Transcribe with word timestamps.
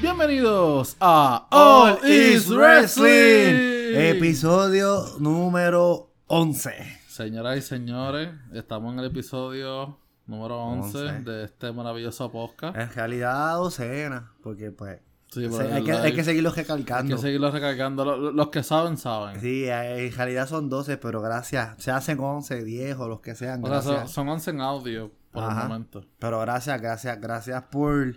Bienvenidos 0.00 0.96
a 0.98 1.46
All 1.52 1.98
Is 2.10 2.48
Wrestling. 2.48 3.94
Episodio 3.94 5.04
número 5.20 6.10
11. 6.26 6.72
Señoras 7.06 7.58
y 7.58 7.62
señores, 7.62 8.30
estamos 8.52 8.94
en 8.94 8.98
el 8.98 9.04
episodio 9.06 10.00
número 10.26 10.64
11, 10.64 10.98
11. 10.98 11.30
de 11.30 11.44
este 11.44 11.72
maravilloso 11.72 12.32
podcast. 12.32 12.76
En 12.76 12.90
realidad, 12.90 13.54
docena. 13.54 14.32
Porque, 14.42 14.72
pues. 14.72 14.98
Sí, 15.32 15.46
hay, 15.46 15.82
que, 15.82 15.92
hay 15.92 16.12
que 16.14 16.24
seguirlo 16.24 16.50
hay 16.50 16.56
recalcando. 16.56 17.16
que 17.16 17.22
seguirlo 17.22 17.50
recargando. 17.50 18.04
Lo- 18.04 18.16
lo- 18.18 18.32
Los 18.32 18.50
que 18.50 18.62
saben, 18.62 18.98
saben. 18.98 19.40
Sí, 19.40 19.64
eh, 19.64 20.06
en 20.08 20.12
realidad 20.14 20.46
son 20.46 20.68
12, 20.68 20.98
pero 20.98 21.22
gracias. 21.22 21.82
Se 21.82 21.90
hacen 21.90 22.20
11, 22.20 22.62
10 22.64 22.96
o 22.98 23.08
los 23.08 23.20
que 23.20 23.34
sean. 23.34 23.64
O 23.64 23.68
sea, 23.68 23.80
son, 23.80 23.92
Gracias. 23.94 24.12
son 24.12 24.28
11 24.28 24.50
en 24.50 24.60
audio 24.60 25.10
por 25.30 25.44
Ajá. 25.44 25.62
el 25.62 25.68
momento. 25.68 26.04
Pero 26.18 26.38
gracias, 26.40 26.78
gracias, 26.82 27.18
gracias 27.18 27.62
por, 27.70 28.14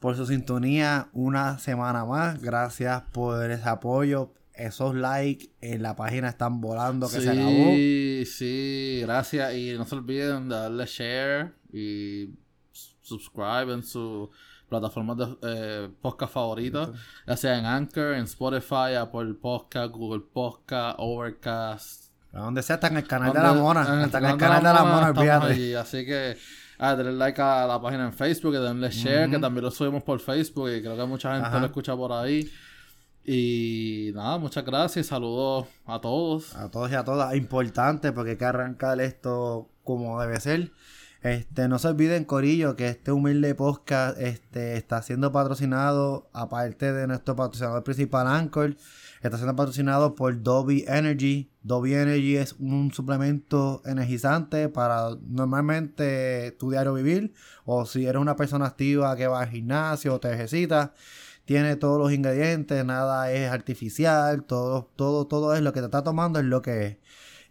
por 0.00 0.16
su 0.16 0.26
sintonía 0.26 1.08
una 1.14 1.58
semana 1.58 2.04
más. 2.04 2.42
Gracias 2.42 3.04
por 3.12 3.50
ese 3.50 3.66
apoyo. 3.68 4.34
Esos 4.52 4.94
likes 4.94 5.48
en 5.62 5.82
la 5.82 5.96
página 5.96 6.28
están 6.28 6.60
volando 6.60 7.08
que 7.08 7.20
se 7.22 7.30
acabó. 7.30 7.48
Sí, 7.48 8.24
sí, 8.26 8.98
gracias. 9.00 9.54
Y 9.54 9.72
no 9.78 9.86
se 9.86 9.94
olviden 9.94 10.50
de 10.50 10.56
darle 10.56 10.84
share 10.84 11.54
y 11.72 12.34
subscribe 13.00 13.72
en 13.72 13.82
su 13.82 14.30
plataforma 14.70 15.14
de 15.16 15.36
eh, 15.42 15.88
podcast 16.00 16.32
favorita, 16.32 16.92
ya 17.26 17.36
sea 17.36 17.58
en 17.58 17.66
Anchor, 17.66 18.14
en 18.14 18.24
Spotify, 18.24 18.94
Apple 18.98 19.34
Podcast, 19.34 19.92
Google 19.92 20.22
Podcast, 20.32 20.96
Overcast. 20.98 22.04
A 22.32 22.42
donde 22.42 22.62
sea, 22.62 22.76
hasta 22.76 22.86
en 22.86 22.96
el 22.98 23.06
canal 23.06 23.32
de 23.32 23.40
la 23.40 23.52
mona. 23.52 23.82
en 23.82 24.00
Hasta 24.00 24.18
en 24.18 24.24
el 24.26 24.36
canal 24.36 24.62
de 24.62 24.72
la 24.72 24.84
mona, 24.84 25.10
olvídate. 25.10 25.76
Así 25.76 26.06
que 26.06 26.36
denle 26.78 27.12
like 27.12 27.42
a 27.42 27.66
la 27.66 27.82
página 27.82 28.06
en 28.06 28.12
Facebook, 28.12 28.52
denle 28.52 28.88
share, 28.90 29.28
que 29.28 29.38
también 29.38 29.64
lo 29.64 29.70
subimos 29.72 30.04
por 30.04 30.20
Facebook 30.20 30.70
y 30.70 30.80
creo 30.80 30.96
que 30.96 31.04
mucha 31.04 31.32
gente 31.32 31.48
Ajá. 31.48 31.58
lo 31.58 31.66
escucha 31.66 31.96
por 31.96 32.12
ahí. 32.12 32.48
Y 33.24 34.12
nada, 34.14 34.38
muchas 34.38 34.64
gracias 34.64 35.04
y 35.04 35.08
saludos 35.08 35.66
a 35.84 36.00
todos. 36.00 36.56
A 36.56 36.70
todos 36.70 36.90
y 36.90 36.94
a 36.94 37.04
todas. 37.04 37.34
Importante 37.34 38.12
porque 38.12 38.30
hay 38.30 38.36
que 38.36 38.44
arrancar 38.44 39.00
esto 39.00 39.68
como 39.84 40.20
debe 40.20 40.40
ser. 40.40 40.70
Este, 41.22 41.68
no 41.68 41.78
se 41.78 41.88
olviden, 41.88 42.24
Corillo, 42.24 42.76
que 42.76 42.88
este 42.88 43.12
humilde 43.12 43.54
podcast 43.54 44.18
este, 44.18 44.78
está 44.78 45.02
siendo 45.02 45.30
patrocinado, 45.32 46.30
aparte 46.32 46.94
de 46.94 47.06
nuestro 47.06 47.36
patrocinador 47.36 47.84
principal, 47.84 48.26
Anchor, 48.26 48.74
está 49.20 49.36
siendo 49.36 49.54
patrocinado 49.54 50.14
por 50.14 50.42
Dobby 50.42 50.86
Energy. 50.88 51.50
Dobby 51.62 51.92
Energy 51.92 52.36
es 52.38 52.54
un 52.54 52.90
suplemento 52.94 53.82
energizante 53.84 54.70
para 54.70 55.10
normalmente 55.28 56.52
tu 56.52 56.70
diario 56.70 56.94
vivir, 56.94 57.34
o 57.66 57.84
si 57.84 58.06
eres 58.06 58.22
una 58.22 58.36
persona 58.36 58.64
activa 58.64 59.14
que 59.14 59.26
va 59.26 59.42
al 59.42 59.50
gimnasio 59.50 60.14
o 60.14 60.20
te 60.20 60.32
ejercitas, 60.32 60.92
tiene 61.44 61.76
todos 61.76 61.98
los 61.98 62.12
ingredientes, 62.12 62.82
nada 62.86 63.30
es 63.30 63.50
artificial, 63.50 64.44
todo, 64.44 64.90
todo, 64.96 65.26
todo 65.26 65.54
es 65.54 65.60
lo 65.60 65.74
que 65.74 65.80
te 65.80 65.86
está 65.86 66.02
tomando, 66.02 66.38
es 66.38 66.46
lo 66.46 66.62
que 66.62 66.86
es. 66.86 66.96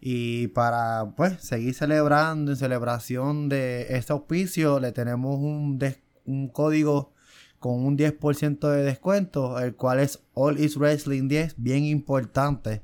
Y 0.00 0.48
para 0.48 1.12
pues 1.16 1.40
seguir 1.42 1.74
celebrando 1.74 2.52
en 2.52 2.56
celebración 2.56 3.48
de 3.48 3.86
este 3.90 4.12
auspicio, 4.12 4.80
le 4.80 4.92
tenemos 4.92 5.38
un, 5.38 5.78
un 6.24 6.48
código 6.48 7.12
con 7.58 7.84
un 7.84 7.98
10% 7.98 8.68
de 8.70 8.82
descuento, 8.82 9.60
el 9.60 9.76
cual 9.76 10.00
es 10.00 10.20
All 10.32 10.58
Is 10.58 10.78
Wrestling 10.78 11.28
10, 11.28 11.54
bien 11.58 11.84
importante. 11.84 12.82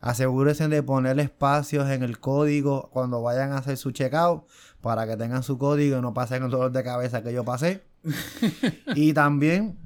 Asegúrense 0.00 0.68
de 0.68 0.82
poner 0.82 1.18
espacios 1.18 1.88
en 1.88 2.02
el 2.02 2.20
código 2.20 2.90
cuando 2.92 3.22
vayan 3.22 3.52
a 3.52 3.58
hacer 3.58 3.78
su 3.78 3.90
checkout 3.90 4.46
para 4.82 5.06
que 5.06 5.16
tengan 5.16 5.42
su 5.42 5.56
código 5.56 5.96
y 5.96 6.02
no 6.02 6.12
pasen 6.12 6.42
el 6.42 6.50
dolor 6.50 6.70
de 6.70 6.84
cabeza 6.84 7.22
que 7.22 7.32
yo 7.32 7.42
pasé. 7.42 7.84
y 8.94 9.14
también, 9.14 9.78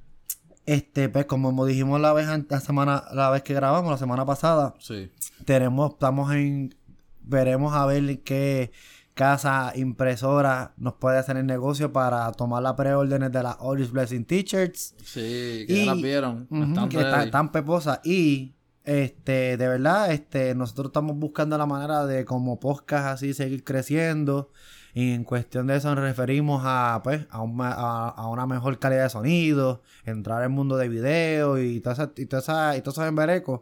este, 0.69 1.09
pues 1.09 1.25
como 1.27 1.65
dijimos 1.67 2.01
la 2.01 2.13
vez, 2.13 2.27
la 2.49 2.61
semana, 2.61 3.05
la 3.13 3.31
vez 3.31 3.43
que 3.43 3.55
grabamos, 3.55 3.91
la 3.91 3.99
semana 3.99 4.25
pasada, 4.27 4.75
Sí. 4.79 5.11
tenemos, 5.45 5.93
estamos 5.93 6.33
en, 6.35 6.75
veremos 7.23 7.75
a 7.75 7.87
ver 7.87 8.23
qué 8.23 8.71
casa 9.15 9.73
impresora 9.75 10.75
nos 10.77 10.95
puede 10.95 11.19
hacer 11.19 11.37
el 11.37 11.47
negocio 11.47 11.93
para 11.93 12.31
tomar 12.33 12.63
las 12.63 12.75
preórdenes 12.75 13.33
de 13.33 13.43
las 13.43 13.57
All 13.59 13.81
Is 13.81 13.91
Blessing 13.91 14.25
T-shirts. 14.25 14.95
Sí, 15.05 15.65
que 15.67 15.67
Y- 15.69 15.85
ya 15.87 15.93
las 15.95 16.03
vieron. 16.03 16.47
Ujú, 16.51 16.63
Están 16.63 16.89
que 16.89 16.97
está- 16.99 17.11
ready. 17.17 17.25
están 17.27 17.51
peposas. 17.51 18.01
Y 18.05 18.55
este, 18.85 19.57
de 19.57 19.69
verdad, 19.69 20.13
este, 20.13 20.55
nosotros 20.55 20.87
estamos 20.89 21.17
buscando 21.19 21.59
la 21.59 21.67
manera 21.67 22.07
de 22.07 22.25
como 22.25 22.61
podcast 22.61 23.07
así 23.07 23.35
seguir 23.35 23.65
creciendo. 23.65 24.51
Y 24.95 25.13
en 25.13 25.25
cuestión 25.25 25.67
de 25.67 25.77
eso 25.77 25.95
nos 25.95 26.03
referimos 26.03 26.63
a 26.65 27.01
pues 27.05 27.27
a, 27.31 27.43
un 27.43 27.61
a, 27.61 28.09
a 28.09 28.29
una 28.29 28.47
mejor 28.47 28.79
calidad 28.79 29.05
de 29.05 29.11
sonido, 29.11 29.83
entrar 30.05 30.43
al 30.43 30.51
mundo 30.51 30.77
de 30.77 30.89
video 30.89 31.59
y 31.59 31.81
toda 31.81 31.93
esa, 31.95 32.13
y 32.17 32.27
toda 32.27 32.41
esa, 32.41 32.77
y 32.77 32.81
esos 32.81 32.99
emberecos. 32.99 33.61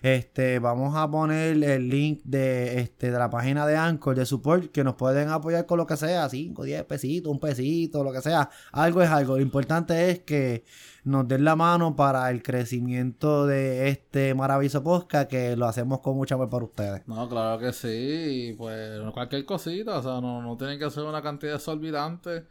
Este, 0.00 0.60
vamos 0.60 0.94
a 0.96 1.10
poner 1.10 1.62
el 1.62 1.88
link 1.88 2.20
de 2.24 2.80
este 2.80 3.10
de 3.10 3.18
la 3.18 3.28
página 3.28 3.66
de 3.66 3.76
Anchor 3.76 4.14
de 4.14 4.24
support 4.26 4.70
que 4.70 4.84
nos 4.84 4.94
pueden 4.94 5.28
apoyar 5.28 5.66
con 5.66 5.78
lo 5.78 5.86
que 5.86 5.96
sea, 5.96 6.28
5, 6.28 6.62
10 6.62 6.84
pesitos, 6.84 7.32
un 7.32 7.40
pesito, 7.40 8.04
lo 8.04 8.12
que 8.12 8.22
sea. 8.22 8.48
Algo 8.72 9.02
es 9.02 9.10
algo. 9.10 9.36
Lo 9.36 9.42
importante 9.42 10.10
es 10.10 10.20
que 10.20 10.64
nos 11.08 11.26
den 11.26 11.44
la 11.44 11.56
mano 11.56 11.96
para 11.96 12.30
el 12.30 12.42
crecimiento 12.42 13.46
de 13.46 13.88
este 13.88 14.34
maravilloso 14.34 14.82
podcast 14.82 15.28
que 15.30 15.56
lo 15.56 15.66
hacemos 15.66 16.00
con 16.00 16.16
mucho 16.16 16.34
amor 16.34 16.50
para 16.50 16.64
ustedes. 16.64 17.08
No, 17.08 17.28
claro 17.28 17.58
que 17.58 17.72
sí. 17.72 18.54
Pues 18.56 19.00
cualquier 19.12 19.44
cosita, 19.44 19.98
o 19.98 20.02
sea, 20.02 20.20
no, 20.20 20.42
no 20.42 20.56
tienen 20.56 20.78
que 20.78 20.90
ser 20.90 21.04
una 21.04 21.22
cantidad 21.22 21.54
exorbitante. 21.54 22.46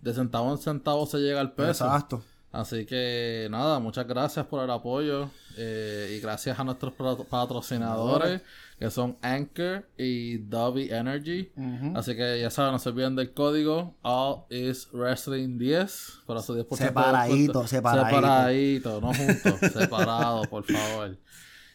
De 0.00 0.14
centavo 0.14 0.50
en 0.52 0.58
centavo 0.58 1.06
se 1.06 1.18
llega 1.18 1.40
al 1.40 1.52
peso. 1.52 1.84
Exacto. 1.84 2.22
Así 2.56 2.86
que 2.86 3.48
nada, 3.50 3.78
muchas 3.80 4.06
gracias 4.06 4.46
por 4.46 4.64
el 4.64 4.70
apoyo 4.70 5.30
eh, 5.58 6.14
y 6.16 6.20
gracias 6.20 6.58
a 6.58 6.64
nuestros 6.64 6.94
patro- 6.94 7.24
patrocinadores 7.24 8.40
que 8.78 8.90
son 8.90 9.16
Anchor 9.20 9.86
y 9.98 10.38
Dobby 10.38 10.88
Energy. 10.90 11.50
Así 11.94 12.14
que 12.16 12.40
ya 12.40 12.50
saben, 12.50 12.72
no 12.72 12.78
se 12.78 12.88
olviden 12.88 13.14
del 13.14 13.32
código 13.34 13.94
All 14.02 14.44
is 14.50 14.88
Wrestling 14.92 15.58
10 15.58 16.20
para 16.26 16.40
su 16.40 16.54
10% 16.54 16.68
de 16.70 16.76
Separadito, 16.76 17.66
separadito. 17.66 18.16
Separadito, 18.16 19.00
no 19.02 19.12
juntos, 19.14 19.72
separado, 19.72 20.42
por 20.44 20.64
favor. 20.64 21.16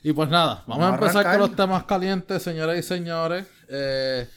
Y 0.03 0.13
pues 0.13 0.29
nada, 0.29 0.63
vamos, 0.65 0.85
a 0.85 0.89
empezar 0.95 1.17
arrancar. 1.17 1.39
con 1.39 1.47
los 1.49 1.55
temas 1.55 1.83
calientes, 1.83 2.41
señoras 2.41 2.77
y 2.79 2.81
señores. 2.83 3.45
Eh, 3.69 4.27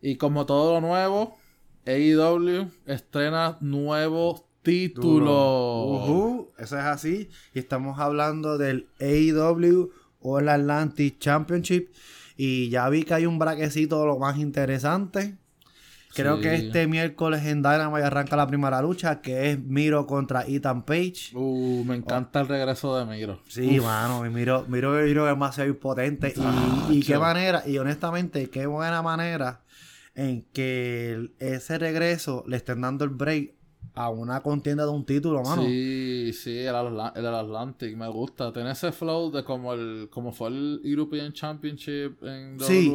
y 0.00 0.16
como 0.16 0.46
todo 0.46 0.80
lo 0.80 0.86
nuevo, 0.86 1.36
AEW 1.86 2.70
estrena 2.86 3.58
nuevo 3.60 4.46
título. 4.62 5.84
Ujú, 5.84 6.50
Eso 6.58 6.78
es 6.78 6.84
así. 6.84 7.28
Y 7.54 7.58
estamos 7.58 7.98
hablando 7.98 8.58
del 8.58 8.88
AEW 9.00 9.90
All 10.22 10.48
Atlantic 10.48 11.18
Championship. 11.18 11.90
Y 12.36 12.68
ya 12.70 12.88
vi 12.88 13.02
que 13.04 13.14
hay 13.14 13.26
un 13.26 13.38
braquecito 13.38 14.06
lo 14.06 14.18
más 14.18 14.38
interesante. 14.38 15.36
Creo 16.14 16.36
Sí. 16.38 16.42
que 16.42 16.54
este 16.56 16.86
miércoles 16.88 17.44
en 17.46 17.62
Dynamite 17.62 18.02
arranca 18.04 18.34
la 18.34 18.46
primera 18.48 18.82
lucha, 18.82 19.20
que 19.20 19.52
es 19.52 19.60
Miro 19.62 20.06
contra 20.08 20.44
Ethan 20.44 20.82
Page. 20.82 21.30
Uh, 21.34 21.84
me 21.84 21.94
encanta 21.94 22.40
el 22.40 22.48
regreso 22.48 22.96
de 22.98 23.04
Miro. 23.06 23.40
Sí, 23.46 23.78
mano, 23.78 24.26
y 24.26 24.30
Miro, 24.30 24.64
Miro, 24.68 24.90
Miro 25.02 25.26
es 25.28 25.32
demasiado 25.32 25.78
potente. 25.78 26.34
Y, 26.90 26.94
y 26.98 27.02
qué 27.04 27.16
manera, 27.16 27.62
y 27.64 27.78
honestamente, 27.78 28.50
qué 28.50 28.66
buena 28.66 29.02
manera 29.02 29.60
en 30.16 30.42
que 30.52 31.30
ese 31.38 31.78
regreso 31.78 32.42
le 32.48 32.56
estén 32.56 32.80
dando 32.80 33.04
el 33.04 33.10
break 33.10 33.54
a 33.94 34.08
una 34.10 34.40
contienda 34.40 34.84
de 34.84 34.90
un 34.90 35.04
título, 35.04 35.42
mano. 35.42 35.62
Sí, 35.62 36.32
sí, 36.32 36.58
el, 36.58 36.74
el 37.14 37.26
Atlantic 37.26 37.96
me 37.96 38.08
gusta. 38.08 38.52
Tiene 38.52 38.70
ese 38.72 38.92
flow 38.92 39.30
de 39.30 39.42
como 39.44 39.72
el 39.74 40.08
como 40.10 40.32
fue 40.32 40.48
el 40.48 40.80
European 40.84 41.32
Championship 41.32 42.22
en 42.24 42.58
Sí. 42.60 42.92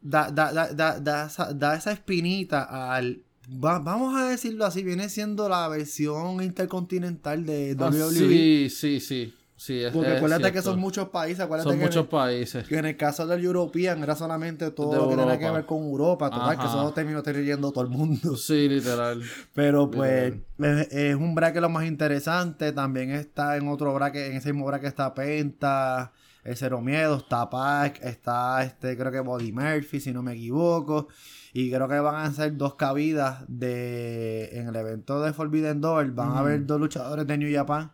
Da, 0.00 0.30
da, 0.30 0.52
da, 0.52 0.72
da, 0.72 1.00
da 1.00 1.26
esa, 1.26 1.52
da 1.52 1.74
esa 1.76 1.92
espinita 1.92 2.94
al... 2.94 3.22
va- 3.62 3.80
vamos 3.80 4.14
a 4.16 4.28
decirlo 4.28 4.64
así, 4.64 4.82
viene 4.82 5.08
siendo 5.08 5.48
la 5.48 5.66
versión 5.68 6.42
intercontinental 6.42 7.44
de 7.44 7.76
Ah, 7.78 7.84
WWE. 7.90 8.10
sí, 8.12 8.70
sí, 8.70 9.00
sí. 9.00 9.34
Sí 9.66 9.82
es, 9.82 9.92
Porque 9.92 10.10
es 10.10 10.16
acuérdate 10.16 10.52
que 10.52 10.62
son 10.62 10.78
muchos 10.78 11.08
países, 11.08 11.40
acuérdate 11.40 11.70
Son 11.70 11.78
que, 11.78 11.84
muchos 11.84 12.04
en 12.04 12.08
países. 12.08 12.68
que 12.68 12.78
en 12.78 12.86
el 12.86 12.96
caso 12.96 13.26
del 13.26 13.44
European 13.44 14.00
era 14.02 14.14
solamente 14.14 14.70
todo 14.70 14.92
De 14.92 14.96
lo 14.96 15.08
que 15.08 15.16
tenía 15.16 15.24
Europa. 15.24 15.46
que 15.46 15.50
ver 15.52 15.66
con 15.66 15.82
Europa, 15.82 16.30
total, 16.30 16.56
que 16.56 16.62
Ajá. 16.62 16.68
eso 16.82 16.92
terminó 16.92 17.22
teniendo 17.22 17.72
todo 17.72 17.82
el 17.84 17.90
mundo. 17.90 18.36
Sí, 18.36 18.68
literal. 18.68 19.22
Pero 19.54 19.90
pues 19.90 20.34
es, 20.58 20.92
es 20.92 21.16
un 21.16 21.34
bracket 21.34 21.60
lo 21.60 21.68
más 21.68 21.84
interesante. 21.84 22.72
También 22.72 23.10
está 23.10 23.56
en 23.56 23.68
otro 23.68 23.92
bracket, 23.92 24.30
en 24.30 24.36
ese 24.36 24.52
mismo 24.52 24.66
bracket 24.66 24.88
está 24.88 25.12
Penta, 25.14 26.12
el 26.44 26.56
Cero 26.56 26.80
Miedo, 26.80 27.16
está 27.16 27.50
Pac, 27.50 27.98
está 28.04 28.62
este, 28.62 28.96
creo 28.96 29.10
que 29.10 29.20
Body 29.20 29.50
Murphy, 29.50 29.98
si 29.98 30.12
no 30.12 30.22
me 30.22 30.34
equivoco. 30.34 31.08
Y 31.52 31.70
creo 31.72 31.88
que 31.88 31.98
van 31.98 32.16
a 32.26 32.32
ser 32.32 32.56
dos 32.56 32.74
cabidas 32.74 33.44
de 33.48 34.50
en 34.52 34.68
el 34.68 34.76
evento 34.76 35.22
de 35.22 35.32
Forbidden 35.32 35.80
Door. 35.80 36.12
Van 36.12 36.32
a 36.32 36.38
haber 36.38 36.66
dos 36.66 36.78
luchadores 36.78 37.26
de 37.26 37.38
New 37.38 37.52
Japan 37.52 37.90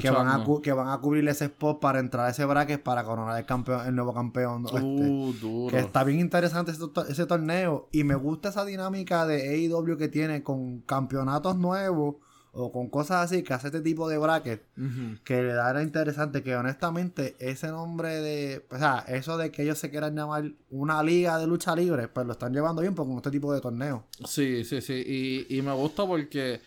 que 0.00 0.10
van, 0.10 0.28
a, 0.28 0.44
cu- 0.44 0.62
que 0.62 0.72
van 0.72 0.88
a 0.88 0.98
cubrir 0.98 1.26
ese 1.28 1.46
spot 1.46 1.80
para 1.80 1.98
entrar 2.00 2.26
a 2.26 2.30
ese 2.30 2.44
bracket 2.44 2.82
para 2.82 3.04
coronar 3.04 3.38
el 3.38 3.46
campeón, 3.46 3.86
el 3.86 3.94
nuevo 3.94 4.14
campeón. 4.14 4.64
este. 4.66 4.80
Uh, 4.80 5.32
duro. 5.40 5.70
Que 5.70 5.80
está 5.80 6.04
bien 6.04 6.20
interesante 6.20 6.70
ese, 6.72 6.88
to- 6.88 7.06
ese 7.06 7.26
torneo. 7.26 7.88
Y 7.92 8.04
me 8.04 8.14
gusta 8.14 8.48
esa 8.50 8.64
dinámica 8.64 9.26
de 9.26 9.48
AEW 9.50 9.96
que 9.96 10.08
tiene 10.08 10.42
con 10.42 10.80
campeonatos 10.80 11.56
nuevos 11.56 12.16
o 12.54 12.70
con 12.70 12.90
cosas 12.90 13.24
así 13.24 13.42
que 13.42 13.54
hace 13.54 13.68
este 13.68 13.80
tipo 13.80 14.08
de 14.10 14.18
bracket. 14.18 14.62
Que 15.24 15.42
le 15.42 15.54
da 15.54 15.70
era 15.70 15.82
interesante 15.82 16.42
que 16.42 16.54
honestamente 16.54 17.34
ese 17.38 17.68
nombre 17.68 18.20
de... 18.20 18.66
O 18.70 18.76
sea, 18.76 19.04
eso 19.08 19.38
de 19.38 19.50
que 19.50 19.62
ellos 19.62 19.78
se 19.78 19.88
quieran 19.88 20.14
llamar 20.14 20.52
una 20.68 21.02
liga 21.02 21.38
de 21.38 21.46
lucha 21.46 21.74
libre, 21.74 22.08
pues 22.08 22.26
lo 22.26 22.32
están 22.34 22.52
llevando 22.52 22.82
bien 22.82 22.94
con 22.94 23.10
este 23.12 23.30
tipo 23.30 23.54
de 23.54 23.60
torneos. 23.62 24.02
Sí, 24.26 24.64
sí, 24.64 24.82
sí. 24.82 25.02
Y, 25.48 25.56
y 25.56 25.62
me 25.62 25.72
gusta 25.72 26.06
porque 26.06 26.60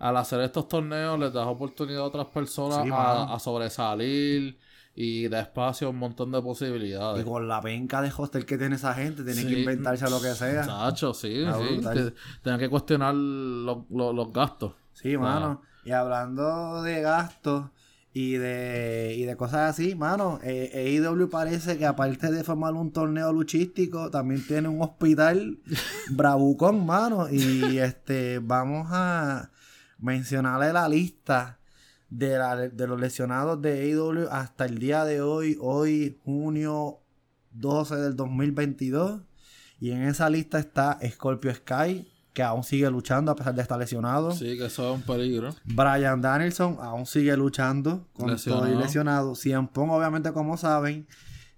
al 0.00 0.16
hacer 0.16 0.40
estos 0.40 0.66
torneos 0.66 1.16
les 1.20 1.32
das 1.32 1.46
oportunidad 1.46 2.00
a 2.00 2.04
otras 2.04 2.26
personas 2.26 2.82
Sí, 2.82 2.90
a, 2.92 3.38
sobresalir 3.38 4.58
y 4.94 5.28
da 5.28 5.40
espacio 5.40 5.86
a 5.86 5.90
un 5.90 5.98
montón 5.98 6.32
de 6.32 6.38
Y 6.38 6.42
posibilidades. 6.42 7.24
con 7.24 7.46
la 7.46 7.60
penca 7.60 8.02
de 8.02 8.10
hostel 8.16 8.44
que 8.44 8.58
tiene 8.58 8.74
esa 8.74 8.92
gente, 8.94 9.22
tienen 9.22 9.46
que 9.46 9.60
inventarse 9.60 10.10
lo 10.10 10.20
que 10.20 10.34
sea. 10.34 10.66
Chacho, 10.66 11.14
sí, 11.14 11.44
sí. 11.46 12.12
Tienen 12.42 12.58
que 12.58 12.68
cuestionar 12.68 13.14
lo- 13.14 13.86
lo- 13.90 14.12
los 14.12 14.32
gastos. 14.32 14.72
Sí, 14.92 15.16
mano. 15.16 15.62
Y 15.84 15.92
hablando 15.92 16.82
de 16.82 17.00
gastos 17.00 17.66
y 18.12 18.32
de, 18.32 19.14
y 19.16 19.22
de 19.24 19.36
cosas 19.36 19.70
así, 19.70 19.94
mano, 19.94 20.40
eh, 20.42 20.70
AEW 20.74 21.30
parece 21.30 21.78
que 21.78 21.86
aparte 21.86 22.30
de 22.30 22.42
formar 22.42 22.74
un 22.74 22.90
torneo 22.92 23.32
luchístico, 23.32 24.10
también 24.10 24.44
tiene 24.46 24.68
un 24.68 24.82
hospital 24.82 25.58
bravucón, 26.10 26.84
mano. 26.84 27.28
Y 27.30 27.78
este 27.78 28.40
vamos 28.40 28.88
a 28.90 29.50
mencionarle 30.00 30.72
la 30.72 30.88
lista 30.88 31.58
de, 32.08 32.38
la- 32.38 32.56
de 32.56 32.86
los 32.86 33.00
lesionados 33.00 33.60
de 33.62 33.80
AEW 33.92 34.28
hasta 34.30 34.64
el 34.64 34.78
día 34.78 35.04
de 35.04 35.20
hoy, 35.22 35.56
hoy, 35.60 36.18
junio 36.24 36.98
12 37.52 37.96
del 37.96 38.16
2022. 38.16 39.22
Y 39.78 39.92
en 39.92 40.02
esa 40.02 40.28
lista 40.28 40.58
está 40.58 40.98
Scorpio 41.08 41.54
Sky, 41.54 42.06
que 42.32 42.42
aún 42.42 42.62
sigue 42.64 42.90
luchando 42.90 43.32
a 43.32 43.36
pesar 43.36 43.54
de 43.54 43.62
estar 43.62 43.78
lesionado. 43.78 44.32
Sí, 44.32 44.56
que 44.58 44.66
eso 44.66 44.88
es 44.90 44.96
un 44.96 45.02
peligro. 45.02 45.54
Brian 45.64 46.20
Danielson 46.20 46.76
aún 46.80 47.06
sigue 47.06 47.36
luchando 47.36 48.06
con 48.12 48.30
Lesionado. 48.30 48.66
todo 48.66 48.74
y 48.74 48.76
lesionado. 48.82 49.34
Cien 49.34 49.68
Pong, 49.68 49.90
obviamente, 49.90 50.32
como 50.32 50.56
saben, 50.56 51.06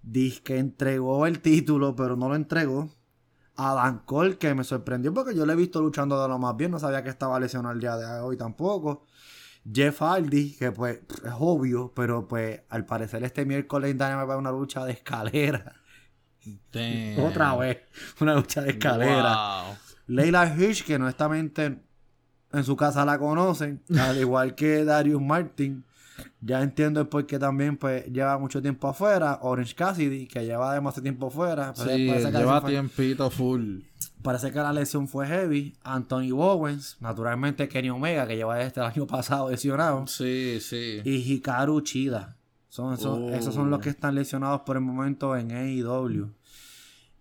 dice 0.02 0.40
que 0.42 0.58
entregó 0.58 1.26
el 1.26 1.40
título, 1.40 1.96
pero 1.96 2.16
no 2.16 2.28
lo 2.28 2.36
entregó. 2.36 2.90
Adam 3.62 4.02
Cole, 4.04 4.38
que 4.38 4.54
me 4.54 4.64
sorprendió 4.64 5.12
porque 5.14 5.34
yo 5.34 5.46
lo 5.46 5.52
he 5.52 5.56
visto 5.56 5.80
luchando 5.80 6.20
de 6.20 6.28
lo 6.28 6.38
más 6.38 6.56
bien, 6.56 6.70
no 6.70 6.78
sabía 6.78 7.02
que 7.02 7.10
estaba 7.10 7.38
lesionado 7.40 7.74
el 7.74 7.80
día 7.80 7.96
de 7.96 8.20
hoy 8.20 8.36
tampoco. 8.36 9.06
Jeff 9.70 10.00
Hardy, 10.00 10.56
que 10.56 10.72
pues 10.72 11.00
es 11.24 11.32
obvio, 11.38 11.92
pero 11.94 12.26
pues 12.26 12.62
al 12.68 12.84
parecer 12.84 13.22
este 13.24 13.44
miércoles 13.44 13.90
en 13.92 13.98
Dynamite 13.98 14.26
va 14.26 14.34
a 14.34 14.38
una 14.38 14.50
lucha 14.50 14.84
de 14.84 14.92
escalera. 14.92 15.76
Damn. 16.72 17.24
Otra 17.24 17.54
vez, 17.56 17.78
una 18.20 18.34
lucha 18.34 18.62
de 18.62 18.70
escalera. 18.70 19.62
Wow. 19.66 19.76
Leila 20.08 20.54
Hirsch, 20.56 20.84
que 20.84 20.96
honestamente 20.96 21.80
en 22.52 22.64
su 22.64 22.76
casa 22.76 23.04
la 23.04 23.18
conocen, 23.18 23.82
al 23.98 24.18
igual 24.18 24.54
que 24.54 24.84
Darius 24.84 25.22
Martin. 25.22 25.84
Ya 26.44 26.60
entiendo 26.60 27.00
el 27.00 27.06
por 27.06 27.24
qué 27.24 27.38
también 27.38 27.76
pues 27.76 28.04
lleva 28.06 28.36
mucho 28.36 28.60
tiempo 28.60 28.88
afuera. 28.88 29.38
Orange 29.42 29.74
Cassidy, 29.76 30.26
que 30.26 30.44
lleva 30.44 30.74
demasiado 30.74 31.04
tiempo 31.04 31.28
afuera. 31.28 31.72
Sí, 31.76 31.86
lleva 32.08 32.60
fue, 32.60 32.70
tiempito 32.70 33.30
full. 33.30 33.78
parece 34.22 34.50
que 34.50 34.58
la 34.58 34.72
lesión 34.72 35.06
fue 35.06 35.26
heavy. 35.28 35.76
Anthony 35.84 36.30
Bowens, 36.32 36.96
naturalmente 37.00 37.68
Kenny 37.68 37.90
Omega, 37.90 38.26
que 38.26 38.34
lleva 38.34 38.56
desde 38.56 38.80
el 38.80 38.86
año 38.88 39.06
pasado 39.06 39.50
lesionado. 39.50 40.04
Sí, 40.08 40.58
sí. 40.60 41.00
Y 41.04 41.14
Hikaru 41.32 41.80
Chida. 41.82 42.36
Son, 42.68 42.98
son- 42.98 43.24
Oh. 43.24 43.30
Esos 43.34 43.54
son 43.54 43.70
los 43.70 43.78
que 43.80 43.90
están 43.90 44.14
lesionados 44.16 44.62
por 44.62 44.76
el 44.76 44.82
momento 44.82 45.36
en 45.36 45.52
AEW. 45.52 46.28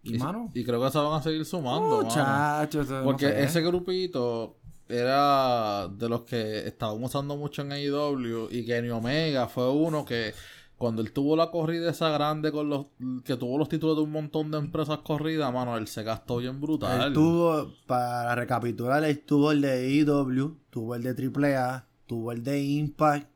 Y, 0.04 0.16
Y, 0.16 0.18
mano, 0.18 0.50
y 0.56 0.64
creo 0.64 0.84
que 0.84 0.90
se 0.90 0.98
van 0.98 1.20
a 1.20 1.22
seguir 1.22 1.46
sumando. 1.46 2.02
muchachos. 2.02 2.86
eso 2.86 3.00
no 3.00 3.04
Porque 3.04 3.28
sé. 3.28 3.44
ese 3.44 3.62
grupito 3.62 4.58
era 4.92 5.88
de 5.88 6.10
los 6.10 6.22
que 6.22 6.68
estaban 6.68 7.04
usando 7.04 7.36
mucho 7.38 7.62
en 7.62 7.72
AEW 7.72 8.50
y 8.52 8.66
Kenny 8.66 8.90
Omega 8.90 9.48
fue 9.48 9.70
uno 9.72 10.06
que 10.06 10.34
cuando 10.78 11.02
él 11.04 11.12
tuvo 11.14 11.36
la 11.36 11.52
corrida 11.52 11.92
esa 11.92 12.10
grande 12.10 12.52
con 12.52 12.68
los 12.70 12.88
que 13.24 13.36
tuvo 13.38 13.58
los 13.60 13.70
títulos 13.70 13.96
de 13.98 14.02
un 14.02 14.12
montón 14.12 14.50
de 14.50 14.58
empresas 14.58 14.98
corridas, 15.00 15.54
mano, 15.54 15.78
él 15.78 15.88
se 15.88 16.02
gastó 16.04 16.38
bien 16.38 16.60
brutal. 16.60 17.08
Él 17.08 17.14
tuvo, 17.14 17.72
para 17.86 18.34
recapitular, 18.34 19.04
él 19.04 19.20
tuvo 19.20 19.52
el 19.52 19.62
de 19.62 19.72
AEW, 19.74 20.58
tuvo 20.72 20.96
el 20.96 21.04
de 21.04 21.10
AAA, 21.56 21.86
tuvo 22.08 22.32
el 22.32 22.44
de 22.44 22.64
Impact 22.64 23.30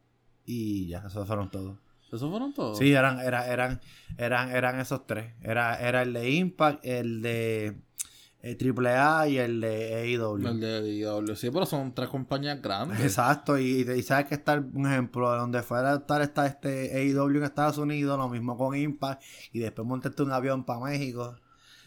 y 0.45 0.87
ya, 0.87 1.03
esos 1.05 1.27
fueron 1.27 1.49
todos. 1.51 1.77
¿Esos 2.11 2.29
fueron 2.29 2.53
todos? 2.53 2.77
Sí, 2.79 2.91
eran, 2.93 3.19
era- 3.19 3.47
eran, 3.51 3.79
eran, 4.17 4.49
eran 4.55 4.79
esos 4.79 5.05
tres. 5.05 5.33
Era, 5.43 5.75
era 5.79 6.01
el 6.01 6.13
de 6.13 6.29
Impact, 6.31 6.83
el 6.85 7.21
de 7.21 7.75
AAA 8.53 9.27
y 9.29 9.37
el 9.37 9.61
de 9.61 10.15
AEW. 10.15 10.47
El 10.47 10.59
de 10.59 11.05
AEW, 11.05 11.35
sí, 11.35 11.49
pero 11.49 11.65
son 11.65 11.93
tres 11.93 12.09
compañías 12.09 12.61
grandes. 12.61 12.99
Exacto, 12.99 13.57
y, 13.57 13.81
y 13.81 14.03
sabes 14.03 14.25
que 14.27 14.35
está 14.35 14.55
un 14.55 14.85
ejemplo 14.85 15.31
de 15.31 15.37
donde 15.37 15.63
fuera 15.63 15.95
estar 15.95 16.21
está 16.21 16.45
este 16.45 16.95
AEW 16.95 17.37
en 17.37 17.43
Estados 17.43 17.77
Unidos, 17.77 18.17
lo 18.17 18.29
mismo 18.29 18.57
con 18.57 18.75
Impact, 18.75 19.23
y 19.51 19.59
después 19.59 19.87
montaste 19.87 20.21
un 20.21 20.31
avión 20.31 20.63
para 20.63 20.79
México. 20.81 21.35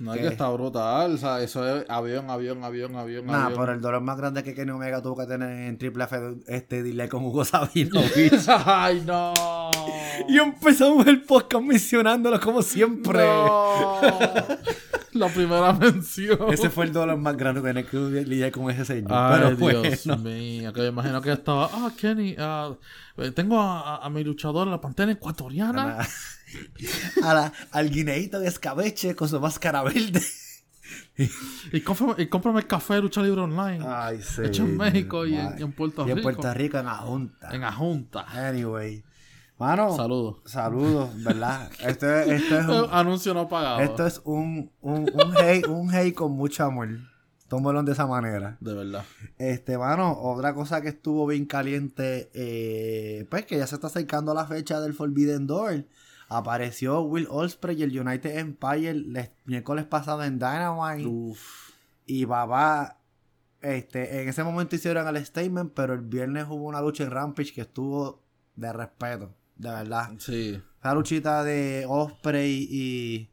No 0.01 0.15
es 0.15 0.21
que 0.21 0.27
está 0.29 0.49
brutal, 0.51 1.15
o 1.15 1.17
sea, 1.19 1.41
eso 1.43 1.67
es 1.79 1.85
avión, 1.89 2.31
avión, 2.31 2.63
avión, 2.63 2.95
avión, 2.97 3.27
Nada, 3.27 3.47
avión. 3.47 3.61
pero 3.61 3.73
el 3.73 3.81
dolor 3.81 4.01
más 4.01 4.17
grande 4.17 4.45
que 4.45 4.55
Kenny 4.55 4.71
Omega 4.71 5.03
tuvo 5.03 5.17
que 5.17 5.27
tener 5.27 5.51
en 5.69 5.77
Triple 5.77 6.05
F, 6.05 6.17
este, 6.47 6.83
dile 6.85 7.09
con 7.09 7.25
Hugo 7.25 7.45
Sabino. 7.45 8.01
Ay, 8.67 9.03
no. 9.05 9.33
y 10.29 10.39
empezamos 10.39 11.05
el 11.07 11.23
podcast 11.23 11.65
mencionándolo 11.65 12.39
como 12.41 12.63
siempre. 12.63 13.19
No. 13.27 14.01
La 15.15 15.27
primera 15.29 15.73
mención. 15.73 16.39
Ese 16.53 16.71
fue 16.71 16.85
el 16.85 16.93
dolor 16.93 17.17
más 17.17 17.37
grande 17.37 17.61
tener 17.61 17.85
que 17.87 17.97
lidiar 17.97 18.53
con 18.53 18.71
ese 18.71 18.85
señor. 18.85 19.11
Ay, 19.13 19.57
pero 19.59 19.83
Dios 19.83 20.07
mío, 20.19 20.73
que 20.73 20.81
me 20.83 20.87
imagino 20.89 21.21
que 21.21 21.33
estaba, 21.33 21.69
ah, 21.73 21.91
Kenny, 21.99 22.37
eh, 22.39 23.31
tengo 23.35 23.59
a, 23.59 23.97
a- 23.97 24.07
a 24.07 24.11
mi 24.11 24.23
luchador, 24.23 24.69
la 24.69 24.81
pantera 24.81 25.11
ecuatoriana. 25.11 26.07
A 27.23 27.35
la- 27.35 27.53
al 27.73 27.91
guineíto 27.91 28.41
de 28.41 28.49
escabeche 28.49 29.15
con 29.15 29.29
su 29.29 29.41
máscara 29.41 29.83
verde. 29.83 30.23
Y 31.73 31.81
cómprame, 31.83 32.15
y 32.17 32.27
cómprame 32.29 32.61
el 32.61 32.67
café 32.67 32.95
de 32.95 33.03
lucha 33.03 33.21
libre 33.23 33.41
online. 33.43 33.85
Ay, 33.87 34.23
sí. 34.23 34.41
hecho 34.45 34.63
en 34.63 34.77
México 34.77 35.27
y 35.27 35.35
en, 35.35 35.47
Ay. 35.49 35.55
y 35.59 35.63
en 35.63 35.73
Puerto 35.73 36.07
Y 36.07 36.11
en 36.13 36.17
Rico. 36.17 36.23
Puerto 36.27 36.55
Rico, 36.55 36.79
en 36.79 36.87
la 36.87 36.95
Junta. 36.95 37.51
En 37.55 37.65
Ajunta. 37.65 38.21
Anyway. 38.49 39.05
Mano, 39.59 39.95
Saludos. 39.97 40.37
saludos, 40.47 41.11
¿verdad? 41.23 41.71
Esto, 41.85 42.09
es- 42.09 42.29
esto 42.43 42.59
es 42.61 42.67
un, 42.67 42.89
Anuncio 42.93 43.35
no 43.35 43.49
pagado. 43.49 43.81
esto 43.81 44.07
es 44.07 44.23
un, 44.25 44.71
un, 44.81 45.11
un, 45.13 45.37
hate, 45.37 45.67
un 45.67 45.93
hate 45.93 46.15
con 46.15 46.33
mucho 46.33 46.65
amor. 46.65 46.89
Tómalo 47.49 47.83
de 47.83 47.93
esa 47.93 48.07
manera. 48.07 48.57
De 48.61 48.73
verdad. 48.75 49.05
Este, 49.39 49.77
mano, 49.77 50.17
otra 50.23 50.55
cosa 50.55 50.81
que 50.81 50.89
estuvo 50.89 51.27
bien 51.27 51.45
caliente, 51.47 52.31
eh, 52.35 53.27
pues 53.29 53.45
que 53.47 53.59
ya 53.59 53.67
se 53.67 53.75
está 53.75 53.89
acercando 53.89 54.33
la 54.33 54.47
fecha 54.47 54.81
del 54.81 54.95
Forbidden 54.95 55.47
Door. 55.47 55.85
Apareció 56.29 57.01
Will 57.01 57.27
Ospreay 57.31 57.81
y 57.81 57.83
el 57.85 57.99
United 57.99 58.39
Empire 58.39 58.91
el 58.91 59.31
miércoles 59.45 59.87
pasado 59.87 60.23
en 60.25 60.39
Dynamite. 60.39 61.09
Uf. 61.09 61.71
Y 62.05 62.25
Baba, 62.27 62.99
este, 63.61 64.23
en 64.23 64.29
ese 64.29 64.45
momento 64.45 64.77
hicieron 64.77 65.09
el 65.09 65.25
statement, 65.25 65.73
pero 65.75 65.95
el 65.95 66.03
viernes 66.03 66.47
hubo 66.49 66.67
una 66.67 66.81
lucha 66.81 67.05
en 67.05 67.11
Rampage 67.11 67.53
que 67.53 67.63
estuvo 67.63 68.23
de 68.57 68.73
respeto, 68.73 69.35
de 69.57 69.71
verdad. 69.71 70.11
Sí. 70.19 70.63
Esa 70.81 70.95
luchita 70.95 71.45
de 71.45 71.87
Osprey 71.89 72.69
y, 72.71 73.31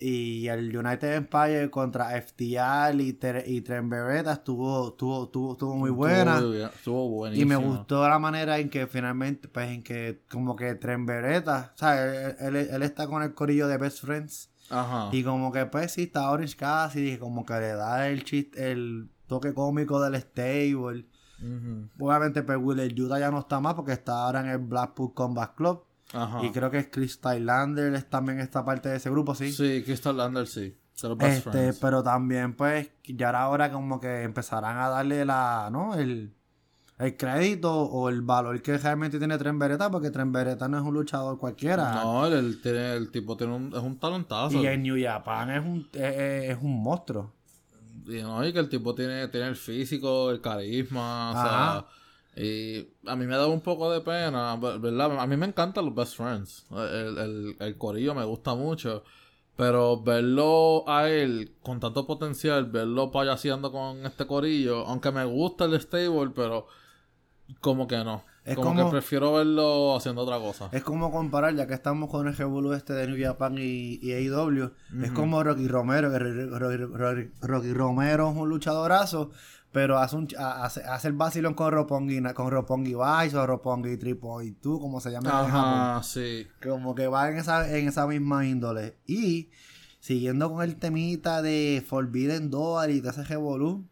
y 0.00 0.48
el 0.48 0.74
United 0.76 1.14
Empire 1.14 1.70
contra 1.70 2.10
FTR 2.20 3.00
y, 3.00 3.12
Tre- 3.12 3.44
y 3.46 3.60
Beretta 3.60 4.32
estuvo, 4.32 4.88
estuvo, 4.88 5.24
estuvo, 5.24 5.52
estuvo 5.52 5.76
muy 5.76 5.90
buena. 5.90 6.34
Estuvo, 6.36 6.54
estuvo 6.54 7.28
Y 7.28 7.44
me 7.44 7.56
gustó 7.56 8.08
la 8.08 8.18
manera 8.18 8.58
en 8.58 8.70
que 8.70 8.86
finalmente, 8.86 9.48
pues 9.48 9.68
en 9.70 9.82
que 9.82 10.22
como 10.30 10.56
que 10.56 10.74
Trent 10.74 11.06
Beretta, 11.06 11.72
o 11.74 11.78
sea, 11.78 12.04
él, 12.30 12.36
él- 12.56 12.68
él 12.72 12.82
está 12.82 13.06
con 13.06 13.22
el 13.22 13.34
corillo 13.34 13.68
de 13.68 13.76
Best 13.76 14.00
Friends. 14.04 14.50
Ajá. 14.70 15.08
Y 15.12 15.22
como 15.24 15.50
que 15.52 15.66
pues 15.66 15.92
sí, 15.92 16.04
está 16.04 16.30
Orange 16.30 16.56
Cassidy, 16.56 17.18
como 17.18 17.44
que 17.44 17.54
le 17.54 17.72
da 17.74 18.08
el 18.08 18.24
chiste, 18.24 18.70
el 18.72 19.10
toque 19.26 19.52
cómico 19.52 20.00
del 20.00 20.14
stable. 20.20 21.06
Ujú. 21.42 21.88
Obviamente 22.06 22.42
pues 22.42 22.58
Will 22.60 22.94
Yuta 22.94 23.18
ya 23.18 23.30
no 23.30 23.40
está 23.40 23.60
más 23.60 23.74
porque 23.74 23.92
está 23.92 24.24
ahora 24.24 24.40
en 24.40 24.46
el 24.48 24.58
Blackpool 24.58 25.12
Combat 25.14 25.54
Club. 25.54 25.84
Ajá. 26.12 26.44
Y 26.44 26.50
creo 26.50 26.70
que 26.70 26.78
es 26.78 26.88
Chris 26.90 27.20
Tylander 27.20 27.94
es 27.94 28.08
también 28.10 28.40
esta 28.40 28.64
parte 28.64 28.88
de 28.88 28.96
ese 28.96 29.10
grupo, 29.10 29.34
sí. 29.34 29.52
Sí, 29.52 29.82
Crystal 29.84 30.16
Lander 30.16 30.46
sí. 30.46 30.76
Este, 31.20 31.40
Friends. 31.50 31.78
pero 31.80 32.02
también 32.02 32.54
pues 32.54 32.90
ya 33.04 33.30
era 33.30 33.42
ahora 33.42 33.72
como 33.72 33.98
que 34.00 34.22
empezarán 34.22 34.76
a 34.76 34.88
darle 34.90 35.24
la, 35.24 35.70
¿no? 35.72 35.94
El, 35.94 36.34
el 36.98 37.16
crédito 37.16 37.72
o 37.74 38.10
el 38.10 38.20
valor 38.20 38.60
que 38.60 38.76
realmente 38.76 39.18
tiene 39.18 39.38
Tren 39.38 39.58
Beretta, 39.58 39.90
porque 39.90 40.10
Tren 40.10 40.30
Beretta 40.30 40.68
no 40.68 40.76
es 40.76 40.82
un 40.84 40.92
luchador 40.92 41.38
cualquiera. 41.38 41.94
No, 42.02 42.26
el, 42.26 42.34
el, 42.34 42.60
tiene- 42.60 42.92
el 42.92 43.10
tipo 43.10 43.34
tiene 43.34 43.54
un, 43.54 43.68
es 43.74 43.80
un 43.82 43.98
talentazo. 43.98 44.62
Y 44.62 44.66
en 44.66 44.82
New 44.82 45.02
Japan 45.02 45.50
es 45.52 45.64
un, 45.64 45.88
es, 45.94 46.50
es 46.50 46.58
un 46.60 46.82
monstruo. 46.82 47.32
Y 48.06 48.20
no, 48.20 48.44
y 48.44 48.52
que 48.52 48.58
el 48.58 48.68
tipo 48.68 48.94
tiene, 48.94 49.26
tiene 49.28 49.46
el 49.48 49.56
físico, 49.56 50.30
el 50.30 50.42
carisma, 50.42 51.30
o 51.30 51.32
sea, 51.32 51.86
Y 52.40 52.88
a 53.06 53.16
mí 53.16 53.26
me 53.26 53.36
da 53.36 53.46
un 53.46 53.60
poco 53.60 53.92
de 53.92 54.00
pena, 54.00 54.56
¿verdad? 54.56 55.20
A 55.20 55.26
mí 55.26 55.36
me 55.36 55.44
encantan 55.44 55.84
los 55.84 55.94
best 55.94 56.16
friends. 56.16 56.66
El, 56.70 57.18
el, 57.18 57.56
el 57.58 57.76
corillo 57.76 58.14
me 58.14 58.24
gusta 58.24 58.54
mucho. 58.54 59.04
Pero 59.56 60.00
verlo 60.00 60.88
a 60.88 61.10
él 61.10 61.52
con 61.62 61.80
tanto 61.80 62.06
potencial, 62.06 62.64
verlo 62.70 63.10
payaseando 63.10 63.70
con 63.70 64.06
este 64.06 64.26
corillo, 64.26 64.86
aunque 64.86 65.10
me 65.12 65.24
gusta 65.26 65.66
el 65.66 65.78
stable, 65.78 66.30
pero 66.34 66.66
como 67.60 67.86
que 67.86 67.98
no. 67.98 68.24
Es 68.44 68.56
como, 68.56 68.74
que 68.74 68.90
prefiero 68.90 69.34
verlo 69.34 69.94
haciendo 69.96 70.22
otra 70.22 70.38
cosa. 70.38 70.70
Es 70.72 70.82
como 70.82 71.12
comparar, 71.12 71.54
ya 71.54 71.66
que 71.66 71.74
estamos 71.74 72.08
con 72.08 72.26
el 72.26 72.34
Revolu 72.34 72.72
este 72.72 72.94
de 72.94 73.06
New 73.06 73.22
Japan 73.22 73.56
y, 73.58 73.98
y 74.02 74.12
AEW, 74.12 74.72
es 75.02 75.10
como 75.12 75.42
Rocky 75.42 75.68
Romero, 75.68 76.10
que 76.10 76.18
Rocky, 77.42 77.72
Romero 77.74 78.30
es 78.30 78.36
un 78.36 78.48
luchadorazo, 78.48 79.30
pero 79.72 79.98
hace, 79.98 80.16
un, 80.16 80.28
hace, 80.36 80.82
hace 80.82 81.08
el 81.08 81.14
vacilón 81.14 81.54
con 81.54 81.72
Ropongi, 81.72 82.20
con 82.34 82.50
Ropongi 82.50 82.94
Vice 82.94 83.36
o 83.36 83.46
Ropongi 83.46 83.96
Triple 83.96 84.52
tú 84.60 84.80
como 84.80 85.00
se 85.00 85.10
llama 85.10 85.40
Ajá, 85.40 86.02
sí. 86.02 86.46
Como 86.62 86.94
que 86.94 87.06
va 87.06 87.30
en 87.30 87.38
esa, 87.38 87.76
en 87.76 87.88
esa 87.88 88.06
misma 88.06 88.46
índole. 88.46 88.96
Y 89.06 89.50
siguiendo 90.00 90.50
con 90.50 90.62
el 90.62 90.76
temita 90.76 91.40
de 91.40 91.84
Forbidden 91.86 92.50
Door 92.50 92.90
y 92.90 93.00
de 93.00 93.10
ese 93.10 93.22
Revolu, 93.22 93.86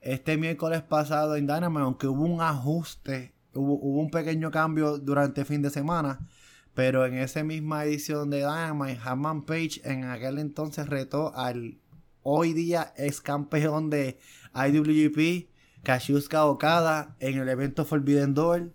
este 0.00 0.36
miércoles 0.36 0.82
pasado 0.82 1.36
en 1.36 1.46
Dynamite, 1.46 1.82
aunque 1.82 2.08
hubo 2.08 2.24
un 2.24 2.40
ajuste, 2.40 3.32
hubo, 3.54 3.74
hubo 3.74 4.00
un 4.00 4.10
pequeño 4.10 4.50
cambio 4.50 4.98
durante 4.98 5.42
el 5.42 5.46
fin 5.46 5.62
de 5.62 5.70
semana, 5.70 6.26
pero 6.74 7.06
en 7.06 7.14
esa 7.14 7.44
misma 7.44 7.84
edición 7.84 8.28
de 8.28 8.38
Dynamite, 8.38 8.98
Hammond 9.04 9.44
Page 9.44 9.82
en 9.84 10.04
aquel 10.04 10.40
entonces 10.40 10.88
retó 10.88 11.32
al 11.36 11.78
hoy 12.22 12.52
día 12.52 12.92
ex 12.96 13.20
campeón 13.20 13.90
de 13.90 14.18
IWGP, 14.54 15.48
Kashuska 15.82 16.44
Okada, 16.46 17.16
en 17.20 17.38
el 17.38 17.48
evento 17.48 17.84
Forbidden 17.84 18.34
Door. 18.34 18.72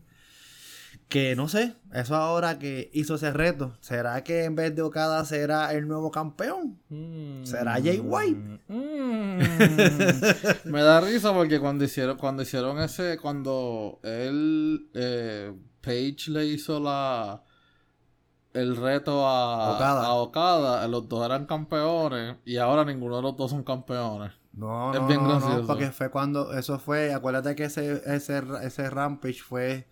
Que 1.10 1.38
no 1.38 1.48
sé, 1.48 1.76
eso 1.94 2.16
ahora 2.16 2.60
que 2.60 2.90
hizo 2.94 3.16
ese 3.16 3.32
reto, 3.32 3.78
¿será 3.80 4.22
que 4.26 4.44
en 4.44 4.56
vez 4.56 4.76
de 4.76 4.82
Okada 4.82 5.24
será 5.24 5.74
el 5.74 5.88
nuevo 5.88 6.12
campeón? 6.12 6.82
¿Será 7.44 7.76
Jay 7.82 8.00
White? 8.04 8.60
Mm. 8.68 9.40
Me 10.70 10.82
da 10.82 11.00
risa 11.00 11.34
porque 11.34 11.62
cuando 11.62 11.86
hicieron, 11.86 12.18
cuando 12.18 12.44
hicieron 12.44 12.82
ese, 12.82 13.18
cuando 13.18 14.02
él, 14.04 14.90
eh, 14.94 15.54
Page 15.80 16.32
le 16.32 16.46
hizo 16.46 16.82
la 16.82 17.42
el 18.58 18.76
reto 18.76 19.28
a 19.28 19.76
Okada. 19.76 20.06
a 20.06 20.14
Okada, 20.14 20.88
los 20.88 21.08
dos 21.08 21.26
eran 21.26 21.46
campeones 21.46 22.38
y 22.46 22.58
ahora 22.58 22.84
ninguno 22.84 23.18
de 23.18 23.22
los 23.22 23.38
dos 23.38 23.52
son 23.52 23.64
campeones. 23.64 24.32
No, 24.54 24.94
es 24.94 25.00
no, 25.00 25.08
bien 25.08 25.24
gracioso. 25.24 25.60
no, 25.60 25.68
porque 25.68 25.92
fue 25.92 26.10
cuando, 26.10 26.52
eso 26.54 26.80
fue, 26.80 27.14
acuérdate 27.14 27.56
que 27.56 27.66
ese, 27.66 28.02
ese, 28.06 28.42
ese 28.64 28.90
Rampage 28.90 29.42
fue 29.42 29.88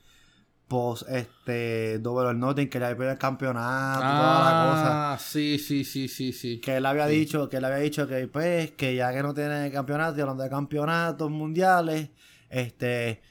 post 0.68 1.08
este 1.10 2.00
Double 2.00 2.30
or 2.30 2.36
Nothing 2.36 2.70
que 2.70 2.80
le 2.80 2.86
había 2.86 3.12
el 3.12 3.18
campeonato 3.18 4.02
ah, 4.04 4.18
toda 4.18 4.40
la 4.40 4.72
cosa. 4.72 5.14
Ah, 5.14 5.18
sí, 5.20 5.60
sí, 5.60 5.84
sí, 5.84 6.08
sí, 6.08 6.34
sí. 6.34 6.60
Que 6.60 6.78
él 6.78 6.86
había 6.86 7.06
dicho, 7.08 7.48
que 7.50 7.58
él 7.58 7.66
había 7.66 7.78
dicho 7.78 8.08
que 8.08 8.28
pues, 8.28 8.72
que 8.72 8.96
ya 8.96 9.14
que 9.14 9.22
no 9.22 9.34
tiene 9.34 9.72
campeonato, 9.72 10.18
y 10.18 10.22
hablando 10.22 10.44
de 10.44 10.50
campeonatos 10.50 11.30
mundiales, 11.30 12.10
este 12.50 13.22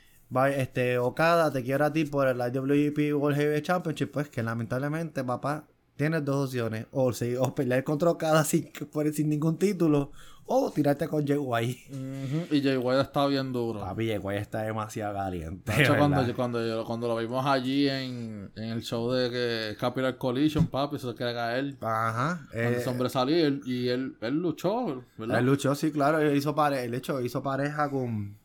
este 0.57 0.99
Okada 0.99 1.53
te 1.53 1.63
quiero 1.63 1.85
a 1.85 1.93
ti 1.93 2.05
por 2.05 2.29
el 2.29 2.39
IWGP 2.39 3.15
World 3.15 3.37
Heavyweight 3.37 3.65
Championship, 3.65 4.11
pues 4.13 4.29
que 4.29 4.43
lamentablemente, 4.43 5.23
papá, 5.25 5.67
tienes 5.97 6.25
dos 6.25 6.49
opciones, 6.49 6.87
o, 6.91 7.13
o 7.41 7.55
pelear 7.55 7.85
contra 7.85 8.11
Okada 8.11 8.45
sin, 8.45 8.71
sin 9.13 9.29
ningún 9.29 9.59
título, 9.59 10.11
o 10.47 10.71
tirarte 10.71 11.09
con 11.09 11.27
Jay 11.27 11.39
White. 11.39 12.49
Y 12.51 12.63
Jay 12.63 12.77
White 12.77 13.01
está 13.01 13.27
bien 13.27 13.53
duro. 13.53 13.81
Papi, 13.81 14.09
Jay 14.09 14.19
White 14.19 14.41
está 14.41 14.63
demasiado 14.63 15.15
caliente. 15.15 15.73
De 15.73 15.83
hecho, 15.83 15.97
cuando, 15.97 16.35
cuando, 16.35 16.85
cuando, 16.85 17.09
lo 17.09 17.17
vimos 17.17 17.47
allí 17.47 17.89
en, 17.89 18.51
en 18.55 18.65
el 18.65 18.83
show 18.83 19.11
de 19.11 19.31
que 19.31 19.77
Capital 19.79 20.19
Collision, 20.19 20.67
papi, 20.67 20.99
se 20.99 21.15
quiere 21.15 21.33
caer. 21.33 21.77
Ajá. 21.81 22.47
Cuando 22.51 22.71
eh, 22.71 22.77
ese 22.77 22.91
hombre 22.91 23.09
salió 23.09 23.37
y 23.65 23.89
él, 23.89 24.17
él, 24.21 24.35
luchó, 24.35 25.05
¿verdad? 25.17 25.39
Él 25.39 25.47
luchó, 25.47 25.75
sí, 25.75 25.91
claro. 25.91 26.19
Él 26.19 26.37
hizo, 26.37 26.55
pare 26.55 26.85
él 26.85 26.95
hecho, 26.95 27.21
hizo 27.23 27.43
pareja 27.43 27.89
con 27.91 28.37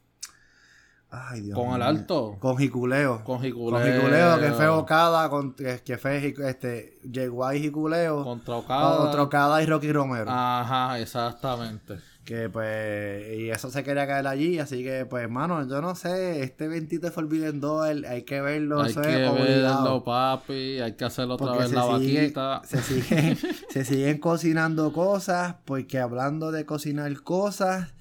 Ay, 1.12 1.42
Dios 1.42 1.58
con 1.58 1.74
el 1.76 1.82
alto. 1.82 2.38
Con 2.40 2.58
Jiculeo. 2.58 3.24
Con 3.24 3.42
Jiculeo. 3.42 3.80
Con 3.80 3.94
Jiculeo, 3.94 4.40
que 4.40 4.52
fue 4.52 4.68
Okada, 4.68 5.30
con, 5.30 5.54
que, 5.54 5.98
fue 5.98 6.36
este, 6.48 7.00
Jay 7.12 7.62
Jiculeo. 7.62 8.24
Contra 8.24 8.58
Okada. 8.58 8.98
Contra 8.98 9.24
Okada 9.24 9.64
y 9.64 9.66
Rocky 9.66 9.92
Romero. 9.92 10.30
Ajá, 10.30 11.00
exactamente. 11.00 11.98
Que 12.24 12.48
pues, 12.48 13.40
y 13.40 13.50
eso 13.50 13.72
se 13.72 13.84
quería 13.84 14.06
caer 14.06 14.28
allí, 14.28 14.60
así 14.60 14.84
que 14.84 15.08
pues, 15.08 15.24
hermano, 15.24 15.68
yo 15.68 15.82
no 15.82 15.96
sé, 15.96 16.44
este 16.44 16.68
23 16.68 17.12
fue 17.12 17.24
el 17.24 17.60
2, 17.60 18.04
hay 18.08 18.22
que 18.22 18.40
verlo, 18.40 18.84
Hay 18.84 18.94
que 18.94 19.02
verlo, 19.02 20.04
papi, 20.04 20.80
hay 20.80 20.92
que 20.94 21.06
hacerlo 21.06 21.34
otra 21.34 21.54
vez 21.54 21.72
la 21.72 21.86
vaquita. 21.86 22.62
Se 22.66 22.84
siguen, 22.84 23.36
se 23.70 23.84
siguen 23.84 24.20
cocinando 24.20 24.94
cosas, 24.94 25.56
porque 25.66 25.98
hablando 25.98 26.52
de 26.52 26.68
cocinar 26.68 27.12
cosas, 27.24 27.96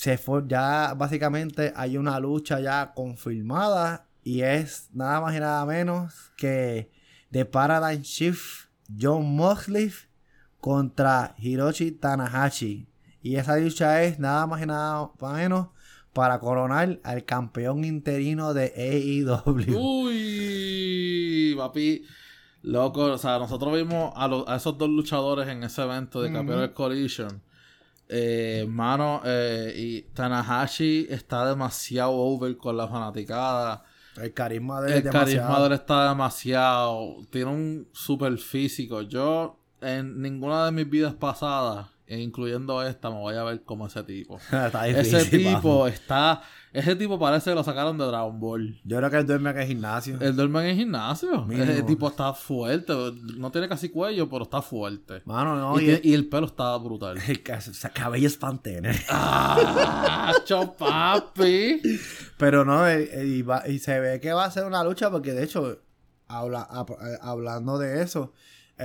se 0.00 0.16
fue, 0.16 0.42
ya 0.46 0.94
básicamente 0.94 1.74
hay 1.76 1.98
una 1.98 2.18
lucha 2.18 2.58
ya 2.58 2.94
confirmada 2.94 4.08
y 4.24 4.40
es 4.40 4.88
nada 4.94 5.20
más 5.20 5.36
y 5.36 5.40
nada 5.40 5.66
menos 5.66 6.32
que 6.38 6.90
The 7.30 7.44
Paradigm 7.44 8.00
Shift 8.00 8.70
John 8.98 9.36
Moxley 9.36 9.92
contra 10.58 11.34
Hiroshi 11.36 11.90
Tanahashi. 11.90 12.88
Y 13.22 13.36
esa 13.36 13.58
lucha 13.58 14.02
es 14.02 14.18
nada 14.18 14.46
más 14.46 14.62
y 14.62 14.66
nada 14.66 15.10
menos 15.20 15.68
para 16.14 16.38
coronar 16.38 16.98
al 17.04 17.26
campeón 17.26 17.84
interino 17.84 18.54
de 18.54 18.72
AEW. 18.74 19.78
Uy, 19.78 21.54
papi. 21.58 22.06
Loco, 22.62 23.02
o 23.02 23.18
sea, 23.18 23.38
nosotros 23.38 23.74
vimos 23.74 24.14
a, 24.16 24.56
esos 24.56 24.78
dos 24.78 24.88
luchadores 24.88 25.46
en 25.46 25.62
ese 25.62 25.82
evento 25.82 26.22
de 26.22 26.32
Campeón 26.32 26.62
de 26.62 26.72
Collision. 26.72 27.42
Eh, 28.12 28.66
mano, 28.68 29.22
eh, 29.24 29.72
y 29.76 30.02
Tanahashi 30.02 31.06
está 31.08 31.48
demasiado 31.48 32.10
over 32.10 32.56
con 32.56 32.76
la 32.76 32.88
fanaticada. 32.88 33.84
El 34.16 34.34
carisma 34.34 34.80
de 34.80 34.98
él 34.98 35.06
El 35.06 35.12
carisma 35.12 35.60
de 35.60 35.66
él 35.66 35.72
está 35.74 36.08
demasiado. 36.08 37.18
Tiene 37.30 37.52
un 37.52 37.88
super 37.92 38.36
físico. 38.36 39.02
Yo, 39.02 39.60
en 39.80 40.20
ninguna 40.20 40.64
de 40.64 40.72
mis 40.72 40.90
vidas 40.90 41.14
pasadas, 41.14 41.86
incluyendo 42.18 42.82
esta, 42.82 43.08
me 43.10 43.16
voy 43.16 43.36
a 43.36 43.44
ver 43.44 43.62
como 43.62 43.86
ese 43.86 44.02
tipo. 44.02 44.38
ese 44.86 45.24
tipo 45.26 45.86
está. 45.86 46.42
Ese 46.72 46.94
tipo 46.94 47.18
parece 47.18 47.50
que 47.50 47.54
lo 47.56 47.64
sacaron 47.64 47.98
de 47.98 48.04
Dragon 48.04 48.38
Ball. 48.38 48.80
Yo 48.84 48.96
creo 48.98 49.10
que 49.10 49.16
él 49.16 49.26
duerme 49.26 49.50
en 49.50 49.58
el 49.58 49.66
gimnasio. 49.66 50.18
Él 50.20 50.36
duerme 50.36 50.60
en 50.60 50.66
el 50.66 50.76
gimnasio. 50.76 51.46
Ese 51.50 51.82
tipo 51.82 52.08
está 52.08 52.32
fuerte. 52.32 52.92
No 53.36 53.50
tiene 53.50 53.68
casi 53.68 53.88
cuello, 53.88 54.28
pero 54.28 54.44
está 54.44 54.62
fuerte. 54.62 55.22
Mano, 55.24 55.56
no. 55.56 55.80
Y, 55.80 56.12
el 56.12 56.28
pelo 56.28 56.46
está 56.46 56.76
brutal. 56.76 57.18
El 57.26 57.42
cabello 57.42 58.26
es 58.26 58.36
pantene. 58.36 58.92
¡Ah! 59.08 60.32
papi! 60.78 61.82
Pero 62.36 62.64
no, 62.64 62.88
y, 62.88 63.44
y, 63.66 63.78
se 63.78 63.98
ve 63.98 64.20
que 64.20 64.32
va 64.32 64.44
a 64.44 64.50
ser 64.50 64.64
una 64.64 64.84
lucha 64.84 65.10
porque 65.10 65.32
de 65.32 65.44
hecho, 65.44 65.80
habla, 66.28 66.68
hablando 67.20 67.78
de 67.78 68.02
eso 68.02 68.32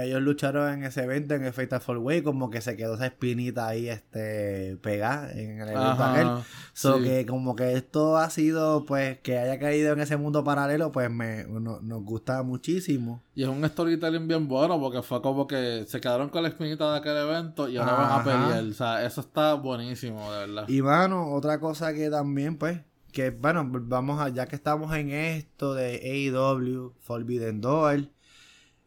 ellos 0.04 0.22
lucharon 0.22 0.74
en 0.74 0.84
ese 0.84 1.04
evento, 1.04 1.36
en 1.36 1.46
el 1.46 1.54
Fatal 1.54 1.98
Way, 1.98 2.22
como 2.22 2.50
que 2.50 2.62
se 2.62 2.75
quedó 2.75 2.96
esa 2.96 3.08
espinita 3.08 3.68
ahí 3.68 3.88
este 3.88 4.78
pegada 4.82 5.32
en 5.32 5.62
el 5.62 5.70
evento 5.70 6.04
aquel. 6.04 6.28
So 6.74 7.02
que 7.02 7.25
como 7.25 7.56
que 7.56 7.74
esto 7.74 8.18
ha 8.18 8.30
sido, 8.30 8.86
pues, 8.86 9.20
que 9.20 9.38
haya 9.38 9.60
caído 9.60 9.94
en 9.94 10.00
ese 10.00 10.18
mundo 10.18 10.44
paralelo, 10.44 10.92
pues 10.92 11.10
me 11.10 11.46
nos 11.46 12.04
gusta 12.04 12.44
muchísimo. 12.44 13.24
Y 13.34 13.44
es 13.44 13.50
un 13.50 13.64
storytelling 13.66 14.28
bien 14.28 14.48
bueno, 14.48 14.80
porque 14.80 15.02
fue 15.02 15.22
como 15.22 15.48
que 15.48 15.86
se 15.88 16.02
quedaron 16.02 16.30
con 16.30 16.44
la 16.44 16.50
espinita 16.50 16.92
de 16.92 16.98
aquel 17.00 17.18
evento 17.18 17.68
y 17.70 17.78
ahora 17.78 17.94
van 17.94 18.20
a 18.20 18.24
pelear. 18.24 18.64
O 18.64 18.74
sea, 18.74 19.06
eso 19.06 19.22
está 19.22 19.54
buenísimo, 19.54 20.32
de 20.32 20.40
verdad. 20.48 20.66
Y 20.68 20.82
bueno, 20.82 21.32
otra 21.34 21.60
cosa 21.60 21.94
que 21.94 22.10
también, 22.10 22.58
pues, 22.58 22.80
que 23.12 23.30
bueno, 23.30 23.66
vamos 23.72 24.20
a, 24.20 24.30
ya 24.30 24.46
que 24.46 24.58
estamos 24.58 24.94
en 24.94 25.12
esto 25.12 25.74
de 25.74 26.02
AEW, 26.04 26.94
Forbidden 27.00 27.62
Door 27.62 28.10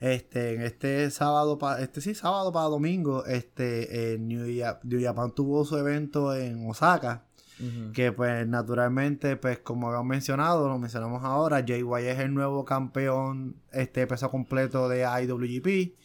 este, 0.01 0.55
en 0.55 0.63
este 0.63 1.11
sábado, 1.11 1.59
para 1.59 1.83
este 1.83 2.01
sí, 2.01 2.15
sábado 2.15 2.53
para 2.53 2.67
domingo, 2.67 3.25
este, 3.27 4.17
New, 4.19 4.47
Japan, 5.01 5.35
tuvo 5.35 5.65
su 5.65 5.77
evento 5.77 6.35
en 6.35 6.69
Osaka. 6.69 7.25
Que 7.93 8.13
pues 8.13 8.47
naturalmente, 8.47 9.37
pues 9.37 9.59
como 9.59 9.89
habíamos 9.89 10.07
mencionado, 10.07 10.69
lo 10.69 10.79
mencionamos 10.79 11.25
ahora, 11.25 11.65
Jay 11.67 11.83
White 11.83 12.13
es 12.13 12.21
el 12.21 12.33
nuevo 12.33 12.65
campeón 12.65 13.57
este 13.73 14.07
peso 14.07 14.31
completo 14.31 14.89
de 14.89 15.01
IWGP. 15.01 15.97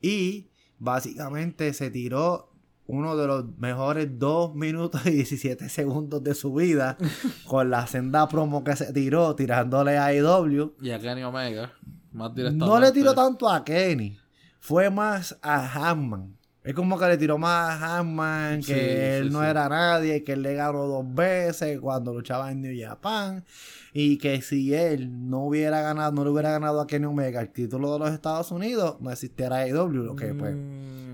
Y 0.00 0.48
básicamente 0.78 1.74
se 1.74 1.90
tiró 1.90 2.54
uno 2.86 3.16
de 3.16 3.26
los 3.26 3.58
mejores 3.58 4.18
2 4.18 4.54
minutos 4.54 5.04
y 5.06 5.10
17 5.10 5.68
segundos 5.68 6.22
de 6.22 6.34
su 6.34 6.54
vida 6.54 6.96
con 7.46 7.70
la 7.70 7.86
senda 7.86 8.28
promo 8.28 8.64
que 8.64 8.76
se 8.76 8.92
tiró 8.92 9.34
tirándole 9.34 9.98
a 9.98 10.14
IW. 10.14 10.74
Y 10.80 10.90
a 10.90 10.98
Kenny 11.00 11.22
Omega. 11.22 11.72
No 12.14 12.80
le 12.80 12.92
tiró 12.92 13.12
tanto 13.14 13.48
a 13.48 13.64
Kenny. 13.64 14.16
Fue 14.60 14.88
más 14.88 15.36
a 15.42 15.90
Hammond. 15.90 16.36
Es 16.62 16.72
como 16.72 16.98
que 16.98 17.06
le 17.06 17.18
tiró 17.18 17.36
más 17.36 17.82
a 17.82 17.98
Hammond, 17.98 18.64
que 18.64 18.72
Sí, 18.74 18.80
él 18.80 19.24
sí, 19.26 19.32
no 19.34 19.40
sí. 19.40 19.46
era 19.46 19.68
nadie, 19.68 20.24
que 20.24 20.32
él 20.32 20.42
le 20.42 20.54
ganó 20.54 20.86
dos 20.86 21.04
veces 21.14 21.78
cuando 21.78 22.14
luchaba 22.14 22.50
en 22.50 22.62
New 22.62 22.74
Japan. 22.80 23.44
Y 23.92 24.16
que 24.16 24.40
si 24.40 24.72
él 24.72 25.28
no 25.28 25.40
hubiera 25.46 25.82
ganado, 25.82 26.12
no 26.12 26.24
le 26.24 26.30
hubiera 26.30 26.52
ganado 26.52 26.80
a 26.80 26.86
Kenny 26.86 27.04
Omega 27.04 27.42
el 27.42 27.50
título 27.52 27.92
de 27.92 27.98
los 27.98 28.10
Estados 28.10 28.50
Unidos, 28.50 28.96
no 29.00 29.10
existiera 29.10 29.56
AEW. 29.58 29.88
Lo 29.88 30.16
que 30.16 30.32
pues 30.32 30.56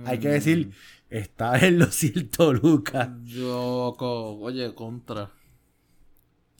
hay 0.07 0.19
que 0.19 0.29
decir, 0.29 0.73
está 1.09 1.59
en 1.67 1.81
lo 1.81 1.87
cierto, 1.87 2.53
Lucas. 2.53 3.09
Loco, 3.35 4.39
oye, 4.39 4.73
contra. 4.75 5.31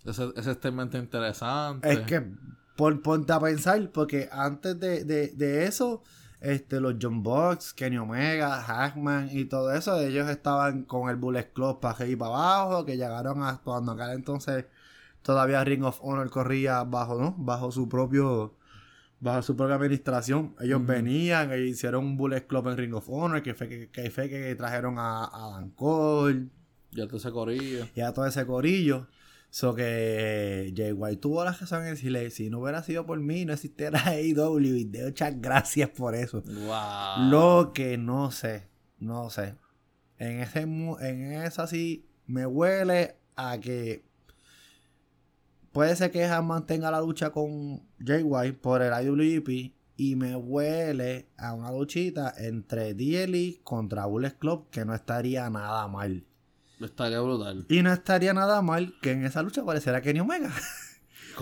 Ese, 0.05 0.33
ese 0.35 0.59
interesante. 0.99 1.93
Es 1.93 2.01
que 2.01 2.25
por, 2.81 3.03
ponte 3.03 3.31
a 3.33 3.39
pensar, 3.41 3.91
porque 3.93 4.29
antes 4.33 4.81
de, 4.81 5.05
de, 5.05 5.29
de 5.29 5.67
eso, 5.67 6.03
este, 6.41 6.81
los 6.81 6.95
John 7.01 7.23
Box, 7.23 7.75
Kenny 7.75 7.99
Omega, 7.99 8.63
Hackman 8.63 9.29
y 9.31 9.45
todo 9.45 9.71
eso, 9.75 10.01
ellos 10.01 10.29
estaban 10.31 10.85
con 10.85 11.11
el 11.11 11.17
Bullet 11.17 11.53
Club 11.53 11.79
para 11.79 12.07
y 12.07 12.17
para 12.17 12.31
abajo, 12.35 12.87
que 12.87 12.97
llegaron 12.97 13.43
a 13.43 13.59
cuando 13.63 13.93
acá 13.93 14.15
entonces 14.15 14.65
todavía 15.23 15.63
Ring 15.63 15.85
of 15.85 15.99
Honor 16.03 16.31
corría 16.31 16.83
bajo, 16.85 17.21
¿no? 17.21 17.35
Bajo 17.37 17.71
su 17.71 17.87
propio 17.89 18.57
bajo 19.21 19.43
su 19.43 19.55
propia 19.55 19.75
administración. 19.77 20.57
Ellos 20.61 20.85
venían 20.87 21.53
e 21.53 21.61
hicieron 21.67 22.05
un 22.07 22.17
Bullet 22.17 22.47
Club 22.47 22.69
en 22.69 22.79
Ring 22.79 22.95
of 22.95 23.11
Honor, 23.11 23.43
que 23.43 23.53
fue 23.55 23.69
que, 23.69 23.91
que, 23.91 24.11
fue 24.11 24.31
que 24.31 24.55
trajeron 24.55 24.99
a, 24.99 25.25
a 25.25 25.51
Dan 25.51 25.71
Cole 25.73 26.49
Ya 26.93 27.07
te 27.07 27.19
se 27.19 27.31
corilla. 27.31 27.87
y 27.95 28.01
a 28.01 28.15
todo 28.15 28.25
ese 28.27 28.47
corillo. 28.47 29.07
So 29.51 29.75
que 29.75 30.73
Jay 30.77 30.93
White 30.93 31.21
tuvo 31.21 31.45
la 31.45 31.53
razón 31.53 31.83
en 31.85 31.91
decirle, 31.91 32.31
si 32.31 32.51
no 32.51 32.61
hubiera 32.61 32.85
sido 32.85 33.05
por 33.05 33.19
mí, 33.19 33.45
no 33.45 33.53
existiera 33.53 34.01
AEW. 34.07 34.59
Y 34.59 34.85
de 34.85 35.05
muchas 35.07 35.41
gracias 35.41 35.91
por 35.91 36.15
eso. 36.15 36.43
Wow. 36.43 37.31
Lo 37.31 37.73
que 37.75 37.99
no 37.99 38.31
sé, 38.31 38.69
no 38.99 39.29
sé. 39.31 39.57
En 40.19 40.41
ese 40.41 40.61
en 40.61 41.33
esa 41.33 41.67
sí 41.67 42.07
me 42.27 42.47
huele 42.47 43.17
a 43.37 43.59
que 43.59 44.05
puede 45.73 45.97
ser 45.97 46.11
que 46.11 46.25
Ham 46.25 46.47
mantenga 46.47 46.91
la 46.91 47.01
lucha 47.01 47.31
con 47.31 47.83
Jay 47.99 48.23
White 48.23 48.59
por 48.59 48.83
el 48.83 48.93
IWGP 48.93 49.75
y 49.97 50.17
me 50.17 50.37
huele 50.37 51.29
a 51.37 51.55
una 51.55 51.71
luchita 51.73 52.33
entre 52.39 52.95
DLE 52.95 53.61
contra 53.65 54.07
Bullet 54.07 54.39
Club 54.39 54.71
que 54.71 54.85
no 54.85 54.95
estaría 54.95 55.51
nada 55.51 55.89
mal. 55.89 56.25
Estaría 56.81 57.21
brutal. 57.21 57.67
Y 57.69 57.83
no 57.83 57.93
estaría 57.93 58.33
nada 58.33 58.63
mal 58.63 58.95
que 59.03 59.13
en 59.13 59.25
esa 59.25 59.43
lucha 59.43 59.61
apareciera 59.63 60.01
Kenny 60.01 60.21
Omega. 60.21 60.51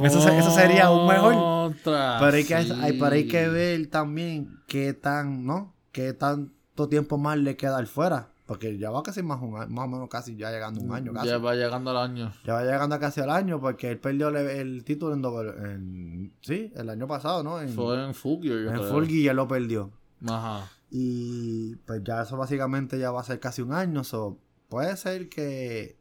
Eso 0.04 0.18
eso 0.28 0.50
sería 0.52 0.90
un 0.90 1.09
mejor. 1.09 1.75
Pero 1.83 2.37
hay 2.37 2.45
que, 2.45 2.54
hay, 2.54 2.92
pero 3.00 3.14
hay 3.16 3.26
que 3.26 3.49
ver 3.49 3.87
también 3.88 4.61
qué 4.68 4.92
tan, 4.95 5.45
¿no? 5.45 5.75
Qué 5.90 6.12
tanto 6.12 6.88
tiempo 6.88 7.18
más 7.18 7.37
le 7.38 7.57
queda 7.57 7.78
al 7.78 7.88
fuera. 7.88 8.28
Porque 8.47 8.78
ya 8.78 8.90
va 8.90 9.02
casi 9.02 9.23
más, 9.25 9.42
un, 9.42 9.50
más 9.52 9.68
o 9.85 9.88
menos 9.88 10.09
casi 10.09 10.37
ya 10.37 10.50
llegando 10.52 10.80
un 10.80 10.92
año 10.95 11.12
casi. 11.12 11.26
Ya 11.26 11.33
Ya, 11.33 11.38
va 11.38 11.54
llegando 11.54 11.90
el 11.90 11.97
año. 11.97 12.33
va 12.49 12.62
llegando 12.62 12.99
casi 13.00 13.21
al 13.23 13.30
año 13.30 13.61
porque 13.61 13.90
él 13.90 13.99
perdió 13.99 14.28
el, 14.28 14.37
el 14.37 14.85
título 14.85 15.14
en, 15.14 15.23
doble- 15.23 15.57
en- 15.75 16.33
Sí, 16.42 16.73
el 16.76 16.88
año 16.90 17.09
pasado, 17.09 17.42
¿no? 17.42 17.61
En, 17.61 17.68
Fue 17.71 18.02
en 18.04 18.14
Fugio, 18.14 18.52
yo 18.52 18.71
en 18.71 18.76
Gear 19.07 19.25
ya 19.25 19.35
lo 19.35 19.49
perdió. 19.49 19.90
Ajá. 20.26 20.68
Y 20.90 21.75
pues 21.87 22.02
ya 22.04 22.23
eso 22.23 22.37
básicamente 22.37 22.99
ya 23.00 23.11
va 23.11 23.21
a 23.21 23.25
ser 23.25 23.40
casi 23.40 23.62
un 23.62 23.73
año. 23.73 24.04
So, 24.04 24.38
puede 24.68 24.96
ser 24.96 25.28
que 25.28 25.98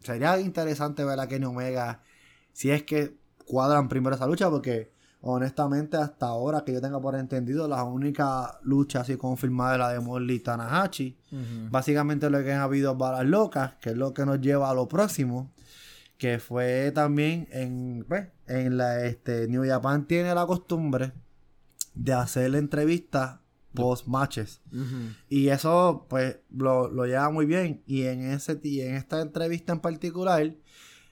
sería 0.00 0.38
interesante 0.40 1.04
ver 1.04 1.18
a 1.20 1.26
Kenny 1.26 1.46
Omega 1.46 2.02
si 2.52 2.70
es 2.70 2.82
que 2.82 3.16
cuadran 3.46 3.88
primero 3.88 4.14
esa 4.14 4.26
lucha 4.26 4.50
porque 4.50 4.92
honestamente 5.26 5.96
hasta 5.96 6.26
ahora 6.26 6.64
que 6.64 6.72
yo 6.72 6.80
tenga 6.80 7.00
por 7.00 7.14
entendido 7.14 7.66
la 7.66 7.82
única 7.82 8.58
lucha 8.62 9.00
así 9.00 9.16
confirmada 9.16 9.72
es 9.72 9.78
la 9.78 9.88
de 9.90 10.00
Morley 10.00 10.36
y 10.36 10.40
Tanahashi. 10.40 11.18
Básicamente 11.70 12.28
lo 12.28 12.42
que 12.42 12.52
han 12.52 12.60
habido 12.60 12.92
es 12.92 12.98
balas 12.98 13.24
locas, 13.24 13.74
que 13.80 13.90
es 13.90 13.96
lo 13.96 14.12
que 14.12 14.26
nos 14.26 14.40
lleva 14.40 14.70
a 14.70 14.74
lo 14.74 14.86
próximo. 14.86 15.50
Que 16.18 16.38
fue 16.38 16.92
también 16.92 17.48
en, 17.50 18.04
pues, 18.06 18.28
en 18.46 18.76
la 18.76 19.04
este, 19.04 19.48
New 19.48 19.66
Japan 19.66 20.06
tiene 20.06 20.34
la 20.34 20.46
costumbre 20.46 21.12
de 21.94 22.12
hacer 22.12 22.54
entrevistas 22.54 23.40
post 23.74 24.06
matches. 24.06 24.60
Ujú. 24.72 25.14
Y 25.28 25.48
eso, 25.48 26.06
pues, 26.08 26.38
lo, 26.50 26.88
lo 26.88 27.06
lleva 27.06 27.30
muy 27.30 27.46
bien. 27.46 27.82
Y 27.86 28.04
en 28.04 28.30
ese 28.30 28.58
y 28.62 28.80
en 28.80 28.94
esta 28.94 29.20
entrevista 29.20 29.72
en 29.72 29.80
particular, 29.80 30.54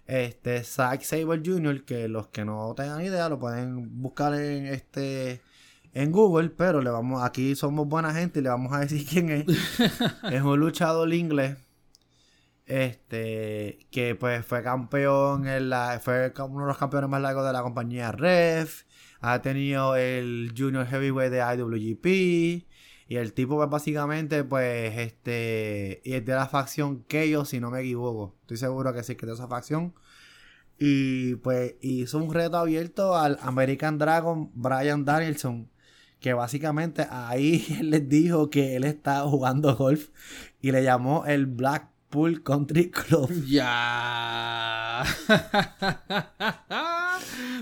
este 0.06 0.62
Zack 0.64 1.02
Saber 1.02 1.42
Jr., 1.44 1.84
que 1.84 2.08
los 2.08 2.28
que 2.28 2.44
no 2.44 2.74
tengan 2.76 3.02
idea, 3.02 3.28
lo 3.28 3.38
pueden 3.38 4.00
buscar 4.00 4.34
en 4.34 4.66
este 4.66 5.42
en 5.94 6.10
Google, 6.10 6.50
pero 6.50 6.80
le 6.80 6.90
vamos, 6.90 7.22
aquí 7.22 7.54
somos 7.54 7.86
buena 7.86 8.14
gente 8.14 8.40
y 8.40 8.42
le 8.42 8.48
vamos 8.48 8.72
a 8.72 8.80
decir 8.80 9.06
quién 9.08 9.30
es. 9.30 9.46
es 10.30 10.42
un 10.42 10.58
luchador 10.58 11.12
inglés. 11.12 11.58
Este, 12.64 13.86
que 13.90 14.14
pues 14.14 14.46
fue 14.46 14.62
campeón 14.62 15.46
en 15.46 15.68
la, 15.68 16.00
fue 16.02 16.32
uno 16.38 16.62
de 16.62 16.68
los 16.68 16.78
campeones 16.78 17.10
más 17.10 17.20
largos 17.20 17.44
de 17.44 17.52
la 17.52 17.62
compañía 17.62 18.12
Ref. 18.12 18.84
Ha 19.22 19.40
tenido 19.40 19.96
el 19.96 20.52
Junior 20.56 20.86
Heavyweight 20.86 21.32
de 21.32 21.38
IWGP. 21.38 22.66
Y 23.08 23.16
el 23.16 23.32
tipo, 23.32 23.56
básicamente, 23.68 24.44
pues, 24.44 24.98
este. 24.98 26.02
Y 26.04 26.14
es 26.14 26.24
de 26.24 26.34
la 26.34 26.46
facción 26.48 27.04
Keio, 27.04 27.44
si 27.44 27.60
no 27.60 27.70
me 27.70 27.80
equivoco. 27.80 28.36
Estoy 28.42 28.56
seguro 28.56 28.92
que 28.92 29.02
sí, 29.02 29.14
que 29.16 29.26
es 29.26 29.28
de 29.28 29.34
esa 29.34 29.48
facción. 29.48 29.94
Y 30.78 31.36
pues 31.36 31.76
hizo 31.80 32.18
un 32.18 32.34
reto 32.34 32.56
abierto 32.56 33.16
al 33.16 33.38
American 33.42 33.98
Dragon 33.98 34.50
Brian 34.54 35.04
Danielson. 35.04 35.70
Que 36.18 36.34
básicamente 36.34 37.06
ahí 37.10 37.64
él 37.80 37.90
les 37.90 38.08
dijo 38.08 38.50
que 38.50 38.76
él 38.76 38.84
estaba 38.84 39.28
jugando 39.28 39.76
golf. 39.76 40.08
Y 40.60 40.72
le 40.72 40.82
llamó 40.82 41.24
el 41.26 41.46
Blackpool 42.12 42.42
Country 42.42 42.90
Club. 42.90 43.30
Ya. 43.46 45.04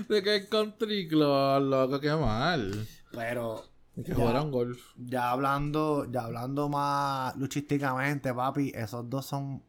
de 0.09 0.21
que 0.23 0.47
country 0.49 1.07
club, 1.07 1.63
loco, 1.69 1.99
qué 1.99 2.11
mal. 2.13 2.87
Pero 3.11 3.63
Que 4.03 4.13
Ya. 4.13 4.41
golf. 4.43 4.79
ya 4.97 5.31
hablando, 5.31 6.09
ya 6.11 6.23
hablando 6.25 6.69
más 6.69 7.35
luchísticamente, 7.37 8.33
papi, 8.33 8.71
esos 8.75 9.09
dos 9.09 9.25
son 9.25 9.63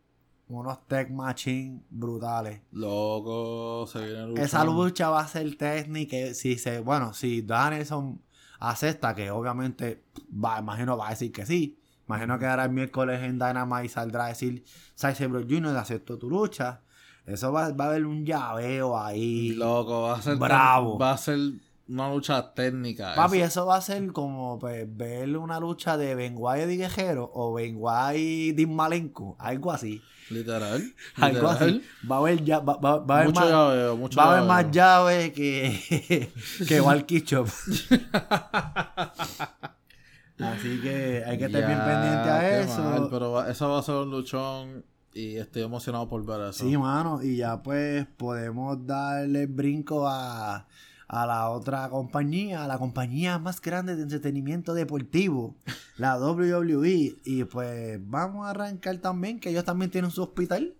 unos 0.48 0.86
tech 0.86 1.10
machine 1.10 1.82
brutales. 1.90 2.60
Loco, 2.72 3.86
se 3.86 3.98
viene 4.00 4.20
luchando. 4.26 4.40
Esa 4.42 4.64
lucha 4.64 5.10
va 5.10 5.20
a 5.20 5.28
ser 5.28 5.56
técnica. 5.56 6.34
Si 6.34 6.56
se, 6.58 6.80
bueno, 6.80 7.14
si 7.14 7.42
Danielson 7.42 8.20
acepta, 8.60 9.14
que 9.14 9.30
obviamente 9.30 10.04
va, 10.32 10.58
imagino 10.60 10.96
va 10.96 11.08
a 11.08 11.10
decir 11.10 11.32
que 11.32 11.46
sí. 11.46 11.78
Imagino 12.12 12.38
que 12.38 12.46
ahora 12.46 12.64
el 12.64 12.70
miércoles 12.72 13.22
en 13.22 13.38
Dynamite 13.38 13.88
saldrá 13.88 14.26
a 14.26 14.28
decir 14.28 14.64
Zack 14.98 15.16
Sabre 15.16 15.46
Jr. 15.48 15.74
acepto 15.76 16.18
tu 16.18 16.28
lucha. 16.28 16.82
Eso 17.24 17.52
va, 17.52 17.70
va 17.72 17.86
a 17.86 17.88
haber 17.88 18.04
un 18.04 18.26
llaveo 18.26 18.98
ahí. 18.98 19.50
Loco, 19.54 20.02
va 20.02 20.16
a 20.16 20.22
ser. 20.22 20.36
Bravo. 20.36 20.98
Va 20.98 21.12
a 21.12 21.16
ser 21.16 21.38
una 21.88 22.12
lucha 22.12 22.52
técnica. 22.52 23.14
Papi, 23.14 23.38
eso. 23.38 23.46
eso 23.46 23.66
va 23.66 23.76
a 23.76 23.80
ser 23.80 24.12
como 24.12 24.58
pues, 24.58 24.84
ver 24.94 25.38
una 25.38 25.58
lucha 25.58 25.96
de 25.96 26.14
Benguay 26.14 26.66
de 26.66 26.76
Guerrero 26.76 27.30
o 27.32 27.54
Benguay 27.54 28.52
de 28.52 28.66
Malenko, 28.66 29.36
algo 29.38 29.72
así. 29.72 30.02
Literal. 30.30 30.82
Algo 31.16 31.50
literal. 31.52 31.68
así. 31.68 31.82
Va 32.10 32.16
a 32.16 32.18
haber, 32.20 32.44
ya, 32.44 32.58
va, 32.60 32.76
va- 32.76 32.98
va 32.98 33.14
a 33.14 33.18
haber 33.18 33.28
Mucho 33.28 33.40
más, 33.40 33.50
llaveo, 33.50 33.96
mucho 33.96 34.16
va 34.18 34.24
a 34.24 34.32
haber 34.36 34.48
más 34.48 34.70
llaves 34.70 35.32
que, 35.32 36.30
que 36.68 36.80
Walkie 36.80 37.20
Shop. 37.20 37.48
Así 40.44 40.80
que 40.80 41.22
hay 41.26 41.38
que 41.38 41.44
estar 41.46 41.66
bien 41.66 41.78
pendiente 41.78 42.30
a 42.30 42.60
eso. 42.60 42.82
mal, 42.82 43.08
pero 43.10 43.46
eso 43.46 43.68
va 43.68 43.78
a 43.78 43.82
ser 43.82 43.94
un 43.96 44.10
luchón 44.10 44.84
y 45.14 45.36
estoy 45.36 45.62
emocionado 45.62 46.08
por 46.08 46.24
ver 46.24 46.48
eso. 46.50 46.64
Sí, 46.64 46.76
mano, 46.76 47.22
y 47.22 47.36
ya 47.36 47.62
pues 47.62 48.06
podemos 48.16 48.86
darle 48.86 49.46
brinco 49.46 50.08
a, 50.08 50.66
a 51.08 51.26
la 51.26 51.50
otra 51.50 51.88
compañía, 51.90 52.64
a 52.64 52.68
la 52.68 52.78
compañía 52.78 53.38
más 53.38 53.60
grande 53.60 53.96
de 53.96 54.02
entretenimiento 54.02 54.72
deportivo, 54.74 55.54
la 55.98 56.18
WWE. 56.18 57.16
Y 57.24 57.44
pues 57.44 58.00
vamos 58.02 58.46
a 58.46 58.50
arrancar 58.50 58.96
también, 58.98 59.38
que 59.38 59.50
ellos 59.50 59.64
también 59.64 59.90
tienen 59.90 60.10
su 60.10 60.22
hospital. 60.22 60.74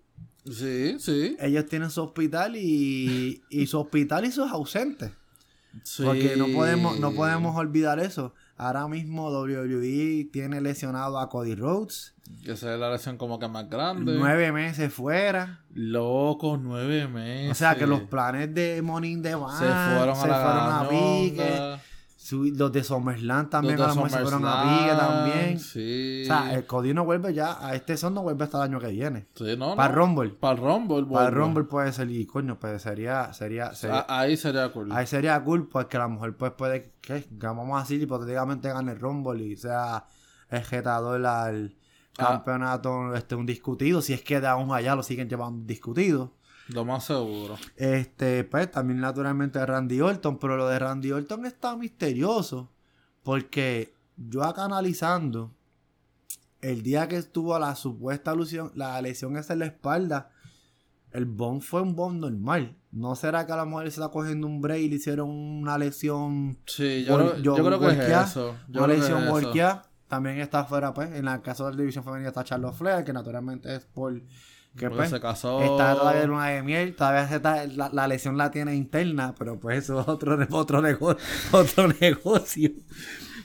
sí, 0.51 0.97
sí. 0.99 1.37
Ellos 1.39 1.67
tienen 1.67 1.91
su 1.91 2.03
hospital 2.03 2.57
y, 2.57 3.43
y 3.51 3.67
su 3.67 3.79
hospital 3.79 4.25
y 4.25 4.33
sus 4.33 4.51
ausentes. 4.51 5.11
sí. 5.83 6.03
Porque 6.05 6.37
no 6.37 6.47
podemos, 6.49 6.99
no 6.99 7.13
podemos 7.13 7.55
olvidar 7.57 8.01
eso. 8.01 8.33
Ahora 8.57 8.87
mismo 8.89 9.31
WWE 9.31 10.29
tiene 10.33 10.61
lesionado 10.61 11.19
a 11.19 11.29
Cody 11.29 11.55
Rhodes. 11.55 12.15
Que 12.45 12.57
sea 12.57 12.77
la 12.77 12.91
lesión 12.91 13.17
como 13.19 13.39
que 13.39 13.49
más 13.49 13.69
grande. 13.69 14.15
Nueve 14.17 14.53
meses 14.53 14.93
fuera. 14.93 15.65
Loco, 15.75 16.57
nueve 16.57 17.09
meses. 17.09 17.51
O 17.51 17.55
sea 17.55 17.75
que 17.75 17.87
los 17.87 18.03
planes 18.03 18.55
de 18.55 18.81
Money 18.83 19.13
in 19.13 19.23
the 19.23 19.35
Bank 19.35 19.59
se 19.59 19.65
fueron 19.65 20.19
a 20.19 20.27
la 20.27 20.43
fueron 20.43 20.73
a 20.73 20.89
pique. 20.89 21.92
Los 22.31 22.73
de 22.73 22.85
SummerSlam 22.85 23.51
también 23.51 23.77
Los 23.79 23.97
a 23.97 24.03
de 24.03 24.11
se 24.11 24.19
fueron 24.21 24.45
a 24.47 24.97
también. 24.97 25.59
Sí. 25.59 26.23
O 26.25 26.27
sea, 26.27 26.55
el 26.55 26.67
Cody 26.67 26.95
no 26.95 27.05
vuelve 27.05 27.35
ya. 27.35 27.59
A 27.67 27.75
este 27.75 27.97
son 27.97 28.15
no 28.15 28.23
vuelve 28.23 28.45
hasta 28.45 28.59
el 28.59 28.65
año 28.71 28.81
que 28.81 28.89
viene. 28.89 29.27
Sí, 29.35 29.57
no, 29.57 29.75
Para 29.75 29.93
el 29.93 29.99
no. 29.99 30.07
Rumble. 30.07 30.31
Para 30.31 30.55
el 30.55 30.61
Rumble. 30.65 31.07
Para. 31.07 31.31
Rumble 31.31 31.65
puede 31.65 31.93
ser. 31.93 32.11
Y 32.11 32.25
coño, 32.27 32.59
pues 32.59 32.83
sería. 32.83 33.33
sería, 33.33 33.75
sería 33.75 34.07
Ah, 34.09 34.21
ahí 34.21 34.37
sería 34.37 34.69
cool. 34.73 34.93
Ahí 34.93 35.07
sería 35.07 35.43
cool, 35.43 35.69
pues 35.69 35.87
que 35.87 35.97
a 35.97 36.01
lo 36.01 36.11
mejor 36.11 36.37
pues 36.37 36.53
puede 36.53 36.93
que, 37.01 37.27
vamos 37.31 37.77
a 37.79 37.83
decir 37.83 38.01
hipotéticamente 38.01 38.69
gane 38.73 38.93
el 38.93 39.01
Rumble 39.01 39.45
y 39.45 39.57
sea 39.57 40.05
el 40.49 41.27
al 41.27 41.77
Ah. 42.19 42.27
campeonato 42.29 43.15
este, 43.15 43.35
un 43.35 43.47
discutido. 43.47 44.03
Si 44.03 44.13
es 44.13 44.23
que 44.23 44.41
de 44.41 44.47
aún 44.47 44.73
allá 44.73 44.95
lo 44.95 45.03
siguen 45.03 45.29
llevando 45.29 45.65
discutido. 45.67 46.35
Lo 46.75 46.85
más 46.85 47.05
seguro. 47.05 47.57
Este, 47.77 48.45
pues 48.45 48.71
también 48.71 49.01
naturalmente 49.01 49.65
Randy 49.65 50.01
Orton, 50.01 50.39
pero 50.39 50.57
lo 50.57 50.69
de 50.69 50.79
Randy 50.79 51.13
Orton 51.13 51.45
está 51.47 51.77
misterioso. 51.77 52.71
Porque 53.23 53.95
yo 54.17 54.43
acá 54.43 54.65
analizando, 54.65 55.53
el 56.61 56.83
día 56.83 57.09
que 57.09 57.17
estuvo 57.17 57.59
la 57.59 57.75
supuesta 57.77 58.35
lesión, 58.35 58.73
la 58.75 59.01
lesión 59.03 59.37
esa 59.37 59.53
en 59.53 59.61
la 59.61 59.67
espalda, 59.67 60.31
el 61.11 61.27
bomb 61.27 61.61
fue 61.61 61.83
un 61.83 61.95
bomb 61.95 62.19
normal. 62.21 62.77
¿No 62.91 63.15
será 63.17 63.47
que 63.47 63.53
a 63.53 63.57
la 63.57 63.65
mujer 63.65 63.91
se 63.91 64.01
está 64.01 64.09
cogiendo 64.11 64.47
un 64.47 64.61
break 64.61 64.81
y 64.81 64.89
le 64.89 64.97
hicieron 64.97 65.29
una 65.31 65.79
lesión, 65.79 66.59
Sí, 66.67 67.05
yo, 67.05 67.17
creo, 67.17 67.37
yo- 67.39 67.57
yo 67.57 67.65
creo 67.65 67.81
que 67.81 67.87
es 67.89 67.99
eso. 68.31 68.57
Yo 68.69 68.85
una 68.85 68.95
lesión 68.95 69.23
es? 69.25 69.29
También 70.09 70.39
está 70.41 70.61
afuera, 70.61 70.93
pues. 70.93 71.11
En 71.13 71.27
el 71.27 71.41
caso 71.43 71.65
de 71.67 71.73
la 71.73 71.79
división 71.79 72.05
femenina 72.05 72.29
está 72.29 72.45
Charlotte 72.45 72.75
Flair, 72.75 73.03
que 73.05 73.13
naturalmente 73.15 73.75
es 73.75 73.87
por 73.87 74.21
que 74.77 74.89
pues, 74.91 75.11
se 75.11 75.21
casó. 75.21 75.61
Está 75.61 75.95
todavía 75.95 76.23
en 76.23 76.31
luna 76.31 76.49
de 76.49 76.63
miel, 76.63 76.97
todavía 76.97 77.29
se 77.29 77.37
está- 77.37 77.67
la, 77.67 77.91
la 77.93 78.07
lesión 78.09 78.37
la 78.37 78.51
tiene 78.51 78.75
interna, 78.75 79.35
pero 79.39 79.59
pues 79.61 79.85
eso 79.85 80.01
es 80.01 80.09
otro, 80.09 80.39
otro, 80.51 80.81
nego- 80.81 81.17
otro 81.53 81.89
negocio. 82.01 82.71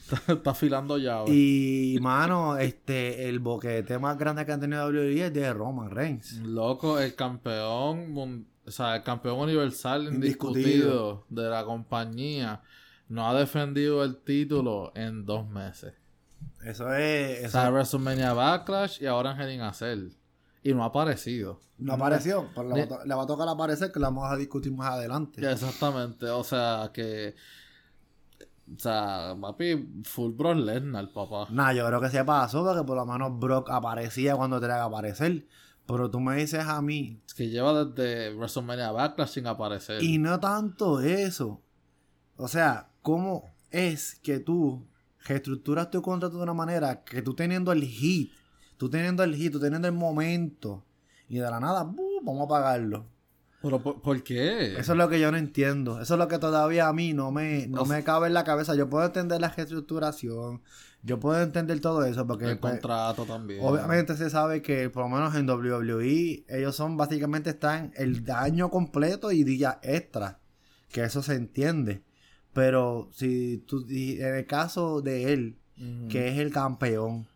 Está, 0.10 0.34
está 0.34 0.52
afilando 0.52 0.98
llave. 0.98 1.26
Y, 1.34 1.98
mano, 2.02 2.58
este, 2.58 3.28
el 3.28 3.40
boquete 3.40 4.00
más 4.00 4.18
grande 4.18 4.46
que 4.46 4.54
han 4.54 4.62
tenido 4.62 4.88
WWE 4.88 5.26
es 5.26 5.34
de 5.34 5.52
Roman 5.54 5.92
Reigns. 5.92 6.34
Loco, 6.44 6.98
el 7.00 7.14
campeón, 7.16 8.48
o 8.66 8.72
sea, 8.72 8.96
el 8.96 9.04
campeón 9.04 9.40
universal 9.40 10.08
Indiscutido. 10.14 10.60
indiscutido 10.60 11.26
de 11.30 11.50
la 11.50 11.66
compañía 11.66 12.62
no 13.10 13.28
ha 13.30 13.34
defendido 13.38 14.04
el 14.04 14.18
título 14.18 14.92
en 14.96 15.26
dos 15.26 15.48
meses. 15.50 15.94
Eso 16.64 16.94
es... 16.94 17.42
O 17.44 17.46
Eso 17.48 17.52
sea, 17.60 17.70
WrestleMania 17.70 18.34
Backlash 18.34 19.02
y 19.02 19.06
ahora 19.08 19.32
en 19.32 19.42
Hell 19.42 19.52
in 19.56 19.62
a 19.62 19.74
Cell. 19.74 20.10
Y 20.70 20.74
no 20.74 20.84
ha 20.84 20.88
aparecido. 20.88 21.62
no 21.78 21.94
apareció, 21.94 22.50
pero 22.54 22.76
le 22.76 22.86
va, 22.86 23.16
va 23.16 23.24
a 23.24 23.26
tocar 23.26 23.48
aparecer, 23.48 23.90
que 23.90 24.00
la 24.00 24.08
vamos 24.08 24.30
a 24.30 24.36
discutir 24.36 24.74
más 24.74 24.92
adelante. 24.92 25.50
Exactamente, 25.50 26.30
o 26.30 26.44
sea, 26.44 26.92
que... 26.94 27.36
O 28.76 28.78
sea, 28.78 29.34
papi, 29.40 30.02
full 30.04 30.34
Brock 30.34 30.58
Lesnar, 30.58 31.10
papá. 31.14 31.48
Nah, 31.52 31.72
yo 31.72 31.88
creo 31.88 32.02
que 32.02 32.10
se 32.10 32.22
pasó, 32.26 32.66
porque 32.66 32.84
por 32.84 32.98
lo 32.98 33.06
menos 33.06 33.40
Brock 33.40 33.70
aparecía 33.70 34.36
cuando 34.36 34.60
tenía 34.60 34.76
que 34.76 34.82
aparecer. 34.82 35.48
Pero 35.86 36.12
tú 36.12 36.20
me 36.20 36.36
dices 36.36 36.66
a 36.66 36.82
mí, 36.82 37.22
Es 37.26 37.34
que 37.34 37.48
lleva 37.48 37.86
desde 37.86 38.36
WrestleMania 38.36 38.92
Backlash 38.92 39.30
sin 39.30 39.48
aparecer. 39.48 40.04
Y 40.04 40.18
no 40.18 40.38
tanto 40.42 41.00
eso. 41.00 41.62
O 42.36 42.50
sea, 42.50 42.90
¿cómo 43.02 43.46
es 43.72 44.16
que 44.16 44.42
tú 44.42 44.86
reestructuras 45.20 45.90
tu 45.92 46.02
contrato 46.02 46.36
de 46.36 46.44
una 46.44 46.54
manera 46.54 47.06
que 47.06 47.22
tú 47.22 47.34
teniendo 47.36 47.72
el 47.72 47.86
hit, 47.86 48.34
tú 48.78 48.90
teniendo 48.90 49.24
el 49.24 49.36
hit, 49.36 49.52
tú 49.52 49.60
teniendo 49.60 49.88
el 49.88 49.94
momento, 49.94 50.84
y 51.28 51.38
de 51.38 51.50
la 51.50 51.60
nada, 51.60 51.84
¡bu! 51.84 52.22
vamos 52.24 52.46
a 52.46 52.48
pagarlo? 52.48 53.06
¿Pero 53.62 53.82
por, 53.82 54.02
por 54.02 54.24
qué? 54.24 54.78
Eso 54.78 54.92
es 54.92 54.98
lo 54.98 55.10
que 55.10 55.20
yo 55.20 55.32
no 55.32 55.38
entiendo. 55.38 56.00
Eso 56.00 56.14
es 56.14 56.20
lo 56.20 56.28
que 56.28 56.38
todavía 56.38 56.88
a 56.88 56.94
mí 56.94 57.14
no 57.14 57.32
me, 57.32 57.68
no 57.68 57.82
O 57.82 57.86
me 57.86 58.04
cabe 58.04 58.28
en 58.28 58.34
la 58.34 58.44
cabeza. 58.44 58.76
Yo 58.76 58.88
puedo 58.88 59.06
entender 59.06 59.42
la 59.42 59.50
reestructuración, 59.50 60.62
yo 61.04 61.20
puedo 61.20 61.42
entender 61.42 61.80
todo 61.80 62.04
eso, 62.06 62.26
porque 62.28 62.46
el 62.46 62.60
pues, 62.60 62.74
contrato 62.74 63.26
también. 63.26 63.62
Obviamente 63.64 64.16
se 64.16 64.30
sabe 64.30 64.62
que 64.62 64.90
por 64.90 65.04
lo 65.04 65.10
menos 65.10 65.36
en 65.36 65.50
WWE 65.50 66.46
ellos 66.48 66.76
son 66.76 66.98
básicamente 66.98 67.52
están 67.52 67.94
el 67.96 68.30
año 68.32 68.70
completo 68.70 69.32
y 69.32 69.44
días 69.44 69.78
extra. 69.82 70.40
Que 70.90 71.04
eso 71.04 71.22
se 71.22 71.36
entiende. 71.36 72.04
Pero 72.54 73.10
si 73.12 73.64
tú 73.68 73.86
en 73.90 74.36
el 74.36 74.46
caso 74.46 75.02
de 75.02 75.34
él, 75.34 75.58
que 76.10 76.30
es 76.30 76.40
el 76.40 76.52
campeón, 76.52 77.28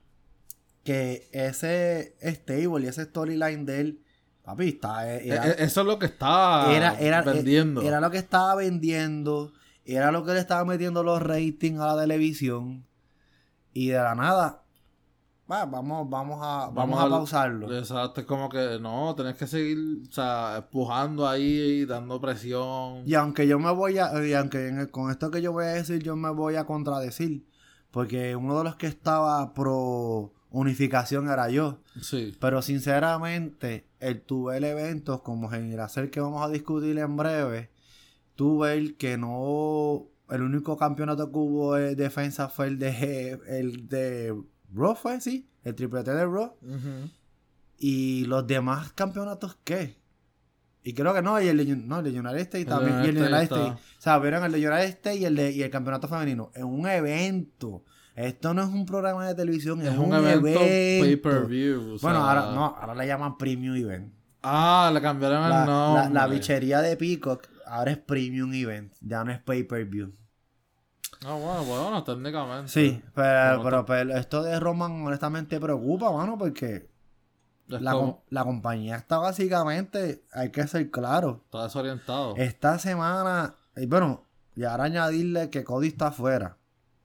que 0.84 1.30
ese 1.32 2.15
stable 2.22 2.84
y 2.86 2.88
ese 2.88 3.04
storyline 3.06 3.65
de 3.65 3.82
él, 3.82 4.04
papi, 4.44 4.70
está, 4.70 5.13
Eh, 5.15 5.28
era, 5.28 5.48
eh, 5.50 5.56
Eso 5.60 5.82
es 5.82 5.88
lo 5.88 6.00
que 6.00 6.08
está 6.08 6.74
era, 6.76 7.00
era- 7.00 7.22
vendiendo. 7.22 7.82
era 7.82 8.00
lo 8.02 8.10
que 8.12 8.17
estaba 8.17 8.56
vendiendo, 8.56 9.54
era 9.86 10.12
lo 10.12 10.24
que 10.26 10.34
le 10.34 10.39
estaba 10.39 10.65
metiendo 10.65 11.04
los 11.04 11.22
ratings 11.22 11.80
a 11.80 11.96
la 11.96 12.02
televisión. 12.02 12.86
Y 13.74 13.89
de 13.89 13.98
la 13.98 14.15
nada, 14.15 14.63
va, 15.50 15.65
vamos, 15.65 16.10
vamos 16.10 16.39
a, 16.41 16.70
vamos, 16.74 17.00
a 17.00 17.04
al- 17.04 17.10
pausarlo. 17.10 17.78
Exacto, 17.78 18.22
es 18.22 18.28
como 18.28 18.50
que 18.50 18.80
no, 18.82 19.13
tenés 19.15 19.36
que 19.36 19.48
seguir, 19.48 19.78
o 20.10 20.12
sea, 20.12 20.56
empujando 20.58 21.28
ahí, 21.28 21.86
dando 21.86 22.20
presión. 22.20 23.04
Y 23.06 23.13
aunque 23.13 23.48
yo 23.48 23.60
me 23.60 23.72
voy 23.72 23.98
a, 24.00 24.12
y 24.26 24.34
aunque 24.34 24.67
en 24.67 24.80
el- 24.80 24.91
con 24.91 25.12
esto 25.12 25.30
que 25.32 25.41
yo 25.41 25.52
voy 25.52 25.65
a 25.65 25.70
decir, 25.70 26.02
yo 26.02 26.15
me 26.15 26.32
voy 26.32 26.56
a 26.56 26.65
contradecir. 26.65 27.46
Porque 27.91 28.36
uno 28.36 28.58
de 28.58 28.63
los 28.63 28.76
que 28.78 28.88
estaba 28.88 29.54
pro 29.54 30.34
unificación 30.52 31.30
era 31.30 31.50
yo. 31.50 31.80
Sí. 32.02 32.36
Pero 32.40 32.62
sinceramente, 32.62 33.88
el 34.00 34.22
tuve 34.22 34.58
el 34.58 34.64
evento 34.66 35.24
como 35.24 35.52
en 35.54 35.72
el 35.72 35.80
hacer 35.80 36.12
que 36.12 36.20
vamos 36.20 36.46
a 36.46 36.50
discutir 36.50 36.98
en 37.00 37.18
breve, 37.18 37.72
tuve 38.36 38.74
el 38.74 38.98
que 38.98 39.18
no, 39.18 40.08
el 40.30 40.42
único 40.42 40.78
campeonato 40.78 41.32
que 41.32 41.38
hubo 41.38 41.76
de 41.76 41.96
defensa 41.96 42.50
fue 42.50 42.68
el 42.68 42.80
de, 42.80 43.40
el 43.48 43.88
de 43.88 44.36
Raw, 44.74 44.96
fue 44.96 45.20
sí, 45.22 45.50
el 45.64 45.76
triple 45.76 46.04
T 46.04 46.12
de 46.12 46.26
Raw. 46.26 46.56
Ujú. 46.62 47.10
Y 47.78 48.26
los 48.26 48.46
demás 48.46 48.94
campeonatos, 48.94 49.58
¿qué? 49.64 50.00
Y 50.84 50.94
creo 50.94 51.14
que 51.14 51.22
no, 51.22 51.40
y 51.42 51.48
el 51.48 51.58
de, 51.58 51.76
no, 51.76 52.00
el 52.00 52.12
de 52.12 52.20
United 52.20 52.40
States 52.40 52.62
El 52.62 52.68
también. 52.68 52.98
de 53.02 53.06
Y 53.06 53.10
el 53.10 53.16
de 53.16 53.22
United 53.22 53.38
United 53.38 53.44
está. 53.44 53.68
States. 53.68 53.98
O 53.98 54.02
sea, 54.02 54.20
vieron 54.20 54.44
el 54.44 54.52
de 54.52 54.58
United 54.68 54.86
States 54.90 55.20
y 55.22 55.26
el, 55.26 55.36
de, 55.36 55.52
y 55.52 55.64
el 55.64 55.70
campeonato 55.70 56.08
femenino. 56.08 56.52
En 56.56 56.66
un 56.66 56.88
evento. 56.88 57.84
Esto 58.15 58.54
no 58.54 58.62
es 58.63 58.67
un 58.67 58.86
programa 58.86 59.28
de 59.28 59.36
televisión, 59.36 59.82
es, 59.82 59.88
Es 59.93 59.97
un 59.97 60.13
evento 60.13 60.47
evento. 60.47 60.60
pay-per-view. 60.60 61.97
Bueno, 62.02 62.19
sea- 62.19 62.30
ahora 62.30 62.52
no, 62.54 62.65
ahora 62.65 62.95
le 62.95 63.08
llaman 63.08 63.38
Premium 63.38 63.76
Event. 63.76 64.13
Ah, 64.43 64.89
le 64.93 65.02
cambiaron 65.02 65.50
La, 65.50 65.62
el 65.62 65.65
nombre. 65.69 66.04
la, 66.04 66.10
la 66.10 66.28
bichería 66.28 66.82
de 66.82 66.97
Peacock 66.97 67.47
ahora 67.65 67.91
es 67.91 67.97
Premium 68.00 68.54
Event, 68.54 68.93
ya 69.00 69.24
no 69.24 69.32
es 69.32 69.39
Pay-Per-View. 69.39 70.12
Ah, 71.26 71.34
bueno, 71.36 71.63
bueno, 71.63 72.04
técnicamente. 72.04 72.67
Sí, 72.71 73.02
pero, 73.13 73.62
Pero 73.63 73.86
pero 73.86 74.17
esto 74.17 74.41
de 74.43 74.60
Roman 74.60 75.06
honestamente 75.06 75.60
preocupa, 75.60 76.12
mano, 76.12 76.38
porque 76.38 76.89
la, 77.67 77.91
com- 77.93 78.17
la 78.30 78.43
compañía 78.43 78.95
está 78.97 79.19
básicamente, 79.19 80.26
hay 80.34 80.50
que 80.52 80.67
ser 80.67 80.89
claro, 80.89 81.41
Está 81.45 81.63
desorientado. 81.63 82.34
esta 82.38 82.80
semana, 82.80 83.54
y 83.78 83.86
bueno, 83.86 84.26
y 84.56 84.63
ahora 84.63 84.86
añadirle 84.86 85.50
que 85.52 85.63
Cody 85.63 85.89
está 85.89 86.08
afuera. 86.08 86.58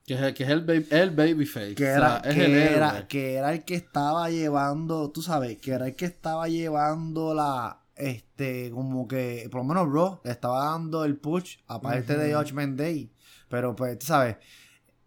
Que 0.07 0.15
es 0.15 0.21
el, 0.21 0.35
que 0.35 0.45
es 0.45 0.51
el, 0.51 0.61
baby, 0.61 0.87
el 0.91 1.11
babyface. 1.11 1.75
Que 1.75 1.85
o 1.93 1.97
sea, 1.97 1.97
era, 1.97 2.17
es 2.19 2.35
que, 2.35 2.45
el 2.45 2.55
era, 2.55 3.09
que 3.09 3.35
era 3.35 3.53
el 3.53 3.65
que 3.65 3.75
estaba 3.75 4.31
llevando, 4.31 5.11
tú 5.11 5.21
sabes, 5.21 5.59
que 5.59 5.73
era 5.73 5.89
el 5.89 5.97
que 5.97 6.05
estaba 6.05 6.49
llevando 6.49 7.35
la, 7.35 7.81
este, 7.97 8.71
como 8.71 9.09
que, 9.09 9.49
por 9.51 9.63
lo 9.63 9.65
menos 9.65 9.93
Raw 9.93 10.21
le 10.23 10.31
estaba 10.31 10.67
dando 10.67 11.05
el 11.05 11.17
push, 11.17 11.57
aparte 11.67 12.17
de. 12.17 12.35
Judgment 12.35 12.79
Day. 12.79 13.11
Pero 13.49 13.75
pues, 13.75 13.99
tú 13.99 14.07
sabes, 14.07 14.37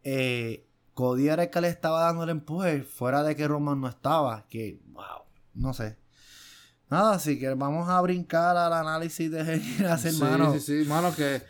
eh, 0.03 0.65
Cody 0.93 1.29
era 1.29 1.43
el 1.43 1.49
que 1.49 1.61
le 1.61 1.69
estaba 1.69 2.01
dando 2.01 2.23
el 2.23 2.29
empuje, 2.31 2.83
fuera 2.83 3.23
de 3.23 3.35
que 3.35 3.47
Roman 3.47 3.79
no 3.79 3.87
estaba, 3.87 4.45
que, 4.49 4.79
wow, 4.91 5.23
no 5.53 5.73
sé. 5.73 5.97
Nada, 6.89 7.13
así 7.13 7.39
que 7.39 7.53
vamos 7.53 7.87
a 7.87 8.01
brincar 8.01 8.57
al 8.57 8.73
análisis 8.73 9.29
de 9.29 9.41
hacer 9.87 10.11
sí, 10.11 10.21
hermano. 10.21 10.53
sí, 10.53 10.59
sí, 10.59 10.89
mano, 10.89 11.15
que 11.15 11.35
eh, 11.35 11.43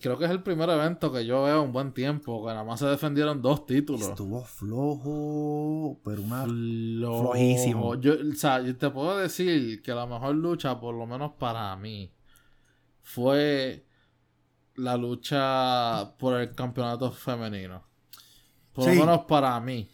creo 0.00 0.18
que 0.18 0.24
es 0.24 0.30
el 0.30 0.42
primer 0.42 0.68
evento 0.70 1.12
que 1.12 1.24
yo 1.26 1.42
veo 1.44 1.64
en 1.64 1.72
buen 1.72 1.92
tiempo, 1.92 2.40
que 2.42 2.48
nada 2.52 2.64
más 2.64 2.80
se 2.80 2.86
defendieron 2.86 3.42
dos 3.42 3.66
títulos. 3.66 4.08
Estuvo 4.08 4.42
flojo, 4.44 6.00
pero 6.04 6.22
una 6.22 6.44
Flojo. 6.44 7.32
Flojísimo. 7.32 7.94
Yo, 7.96 8.14
o 8.14 8.34
sea, 8.34 8.60
yo 8.62 8.76
te 8.76 8.90
puedo 8.90 9.18
decir 9.18 9.82
que 9.82 9.92
la 9.92 10.06
mejor 10.06 10.34
lucha, 10.34 10.78
por 10.80 10.94
lo 10.94 11.06
menos 11.06 11.32
para 11.38 11.74
mí, 11.76 12.12
fue 13.02 13.84
la 14.76 14.96
lucha 14.96 16.14
por 16.18 16.40
el 16.40 16.54
campeonato 16.54 17.10
femenino. 17.10 17.82
Por 18.72 18.84
Sí. 18.84 18.90
lo 18.94 19.06
menos 19.06 19.20
para 19.26 19.58
mí. 19.60 19.88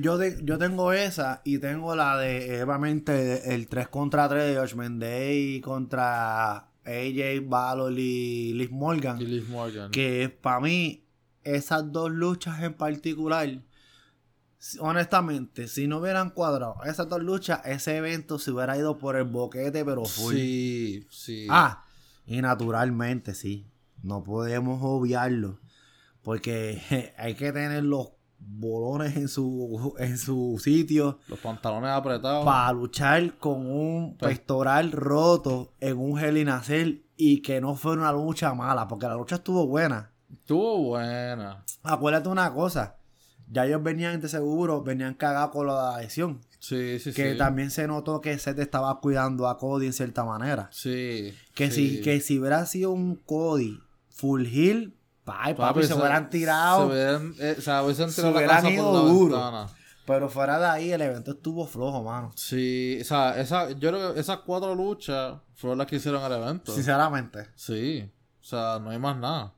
Yo, 0.00 0.18
de- 0.18 0.38
yo 0.44 0.56
tengo 0.56 0.92
esa 0.92 1.40
y 1.44 1.58
tengo 1.58 1.96
la 1.96 2.16
de, 2.18 2.56
eh, 2.58 2.62
obviamente, 2.62 3.54
el 3.54 3.68
3 3.68 3.88
contra 3.88 4.28
3 4.28 4.54
de 4.54 4.60
Judgment 4.60 5.00
Day 5.00 5.60
contra 5.60 6.68
AJ 6.84 7.48
Valor 7.48 7.98
y 7.98 8.52
Liz 8.52 8.70
Morgan. 8.70 9.20
Y 9.20 9.26
Liv 9.26 9.48
Morgan. 9.48 9.90
Que 9.90 10.28
para 10.28 10.60
mí, 10.60 11.04
esas 11.42 11.90
dos 11.92 12.10
luchas 12.10 12.62
en 12.62 12.74
particular, 12.74 13.48
honestamente, 14.78 15.68
si 15.68 15.86
no 15.86 15.98
hubieran 15.98 16.30
cuadrado 16.30 16.76
esas 16.84 17.08
dos 17.08 17.22
luchas, 17.22 17.60
ese 17.64 17.96
evento 17.96 18.38
se 18.38 18.50
hubiera 18.50 18.76
ido 18.76 18.98
por 18.98 19.16
el 19.16 19.24
boquete, 19.24 19.84
pero 19.84 20.04
full. 20.04 20.34
Sí, 20.34 21.06
sí. 21.10 21.46
Ah, 21.50 21.84
y 22.26 22.40
naturalmente, 22.40 23.34
sí. 23.34 23.66
No 24.02 24.22
podemos 24.22 24.80
obviarlo. 24.82 25.60
Porque 26.22 27.12
hay 27.18 27.34
que 27.34 27.52
tener 27.52 27.84
los 27.84 28.08
bolones 28.46 29.16
en 29.16 29.28
su, 29.28 29.94
en 29.98 30.18
su 30.18 30.60
sitio 30.62 31.18
Los 31.28 31.38
pantalones 31.40 31.90
apretados. 31.90 32.44
para 32.44 32.72
luchar 32.72 33.36
con 33.38 33.66
un 33.66 34.16
Pues- 34.18 34.38
pectoral 34.38 34.92
roto 34.92 35.72
en 35.80 35.98
un 35.98 36.18
Hell 36.18 36.36
in 36.38 36.48
a 36.48 36.62
Cell 36.62 37.00
y 37.16 37.42
que 37.42 37.60
no 37.60 37.74
fue 37.76 37.92
una 37.92 38.12
lucha 38.12 38.54
mala, 38.54 38.86
porque 38.88 39.06
la 39.06 39.14
lucha 39.14 39.36
estuvo 39.36 39.66
buena. 39.66 40.10
Estuvo 40.32 40.78
buena. 40.84 41.64
Acuérdate 41.82 42.28
una 42.28 42.52
cosa, 42.52 42.96
ya 43.48 43.66
ellos 43.66 43.82
venían 43.82 44.20
de 44.20 44.28
seguro, 44.28 44.82
venían 44.82 45.14
cagados 45.14 45.50
con 45.50 45.66
la 45.66 45.98
lesión. 46.00 46.40
Sí, 46.58 46.98
sí, 46.98 47.12
Que 47.12 47.32
sí. 47.32 47.38
también 47.38 47.70
se 47.70 47.86
notó 47.86 48.20
que 48.22 48.38
Seth 48.38 48.58
estaba 48.58 48.98
cuidando 49.00 49.48
a 49.48 49.58
Cody 49.58 49.86
en 49.86 49.92
cierta 49.92 50.24
manera. 50.24 50.68
Sí. 50.72 51.34
Que, 51.54 51.70
sí. 51.70 51.96
si, 51.96 52.00
que 52.00 52.20
si 52.20 52.38
hubiera 52.38 52.64
sido 52.66 52.90
un 52.90 53.16
Cody 53.16 53.78
full 54.08 54.46
heel, 54.46 54.94
ay, 55.26 55.54
papi, 55.54 55.74
Papi, 55.74 55.86
se 55.86 55.94
hubieran 55.94 56.30
tirado. 56.30 56.86
Se 56.88 56.92
hubieran, 56.92 57.34
eh, 57.38 57.54
o 57.58 57.60
sea, 57.60 57.82
hubiesen 57.82 58.10
Se 58.10 58.16
tirado 58.16 58.32
la 58.32 58.38
hubieran 58.38 58.56
casa 58.56 58.70
ido 58.70 58.84
por 58.84 58.94
la 58.94 59.00
duro. 59.00 59.34
ventana. 59.36 59.68
Pero 60.06 60.28
fuera 60.28 60.58
de 60.58 60.66
ahí, 60.66 60.92
el 60.92 61.00
evento 61.00 61.30
estuvo 61.30 61.66
flojo, 61.66 62.02
mano. 62.02 62.30
Sí, 62.36 62.98
o 63.00 63.04
sea, 63.04 63.40
esa, 63.40 63.70
yo 63.70 63.90
creo 63.90 64.12
que 64.14 64.20
esas 64.20 64.38
cuatro 64.40 64.74
luchas 64.74 65.36
fueron 65.54 65.78
las 65.78 65.86
que 65.86 65.96
hicieron 65.96 66.22
el 66.22 66.32
evento. 66.32 66.74
Sinceramente, 66.74 67.48
Sí, 67.54 68.12
o 68.40 68.44
sea, 68.44 68.78
no 68.82 68.90
hay 68.90 68.98
más 68.98 69.16
nada. 69.16 69.54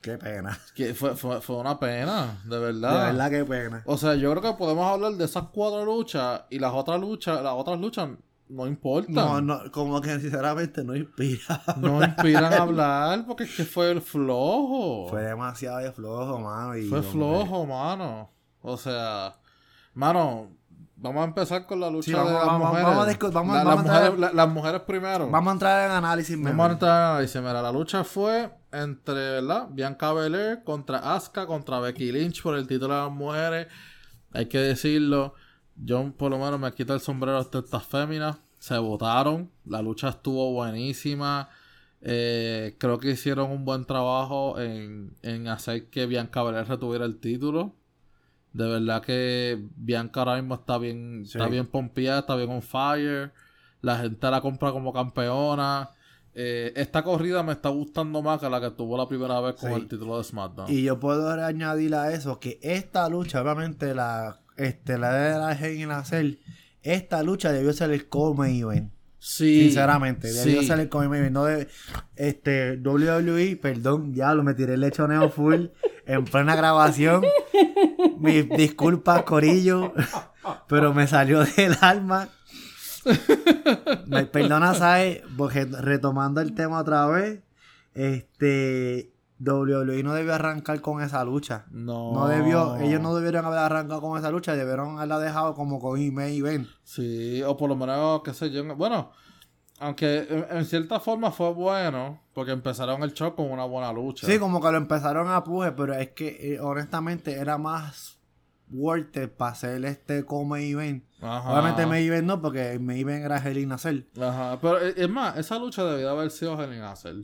qué 0.00 0.16
pena. 0.16 0.58
Que 0.74 0.94
fue, 0.94 1.14
fue, 1.14 1.42
fue 1.42 1.56
una 1.56 1.78
pena, 1.78 2.40
de 2.44 2.58
verdad. 2.58 2.90
De 3.06 3.12
verdad, 3.12 3.30
qué 3.30 3.44
pena. 3.44 3.82
O 3.84 3.98
sea, 3.98 4.14
yo 4.14 4.30
creo 4.30 4.42
que 4.42 4.58
podemos 4.58 4.86
hablar 4.90 5.12
de 5.12 5.24
esas 5.26 5.44
cuatro 5.52 5.84
luchas 5.84 6.42
y 6.48 6.58
las 6.58 6.72
otras 6.72 6.98
luchas, 6.98 7.42
las 7.42 7.52
otras 7.52 7.78
luchas 7.78 8.08
no 8.48 8.66
importan. 8.66 9.14
No, 9.14 9.40
no, 9.40 9.72
como 9.72 10.00
que 10.00 10.18
sinceramente 10.20 10.84
no 10.84 10.94
inspira. 10.94 11.62
No 11.76 12.02
inspiran 12.02 12.52
a 12.52 12.56
hablar 12.62 13.24
porque 13.26 13.44
es 13.44 13.54
que 13.56 13.64
fue 13.64 13.90
el 13.90 14.00
flojo. 14.00 15.08
Fue 15.08 15.22
demasiado 15.22 15.78
de 15.78 15.92
flojo, 15.92 16.38
mano. 16.38 16.76
Y 16.76 16.82
Fue 16.88 16.98
hombre, 16.98 17.12
flojo, 17.12 17.66
mano. 17.66 18.30
O 18.62 18.76
sea, 18.76 19.36
mano, 19.94 20.50
vamos 20.96 21.22
a 21.22 21.24
empezar 21.24 21.66
con 21.66 21.80
la 21.80 21.90
lucha 21.90 22.06
Sí, 22.06 22.12
vamos- 22.12 22.28
de 22.30 22.34
las 22.38 22.46
vamos- 22.46 22.68
mujeres. 22.68 22.86
vamos 22.86 23.06
a 23.06 23.10
discu- 23.12 23.32
vamos- 23.32 23.56
La- 23.56 23.64
las, 23.64 23.82
mujeres 23.82 24.18
la- 24.18 24.32
las 24.32 24.48
mujeres 24.48 24.80
primero. 24.82 25.28
Vamos 25.30 25.50
a 25.50 25.52
entrar 25.52 25.90
en 25.90 25.96
análisis 25.96 26.40
Vamos 26.42 26.68
a 26.68 26.72
entrar 26.72 27.00
en 27.02 27.10
análisis. 27.12 27.40
Mira, 27.40 27.62
la 27.62 27.72
lucha 27.72 28.04
fue 28.04 28.50
entre, 28.72 29.14
¿verdad? 29.40 29.68
Bianca 29.70 30.12
Belair 30.12 30.62
contra 30.64 31.14
Asuka 31.14 31.46
contra 31.46 31.78
Becky 31.80 32.10
Lynch 32.12 32.42
por 32.42 32.56
el 32.56 32.66
título 32.66 32.94
de 32.94 33.00
las 33.02 33.10
mujeres. 33.12 33.66
Hay 34.32 34.46
que 34.46 34.58
decirlo. 34.58 35.34
Yo 35.76 36.12
por 36.16 36.30
lo 36.30 36.38
menos 36.38 36.58
me 36.60 36.72
quito 36.72 36.94
el 36.94 37.00
sombrero 37.00 37.38
ante 37.38 37.58
estas 37.58 37.84
féminas. 37.84 38.36
Se 38.58 38.78
votaron. 38.78 39.50
La 39.66 39.82
lucha 39.82 40.08
estuvo 40.08 40.52
buenísima. 40.52 41.48
Eh, 42.00 42.76
creo 42.78 42.98
que 42.98 43.10
hicieron 43.10 43.50
un 43.50 43.64
buen 43.64 43.84
trabajo 43.84 44.58
en, 44.60 45.14
en 45.22 45.48
hacer 45.48 45.88
que 45.90 46.06
Bianca 46.06 46.42
Belair 46.42 46.66
retuviera 46.68 47.04
el 47.04 47.18
título. 47.18 47.74
De 48.52 48.68
verdad 48.68 49.02
que 49.02 49.62
Bianca 49.76 50.20
ahora 50.20 50.36
mismo 50.36 50.54
está 50.54 50.78
bien, 50.78 51.24
Sí. 51.26 51.38
está 51.38 51.48
bien 51.48 51.66
pompeada, 51.66 52.20
está 52.20 52.36
bien 52.36 52.50
on 52.50 52.62
fire. 52.62 53.32
La 53.80 53.98
gente 53.98 54.30
la 54.30 54.40
compra 54.40 54.70
como 54.72 54.92
campeona. 54.92 55.90
Eh, 56.34 56.72
esta 56.76 57.02
corrida 57.02 57.42
me 57.42 57.52
está 57.52 57.68
gustando 57.68 58.20
más 58.22 58.40
que 58.40 58.48
la 58.50 58.60
que 58.60 58.70
tuvo 58.70 58.96
la 58.96 59.06
primera 59.08 59.40
vez 59.40 59.54
con 59.56 59.70
Sí. 59.70 59.76
el 59.76 59.88
título 59.88 60.18
de 60.18 60.24
SmackDown. 60.24 60.70
Y 60.70 60.82
yo 60.82 60.98
puedo 61.00 61.28
añadir 61.30 61.94
a 61.94 62.12
eso 62.12 62.38
que 62.40 62.58
esta 62.62 63.08
lucha, 63.08 63.40
obviamente, 63.42 63.94
la, 63.94 64.40
este, 64.56 64.98
la 64.98 65.12
de 65.12 65.86
la 65.86 65.98
a 65.98 66.04
Cell, 66.04 66.34
esta 66.82 67.22
lucha 67.22 67.52
debió 67.52 67.72
ser 67.72 67.90
el 67.90 68.08
co-main 68.08 68.60
event. 68.62 68.92
sí, 69.18 69.62
Sinceramente, 69.62 70.32
debió 70.32 70.60
sí. 70.60 70.66
ser 70.66 70.80
el 70.80 70.88
co-main 70.88 71.14
event. 71.14 71.34
No 71.34 71.44
de, 71.44 71.68
este, 72.16 72.76
WWE, 72.76 73.56
perdón, 73.56 74.12
diablo, 74.12 74.42
me 74.42 74.54
tiré 74.54 74.74
el 74.74 74.80
lechoneo 74.80 75.30
full 75.30 75.66
en 76.06 76.24
plena 76.24 76.56
grabación. 76.56 77.24
Mis 78.18 78.48
disculpas, 78.48 79.22
Corillo, 79.22 79.92
pero 80.68 80.92
me 80.92 81.06
salió 81.06 81.44
del 81.44 81.76
alma. 81.80 82.28
Me 84.06 84.26
perdona, 84.26 84.74
¿sabes? 84.74 85.22
Porque 85.36 85.64
retomando 85.64 86.40
el 86.40 86.54
tema 86.54 86.80
otra 86.80 87.06
vez, 87.06 87.40
este 87.94 89.13
WWE 89.38 90.02
no 90.02 90.14
debió 90.14 90.34
arrancar 90.34 90.80
con 90.80 91.02
esa 91.02 91.24
lucha. 91.24 91.66
No. 91.70 92.12
No 92.12 92.28
debió, 92.28 92.76
ellos 92.76 93.00
no 93.00 93.14
debieron 93.14 93.44
haber 93.44 93.58
arrancado 93.58 94.00
con 94.00 94.18
esa 94.18 94.30
lucha, 94.30 94.54
debieron 94.54 94.96
haberla 94.96 95.18
dejado 95.18 95.54
como 95.54 95.80
con 95.80 96.14
main 96.14 96.34
event. 96.34 96.68
Sí, 96.84 97.42
o 97.42 97.56
por 97.56 97.68
lo 97.68 97.76
menos, 97.76 98.22
qué 98.22 98.32
sé 98.32 98.50
yo. 98.50 98.64
Bueno, 98.76 99.10
aunque 99.80 100.26
en, 100.28 100.58
en 100.58 100.64
cierta 100.64 101.00
forma 101.00 101.30
fue 101.32 101.52
bueno, 101.52 102.20
porque 102.32 102.52
empezaron 102.52 103.02
el 103.02 103.12
show 103.12 103.34
con 103.34 103.50
una 103.50 103.64
buena 103.64 103.92
lucha. 103.92 104.26
Sí, 104.26 104.38
como 104.38 104.60
que 104.60 104.70
lo 104.70 104.76
empezaron 104.76 105.28
a 105.28 105.42
puje, 105.42 105.72
pero 105.72 105.94
es 105.94 106.10
que 106.10 106.54
eh, 106.54 106.60
honestamente 106.60 107.32
era 107.32 107.58
más 107.58 108.18
it 108.72 109.30
para 109.36 109.52
hacer 109.52 109.84
este 109.84 110.24
como 110.24 110.44
main 110.44 110.72
event. 110.72 111.04
Ajá. 111.20 111.52
Obviamente 111.52 111.86
main 111.86 112.06
event 112.06 112.26
no, 112.26 112.40
porque 112.40 112.78
main 112.78 113.00
event 113.00 113.24
era 113.24 113.36
a 113.36 113.78
Cell. 113.78 114.02
Ajá. 114.20 114.58
Pero 114.60 114.80
eh, 114.80 114.94
es 114.96 115.08
más, 115.08 115.36
esa 115.36 115.58
lucha 115.58 115.84
debía 115.84 116.10
haber 116.10 116.30
sido 116.30 116.54
a 116.54 116.96
Cell. 116.96 117.22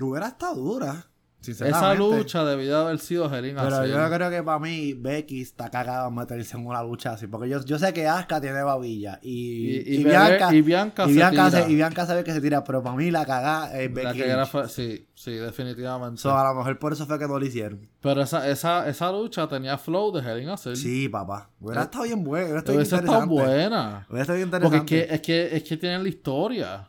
Hubiera 0.00 0.28
estado 0.28 0.54
dura. 0.56 1.06
Esa 1.46 1.94
lucha 1.94 2.44
debía 2.44 2.80
haber 2.80 2.98
sido 2.98 3.32
Hell 3.32 3.46
in 3.46 3.56
a 3.56 3.62
Pero 3.62 3.86
yo 3.86 4.10
creo 4.10 4.30
que 4.30 4.42
para 4.42 4.58
mí 4.58 4.94
Becky 4.94 5.42
está 5.42 5.70
cagada 5.70 6.08
en 6.08 6.14
meterse 6.16 6.56
en 6.56 6.66
una 6.66 6.82
lucha 6.82 7.12
así. 7.12 7.28
Porque 7.28 7.48
yo, 7.48 7.64
yo 7.64 7.78
sé 7.78 7.92
que 7.92 8.08
Asuka 8.08 8.40
tiene 8.40 8.62
babilla. 8.64 9.20
Y, 9.22 9.30
Y, 9.30 9.76
y 9.86 10.00
y, 10.00 10.04
Bianca, 10.04 10.52
y 10.52 10.60
Bianca, 10.62 11.04
y 11.04 11.08
se 11.10 11.12
Bianca 11.14 11.50
tira. 11.50 11.62
se- 11.64 11.70
y 11.70 11.74
Bianca 11.76 12.04
sabe 12.04 12.24
que 12.24 12.32
se 12.32 12.40
tira. 12.40 12.64
Pero 12.64 12.82
para 12.82 12.96
mí 12.96 13.12
la 13.12 13.24
cagada 13.24 13.78
es 13.78 13.88
La 13.94 13.94
Becky. 14.12 14.18
Lynch. 14.24 14.48
fue- 14.48 14.68
sí, 14.68 15.06
sí, 15.14 15.34
definitivamente. 15.34 16.20
So, 16.20 16.36
a 16.36 16.48
lo 16.48 16.54
mejor 16.58 16.80
por 16.80 16.92
eso 16.92 17.06
fue 17.06 17.16
que 17.16 17.28
no 17.28 17.38
lo 17.38 17.46
hicieron. 17.46 17.88
Pero 18.00 18.22
esa, 18.22 18.48
esa, 18.48 18.88
esa 18.88 19.12
lucha 19.12 19.46
tenía 19.46 19.78
flow 19.78 20.10
de 20.10 20.28
Hell 20.28 20.42
in 20.42 20.48
a 20.48 20.56
Cell. 20.56 20.74
Sí, 20.74 21.08
papá. 21.08 21.50
Hubiera 21.60 21.82
estado 21.82 22.04
bien 22.04 22.24
bueno. 22.24 22.44
Hubiera 22.46 22.58
estado 22.58 22.80
interesante. 22.82 23.26
buena. 23.32 24.06
Hubiera 24.08 24.22
estado 24.22 24.36
bien 24.36 24.50
Porque 24.50 24.76
interesante. 24.78 25.14
es 25.14 25.20
que, 25.20 25.36
es 25.46 25.48
que, 25.50 25.56
es 25.58 25.62
que 25.62 25.76
tienen 25.76 26.02
la 26.02 26.08
historia. 26.08 26.88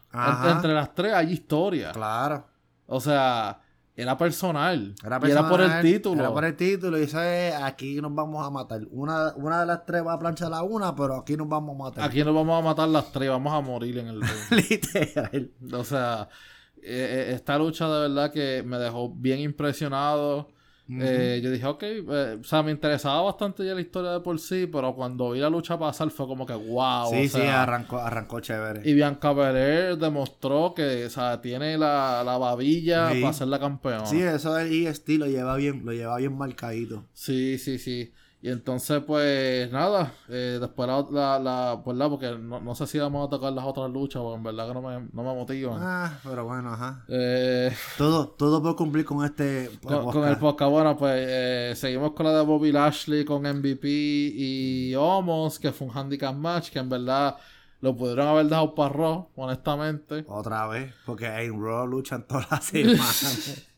Entre 0.51 0.73
las 0.73 0.95
tres 0.95 1.13
hay 1.13 1.31
historia. 1.33 1.91
Claro. 1.91 2.56
O 2.87 2.99
sea, 2.99 3.61
era 3.95 4.17
personal. 4.17 4.95
Era 5.03 5.19
y 5.23 5.31
era 5.31 5.49
por 5.49 5.59
el 5.59 5.67
personal, 5.67 5.83
título. 5.83 6.21
Era 6.21 6.31
por 6.31 6.45
el 6.45 6.55
título. 6.55 6.99
Y 6.99 7.03
eso 7.03 7.21
es, 7.21 7.53
aquí 7.55 8.01
nos 8.01 8.13
vamos 8.13 8.45
a 8.45 8.49
matar. 8.49 8.81
Una, 8.91 9.33
una 9.35 9.61
de 9.61 9.65
las 9.65 9.85
tres 9.85 10.05
va 10.05 10.13
a 10.13 10.19
planchar 10.19 10.53
a 10.53 10.61
una, 10.61 10.95
pero 10.95 11.15
aquí 11.15 11.35
nos 11.35 11.49
vamos 11.49 11.75
a 11.75 11.83
matar. 11.83 12.03
Aquí 12.03 12.23
nos 12.23 12.33
vamos 12.33 12.59
a 12.59 12.63
matar 12.63 12.87
las 12.89 13.11
tres, 13.11 13.29
vamos 13.29 13.53
a 13.53 13.61
morir 13.61 13.97
en 13.97 14.07
el. 14.07 14.19
Literal. 14.51 15.51
o 15.73 15.83
sea, 15.83 16.29
eh, 16.77 17.27
eh, 17.29 17.33
esta 17.33 17.57
lucha 17.57 17.89
de 17.89 18.01
verdad 18.07 18.31
que 18.31 18.63
me 18.65 18.77
dejó 18.77 19.09
bien 19.09 19.39
impresionado. 19.39 20.49
Eh, 20.89 21.41
yo 21.43 21.51
dije, 21.51 21.65
ok, 21.65 21.83
eh, 21.83 22.37
o 22.39 22.43
sea, 22.45 22.63
me 22.63 22.71
interesaba 22.71 23.21
bastante 23.21 23.65
ya 23.65 23.73
la 23.75 23.81
historia 23.81 24.11
de 24.11 24.19
por 24.21 24.39
sí, 24.39 24.67
pero 24.71 24.95
cuando 24.95 25.31
vi 25.31 25.39
la 25.39 25.49
lucha 25.49 25.77
pasar 25.77 26.09
fue 26.11 26.27
como 26.27 26.45
que 26.45 26.53
wow. 26.53 27.09
sí, 27.11 27.25
o 27.25 27.29
sea, 27.29 27.41
sí, 27.41 27.47
arrancó, 27.47 27.97
arrancó 27.99 28.39
chévere. 28.39 28.81
Y 28.89 28.93
Bianca 28.93 29.33
Belair 29.33 29.97
demostró 29.97 30.73
que, 30.73 31.05
o 31.05 31.09
sea, 31.09 31.41
tiene 31.41 31.77
la, 31.77 32.23
la 32.25 32.37
babilla 32.37 33.11
Sí. 33.11 33.21
para 33.21 33.33
ser 33.33 33.47
la 33.49 33.59
campeona. 33.59 34.05
Sí, 34.05 34.21
eso 34.21 34.53
del 34.53 34.71
EST 34.87 35.09
lo 35.17 35.25
lleva 35.27 35.55
bien, 35.57 35.81
lo 35.85 35.91
lleva 35.91 36.17
bien 36.17 36.37
marcadito. 36.37 37.05
Sí, 37.13 37.57
sí, 37.57 37.79
sí. 37.79 38.13
Y 38.47 38.49
entonces, 38.49 39.03
pues, 39.05 39.69
nada, 39.73 40.13
eh, 40.29 40.57
después 40.57 40.87
la, 40.87 41.05
la, 41.11 41.37
la 41.37 41.81
pues, 41.83 41.97
la, 41.97 42.09
porque 42.09 42.37
no, 42.39 42.61
no 42.61 42.75
sé 42.75 42.87
si 42.87 42.97
vamos 42.97 43.27
a 43.27 43.29
tocar 43.29 43.51
las 43.51 43.65
otras 43.65 43.91
luchas, 43.91 44.21
porque 44.21 44.37
en 44.37 44.43
verdad 44.43 44.69
que 44.69 44.73
no 44.73 44.81
me, 44.81 45.09
no 45.11 45.21
me 45.21 45.35
motivan. 45.35 45.77
Ah, 45.81 46.17
pero 46.23 46.45
bueno, 46.45 46.71
ajá. 46.71 47.03
Eh, 47.09 47.75
Todo, 47.97 48.29
todo 48.29 48.63
por 48.63 48.77
cumplir 48.77 49.03
con 49.03 49.25
este 49.25 49.69
con, 49.83 50.25
el 50.25 50.37
podcast, 50.37 50.71
bueno, 50.71 50.95
pues 50.95 51.13
eh, 51.17 51.73
seguimos 51.75 52.13
con 52.13 52.25
la 52.25 52.37
de 52.37 52.45
Bobby 52.45 52.71
Lashley 52.71 53.25
con 53.25 53.41
MVP 53.41 53.85
y 53.89 54.95
Homos, 54.95 55.59
que 55.59 55.73
fue 55.73 55.87
un 55.87 55.97
handicap 55.97 56.33
match, 56.33 56.69
que 56.69 56.79
en 56.79 56.87
verdad 56.87 57.35
lo 57.81 57.97
pudieron 57.97 58.29
haber 58.29 58.45
dejado 58.45 58.73
para 58.73 58.93
Raw, 58.93 59.27
honestamente. 59.35 60.23
Otra 60.25 60.67
vez, 60.67 60.93
porque 61.05 61.25
en 61.25 61.61
Raw 61.61 61.85
luchan 61.85 62.25
todas 62.25 62.49
las 62.49 62.63
semanas. 62.63 63.67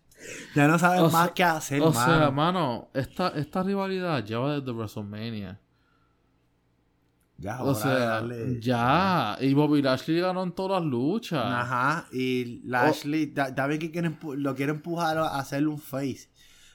ya 0.56 0.68
no 0.68 0.78
saben 0.80 1.02
O 1.02 1.10
más 1.10 1.26
sea- 1.26 1.34
qué 1.34 1.44
hacer, 1.44 1.82
O 1.82 1.92
mano. 1.92 2.18
sea, 2.18 2.32
mano, 2.32 2.90
esta, 2.94 3.30
esta 3.30 3.64
rivalidad 3.64 4.24
lleva 4.24 4.56
desde 4.60 4.72
WrestleMania. 4.72 5.60
ya, 7.38 7.64
O 7.64 7.74
sea, 7.74 8.22
darle- 8.22 8.60
ya. 8.60 9.38
Y 9.40 9.54
Bobby 9.54 9.82
Lashley 9.82 10.20
ganó 10.20 10.44
en 10.44 10.52
todas 10.52 10.82
las 10.82 10.92
luchas. 10.92 11.42
Ajá, 11.46 12.06
y 12.12 12.62
Lashley, 12.66 13.28
ta- 13.28 13.56
también 13.56 13.80
que 13.80 13.92
quieren, 13.92 14.20
empu- 14.20 14.36
lo 14.36 14.56
quiere 14.56 14.74
empujar 14.74 15.18
a 15.18 15.40
hacerle 15.40 15.68
un 15.70 15.80
face. 15.80 16.28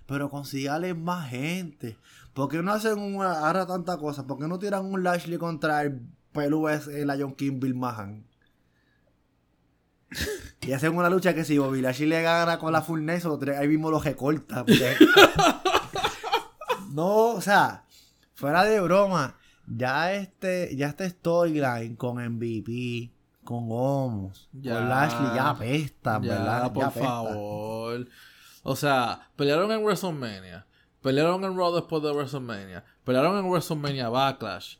Pero 0.07 0.31
consígale 0.31 0.95
más 0.95 1.29
gente. 1.29 1.99
¿Por 2.33 2.49
qué 2.49 2.63
no 2.63 2.73
hacen 2.73 2.99
una, 2.99 3.47
ahora 3.47 3.67
tanta 3.67 3.97
cosa? 3.99 4.27
¿Por 4.27 4.39
qué 4.39 4.49
no 4.49 4.59
tiran 4.59 4.87
un 4.87 5.03
Lashley 5.03 5.37
contra 5.39 5.83
el 5.83 6.01
pelú 6.33 6.69
ese, 6.69 7.05
la 7.05 7.17
John 7.19 7.35
King 7.35 7.61
Bill 7.61 7.75
Mahan? 7.75 8.25
Y 10.61 10.73
hacen 10.73 10.97
una 10.97 11.11
lucha 11.11 11.35
que 11.35 11.45
si 11.45 11.59
Bobby 11.59 11.81
Lashley 11.81 12.09
le 12.09 12.23
gana 12.23 12.59
con 12.59 12.73
la 12.73 12.83
full 12.83 13.03
Ness, 13.03 13.25
lo 13.25 13.39
trae- 13.39 13.59
ahí 13.59 13.69
mismo 13.69 13.91
lo 13.91 13.99
recorta. 14.01 14.65
porque- 14.65 14.97
no, 16.91 17.29
o 17.35 17.41
sea, 17.41 17.85
fuera 18.35 18.65
de 18.65 18.81
broma, 18.81 19.37
ya 19.67 20.13
este, 20.15 20.75
ya 20.77 20.89
este 20.89 21.09
storyline 21.11 21.97
con 21.97 22.17
MVP, 22.17 23.13
con 23.45 23.67
Homos, 23.71 24.49
Ya. 24.53 24.75
con 24.75 24.89
Lashley, 24.89 25.35
ya 25.35 25.51
apesta, 25.51 26.21
Ya, 26.23 26.29
¿verdad? 26.31 26.73
por 26.73 26.83
ya 26.83 26.89
apesta. 26.89 27.09
favor. 27.09 28.07
O 28.63 28.77
sea, 28.77 29.29
pelearon 29.37 29.71
en 29.73 29.83
WrestleMania. 29.85 30.67
Pelearon 31.03 31.45
en 31.45 31.55
Raw 31.55 31.75
después 31.75 32.03
de 32.03 32.13
WrestleMania. 32.13 32.83
Pelearon 33.05 33.37
en 33.39 33.51
WrestleMania 33.51 34.09
Backlash. 34.09 34.77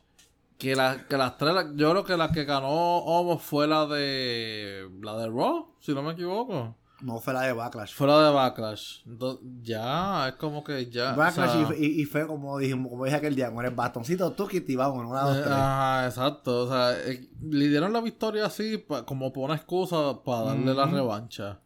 Que, 0.57 0.75
la, 0.75 1.05
que 1.07 1.17
las 1.17 1.37
tres, 1.37 1.53
la- 1.53 1.71
yo 1.75 1.91
creo 1.91 2.03
que 2.05 2.15
la 2.15 2.31
que 2.31 2.45
ganó 2.45 2.69
Homos 2.99 3.41
fue 3.41 3.67
la 3.67 3.85
de. 3.85 4.89
La 5.01 5.17
de 5.17 5.27
Raw, 5.27 5.67
si 5.79 5.93
no 5.93 6.01
me 6.01 6.13
equivoco. 6.13 6.75
no 7.01 7.19
fue 7.19 7.33
la 7.33 7.41
de 7.41 7.51
Backlash. 7.51 7.93
Fue 7.93 8.07
la 8.07 8.27
de 8.29 8.33
Backlash. 8.33 9.05
Ento- 9.05 9.41
ya, 9.61 10.29
es 10.29 10.35
como 10.35 10.63
que 10.63 10.89
ya. 10.89 11.11
o 11.13 11.17
Backlash 11.17 11.67
sea, 11.67 11.77
y, 11.77 12.01
y- 12.01 12.05
fue 12.05 12.25
como 12.25 12.57
dijimos, 12.57 12.89
como 12.89 13.03
dije 13.03 13.17
aquel 13.17 13.35
día, 13.35 13.53
con 13.53 13.65
el 13.65 13.71
bastoncito 13.75 14.31
tú 14.31 14.47
y 14.51 14.75
vamos, 14.77 15.05
una, 15.05 15.21
dos, 15.23 15.37
eh, 15.37 15.41
tres. 15.41 15.53
Ajá, 15.53 16.05
exacto. 16.07 16.63
O 16.63 16.67
sea, 16.69 16.93
eh, 16.99 17.29
le 17.41 17.67
dieron 17.67 17.91
la 17.91 17.99
victoria 17.99 18.45
así 18.45 18.77
pa- 18.77 19.05
como 19.05 19.33
por 19.33 19.43
una 19.43 19.55
excusa 19.55 20.23
para 20.23 20.43
darle 20.43 20.73
la 20.73 20.85
Ujú. 20.85 20.95
revancha. 20.95 21.59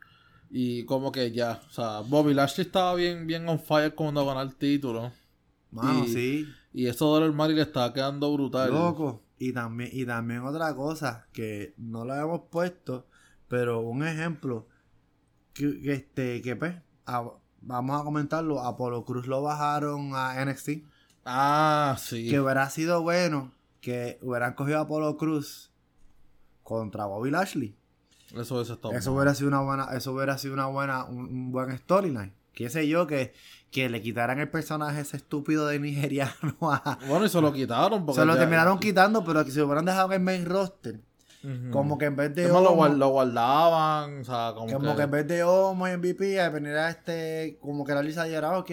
Y 0.49 0.83
como 0.85 1.11
que 1.11 1.31
ya, 1.31 1.61
o 1.69 1.71
sea, 1.71 1.99
Bobby 1.99 2.33
Lashley 2.33 2.65
estaba 2.65 2.95
bien, 2.95 3.27
bien 3.27 3.47
on 3.47 3.59
fire 3.59 3.93
cuando 3.93 4.25
ganó 4.25 4.41
el 4.41 4.55
título. 4.55 5.11
Mano, 5.71 6.05
y- 6.05 6.07
sí. 6.07 6.47
Y 6.73 6.87
eso 6.87 7.19
del 7.19 7.33
Mari 7.33 7.55
le 7.55 7.63
estaba 7.63 7.93
quedando 7.93 8.31
brutal. 8.33 8.71
Loco. 8.71 9.23
Y 9.37 9.53
también, 9.53 9.89
y 9.93 10.05
también 10.05 10.41
otra 10.41 10.75
cosa 10.75 11.27
que 11.31 11.73
no 11.77 12.05
lo 12.05 12.13
habíamos 12.13 12.41
puesto, 12.51 13.07
pero 13.47 13.79
un 13.81 14.05
ejemplo 14.05 14.67
que, 15.53 15.79
que 15.81 15.93
este, 15.93 16.41
que 16.41 16.55
pues, 16.55 16.75
a- 17.05 17.31
vamos 17.61 17.99
a 17.99 18.03
comentarlo, 18.03 18.59
Apolo 18.61 19.03
Cruz 19.05 19.27
lo 19.27 19.41
bajaron 19.41 20.11
a 20.13 20.43
NXT. 20.45 20.83
Ah, 21.25 21.95
sí. 21.99 22.29
Que 22.29 22.39
hubiera 22.39 22.69
sido 22.69 23.01
bueno 23.01 23.51
que 23.81 24.19
hubieran 24.21 24.53
cogido 24.55 24.77
a 24.79 24.81
Apolo 24.81 25.15
Cruz 25.17 25.71
contra 26.63 27.05
Bobby 27.05 27.31
Lashley. 27.31 27.75
Eso 28.35 28.55
hubiese 28.55 28.73
estado 28.73 28.93
Eso 28.93 29.13
hubiera 29.13 29.33
sido 29.33 29.47
una 29.47 29.61
buena, 29.61 29.85
eso 29.95 30.11
hubiera 30.13 30.37
sido 30.37 30.53
una 30.53 30.67
buena, 30.67 31.05
un, 31.05 31.19
un 31.25 31.51
buen 31.51 31.75
storyline. 31.77 32.33
Qué 32.59 32.69
sé 32.69 32.89
yo, 32.89 33.07
que, 33.07 33.31
que 33.71 33.87
le 33.87 34.01
quitaran 34.01 34.37
el 34.39 34.49
personaje 34.49 34.99
ese 34.99 35.15
estúpido 35.15 35.65
de 35.67 35.79
nigeriano 35.79 36.33
a, 36.61 36.99
Bueno, 37.07 37.23
y 37.23 37.29
se 37.29 37.39
lo 37.39 37.53
quitaron. 37.53 38.05
Porque 38.05 38.19
Se 38.19 38.25
lo 38.25 38.33
ya- 38.33 38.39
terminaron 38.39 38.79
quitando, 38.79 39.23
pero 39.23 39.45
que 39.45 39.51
si 39.51 39.59
lo 39.59 39.65
hubieran 39.67 39.85
dejado 39.85 40.07
en 40.07 40.15
el 40.15 40.19
main 40.19 40.45
roster, 40.45 40.99
como 41.71 41.97
que 41.97 42.03
en 42.03 42.17
vez 42.17 42.35
de 42.35 42.49
lo, 42.49 42.73
guardaban, 43.11 44.19
o 44.19 44.23
sea, 44.25 44.51
como, 44.53 44.73
como 44.73 44.89
que... 44.91 44.95
que... 44.97 45.01
en 45.03 45.11
vez 45.11 45.27
de 45.29 45.43
Homo 45.45 45.87
y 45.87 45.95
MVP, 45.95 46.41
a 46.41 46.49
venir 46.49 46.73
a 46.75 46.89
este, 46.89 47.57
como 47.61 47.85
que 47.85 47.93
la 47.93 48.03
Lisa 48.03 48.25
dijera, 48.25 48.57
ok, 48.57 48.69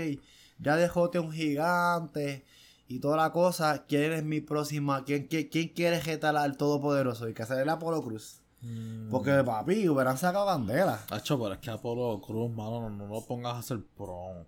ya 0.59 0.75
dejóte 0.75 1.21
un 1.21 1.31
gigante 1.31 2.45
y 2.89 2.99
toda 2.99 3.17
la 3.19 3.31
cosa, 3.31 3.85
¿quién 3.87 4.13
es 4.15 4.25
mi 4.25 4.41
próxima? 4.41 5.05
¿Quién, 5.05 5.29
quién, 5.29 5.49
quién 5.49 5.69
quiere 5.69 6.01
retar 6.01 6.37
al 6.37 6.57
Todopoderoso? 6.57 7.29
Y 7.29 7.35
que 7.35 7.45
el 7.45 7.69
Apolo 7.69 8.03
Cruz. 8.03 8.41
Mm. 8.67 9.11
Porque, 9.11 9.43
papi, 9.45 9.89
hubieran 9.89 10.19
sacado 10.19 10.47
bandera. 10.47 11.05
Hacho, 11.11 11.39
pero 11.41 11.55
es 11.55 11.61
que 11.61 11.71
Apolo 11.71 12.21
Cruz, 12.21 12.51
mano, 12.51 12.81
no, 12.81 12.91
no 12.91 13.07
lo 13.07 13.25
pongas 13.25 13.55
a 13.55 13.59
hacer 13.59 13.81
promo. 13.97 14.47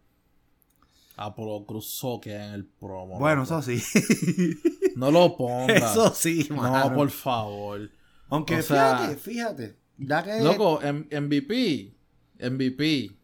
Apolo 1.16 1.64
Cruz 1.66 1.86
soquea 1.90 2.48
en 2.48 2.54
el 2.54 2.64
promo. 2.66 3.18
Bueno, 3.18 3.42
loco. 3.42 3.58
eso 3.58 3.62
sí. 3.62 4.58
No 4.96 5.10
lo 5.10 5.36
pongas. 5.36 5.76
eso 5.92 6.12
sí, 6.14 6.46
No, 6.50 6.56
mano. 6.56 6.94
por 6.94 7.10
favor. 7.10 7.90
Aunque 8.30 8.56
o 8.56 8.62
sea- 8.62 8.98
fíjate, 8.98 9.16
fíjate. 9.16 9.78
Ya 9.98 10.22
que... 10.22 10.40
Loco, 10.42 10.80
M- 10.82 11.06
MVP. 11.10 11.92
MVP. 12.40 13.16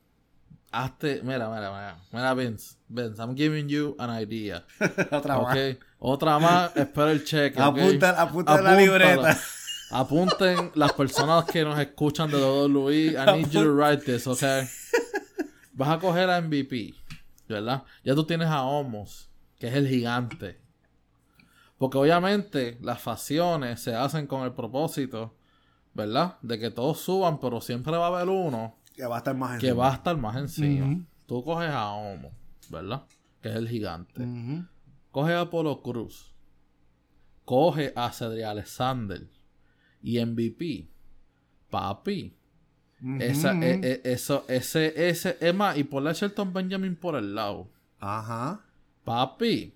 Hazte. 0.73 1.21
Mira, 1.23 1.49
mira, 1.49 1.71
mira. 1.71 1.99
Mira, 2.13 2.35
Vince. 2.35 2.77
Vince, 2.89 3.21
I'm 3.23 3.37
giving 3.37 3.69
you 3.69 3.95
an 3.99 4.11
idea. 4.21 4.65
otra 5.13 5.39
Ok. 5.39 5.45
más. 5.55 5.77
Otra 5.99 6.39
más. 6.41 6.77
Espera 6.77 7.13
el 7.13 7.25
cheque. 7.25 7.61
ok. 7.61 7.79
Apunta, 7.79 8.21
apunta 8.21 8.61
la 8.61 8.75
libreta. 8.77 9.39
Apunten 9.90 10.73
las 10.75 10.92
personas 10.92 11.44
que 11.44 11.62
nos 11.64 11.79
escuchan 11.79 12.31
de 12.31 12.37
WWE. 12.38 13.12
I 13.12 13.37
need 13.38 13.51
you 13.51 13.62
to 13.62 13.75
write 13.75 14.05
this, 14.05 14.27
ok. 14.27 14.42
Vas 15.73 15.88
a 15.88 15.99
coger 15.99 16.31
a 16.31 16.40
MVP, 16.40 16.94
¿verdad? 17.49 17.83
Ya 18.05 18.14
tú 18.14 18.25
tienes 18.25 18.49
a 18.49 18.62
Homos, 18.62 19.31
que 19.59 19.68
es 19.68 19.75
el 19.75 19.88
gigante. 19.88 20.61
Porque 21.79 21.99
obviamente 21.99 22.79
las 22.81 23.01
facciones 23.01 23.81
se 23.81 23.94
hacen 23.94 24.27
con 24.27 24.42
el 24.44 24.53
propósito, 24.53 25.37
¿verdad? 25.92 26.38
De 26.42 26.59
que 26.59 26.70
todos 26.70 27.01
suban, 27.01 27.38
pero 27.40 27.61
siempre 27.61 27.97
va 27.97 28.07
a 28.07 28.09
haber 28.09 28.29
uno 28.29 28.79
Que 28.94 29.05
va 29.07 29.16
a 29.16 29.18
estar 29.18 29.37
más 29.37 29.61
que 29.61 29.66
encima. 29.68 29.83
va 29.85 29.90
a 29.90 29.94
estar 29.97 30.16
más 30.16 30.37
encima. 30.37 31.05
Tú 31.27 31.42
coges 31.42 31.70
a 31.70 31.90
Homo, 31.90 32.31
¿verdad? 32.70 33.05
Que 33.42 33.51
es 33.51 33.57
el 33.57 33.68
gigante. 33.68 34.25
Coge 35.11 35.35
a 35.35 35.40
Apolo 35.42 35.83
Cruz. 35.83 36.33
Coge 37.44 37.92
a 37.97 38.11
Cedric 38.12 38.44
Alexander. 38.44 39.29
Y 40.05 40.19
MVP. 40.25 40.87
Papi. 41.71 42.37
Esa, 43.21 43.53
e- 43.61 43.81
e- 43.83 44.01
eso, 44.05 44.45
ese, 44.49 45.09
ese, 45.09 45.37
es 45.40 45.55
más, 45.55 45.77
y 45.77 45.85
ponle 45.85 46.11
a 46.11 46.12
Shelton 46.12 46.53
Benjamin 46.53 46.95
por 46.95 47.17
el 47.17 47.35
lado. 47.35 47.69
Ajá. 47.99 48.61
Papi. 49.05 49.75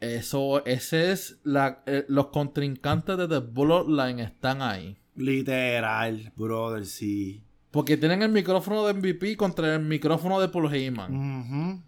Eso, 0.00 0.64
ese 0.66 1.12
es 1.12 1.38
la, 1.44 1.82
eh, 1.86 2.04
los 2.08 2.26
contrincantes 2.28 3.16
de 3.16 3.28
The 3.28 3.38
Bloodline 3.38 4.18
están 4.20 4.60
ahí. 4.60 4.96
Literal, 5.14 6.32
brother, 6.36 6.84
sí. 6.86 7.42
Porque 7.70 7.96
tienen 7.96 8.22
el 8.22 8.30
micrófono 8.32 8.86
de 8.86 8.94
MVP 8.94 9.36
contra 9.36 9.74
el 9.76 9.80
micrófono 9.82 10.40
de 10.40 10.48
Paul 10.48 10.74
Heyman. 10.74 11.14
Ujú. 11.14 11.82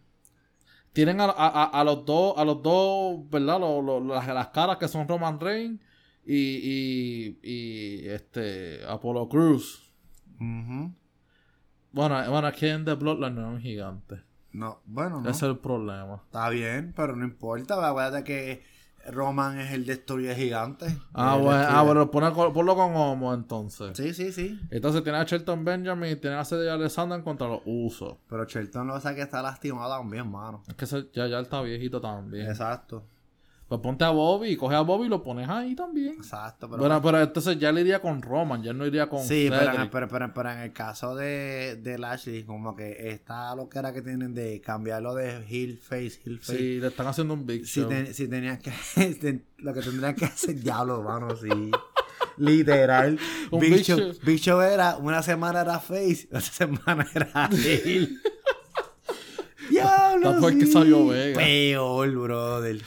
Tienen 0.93 1.21
a, 1.21 1.25
a- 1.25 1.31
a- 1.65 1.81
a 1.81 1.85
los 1.85 2.07
dos, 2.07 2.35
a 2.39 2.45
los 2.45 2.63
dos, 2.63 3.29
¿verdad? 3.29 3.59
Las 4.33 4.49
caras 4.49 4.77
que 4.79 4.87
son 4.89 5.09
Roman 5.09 5.41
Reigns 5.41 5.81
y, 6.27 7.37
y, 7.37 7.39
y 7.43 8.09
este 8.09 8.85
Apollo 8.87 9.29
Cruz. 9.29 9.91
Bueno, 11.93 12.31
bueno, 12.31 12.47
aquí 12.47 12.67
en 12.67 12.85
The 12.85 12.95
Bloodline 12.95 13.35
no 13.35 13.43
es 13.51 13.55
un 13.57 13.61
gigante. 13.61 14.23
No, 14.53 14.81
bueno, 14.85 15.21
no. 15.21 15.29
Ese 15.31 15.47
es 15.47 15.51
el 15.53 15.59
problema. 15.59 16.23
Está 16.25 16.49
bien, 16.49 16.93
pero 16.97 17.17
no 17.17 17.25
importa. 17.25 17.75
Acuérdate 17.89 18.25
que 18.25 18.63
Roman 19.11 19.59
es 19.61 19.73
el 19.73 19.85
destruye 19.85 20.35
gigante. 20.35 20.87
Ah, 21.13 21.35
El 21.37 21.43
bueno, 21.43 21.65
ah, 21.69 21.83
bueno 21.83 22.11
pone 22.11 22.33
con- 22.33 22.53
ponlo 22.53 22.75
con 22.75 22.95
Homo 22.95 23.35
entonces. 23.35 23.97
Sí, 23.97 24.15
sí, 24.15 24.33
sí. 24.33 24.59
Entonces 24.71 25.03
tiene 25.03 25.19
a 25.19 25.25
Shelton 25.25 25.65
Benjamin 25.65 26.13
y 26.13 26.17
tiene 26.17 26.37
a 26.37 26.45
Cedric 26.45 26.71
Alexander 26.71 27.23
contra 27.23 27.49
los 27.49 27.61
Usos. 27.65 28.17
Pero 28.29 28.45
Shelton 28.45 28.87
lo 28.87 29.01
sabe 29.01 29.17
que 29.17 29.23
está 29.23 29.43
lastimado 29.43 29.97
también, 29.99 30.31
mano. 30.31 30.63
Es 30.69 30.75
que 30.75 30.85
ese- 30.85 31.09
ya, 31.13 31.27
ya 31.27 31.39
él 31.39 31.45
está 31.45 31.61
viejito 31.63 32.01
también. 32.01 32.47
Exacto. 32.49 33.05
Pues 33.77 33.83
ponte 33.83 34.05
a 34.05 34.11
Bobby, 34.11 34.57
coge 34.57 34.75
a 34.75 34.81
Bobby 34.81 35.07
y 35.07 35.09
lo 35.09 35.23
pones 35.23 35.49
ahí 35.49 35.75
también. 35.75 36.15
Exacto. 36.15 36.69
Pero, 36.69 36.79
Bueno, 36.81 37.01
pero 37.03 37.21
entonces 37.21 37.59
ya 37.59 37.71
él 37.71 37.79
iría 37.79 38.01
con 38.01 38.23
Roman, 38.23 38.63
ya 38.63 38.73
no 38.73 38.87
iría 38.87 39.09
con 39.09 39.23
sí, 39.25 39.47
pero, 39.51 39.73
Cedric. 39.73 39.91
pero, 39.91 40.09
pero, 40.09 40.33
pero 40.35 40.51
en 40.53 40.59
el 40.61 40.73
caso 40.73 41.15
de, 41.15 41.77
de 41.83 41.99
Lashley, 41.99 42.45
como 42.45 42.75
que 42.77 43.11
está 43.11 43.55
lo 43.55 43.69
que 43.69 43.79
era 43.79 43.93
que 43.93 44.03
tienen 44.03 44.35
de 44.35 44.61
cambiarlo 44.61 45.15
de 45.15 45.45
heel 45.49 45.79
face, 45.79 46.21
heel 46.25 46.39
face. 46.41 46.59
Sí, 46.59 46.81
le 46.81 46.87
están 46.89 47.07
haciendo 47.07 47.35
un 47.35 47.47
big 47.47 47.67
Si, 47.67 47.81
show. 47.81 47.91
si 48.13 48.29
tenían 48.29 48.59
que. 48.59 48.73
ten- 49.21 49.45
lo 49.59 49.73
que 49.73 49.81
tendrían 49.81 50.15
que 50.15 50.27
hacer, 50.27 50.61
diablo, 50.61 50.99
hermano, 50.99 51.35
sí. 51.37 51.49
Literal. 52.37 53.19
Un 53.51 53.61
Big, 53.61 53.75
Big 53.75 53.85
Show, 53.85 53.99
Show. 53.99 54.13
Big 54.25 54.39
Show 54.41 54.61
era. 54.61 54.97
Una 54.97 55.23
semana 55.23 55.61
era 55.63 55.79
face, 55.79 56.27
otra 56.29 56.41
semana 56.41 57.07
era 57.15 57.49
heel. 57.53 58.21
Diablo. 59.71 60.29
Está 60.31 60.41
peor 60.41 60.59
que. 60.59 60.67
Sabio 60.67 61.07
Vega. 61.07 61.39
Peor, 61.39 62.11
brother. 62.11 62.83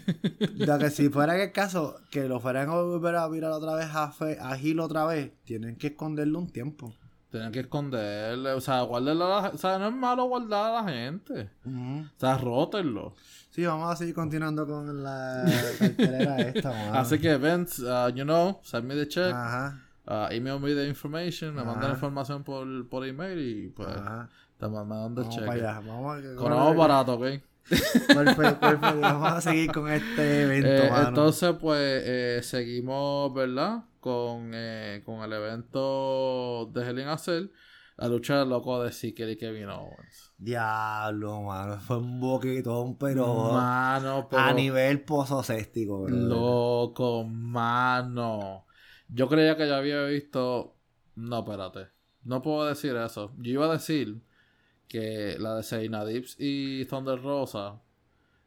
Lo 0.56 0.78
que 0.78 0.90
si 0.90 1.08
fuera 1.08 1.34
en 1.34 1.42
el 1.42 1.52
caso 1.52 1.96
que 2.10 2.28
lo 2.28 2.40
fueran 2.40 2.68
a 2.68 2.74
volver 2.74 3.16
a 3.16 3.28
virar 3.28 3.52
otra 3.52 3.74
vez 3.74 3.88
a, 3.92 4.10
fe, 4.12 4.38
a 4.40 4.56
heel 4.56 4.80
otra 4.80 5.06
vez, 5.06 5.32
tienen 5.44 5.76
que 5.76 5.88
esconderlo 5.88 6.38
un 6.38 6.48
tiempo. 6.48 6.94
Tienen 7.30 7.52
que 7.52 7.60
esconderle, 7.60 8.52
o 8.52 8.60
sea, 8.60 8.82
guardarle 8.82 9.24
a 9.24 9.28
la 9.28 9.48
O 9.50 9.58
sea, 9.58 9.78
no 9.78 9.88
es 9.88 9.94
malo 9.94 10.24
guardar 10.24 10.72
a 10.74 10.82
la 10.82 10.92
gente. 10.92 11.50
Ujú. 11.64 12.00
O 12.00 12.18
sea, 12.20 12.36
rótenlo. 12.38 13.14
Sí, 13.50 13.64
vamos 13.64 13.90
a 13.92 13.96
seguir 13.96 14.14
continuando 14.14 14.66
con 14.66 15.02
la 15.02 15.44
cartelera 15.78 16.38
esta, 16.40 16.70
mano. 16.70 16.94
Así 16.94 17.18
que, 17.18 17.36
Vince, 17.36 17.82
uh, 17.82 18.08
you 18.08 18.24
know, 18.24 18.60
send 18.62 18.84
me 18.84 18.94
the 18.94 19.06
check. 19.06 19.32
Ajá. 19.32 19.80
uh, 20.06 20.32
email 20.32 20.58
me 20.58 20.74
the 20.74 20.86
information. 20.88 21.54
Me 21.54 21.62
mandan 21.62 21.92
información 21.92 22.42
por, 22.42 22.88
por 22.88 23.06
email 23.06 23.38
y 23.38 23.68
pues 23.68 23.88
Ajá. 23.88 24.28
Te 24.60 24.68
mandan 24.68 25.06
el 25.06 25.14
Vamos 25.14 25.34
cheque. 25.34 25.46
para 25.46 25.58
allá. 25.58 25.80
Vamos 25.86 26.16
a 26.18 26.36
Cobramos 26.36 26.76
barato, 26.76 27.14
¿ok? 27.14 27.26
Perfecto, 27.68 28.60
perfecto. 28.60 29.00
Vamos 29.00 29.32
a 29.32 29.40
seguir 29.40 29.72
con 29.72 29.88
este 29.90 30.42
evento, 30.42 30.68
Eh, 30.68 30.90
mano. 30.90 31.08
entonces, 31.08 31.54
pues, 31.60 32.02
eh, 32.04 32.40
seguimos, 32.42 33.32
¿verdad? 33.32 33.84
Con, 34.00 34.50
eh, 34.54 35.02
con 35.04 35.20
el 35.22 35.32
evento 35.32 36.70
de 36.72 37.04
a 37.04 37.18
Cell, 37.18 37.48
la 37.96 38.08
lucha 38.08 38.38
del 38.38 38.48
loco 38.48 38.82
de 38.82 38.92
Seeker 38.92 39.28
y 39.28 39.36
Kevin 39.36 39.68
Owens. 39.68 40.32
Diablo, 40.38 41.42
mano. 41.42 41.78
Fue 41.78 41.98
un 41.98 42.18
boquetón, 42.18 42.96
pero 42.96 43.52
Mano, 43.52 44.26
pero... 44.30 44.42
a 44.42 44.52
nivel 44.54 45.02
pozo 45.02 45.42
céstico, 45.42 46.02
bro. 46.04 46.16
Loco, 46.16 47.24
mano. 47.24 48.66
Yo 49.08 49.28
creía 49.28 49.56
que 49.56 49.68
ya 49.68 49.76
había 49.76 50.02
visto. 50.04 50.76
No, 51.14 51.40
espérate. 51.40 51.88
No 52.24 52.40
puedo 52.42 52.66
decir 52.66 52.96
eso. 52.96 53.32
Yo 53.38 53.52
iba 53.52 53.66
a 53.66 53.72
decir 53.72 54.22
que 54.90 55.36
la 55.38 55.54
de 55.54 55.62
Seina 55.62 56.04
Dips 56.04 56.34
y 56.36 56.84
Thunder 56.86 57.22
Rosa 57.22 57.80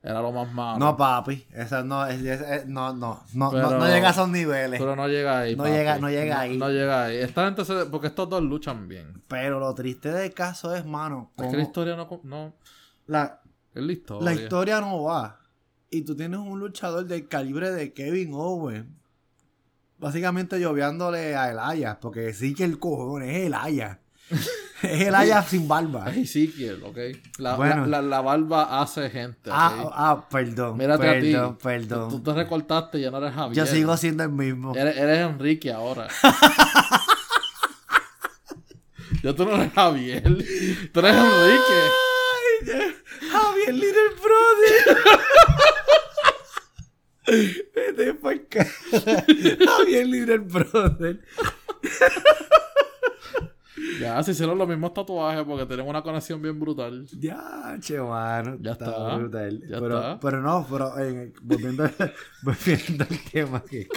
era 0.02 0.22
lo 0.22 0.34
más 0.34 0.52
malo. 0.52 0.78
No, 0.78 0.98
papi. 0.98 1.48
Esa 1.54 1.82
no, 1.86 2.06
es, 2.06 2.68
no, 2.68 2.94
no, 2.94 3.24
no, 3.34 3.50
Pero- 3.52 3.70
no, 3.72 3.78
no 3.80 3.88
llega 3.88 4.10
a 4.10 4.12
esos 4.12 4.28
niveles. 4.28 4.72
Pero, 4.78 4.92
Pero 4.92 4.96
no 4.98 5.08
llega 5.08 5.40
ahí. 5.40 5.56
No 5.56 5.64
papi. 5.64 5.76
llega- 5.76 5.98
no 6.00 6.10
llega 6.10 6.40
ahí. 6.42 6.58
No, 6.58 6.70
llega 6.70 7.06
ahí. 7.06 7.16
Esta 7.16 7.46
gente 7.46 7.64
se. 7.64 7.86
Porque 7.86 8.08
estos 8.08 8.28
dos 8.28 8.44
luchan 8.44 8.90
bien. 8.90 9.24
lo 9.30 9.74
triste 9.74 10.12
del 10.12 10.34
caso 10.34 10.76
es, 10.76 10.86
mano, 10.86 11.32
Es 11.38 11.48
que 11.48 11.56
la 11.56 11.64
historia 11.64 11.96
no. 11.96 12.20
no 12.24 12.54
la, 13.08 13.40
es 13.74 13.82
la 13.82 13.92
historia. 13.94 14.26
la 14.30 14.34
historia 14.36 14.82
no 14.82 15.04
va. 15.04 15.40
Y 15.90 16.02
tú 16.02 16.14
tienes 16.18 16.40
un 16.40 16.60
luchador 16.60 17.06
del 17.06 17.30
calibre 17.30 17.72
de 17.72 17.94
Kevin 17.94 18.32
Owen. 18.34 19.00
Básicamente 19.98 20.60
lloviándole 20.60 21.38
a 21.38 21.52
Elias. 21.72 21.98
Porque 22.02 22.34
sí 22.34 22.54
que 22.54 22.66
el 22.66 22.78
cojón 22.80 23.24
es 23.24 23.46
Elias. 23.46 24.00
Es 24.84 25.02
el 25.08 25.16
Aya 25.16 25.42
sin 25.44 25.66
barba. 25.68 26.10
Es 26.10 26.18
Ezequiel, 26.18 26.84
¿ok? 26.84 26.98
La, 27.40 27.56
Bueno. 27.56 27.86
la, 27.88 28.02
la, 28.02 28.08
la 28.10 28.22
barba 28.22 28.82
hace 28.82 29.10
gente. 29.10 29.50
Ah, 29.52 29.90
ah, 29.94 30.28
perdón. 30.30 30.78
Mírate 30.78 31.02
perdón, 31.04 31.54
a 31.54 31.58
ti. 31.58 31.64
perdón. 31.64 32.10
Tú 32.10 32.22
te 32.22 32.34
recortaste 32.34 33.00
ya 33.00 33.10
no 33.10 33.18
eres 33.20 33.34
Javier. 33.34 33.66
Yo 33.66 33.72
sigo 33.72 33.96
siendo 33.98 34.24
el 34.24 34.30
mismo. 34.30 34.76
Eres, 34.76 34.98
eres 34.98 35.20
Enrique 35.20 35.72
ahora. 35.72 36.08
ya 39.24 39.34
tú 39.34 39.46
no 39.46 39.56
eres 39.56 39.72
Javier. 39.74 40.24
Tú 40.92 41.00
eres 41.00 41.16
Enrique. 41.16 41.80
Ay, 42.66 42.96
Javier 43.32 43.74
Little 43.74 44.10
Brother. 44.22 44.98
Vete 47.76 48.14
pa'l 48.16 48.48
cara. 48.50 48.70
Javier 49.66 50.06
Little 50.08 50.40
Brother. 50.40 51.20
Ya, 54.00 54.22
se 54.24 54.32
hicieron 54.32 54.58
los 54.58 54.68
mismos 54.68 54.94
tatuajes 54.94 55.44
porque 55.44 55.66
tenemos 55.66 55.90
una 55.90 56.02
conexión 56.04 56.42
bien 56.42 56.60
brutal. 56.60 57.06
Ya, 57.20 57.78
che, 57.82 58.00
mano. 58.00 58.58
Ya 58.62 58.74
está, 58.74 59.16
brutal. 59.18 59.62
ya 59.68 59.80
pero, 59.80 59.98
está. 59.98 60.20
pero 60.20 60.42
no, 60.42 60.68
pero 60.70 61.00
eh, 61.00 61.34
volviendo, 61.42 61.84
volviendo 62.44 63.06
al 63.10 63.20
tema 63.32 63.64
que. 63.64 63.88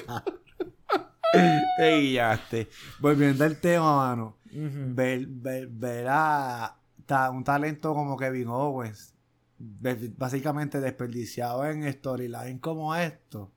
Te 1.78 1.98
guillaste. 2.00 2.68
Volviendo 3.00 3.44
al 3.44 3.60
tema, 3.60 3.96
mano. 3.96 4.38
Ver, 4.50 5.26
ver, 5.26 5.66
ver 5.68 6.06
a 6.08 6.76
ta- 7.04 7.30
un 7.30 7.44
talento 7.44 7.92
como 7.92 8.16
Kevin 8.16 8.48
Owens, 8.48 9.14
básicamente 9.58 10.80
desperdiciado 10.80 11.66
en 11.66 11.90
storyline 11.92 12.58
como 12.58 12.94
esto, 12.96 13.52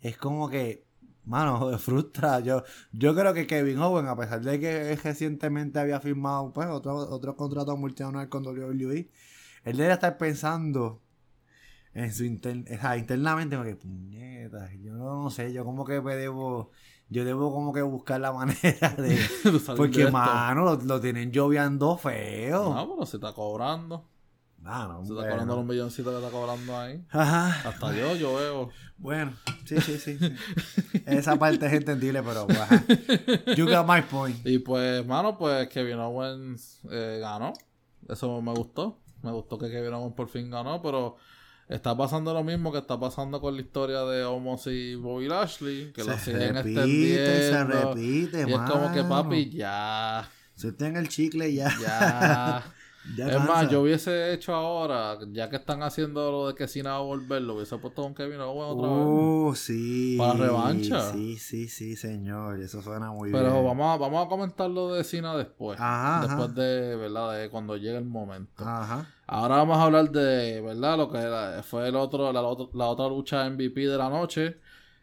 es 0.00 0.16
como 0.18 0.48
que, 0.50 0.85
mano, 1.26 1.76
frustra. 1.78 2.40
Yo, 2.40 2.62
yo 2.92 3.14
creo 3.14 3.34
que 3.34 3.46
Kevin 3.46 3.78
Owens, 3.78 4.08
a 4.08 4.16
pesar 4.16 4.40
de 4.40 4.58
que 4.58 4.96
recientemente 4.96 5.78
había 5.78 6.00
firmado 6.00 6.52
pues, 6.52 6.68
otro, 6.68 6.94
otro 6.96 7.36
contrato 7.36 7.76
multinacional 7.76 8.28
con 8.28 8.46
WWE, 8.46 9.10
él 9.64 9.76
debe 9.76 9.92
estar 9.92 10.16
pensando 10.16 11.02
en 11.92 12.12
su 12.12 12.24
inter- 12.24 12.64
o 12.72 12.80
sea, 12.80 12.96
internamente, 12.96 13.56
como 13.56 13.68
que 13.68 13.76
puñetas, 13.76 14.70
yo 14.80 14.94
no, 14.94 15.22
no 15.24 15.30
sé, 15.30 15.52
yo 15.52 15.64
como 15.64 15.84
que 15.84 16.00
me 16.00 16.14
debo, 16.14 16.70
yo 17.08 17.24
debo 17.24 17.52
como 17.52 17.72
que 17.72 17.82
buscar 17.82 18.20
la 18.20 18.32
manera 18.34 18.90
de, 18.98 19.18
porque, 19.76 20.10
mano, 20.10 20.64
lo, 20.64 20.76
lo 20.76 21.00
tienen 21.00 21.30
lloviando 21.32 21.96
feo. 21.96 22.74
No, 22.74 22.94
pero 22.94 23.06
se 23.06 23.16
está 23.16 23.32
cobrando. 23.32 24.08
Mano, 24.66 25.04
Se 25.04 25.12
está 25.12 25.28
cobrando 25.28 25.56
los 25.56 25.64
milloncitos 25.64 26.12
que 26.12 26.18
está 26.18 26.36
cobrando 26.36 26.76
ahí. 26.76 27.04
Ajá. 27.10 27.68
Hasta 27.68 27.94
yo, 27.94 28.16
yo 28.16 28.34
veo. 28.34 28.70
Bueno, 28.98 29.32
sí, 29.64 29.80
sí, 29.80 29.96
sí. 29.98 30.18
sí. 30.18 30.32
Esa 31.06 31.38
parte 31.38 31.66
es 31.66 31.72
entendible, 31.72 32.20
pero 32.22 32.46
ajá. 32.50 32.82
You 33.56 33.66
got 33.66 33.86
my 33.86 34.02
point. 34.02 34.44
Y 34.44 34.58
pues, 34.58 35.06
mano, 35.06 35.38
pues 35.38 35.68
Kevin 35.68 36.00
Owens 36.00 36.80
eh, 36.90 37.18
ganó. 37.20 37.52
Eso 38.08 38.42
me 38.42 38.52
gustó. 38.52 38.98
Me 39.22 39.30
gustó 39.30 39.56
que 39.56 39.70
Kevin 39.70 39.94
Owens 39.94 40.14
por 40.14 40.28
fin 40.28 40.50
ganó, 40.50 40.82
pero 40.82 41.16
está 41.68 41.96
pasando 41.96 42.34
lo 42.34 42.42
mismo 42.42 42.72
que 42.72 42.78
está 42.78 42.98
pasando 42.98 43.40
con 43.40 43.54
la 43.54 43.60
historia 43.60 44.00
de 44.00 44.24
Omos 44.24 44.66
y 44.66 44.96
Bobby 44.96 45.28
Lashley, 45.28 45.92
que 45.92 46.02
se 46.02 46.18
siguen 46.18 46.54
repite, 46.54 46.80
extendiendo. 46.80 47.72
se 47.72 47.84
repite, 47.84 48.44
y 48.48 48.52
es 48.52 48.70
como 48.70 48.92
que, 48.92 49.04
papi, 49.04 49.50
ya, 49.50 50.28
Suelten 50.56 50.96
el 50.96 51.08
chicle 51.08 51.52
ya. 51.52 51.70
ya. 51.80 52.64
Ya 53.16 53.28
es 53.28 53.38
más, 53.44 53.70
yo 53.70 53.82
hubiese 53.82 54.32
hecho 54.32 54.54
ahora, 54.54 55.18
ya 55.32 55.48
que 55.50 55.56
están 55.56 55.82
haciendo 55.82 56.32
lo 56.32 56.48
de 56.48 56.54
que 56.54 56.66
Cena 56.66 56.92
va 56.92 56.96
a 56.96 57.00
volver, 57.00 57.42
lo 57.42 57.54
hubiese 57.56 57.76
puesto 57.78 58.02
con 58.02 58.14
Kevin 58.14 58.40
Owens 58.40 58.72
otra 58.76 58.88
vez. 58.88 59.06
Uh, 59.06 59.54
sí. 59.54 60.16
Para 60.18 60.32
revancha. 60.34 61.12
Sí, 61.12 61.36
sí, 61.36 61.68
sí, 61.68 61.94
señor. 61.96 62.60
Eso 62.60 62.82
suena 62.82 63.10
muy 63.12 63.30
Pero 63.30 63.52
bien. 63.52 63.64
vamos 63.64 63.94
a, 63.94 63.96
vamos 63.98 64.26
a 64.26 64.28
comentar 64.28 64.68
lo 64.70 64.94
de 64.94 65.04
Cena 65.04 65.36
después. 65.36 65.78
Ajá, 65.78 66.18
ajá. 66.18 66.26
después 66.26 66.54
de, 66.54 66.96
¿verdad? 66.96 67.38
De 67.38 67.50
cuando 67.50 67.76
llegue 67.76 67.98
el 67.98 68.04
momento. 68.06 68.64
Ajá. 68.66 69.06
Ahora 69.26 69.56
vamos 69.56 69.78
a 69.78 69.82
hablar 69.84 70.10
de, 70.10 70.60
¿verdad? 70.60 70.96
Lo 70.96 71.10
que 71.10 71.18
era- 71.18 71.62
fue 71.62 71.88
el 71.88 71.96
otro, 71.96 72.32
la, 72.32 72.40
la 72.42 72.86
otra 72.88 73.08
lucha 73.08 73.48
MVP 73.48 73.86
de 73.86 73.96
la 73.98 74.08
noche. 74.08 74.58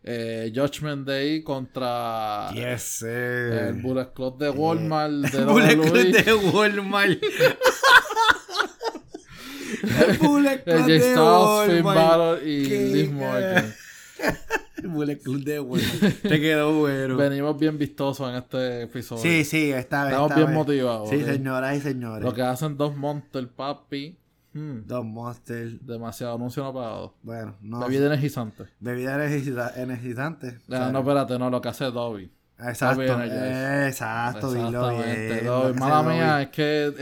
Eh, 0.05 0.51
Judgment 0.53 1.07
Day 1.07 1.43
contra 1.43 2.49
Yes, 2.53 2.81
sir. 2.81 3.07
el 3.07 3.81
Bullet 3.81 4.11
Club 4.13 4.37
de 4.37 4.49
Walmart 4.49 5.13
de 5.13 5.45
Bullet 5.45 5.77
Club 5.77 5.93
de 6.25 6.33
Walmart. 6.51 7.11
el 10.07 10.17
Bullet 10.19 10.63
Club 10.63 10.85
de 10.85 10.99
Styles, 10.99 11.71
Finn. 11.71 11.83
Balor 11.83 12.43
y 12.43 12.65
Liv 12.93 13.11
Morgan. 13.13 13.73
Bullet 14.83 15.17
Club 15.19 15.43
de 15.43 15.59
Walmart. 15.59 16.21
Te 16.23 16.41
quedó 16.41 16.79
bueno. 16.79 17.15
Venimos 17.15 17.57
bien 17.57 17.77
vistosos 17.77 18.29
en 18.29 18.35
este 18.35 18.83
episodio. 18.83 19.21
Sí, 19.21 19.43
sí, 19.45 19.71
esta 19.71 20.03
vez. 20.03 20.11
Estamos 20.11 20.31
esta 20.31 20.35
bien 20.39 20.47
vez. 20.49 20.55
motivados. 20.57 21.09
Sí, 21.09 21.23
señoras 21.23 21.77
y 21.77 21.81
señores. 21.81 22.23
Lo 22.23 22.33
que 22.33 22.41
hacen 22.41 22.77
dos 22.77 22.95
Monster 22.95 23.47
Papi. 23.47 24.19
Hmm, 24.53 24.85
Dos 24.85 25.03
Monsters. 25.03 25.83
demasiado 25.85 26.35
anuncio 26.35 26.63
no 26.63 26.73
pagado. 26.73 27.15
Bueno, 27.23 27.55
no. 27.61 27.79
Bebida 27.79 28.05
energizante. 28.05 28.65
Bebida 28.79 29.15
energiza- 29.15 29.71
energizante. 29.77 30.57
Ah, 30.57 30.63
Claro. 30.67 30.91
no, 30.91 30.99
espérate, 30.99 31.39
no, 31.39 31.49
lo 31.49 31.59
que 31.59 31.69
hace 31.69 31.85
Dobby. 31.85 32.31
Exacto. 32.59 33.01
Dobby. 33.01 33.29
Exacto, 33.87 34.53
dilo 34.53 34.91
Exactamente. 34.91 35.43
Dobby. 35.45 35.79
Mala 35.79 36.03
mía, 36.03 36.41
es 36.43 36.49
que 36.49 36.93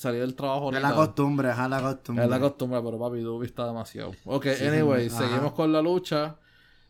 salí 0.00 0.18
del 0.18 0.34
trabajo 0.34 0.72
Es 0.72 0.80
la 0.82 0.94
costumbre, 0.94 1.50
ajá, 1.50 1.68
la 1.68 1.80
costumbre. 1.80 2.24
Es 2.24 2.30
la 2.30 2.40
costumbre, 2.40 2.80
pero 2.82 2.98
papi, 2.98 3.20
Dobby 3.20 3.46
está 3.46 3.66
demasiado. 3.66 4.12
Ok, 4.24 4.46
Sí, 4.56 4.66
anyway, 4.66 5.10
seguimos 5.10 5.52
con 5.52 5.72
la 5.72 5.82
lucha. 5.82 6.36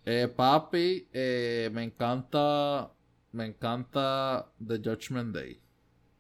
Eh, 0.05 0.33
papi, 0.35 1.09
eh, 1.13 1.71
me 1.73 1.83
encanta, 1.83 2.91
me 3.33 3.47
encanta 3.47 4.47
The 4.65 4.79
Judgment 4.79 5.35
Day. 5.35 5.61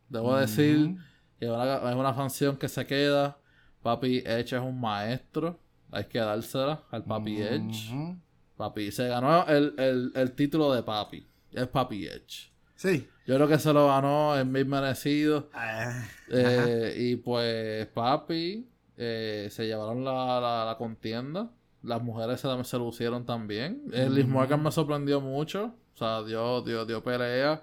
Debo 0.08 0.36
decir 0.36 0.96
que 1.38 1.46
es 1.46 1.50
una, 1.50 1.76
es 1.90 1.96
una 1.96 2.14
canción 2.14 2.56
que 2.56 2.68
se 2.68 2.84
queda. 2.86 3.38
Papi 3.82 4.18
Edge 4.26 4.56
es 4.56 4.62
un 4.62 4.78
maestro. 4.80 5.58
Hay 5.92 6.04
que 6.04 6.18
dársela 6.18 6.82
al 6.90 7.04
Papi 7.04 7.40
Edge. 7.40 7.94
Papi, 8.56 8.90
se 8.90 9.08
ganó 9.08 9.46
el, 9.46 9.74
el, 9.78 10.12
el 10.14 10.32
título 10.32 10.72
de 10.74 10.82
Papi. 10.82 11.26
Es 11.52 11.66
Papi 11.68 12.06
Edge. 12.06 12.49
Sí. 12.80 13.06
Yo 13.26 13.34
creo 13.36 13.46
que 13.46 13.58
se 13.58 13.74
lo 13.74 13.88
ganó 13.88 14.38
en 14.38 14.50
mil 14.50 14.64
merecido. 14.64 15.50
Ah, 15.52 16.02
Eh, 16.30 16.94
y 16.96 17.16
pues 17.16 17.86
Papi 17.88 18.66
eh, 18.96 19.48
se 19.50 19.66
llevaron 19.66 20.02
la, 20.02 20.40
la, 20.40 20.64
la 20.64 20.76
contienda. 20.78 21.50
Las 21.82 22.02
mujeres 22.02 22.40
se, 22.40 22.64
se 22.64 22.78
lucieron 22.78 23.26
también. 23.26 23.82
Eh, 23.92 24.08
Liz 24.08 24.26
Morgan 24.26 24.62
me 24.62 24.72
sorprendió 24.72 25.20
mucho. 25.20 25.74
O 25.94 25.98
sea, 25.98 26.22
dio, 26.22 26.62
dio, 26.62 26.86
dio 26.86 27.04
pelea. 27.04 27.62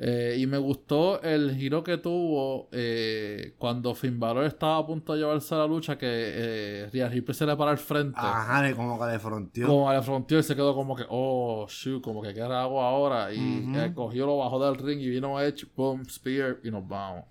Eh, 0.00 0.36
y 0.38 0.46
me 0.46 0.58
gustó 0.58 1.20
el 1.22 1.56
giro 1.56 1.82
que 1.82 1.98
tuvo 1.98 2.68
eh, 2.70 3.56
cuando 3.58 3.96
Finn 3.96 4.20
Balor 4.20 4.44
estaba 4.44 4.78
a 4.78 4.86
punto 4.86 5.12
de 5.12 5.18
llevarse 5.18 5.52
a 5.56 5.58
la 5.58 5.66
lucha 5.66 5.98
que 5.98 6.06
eh, 6.08 6.90
Rhea 6.92 7.08
Ripley 7.08 7.34
se 7.34 7.44
le 7.44 7.56
para 7.56 7.72
al 7.72 7.78
frente. 7.78 8.16
Ajá, 8.16 8.62
de 8.62 8.76
como 8.76 8.96
que 8.96 9.06
de 9.06 9.18
fronteó. 9.18 9.66
Como 9.66 9.90
al 9.90 10.00
frontier 10.04 10.44
se 10.44 10.54
quedó 10.54 10.72
como 10.72 10.94
que, 10.94 11.04
oh, 11.08 11.66
shoot, 11.68 12.00
como 12.00 12.22
que 12.22 12.32
qué 12.32 12.42
hago 12.42 12.80
ahora. 12.80 13.32
Y 13.34 13.72
eh, 13.74 13.92
cogió, 13.92 14.24
lo 14.26 14.38
bajó 14.38 14.64
del 14.64 14.76
ring 14.76 15.00
y 15.00 15.08
vino 15.08 15.40
Edge, 15.40 15.66
boom, 15.74 16.04
spear 16.08 16.58
y 16.62 16.70
nos 16.70 16.86
vamos. 16.86 17.24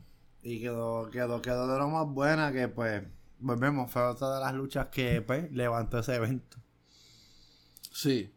Y 0.44 0.60
quedó, 0.60 1.10
quedó, 1.10 1.42
quedó 1.42 1.72
de 1.72 1.80
lo 1.80 1.88
más 1.88 2.08
buena 2.08 2.52
que 2.52 2.68
pues 2.68 3.02
volvemos, 3.40 3.90
fue 3.90 4.02
otra 4.02 4.36
de 4.36 4.42
las 4.42 4.54
luchas 4.54 4.88
que 4.88 5.22
pues 5.22 5.50
levantó 5.54 6.00
ese 6.00 6.16
evento. 6.16 6.58
Sí. 7.94 8.34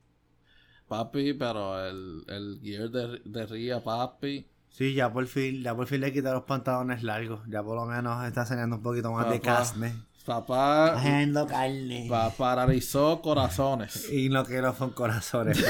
Papi, 0.90 1.34
pero 1.34 1.86
el, 1.86 2.24
el 2.26 2.58
gear 2.60 2.90
de, 2.90 3.20
de 3.24 3.46
Ria, 3.46 3.78
papi. 3.82 4.44
Sí, 4.70 4.92
ya 4.92 5.12
por 5.12 5.24
fin, 5.28 5.62
ya 5.62 5.72
por 5.76 5.86
fin 5.86 6.00
le 6.00 6.12
quité 6.12 6.30
los 6.32 6.42
pantalones 6.42 7.04
largos. 7.04 7.40
Ya 7.48 7.62
por 7.62 7.76
lo 7.76 7.86
menos 7.86 8.24
está 8.26 8.40
enseñando 8.40 8.74
un 8.76 8.82
poquito 8.82 9.12
más 9.12 9.30
de 9.30 9.40
carne. 9.40 9.94
Papá, 10.26 10.94
Haciendo 10.96 11.46
carne. 11.46 12.06
pa- 12.08 12.30
paralizó 12.30 13.20
corazones. 13.22 14.08
Y 14.12 14.28
no 14.30 14.44
que 14.44 14.60
no 14.60 14.74
son 14.74 14.90
corazones. 14.90 15.58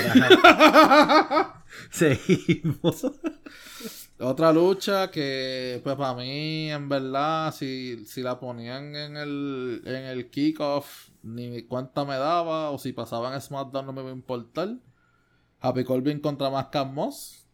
Seguimos. 1.90 3.06
Otra 4.18 4.52
lucha 4.52 5.10
que, 5.10 5.80
pues 5.82 5.96
para 5.96 6.14
mí, 6.14 6.70
en 6.70 6.88
verdad, 6.88 7.54
si, 7.54 8.04
si 8.06 8.22
la 8.22 8.38
ponían 8.38 8.94
en 8.96 9.16
el, 9.16 9.82
en 9.86 10.04
el 10.04 10.30
kickoff, 10.30 11.08
ni 11.22 11.62
cuánta 11.62 12.04
me 12.04 12.16
daba, 12.16 12.70
o 12.70 12.78
si 12.78 12.92
pasaban 12.92 13.32
en 13.34 13.40
SmackDown 13.40 13.86
no 13.86 13.92
me 13.92 14.00
iba 14.02 14.10
a 14.10 14.14
importar. 14.14 14.68
Happy 15.60 15.84
Corbin 15.84 16.20
contra 16.20 16.50
Mascas 16.50 16.90
Moss. 16.90 17.46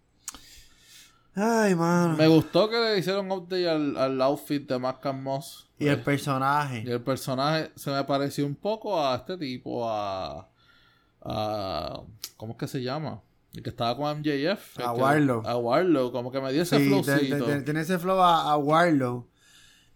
Ay, 1.35 1.75
mano. 1.75 2.17
Me 2.17 2.27
gustó 2.29 2.71
que 2.71 2.77
le 2.79 2.99
hicieron 2.99 3.31
update 3.31 3.69
al, 3.69 3.97
al 3.97 4.23
outfit 4.23 4.67
de 4.69 4.79
Mascas 4.79 5.15
Moss. 5.15 5.69
Y 5.79 5.87
el 5.89 6.01
personaje. 6.03 6.83
Y 6.87 6.91
el 6.91 7.03
personaje 7.03 7.71
se 7.77 7.91
me 7.91 8.03
pareció 8.05 8.47
un 8.47 8.55
poco 8.55 9.05
a 9.05 9.17
este 9.17 9.37
tipo, 9.37 9.87
a. 9.89 10.49
a 11.21 12.01
¿Cómo 12.39 12.53
es 12.53 12.59
que 12.59 12.67
se 12.69 12.83
llama? 12.83 13.21
El 13.53 13.63
que 13.63 13.71
estaba 13.71 13.97
con 13.97 14.21
MJF. 14.21 14.81
A 14.81 14.93
Warlow. 14.93 15.43
A 15.47 15.57
Warlow, 15.57 16.13
como 16.13 16.31
que 16.33 16.41
me 16.41 16.53
dio 16.53 16.63
ese 16.63 16.79
Sí, 16.79 16.89
flowcito. 16.89 17.63
tiene 17.65 17.81
ese 17.81 17.99
flow 17.99 18.21
a, 18.21 18.51
a 18.53 18.57
Warlow. 18.57 19.27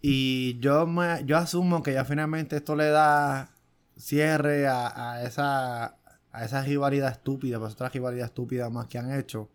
Y 0.03 0.59
yo 0.61 0.87
me, 0.87 1.23
yo 1.27 1.37
asumo 1.39 1.83
que 1.83 1.93
ya 1.95 2.05
finalmente 2.05 2.57
esto 2.57 2.75
le 2.77 2.89
da 2.89 3.51
cierre 3.97 4.67
a, 4.67 5.13
a 5.13 5.23
esa 5.25 5.97
a 6.33 6.45
esa 6.45 6.63
rivalidad 6.63 7.11
estúpida, 7.13 7.59
pues 7.59 7.73
otra 7.75 7.89
rivalidad 7.89 8.27
estúpida 8.27 8.71
más 8.71 8.87
que 8.87 8.99
han 8.99 9.13
hecho. 9.19 9.51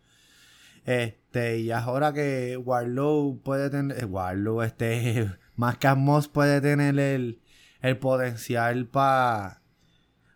Este, 0.85 1.59
y 1.59 1.71
ahora 1.71 2.13
que 2.13 2.57
Warlow 2.57 3.39
puede 3.43 3.69
tener, 3.69 3.99
eh, 4.01 4.05
Warlow, 4.05 4.61
este, 4.61 5.29
más 5.55 5.77
que 5.77 5.93
Moss 5.95 6.27
puede 6.27 6.61
tener 6.61 6.99
el, 6.99 7.41
el 7.81 7.97
potencial 7.97 8.85
para 8.87 9.61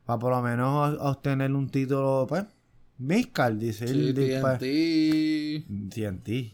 pa 0.05 0.17
por 0.17 0.31
lo 0.31 0.41
menos 0.41 0.97
obtener 0.99 1.51
un 1.51 1.69
título, 1.69 2.25
pues, 2.27 2.45
Miscal, 2.97 3.59
dice 3.59 3.87
Sí, 3.87 3.93
él. 4.09 4.13
di- 4.15 4.41
pa- 4.41 4.57
TNT. 4.57 6.53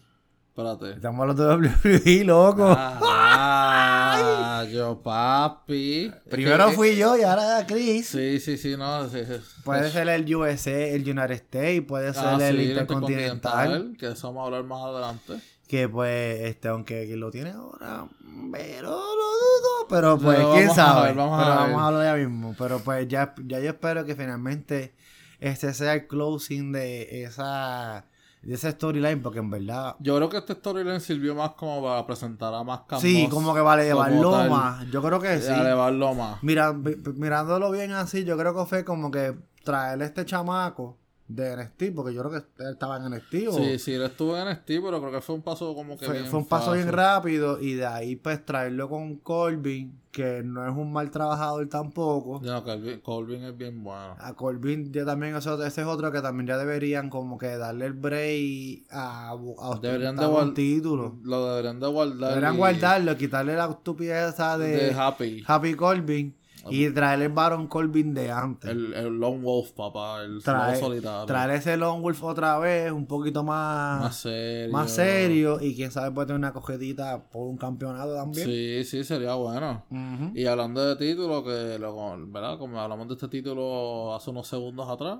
Espérate. 0.57 0.91
Estamos 0.91 1.19
hablando 1.19 1.57
de 1.57 1.67
WWE, 1.89 2.23
loco. 2.23 2.73
Ah, 2.77 4.63
yo, 4.71 5.01
papi. 5.03 6.09
Primero 6.29 6.71
fui 6.71 6.95
yo 6.95 7.17
y 7.17 7.23
ahora 7.23 7.65
Chris. 7.67 8.07
Sí, 8.07 8.39
sí, 8.39 8.57
sí, 8.57 8.77
no. 8.77 9.09
sí, 9.09 9.25
sí. 9.25 9.33
Puede 9.65 9.91
ser 9.91 10.07
el 10.07 10.33
USA, 10.33 10.71
el 10.71 11.01
United 11.01 11.31
States, 11.31 11.81
puede 11.85 12.13
ser 12.13 12.23
Ah, 12.25 12.37
el 12.47 12.55
sí, 12.57 12.69
Intercontinental. 12.69 13.97
Que 13.99 14.11
eso 14.13 14.27
vamos 14.29 14.43
a 14.43 14.45
hablar 14.45 14.63
más 14.63 14.81
adelante. 14.81 15.33
Que 15.67 15.89
pues, 15.89 16.39
este, 16.43 16.69
aunque 16.69 17.05
lo 17.17 17.31
tiene 17.31 17.49
ahora, 17.51 18.07
pero 18.53 18.91
lo 18.91 18.95
dudo. 18.95 19.87
Pero 19.89 20.17
pues, 20.17 20.37
Pero 20.37 20.53
quién 20.53 20.67
vamos 20.67 20.79
a 20.79 20.85
sabe. 20.85 21.07
ver, 21.07 21.15
vamos 21.17 21.37
a 21.41 21.43
pero 21.43 21.55
vamos 21.55 21.81
a 21.81 21.87
hablar 21.87 22.17
ya 22.17 22.23
mismo. 22.29 22.55
Pero 22.57 22.79
pues 22.79 23.05
ya, 23.09 23.35
ya 23.45 23.59
yo 23.59 23.71
espero 23.71 24.05
que 24.05 24.15
finalmente 24.15 24.95
este 25.41 25.73
sea 25.73 25.95
el 25.95 26.07
closing 26.07 26.71
de 26.71 27.23
esa, 27.25 28.05
de 28.45 28.53
esa 28.53 28.71
storyline, 28.71 29.21
porque 29.21 29.39
en 29.39 29.49
verdad. 29.49 29.95
Yo 29.99 30.15
creo 30.15 30.29
que 30.29 30.37
este 30.37 30.53
storyline 30.53 31.01
sirvió 31.01 31.33
más 31.35 31.51
como 31.51 31.83
para 31.83 32.05
presentar 32.05 32.53
a 32.53 32.63
más 32.63 32.79
campos. 32.81 33.01
Sí, 33.01 33.27
como 33.29 33.53
que 33.53 33.59
llevarlo 33.59 34.31
tal. 34.31 34.49
más. 34.49 34.85
Yo 34.91 35.01
creo 35.01 35.19
que 35.19 35.39
sí. 35.41 35.51
A 35.51 35.61
elevarlo 35.61 36.13
más. 36.13 36.43
Mira, 36.43 36.71
mirándolo 36.73 37.71
bien 37.71 37.91
así, 37.91 38.23
yo 38.23 38.37
creo 38.37 38.55
que 38.55 38.65
fue 38.65 38.85
como 38.85 39.09
que 39.09 39.35
traerle 39.63 40.05
este 40.05 40.25
chamaco 40.25 40.99
de 41.27 41.55
NXT, 41.57 41.95
porque 41.95 42.13
yo 42.13 42.21
creo 42.23 42.31
que 42.33 42.63
él 42.63 42.69
estaba 42.73 42.97
en 42.97 43.05
NXT. 43.11 43.47
o- 43.49 43.53
Sí, 43.53 43.79
sí, 43.79 43.93
él 43.93 44.03
estuvo 44.03 44.37
en 44.37 44.47
NXT, 44.47 44.67
pero 44.83 44.99
creo 45.01 45.11
que 45.11 45.21
fue 45.21 45.33
un 45.35 45.41
paso 45.41 45.73
como 45.73 45.97
que 45.97 46.05
fue, 46.05 46.15
bien 46.19 46.25
fue 46.27 46.39
un 46.39 46.45
paso 46.45 46.73
bien 46.73 46.91
rápido 46.91 47.59
y 47.59 47.73
de 47.73 47.85
ahí 47.87 48.15
pues 48.15 48.45
traerlo 48.45 48.87
con 48.89 49.15
Corbin, 49.17 49.99
que 50.11 50.43
no 50.43 50.65
es 50.67 50.75
un 50.75 50.93
mal 50.93 51.09
trabajador 51.09 51.67
tampoco. 51.67 52.39
No, 52.43 52.63
Colvin, 52.63 52.99
Colvin 53.01 53.43
es 53.43 53.57
bien 53.57 53.83
bueno. 53.83 54.15
A 54.19 54.33
Corbin 54.35 54.93
ya 54.93 55.03
también, 55.03 55.35
eso, 55.35 55.61
ese 55.65 55.81
es 55.81 55.87
otro 55.87 56.11
que 56.11 56.21
también 56.21 56.45
ya 56.47 56.57
deberían 56.57 57.09
como 57.09 57.37
que 57.39 57.57
darle 57.57 57.87
el 57.87 57.93
break 57.93 58.83
a, 58.91 59.31
a 59.31 59.79
Deberían 59.81 60.15
de 60.15 60.25
un 60.27 60.53
título. 60.53 61.17
Lo 61.23 61.49
deberían 61.49 61.79
de 61.79 61.87
guardar. 61.87 62.29
Deberían 62.29 62.53
y- 62.53 62.57
guardarlo, 62.57 63.17
quitarle 63.17 63.55
la 63.55 63.65
estupidez 63.65 64.37
de, 64.37 64.57
De 64.67 64.93
Happy. 64.93 65.43
Happy 65.47 65.73
Corbin 65.73 66.35
y 66.71 66.89
traerle 66.91 67.25
el 67.25 67.31
Baron 67.31 67.67
Corbin 67.67 68.13
de 68.13 68.31
antes. 68.31 68.69
El, 68.71 68.93
el 68.93 69.07
Lone 69.19 69.39
Wolf, 69.41 69.71
papá. 69.71 70.21
El 70.23 70.41
Trae- 70.41 70.73
lobo 70.73 70.79
solitario. 70.87 71.25
traer 71.25 71.51
ese 71.51 71.77
Lone 71.77 72.01
Wolf 72.01 72.23
otra 72.23 72.57
vez, 72.59 72.91
un 72.91 73.05
poquito 73.05 73.43
más, 73.43 74.01
más 74.01 74.15
serio. 74.17 74.73
más 74.73 74.91
serio 74.91 75.57
y 75.61 75.75
quién 75.75 75.91
sabe 75.91 76.11
puede 76.11 76.27
tener 76.27 76.39
una 76.39 76.53
cogetita 76.53 77.29
por 77.29 77.47
un 77.47 77.57
campeonato 77.57 78.15
también. 78.15 78.45
Sí, 78.47 78.83
sí, 78.85 79.03
sería 79.03 79.35
bueno. 79.35 79.85
Y 80.33 80.45
hablando 80.45 80.85
de 80.85 80.95
título, 80.95 81.43
que 81.43 81.77
luego, 81.79 82.15
¿verdad? 82.27 82.57
Como 82.57 82.79
hablamos 82.79 83.07
de 83.07 83.13
este 83.15 83.27
título 83.27 84.15
hace 84.15 84.29
unos 84.29 84.47
segundos 84.47 84.89
atrás, 84.89 85.19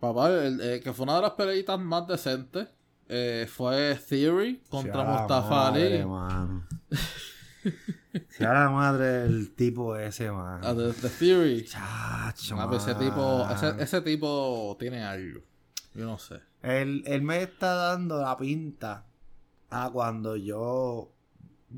papá, 0.00 0.28
el, 0.30 0.60
eh, 0.60 0.80
que 0.80 0.92
fue 0.92 1.04
una 1.04 1.16
de 1.16 1.22
las 1.22 1.32
peleitas 1.32 1.78
más 1.78 2.06
decentes, 2.06 2.68
eh, 3.08 3.46
fue 3.48 3.94
Theory 4.08 4.62
contra 4.68 5.04
la 5.04 5.10
Mustafa 5.20 5.48
madre, 5.70 6.02
Ali. 6.02 6.10
Sea 8.28 8.52
la 8.52 8.70
madre 8.70 9.04
del 9.04 9.54
tipo 9.54 9.96
ese, 9.96 10.30
mano. 10.30 10.60
Ah, 10.66 10.74
de, 10.74 10.92
de 10.92 11.08
Theory. 11.08 11.64
Chacho, 11.64 12.56
Ah, 12.60 12.68
pues 12.68 12.82
ese 12.86 12.94
tipo, 12.96 13.46
ese, 13.50 13.82
ese 13.82 14.00
tipo 14.02 14.76
tiene 14.78 15.02
algo. 15.02 15.40
Yo 15.94 16.04
no 16.04 16.18
sé. 16.18 16.40
Él, 16.62 17.02
él 17.06 17.22
me 17.22 17.42
está 17.42 17.74
dando 17.74 18.20
la 18.20 18.36
pinta 18.36 19.06
a 19.70 19.90
cuando 19.90 20.36
yo. 20.36 21.12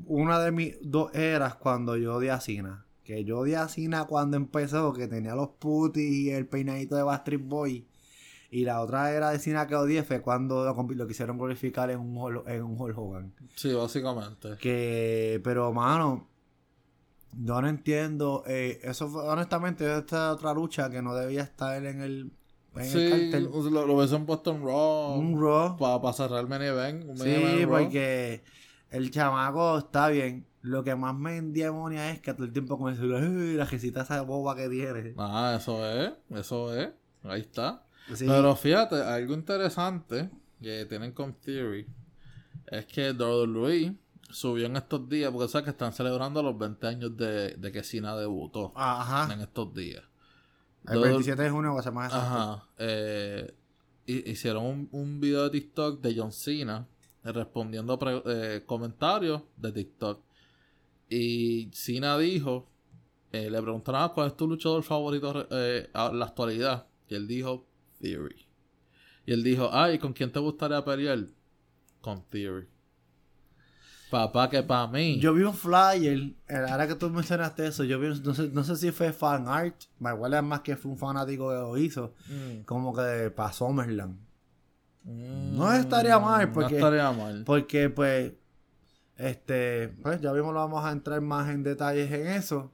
Una 0.05 0.39
de 0.39 0.51
mis 0.51 0.75
dos 0.81 1.13
eras 1.15 1.55
cuando 1.55 1.97
yo 1.97 2.15
odié 2.15 2.31
a 2.31 2.39
Cena. 2.39 2.85
Que 3.03 3.23
yo 3.23 3.39
odié 3.39 3.57
a 3.57 3.67
Cena 3.67 4.05
cuando 4.05 4.37
empezó, 4.37 4.93
que 4.93 5.07
tenía 5.07 5.33
los 5.35 5.49
putis 5.49 6.11
y 6.11 6.29
el 6.31 6.45
peinadito 6.47 6.95
de 6.95 7.03
Backstreet 7.03 7.41
Boy. 7.43 7.87
Y 8.51 8.65
la 8.65 8.81
otra 8.81 9.11
era 9.11 9.29
de 9.31 9.39
Cena 9.39 9.67
que 9.67 9.75
odié 9.75 10.03
fue 10.03 10.21
cuando 10.21 10.63
lo, 10.65 10.73
lo 10.95 11.07
quisieron 11.07 11.37
glorificar 11.37 11.91
en 11.91 11.99
un, 11.99 12.41
en 12.47 12.63
un 12.63 12.79
Hulk 12.79 12.97
Hogan. 12.97 13.33
Sí, 13.55 13.73
básicamente. 13.73 14.57
Que, 14.57 15.39
pero 15.43 15.71
mano, 15.73 16.28
yo 17.33 17.61
no 17.61 17.67
entiendo. 17.69 18.43
eh, 18.47 18.79
eso 18.83 19.09
fue, 19.09 19.23
honestamente, 19.27 19.97
esta 19.97 20.31
otra 20.33 20.53
lucha 20.53 20.89
que 20.89 21.01
no 21.01 21.13
debía 21.15 21.43
estar 21.43 21.83
en 21.85 22.01
el, 22.01 22.31
en 22.75 22.81
el 22.81 22.87
Sí, 22.89 23.29
lo, 23.71 23.85
lo 23.85 23.95
puesto 24.25 24.51
en 24.51 24.61
Raw 24.63 25.13
Un 25.19 25.39
Raw. 25.41 25.77
para 25.77 26.13
cerrar 26.13 26.39
el 26.41 26.47
main 26.47 26.61
event. 26.61 27.03
un 27.03 27.17
main 27.17 27.19
Sí, 27.57 27.65
Raw. 27.65 27.69
porque 27.69 28.43
el 28.91 29.11
chamaco 29.11 29.77
está 29.79 30.09
bien. 30.09 30.45
Lo 30.61 30.83
que 30.83 30.93
más 30.95 31.15
me 31.15 31.37
endemonia 31.37 32.11
es 32.11 32.19
que 32.19 32.33
todo 32.33 32.43
el 32.45 32.51
tiempo 32.51 32.77
con 32.77 32.91
el 32.91 32.97
celular, 32.97 33.23
"Ay, 33.23 33.53
la 33.55 33.65
esa 34.01 34.21
boba 34.23 34.55
que 34.57 34.67
tiene. 34.67 35.13
Ah, 35.17 35.55
eso 35.57 35.85
es, 35.87 36.11
eso 36.31 36.75
es. 36.75 36.89
Ahí 37.23 37.41
está. 37.41 37.83
Sí. 38.13 38.25
Pero 38.27 38.55
fíjate, 38.55 38.95
algo 38.95 39.33
interesante 39.33 40.29
que 40.61 40.85
tienen 40.85 41.13
con 41.13 41.33
Theory 41.33 41.85
es 42.67 42.85
que 42.87 43.11
WWE 43.13 43.95
subió 44.29 44.65
en 44.67 44.75
estos 44.77 45.07
días, 45.09 45.31
porque 45.31 45.47
sabes 45.47 45.65
que 45.65 45.71
están 45.71 45.93
celebrando 45.93 46.41
los 46.43 46.57
20 46.57 46.87
años 46.87 47.17
de, 47.17 47.55
de 47.55 47.71
que 47.71 47.83
Cena 47.83 48.15
debutó 48.15 48.71
Ajá. 48.75 49.33
en 49.33 49.41
estos 49.41 49.73
días. 49.73 50.03
El 50.87 50.93
Todo- 50.93 51.01
27 51.03 51.41
de 51.43 51.49
junio 51.49 51.73
va 51.73 51.79
a 51.79 51.83
ser 51.83 51.91
más 51.93 52.11
exacto. 52.13 52.33
Ajá. 52.35 52.67
eh, 52.77 53.53
hi- 54.05 54.23
hicieron 54.31 54.65
un, 54.65 54.89
un 54.91 55.19
video 55.19 55.43
de 55.43 55.49
TikTok 55.49 56.01
de 56.01 56.15
John 56.17 56.31
Cena 56.31 56.87
eh, 57.23 57.31
respondiendo 57.31 57.93
a 57.93 57.99
pre- 57.99 58.23
eh, 58.25 58.63
comentarios 58.65 59.41
de 59.57 59.71
TikTok. 59.71 60.21
Y 61.09 61.69
Cena 61.73 62.17
dijo, 62.17 62.67
eh, 63.31 63.49
le 63.49 63.61
preguntaron 63.61 64.01
"Ah, 64.03 64.11
cuál 64.13 64.27
es 64.27 64.37
tu 64.37 64.47
luchador 64.47 64.83
favorito 64.83 65.47
eh, 65.51 65.89
a 65.93 66.11
la 66.11 66.25
actualidad. 66.25 66.87
Y 67.07 67.15
él 67.15 67.27
dijo, 67.27 67.65
Theory. 67.99 68.45
Y 69.25 69.33
él 69.33 69.43
dijo, 69.43 69.69
ay, 69.71 69.99
¿con 69.99 70.13
quién 70.13 70.31
te 70.31 70.39
gustaría 70.39 70.83
pelear? 70.85 71.25
Con 72.01 72.23
Theory. 72.29 72.67
Papá, 74.09 74.49
que 74.49 74.63
para 74.63 74.87
mí. 74.87 75.19
Yo 75.19 75.33
vi 75.33 75.43
un 75.43 75.53
flyer, 75.53 76.33
eh, 76.47 76.65
ahora 76.69 76.87
que 76.87 76.95
tú 76.95 77.09
mencionaste 77.09 77.67
eso, 77.67 77.83
yo 77.83 77.99
vi, 77.99 78.07
un- 78.07 78.23
no 78.23 78.33
sé, 78.33 78.49
no 78.51 78.63
sé 78.63 78.75
si 78.75 78.91
fue 78.91 79.13
fan 79.13 79.47
art, 79.47 79.75
me 79.99 80.11
huele 80.13 80.41
más 80.41 80.61
que 80.61 80.75
fue 80.75 80.91
un 80.91 80.97
fanático 80.97 81.49
que 81.49 81.55
lo 81.55 81.77
hizo, 81.77 82.13
Mm, 82.27 82.63
como 82.65 82.93
que 82.95 83.29
para 83.35 83.51
Summerland. 83.53 84.17
mm, 85.03 85.57
No 85.57 85.71
estaría 85.73 86.17
mal, 86.19 86.51
porque- 86.51 86.79
No 86.79 86.87
estaría 86.87 87.11
mal. 87.11 87.43
Porque, 87.45 87.89
pues, 87.89 88.33
este, 89.17 89.89
pues 90.01 90.19
ya 90.21 90.31
mismo 90.33 90.51
lo 90.53 90.59
vamos 90.59 90.83
a 90.83 90.91
entrar 90.91 91.21
más 91.21 91.49
en 91.49 91.61
detalles 91.63 92.11
en 92.11 92.27
eso. 92.27 92.71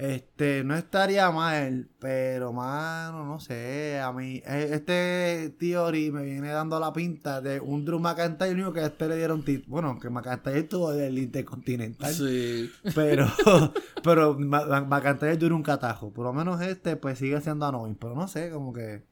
Este, 0.00 0.64
no 0.64 0.74
estaría 0.76 1.30
mal, 1.30 1.90
pero, 1.98 2.54
mano, 2.54 3.26
no 3.26 3.38
sé, 3.38 4.00
a 4.00 4.10
mí, 4.12 4.40
eh, 4.46 4.70
este 4.72 5.54
Theory 5.58 6.10
me 6.10 6.24
viene 6.24 6.48
dando 6.48 6.80
la 6.80 6.90
pinta 6.90 7.42
de 7.42 7.60
un 7.60 7.84
Drew 7.84 7.98
McIntyre 7.98 8.54
único 8.54 8.72
que 8.72 8.80
a 8.80 8.86
este 8.86 9.08
le 9.08 9.16
dieron 9.18 9.44
bueno, 9.66 9.98
que 9.98 10.08
McIntyre 10.08 10.62
tuvo 10.62 10.92
el 10.92 11.18
Intercontinental, 11.18 12.14
Sí. 12.14 12.70
pero, 12.94 13.26
pero 14.02 14.38
McIntyre 14.38 15.36
duró 15.36 15.54
un 15.54 15.62
catajo, 15.62 16.10
por 16.10 16.24
lo 16.24 16.32
menos 16.32 16.62
este, 16.62 16.96
pues 16.96 17.18
sigue 17.18 17.38
siendo 17.42 17.66
annoying, 17.66 17.96
pero 17.96 18.14
no 18.14 18.26
sé, 18.26 18.50
como 18.50 18.72
que 18.72 19.04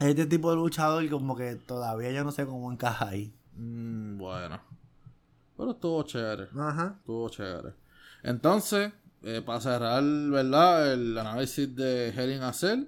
este 0.00 0.26
tipo 0.26 0.50
de 0.50 0.56
luchador 0.56 1.08
como 1.08 1.34
que 1.34 1.54
todavía 1.56 2.10
yo 2.10 2.24
no 2.24 2.30
sé 2.30 2.44
cómo 2.44 2.70
encaja 2.70 3.08
ahí. 3.08 3.34
Mm, 3.56 4.18
bueno. 4.18 4.60
Pero 5.56 5.70
estuvo 5.70 6.02
chévere. 6.02 6.48
Ajá. 6.58 6.96
Estuvo 6.98 7.26
chévere. 7.30 7.72
Entonces, 8.22 8.92
eh, 9.24 9.42
para 9.44 9.60
cerrar, 9.60 10.02
¿verdad? 10.02 10.92
El 10.92 11.16
análisis 11.18 11.74
de 11.74 12.08
Hell 12.10 12.32
in 12.32 12.42
a 12.42 12.52
Cell. 12.52 12.84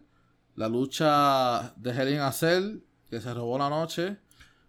La 0.54 0.68
lucha 0.68 1.72
de 1.76 1.90
Hell 1.90 2.08
in 2.14 2.20
a 2.20 2.32
Cell 2.32 2.78
que 3.10 3.20
se 3.20 3.32
robó 3.34 3.58
la 3.58 3.68
noche. 3.70 4.18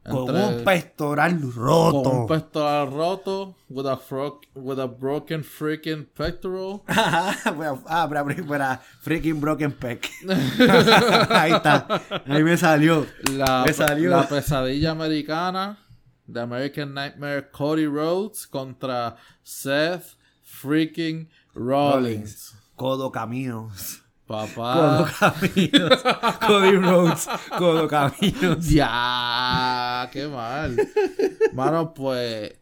Con 0.10 0.30
entre- 0.36 0.58
un 0.60 0.64
pectoral 0.64 1.42
roto. 1.54 2.04
Con 2.04 2.18
un 2.22 2.28
pectoral 2.28 2.90
roto. 2.92 3.58
With 3.68 3.86
a, 3.88 3.98
fro- 3.98 4.40
with 4.56 4.80
a 4.80 4.86
broken 4.88 5.44
freaking 5.44 6.06
pectoral. 6.06 6.82
Ah, 6.88 7.36
para, 8.10 8.24
para 8.48 8.82
freaking 9.02 9.42
broken 9.42 9.74
peck. 9.74 10.10
Ahí 11.30 11.52
está. 11.52 12.02
Ahí 12.26 12.44
me 12.44 12.56
salió. 12.58 13.06
La, 13.34 13.64
Me 13.66 13.74
salió. 13.74 14.10
la 14.12 14.28
pesadilla 14.28 14.92
americana 14.92 15.78
de 16.26 16.40
American 16.42 16.94
Nightmare 16.94 17.50
Cody 17.52 17.86
Rhodes 17.88 18.48
contra 18.48 19.16
Seth 19.44 20.16
freaking 20.42 21.30
Rollins. 21.58 22.56
Codo 22.76 23.12
Caminos. 23.12 24.04
Codo 24.28 24.48
Papá. 24.56 25.10
Caminos. 25.20 26.04
Cody 26.48 26.72
Rhodes. 26.78 27.28
Codo 27.58 27.88
Caminos. 27.88 28.68
Ya, 28.68 30.10
qué 30.12 30.28
mal. 30.28 30.76
Mano, 31.54 31.94
pues, 31.94 32.54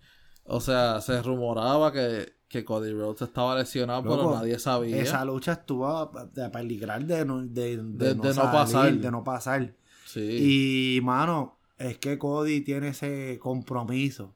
o 0.43 0.61
sea, 0.61 1.01
se 1.01 1.21
rumoraba 1.23 1.91
que, 1.91 2.33
que 2.47 2.63
Cody 2.63 2.91
Rhodes 2.93 3.23
estaba 3.23 3.57
lesionado, 3.57 4.03
pero 4.03 4.35
nadie 4.35 4.59
sabía. 4.59 4.97
Esa 5.01 5.25
lucha 5.25 5.53
estuvo 5.53 5.87
a, 5.87 6.03
a 6.03 6.51
peligrar 6.51 7.03
de 7.03 7.25
no, 7.25 7.41
de, 7.45 7.77
de 7.77 7.83
De- 8.09 8.15
no, 8.15 8.23
de 8.23 8.33
no 8.35 8.51
pasar. 8.51 8.93
De 8.93 9.11
no 9.11 9.23
pasar. 9.23 9.73
Sí. 10.05 10.97
Y, 10.97 11.01
mano, 11.01 11.57
es 11.79 11.97
que 11.97 12.17
Cody 12.19 12.61
tiene 12.61 12.89
ese 12.89 13.39
compromiso 13.41 14.33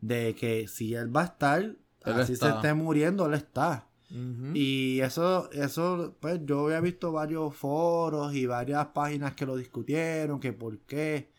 de 0.00 0.34
que 0.34 0.66
si 0.66 0.94
él 0.94 1.14
va 1.14 1.22
a 1.22 1.24
estar, 1.26 1.76
así 2.04 2.36
se 2.36 2.48
esté 2.48 2.74
muriendo, 2.74 3.26
él 3.26 3.34
está. 3.34 3.86
Y 4.54 5.00
eso, 5.00 5.50
eso, 5.52 6.16
pues 6.18 6.40
yo 6.44 6.64
había 6.64 6.80
visto 6.80 7.12
varios 7.12 7.54
foros 7.54 8.34
y 8.34 8.44
varias 8.44 8.88
páginas 8.88 9.34
que 9.34 9.46
lo 9.46 9.56
discutieron, 9.56 10.40
que 10.40 10.52
por 10.52 10.80
qué. 10.80 11.32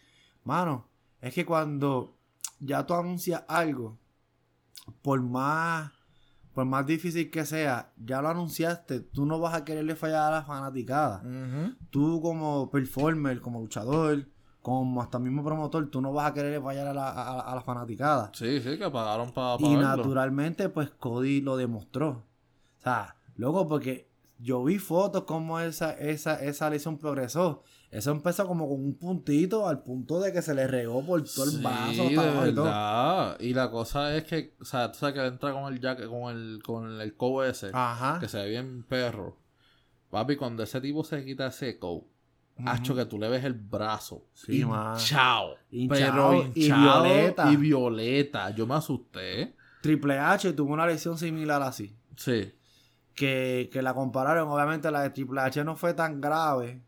Mano, 0.45 0.87
es 1.19 1.33
que 1.33 1.45
cuando 1.45 2.17
ya 2.59 2.85
tú 2.85 2.93
anuncias 2.93 3.43
algo, 3.49 3.99
por 5.01 5.21
más, 5.21 5.91
por 6.53 6.65
más 6.65 6.85
difícil 6.85 7.29
que 7.29 7.45
sea, 7.45 7.91
ya 7.97 8.21
lo 8.21 8.29
anunciaste, 8.29 9.01
tú 9.01 9.25
no 9.25 9.39
vas 9.39 9.53
a 9.53 9.65
quererle 9.65 9.95
fallar 9.95 10.31
a 10.31 10.37
la 10.37 10.43
fanaticada. 10.43 11.21
Ujú. 11.25 11.75
Tú 11.89 12.21
como 12.21 12.71
performer, 12.71 13.41
como 13.41 13.59
luchador, 13.59 14.27
como 14.61 15.01
hasta 15.01 15.17
mismo 15.19 15.43
promotor, 15.43 15.89
tú 15.89 16.01
no 16.01 16.13
vas 16.13 16.29
a 16.31 16.33
quererle 16.33 16.61
fallar 16.61 16.87
a 16.87 16.93
la, 16.93 17.09
a, 17.09 17.39
a 17.39 17.55
la 17.55 17.61
fanaticada. 17.61 18.31
Sí, 18.33 18.59
sí, 18.61 18.77
que 18.77 18.89
pagaron 18.89 19.31
para 19.31 19.55
Y 19.59 19.75
verlo. 19.75 19.81
naturalmente, 19.97 20.69
pues 20.69 20.89
Cody 20.91 21.41
lo 21.41 21.57
demostró. 21.57 22.23
O 22.79 22.81
sea, 22.83 23.15
loco, 23.35 23.67
porque 23.67 24.09
yo 24.37 24.63
vi 24.63 24.77
fotos 24.79 25.23
como 25.23 25.59
esa, 25.59 25.91
esa, 25.93 26.35
esa 26.43 26.69
lesión 26.69 26.97
progresó. 26.97 27.63
Eso 27.91 28.11
empezó 28.11 28.47
como 28.47 28.69
con 28.69 28.79
un 28.83 28.95
puntito 28.95 29.67
al 29.67 29.83
punto 29.83 30.19
de 30.21 30.31
que 30.31 30.41
se 30.41 30.53
le 30.55 30.65
regó 30.65 31.05
por 31.05 31.21
todo 31.23 31.43
el 31.45 31.51
Sí, 31.51 31.61
vaso. 31.61 32.03
de 32.09 32.17
abajo 32.17 32.47
y 32.47 32.55
todo. 32.55 32.63
verdad. 32.65 33.37
Y 33.41 33.53
la 33.53 33.69
cosa 33.69 34.15
es 34.15 34.23
que, 34.23 34.55
o 34.61 34.65
sea, 34.65 34.91
tú 34.91 34.99
sabes 34.99 35.15
que 35.15 35.25
entra 35.25 35.51
con 35.51 35.73
el 35.73 35.81
jacket, 35.81 36.07
con 36.07 36.33
el, 36.33 36.61
con 36.63 37.01
el 37.01 37.15
coat 37.17 37.49
ese, 37.49 37.71
Ajá. 37.73 38.19
que 38.19 38.29
se 38.29 38.37
ve 38.37 38.49
bien 38.49 38.83
perro. 38.87 39.37
Papi, 40.09 40.35
cuando 40.37 40.63
ese 40.63 40.79
tipo 40.79 41.03
se 41.03 41.23
quita 41.25 41.47
ese 41.47 41.77
coat, 41.79 42.03
hacho 42.65 42.95
que 42.95 43.05
tú 43.05 43.17
le 43.19 43.29
ves 43.29 43.43
el 43.43 43.53
brazo. 43.53 44.25
Sí. 44.33 44.61
Hinchao 44.61 45.55
Pero 45.89 46.51
y 46.53 46.71
violeta. 46.71 47.51
Y 47.51 47.55
violeta. 47.55 48.49
Yo 48.51 48.65
me 48.67 48.75
asusté. 48.75 49.55
Triple 49.81 50.17
H 50.19 50.53
tuvo 50.53 50.73
una 50.73 50.85
lesión 50.85 51.17
similar 51.17 51.61
así. 51.61 51.95
Sí. 52.15 52.53
Que, 53.15 53.69
que 53.71 53.81
la 53.81 53.93
compararon. 53.93 54.47
Obviamente 54.49 54.89
la 54.91 55.01
de 55.01 55.09
Triple 55.09 55.41
H 55.41 55.63
no 55.63 55.75
fue 55.75 55.93
tan 55.93 56.21
grave. 56.21 56.81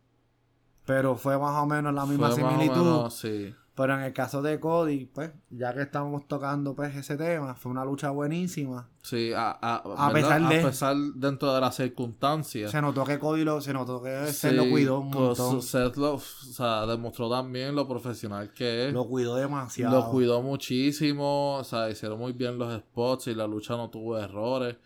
Pero 0.86 1.15
fue 1.15 1.38
más 1.39 1.55
o 1.61 1.65
menos 1.65 1.93
la 1.93 2.05
misma 2.05 2.30
Fue 2.30 2.36
similitud. 2.38 2.76
menos, 2.76 3.13
sí. 3.15 3.55
Pero 3.76 3.95
en 3.95 4.01
el 4.01 4.13
caso 4.13 4.43
de 4.43 4.59
Cody, 4.59 5.05
pues, 5.05 5.32
ya 5.49 5.74
que 5.74 5.82
estamos 5.82 6.28
tocando 6.28 6.76
pues 6.76 6.95
ese 6.95 7.17
tema, 7.17 7.55
fue 7.55 7.71
una 7.71 7.84
lucha 7.84 8.11
buenísima. 8.11 8.88
Sí, 9.01 9.34
a, 9.36 9.49
a, 9.49 9.76
A 9.97 10.13
pesar 10.13 10.47
de- 10.47 10.59
A 10.59 10.63
pesar 10.67 10.95
dentro 11.15 11.51
de 11.55 11.59
las 11.59 11.76
circunstancias. 11.76 12.69
Se 12.69 12.80
notó 12.82 13.03
que 13.03 13.17
Cody 13.17 13.43
lo, 13.43 13.59
se 13.61 13.74
notó 13.74 13.99
que 14.03 14.28
Sí, 14.28 14.51
lo 14.51 14.69
cuidó 14.69 14.99
un 14.99 15.09
montón. 15.09 15.61
Seth 15.63 15.97
lo, 15.97 16.13
o 16.13 16.19
sea, 16.19 16.86
demostró 16.86 17.30
también 17.32 17.76
lo 17.76 17.88
profesional 17.88 18.53
que 18.53 18.89
es. 18.89 18.93
Lo 18.93 19.07
cuidó 19.07 19.36
demasiado. 19.38 19.95
Lo 19.99 20.11
cuidó 20.11 20.43
muchísimo, 20.43 21.55
o 21.55 21.63
sea, 21.63 21.89
hicieron 21.89 22.19
muy 22.19 22.34
bien 22.34 22.57
los 22.59 22.71
spots 22.80 23.28
y 23.28 23.34
la 23.36 23.47
lucha 23.47 23.76
no 23.76 23.89
tuvo 23.89 24.19
errores. 24.19 24.78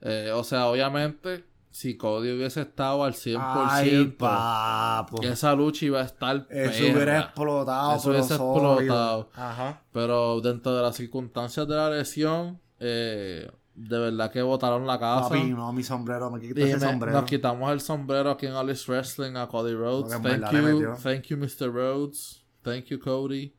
Eh, 0.00 0.30
o 0.32 0.44
sea, 0.44 0.66
obviamente, 0.68 1.44
si 1.70 1.96
Cody 1.96 2.30
hubiese 2.32 2.62
estado 2.62 3.04
al 3.04 3.12
100%, 3.14 3.38
Ay, 3.70 4.04
papo. 4.18 5.22
esa 5.22 5.54
lucha 5.54 5.84
iba 5.86 6.00
a 6.00 6.04
estar 6.04 6.46
Eso 6.50 6.78
perra. 6.82 6.94
hubiera 6.94 7.20
explotado. 7.20 7.92
Eso 7.96 8.02
pero 8.04 8.14
hubiese 8.18 8.34
explotado. 8.34 9.30
Ajá. 9.34 9.82
Pero 9.92 10.40
dentro 10.40 10.74
de 10.74 10.82
las 10.82 10.96
circunstancias 10.96 11.68
de 11.68 11.74
la 11.76 11.90
lesión, 11.90 12.60
eh, 12.80 13.50
de 13.74 13.98
verdad 13.98 14.30
que 14.32 14.42
botaron 14.42 14.86
la 14.86 14.98
casa. 14.98 15.28
Papi, 15.28 15.44
no, 15.50 15.72
mi 15.72 15.82
sombrero, 15.84 16.30
me 16.30 16.40
quito 16.40 16.58
Y 16.58 16.64
ese 16.64 16.78
me- 16.78 16.90
sombrero. 16.90 17.20
Nos 17.20 17.30
quitamos 17.30 17.70
el 17.70 17.80
sombrero 17.80 18.30
aquí 18.32 18.46
en 18.46 18.54
Alice 18.54 18.90
Wrestling 18.90 19.36
a 19.36 19.46
Cody 19.46 19.74
Rhodes. 19.74 20.14
Porque 20.20 20.36
Thank 20.38 20.52
you, 20.52 20.94
thank 21.02 21.22
you, 21.26 21.36
Mr. 21.36 21.72
Rhodes. 21.72 22.44
Thank 22.62 22.86
you, 22.86 22.98
Cody. 22.98 23.54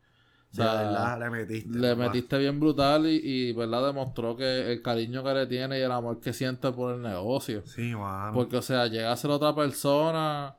O 0.51 0.57
De 0.57 0.63
sea, 0.63 0.73
verdad, 0.81 1.19
le 1.19 1.29
metiste. 1.29 1.77
le 1.77 1.95
papá. 1.95 2.07
metiste 2.07 2.37
bien 2.39 2.59
brutal 2.59 3.05
y, 3.05 3.19
y, 3.23 3.53
verdad 3.53 3.85
demostró 3.85 4.35
que 4.35 4.71
el 4.71 4.81
cariño 4.81 5.23
que 5.23 5.33
le 5.33 5.45
tiene 5.45 5.77
y 5.77 5.81
el 5.83 5.91
amor 5.91 6.19
que 6.19 6.33
siente 6.33 6.71
por 6.71 6.95
el 6.95 7.01
negocio. 7.03 7.61
Sí, 7.67 7.93
mano. 7.95 8.33
Porque, 8.33 8.57
o 8.57 8.61
sea, 8.63 8.87
llega 8.87 9.11
a 9.11 9.15
ser 9.15 9.29
otra 9.29 9.53
persona, 9.53 10.55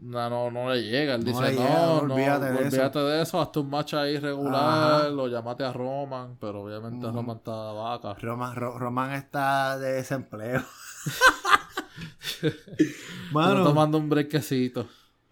no, 0.00 0.30
no, 0.30 0.50
no 0.52 0.70
le 0.72 0.80
llega. 0.82 1.16
Él 1.16 1.24
No 1.24 1.40
dice, 1.40 1.56
no, 1.56 2.02
no, 2.02 2.14
olvídate 2.14 2.44
de 2.46 2.54
eso". 2.54 2.64
olvídate 2.66 2.98
de 3.00 3.22
eso, 3.22 3.40
hazte 3.40 3.58
un 3.58 3.68
match 3.70 3.94
ahí 3.94 4.16
regular, 4.18 5.00
Ajá. 5.00 5.08
lo 5.08 5.26
llamate 5.26 5.64
a 5.64 5.72
Roman, 5.72 6.36
pero 6.40 6.62
obviamente. 6.62 7.04
Roman 7.10 7.38
está 7.38 7.68
de 7.72 7.74
vaca. 7.78 8.14
Roman, 8.20 8.54
Ro- 8.54 8.78
Roman 8.78 9.12
está 9.14 9.76
de 9.78 9.92
desempleo. 9.94 10.62
Está 12.42 12.52
Mano, 13.32 13.64
tomando 13.64 13.98
un 13.98 14.08
brequecito. 14.08 14.86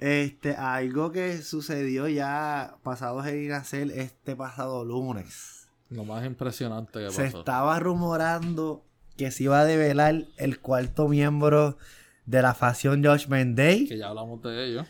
Este, 0.04 0.54
algo 0.54 1.12
que 1.12 1.40
sucedió 1.40 2.08
ya 2.08 2.76
pasados 2.82 3.26
en 3.26 3.52
hacer 3.52 3.90
este 3.92 4.36
pasado 4.36 4.84
lunes. 4.84 5.66
Lo 5.88 6.04
más 6.04 6.26
impresionante 6.26 6.98
que 6.98 7.10
Se 7.10 7.24
pasó. 7.24 7.38
estaba 7.38 7.78
rumorando 7.78 8.84
que 9.16 9.30
se 9.30 9.44
iba 9.44 9.60
a 9.60 9.64
develar 9.64 10.26
el 10.36 10.60
cuarto 10.60 11.08
miembro 11.08 11.78
de 12.26 12.42
la 12.42 12.52
facción 12.52 13.02
Judgment 13.02 13.56
Day. 13.56 13.86
Que 13.86 13.96
ya 13.96 14.08
hablamos 14.08 14.42
de 14.42 14.66
ello. 14.66 14.84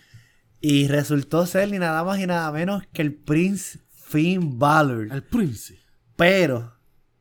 Y 0.61 0.89
resultó 0.89 1.47
ser 1.47 1.71
ni 1.71 1.79
nada 1.79 2.03
más 2.03 2.19
ni 2.19 2.27
nada 2.27 2.51
menos 2.51 2.83
que 2.93 3.03
el 3.03 3.15
Prince 3.15 3.79
Finn 3.93 4.59
Balor. 4.59 5.12
El 5.12 5.23
Prince. 5.23 5.79
Pero 6.17 6.73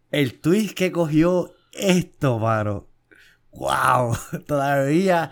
el 0.10 0.40
twist 0.40 0.74
que 0.76 0.92
cogió 0.92 1.54
esto, 1.74 2.40
mano. 2.40 2.88
Wow. 3.52 4.18
Todavía. 4.48 5.30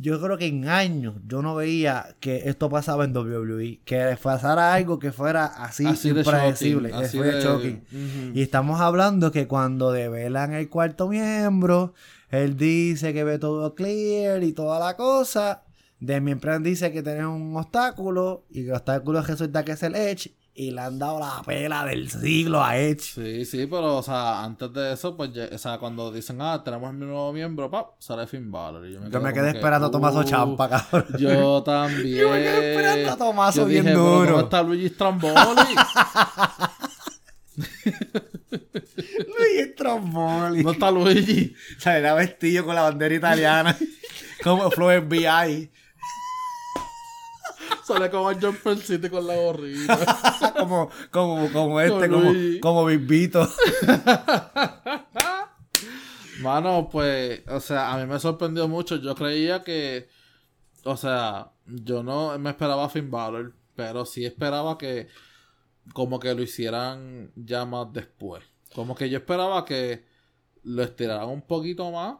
Yo 0.00 0.20
creo 0.20 0.38
que 0.38 0.46
en 0.46 0.68
años 0.68 1.16
yo 1.26 1.42
no 1.42 1.56
veía 1.56 2.14
que 2.20 2.48
esto 2.48 2.68
pasaba 2.70 3.04
en 3.04 3.16
WWE. 3.16 3.80
Que 3.84 4.16
pasara 4.22 4.74
algo 4.74 4.98
que 5.00 5.10
fuera 5.10 5.46
así, 5.46 5.84
Así 5.86 6.12
de 6.12 6.20
impredecible. 6.20 6.90
shocking, 6.90 7.04
así 7.04 7.18
fue 7.18 7.26
de- 7.32 7.40
shocking. 7.42 7.84
Ujú. 7.92 8.38
Y 8.38 8.42
estamos 8.42 8.80
hablando 8.80 9.32
que 9.32 9.48
cuando 9.48 9.90
develan 9.90 10.52
el 10.54 10.68
cuarto 10.68 11.08
miembro, 11.08 11.94
él 12.30 12.56
dice 12.56 13.12
que 13.12 13.24
ve 13.24 13.38
todo 13.40 13.74
clear 13.74 14.42
y 14.44 14.52
toda 14.52 14.78
la 14.78 14.96
cosa. 14.96 15.64
Demian 16.00 16.38
Priest 16.38 16.60
dice 16.62 16.92
que 16.92 17.02
tiene 17.02 17.26
un 17.26 17.56
obstáculo 17.56 18.44
y 18.50 18.62
que 18.62 18.68
el 18.68 18.74
obstáculo 18.74 19.20
resulta 19.20 19.64
que 19.64 19.72
es 19.72 19.82
el 19.82 19.96
Edge. 19.96 20.32
Y 20.60 20.72
le 20.72 20.80
han 20.80 20.98
dado 20.98 21.20
la 21.20 21.40
pela 21.46 21.84
del 21.84 22.10
siglo 22.10 22.60
a 22.60 22.76
Edge. 22.76 23.12
Sí, 23.14 23.44
sí, 23.44 23.66
pero, 23.66 23.98
o 23.98 24.02
sea, 24.02 24.42
antes 24.42 24.72
de 24.72 24.92
eso, 24.92 25.16
pues, 25.16 25.32
ya- 25.32 25.48
o 25.52 25.56
sea, 25.56 25.78
cuando 25.78 26.10
dicen, 26.10 26.42
ah, 26.42 26.64
tenemos 26.64 26.90
el 26.90 26.98
nuevo 26.98 27.32
miembro, 27.32 27.70
pap, 27.70 27.90
sale 28.00 28.26
Finn 28.26 28.50
Balor. 28.50 28.84
Y 28.88 28.94
yo 28.94 29.00
me 29.00 29.08
Yo 29.08 29.20
me 29.20 29.32
quedé 29.32 29.52
que, 29.52 29.58
esperando 29.58 29.86
a 29.86 29.90
Tomaso 29.92 30.18
uh, 30.18 30.24
Champa, 30.24 30.68
cabrón. 30.68 31.06
Yo 31.16 31.62
también. 31.62 32.18
Yo 32.18 32.30
me 32.30 32.42
quedé 32.42 32.72
esperando 32.72 33.10
a 33.12 33.16
Tomaso 33.16 33.60
Yo 33.60 33.66
bien 33.66 33.84
dije, 33.84 33.94
duro. 33.94 34.26
¿Cómo 34.32 34.40
está 34.40 34.62
Luigi 34.64 34.88
Stramboli? 34.88 35.36
Luis 38.56 39.72
Stromboli. 39.74 40.64
no 40.64 40.72
está 40.72 40.90
Luigi. 40.90 41.54
O 41.76 41.80
sea, 41.80 41.98
era 41.98 42.14
vestido 42.14 42.64
con 42.64 42.74
la 42.74 42.82
bandera 42.82 43.14
italiana. 43.14 43.76
como 44.42 44.72
Flow 44.72 44.90
FBI. 45.02 45.70
Sale 47.84 48.10
como 48.10 48.30
el 48.30 48.40
Jumper 48.40 48.78
City 48.78 49.08
con 49.08 49.26
la 49.26 49.36
gorrita. 49.36 50.52
como, 50.58 50.90
como, 51.10 51.50
como 51.52 51.80
este, 51.80 52.08
como, 52.08 52.32
como 52.60 52.84
Bimbito. 52.84 53.48
Mano, 56.40 56.88
pues, 56.90 57.42
o 57.48 57.60
sea, 57.60 57.92
a 57.92 57.98
mí 57.98 58.06
me 58.06 58.20
sorprendió 58.20 58.68
mucho. 58.68 58.96
Yo 58.96 59.14
creía 59.14 59.62
que, 59.64 60.08
o 60.84 60.96
sea, 60.96 61.52
yo 61.66 62.02
no 62.02 62.38
me 62.38 62.50
esperaba 62.50 62.84
a 62.84 62.88
Finn 62.88 63.10
Balor, 63.10 63.54
pero 63.74 64.04
sí 64.06 64.24
esperaba 64.24 64.78
que, 64.78 65.08
como 65.92 66.20
que 66.20 66.34
lo 66.34 66.42
hicieran 66.42 67.32
ya 67.34 67.64
más 67.64 67.92
después. 67.92 68.44
Como 68.74 68.94
que 68.94 69.10
yo 69.10 69.18
esperaba 69.18 69.64
que 69.64 70.04
lo 70.62 70.82
estiraran 70.82 71.28
un 71.28 71.42
poquito 71.42 71.90
más, 71.90 72.18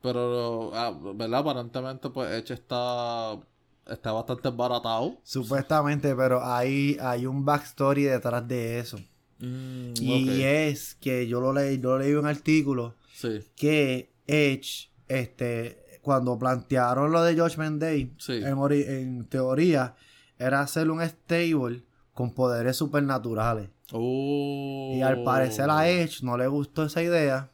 pero, 0.00 0.70
ah, 0.74 0.96
¿verdad? 1.14 1.40
Aparentemente, 1.40 2.10
pues, 2.10 2.30
Edge 2.32 2.54
está, 2.54 3.38
está 3.86 4.12
bastante 4.12 4.50
baratado. 4.50 5.18
Supuestamente, 5.22 6.14
pero 6.14 6.44
hay, 6.44 6.96
hay 7.00 7.26
un 7.26 7.44
backstory 7.44 8.04
detrás 8.04 8.46
de 8.46 8.78
eso. 8.78 8.98
Y 9.38 10.42
es 10.42 10.94
que 10.94 11.26
yo 11.28 11.40
lo 11.40 11.52
leí, 11.52 11.78
yo 11.78 11.98
leí 11.98 12.14
un 12.14 12.26
artículo 12.26 12.94
Sí, 13.12 13.40
que 13.54 14.10
Edge, 14.26 14.90
este, 15.08 16.00
cuando 16.02 16.38
plantearon 16.38 17.12
lo 17.12 17.22
de 17.22 17.38
Judgment 17.38 17.80
Day, 17.80 18.12
Sí. 18.18 18.42
en, 18.44 18.56
en 18.72 19.24
teoría, 19.26 19.94
era 20.38 20.60
hacer 20.60 20.90
un 20.90 21.00
stable 21.02 21.82
con 22.12 22.32
poderes 22.34 22.76
supernaturales. 22.76 23.68
Uh, 23.92 24.94
Y 24.96 25.02
al 25.02 25.22
parecer 25.22 25.68
a 25.70 25.88
Edge 25.88 26.22
no 26.22 26.36
le 26.36 26.46
gustó 26.48 26.84
esa 26.84 27.02
idea. 27.02 27.50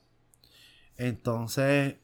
Entonces, 0.96 1.96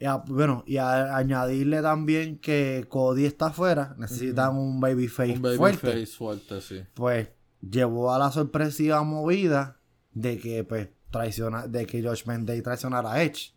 y 0.00 0.04
a- 0.04 0.16
bueno, 0.16 0.62
y 0.66 0.76
a- 0.76 1.16
añadirle 1.16 1.82
también 1.82 2.38
que 2.38 2.86
Cody 2.88 3.24
está 3.24 3.46
afuera, 3.46 3.94
necesitan 3.98 4.56
un 4.56 4.80
babyface 4.80 5.32
un 5.32 5.42
baby 5.42 5.56
fuerte. 5.56 5.86
face 5.92 6.06
fuerte, 6.06 6.60
sí. 6.60 6.82
Pues 6.94 7.28
llevó 7.60 8.12
a 8.12 8.18
la 8.18 8.30
sorpresiva 8.30 9.02
movida 9.02 9.80
de 10.12 10.38
que, 10.38 10.64
pues, 10.64 10.88
traiciona, 11.10 11.66
de 11.66 11.86
que 11.86 12.02
Judgment 12.02 12.46
Day 12.46 12.60
traicionara 12.62 13.12
a 13.12 13.22
Edge. 13.22 13.52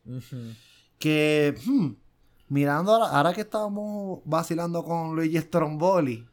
Que, 0.98 1.56
hmm, 1.66 1.88
mirando 2.50 2.94
ahora, 2.94 3.08
ahora 3.18 3.34
que 3.34 3.42
estábamos 3.42 4.22
vacilando 4.26 4.84
con 4.84 5.16
Luigi 5.16 5.38
Stromboli, 5.40 6.28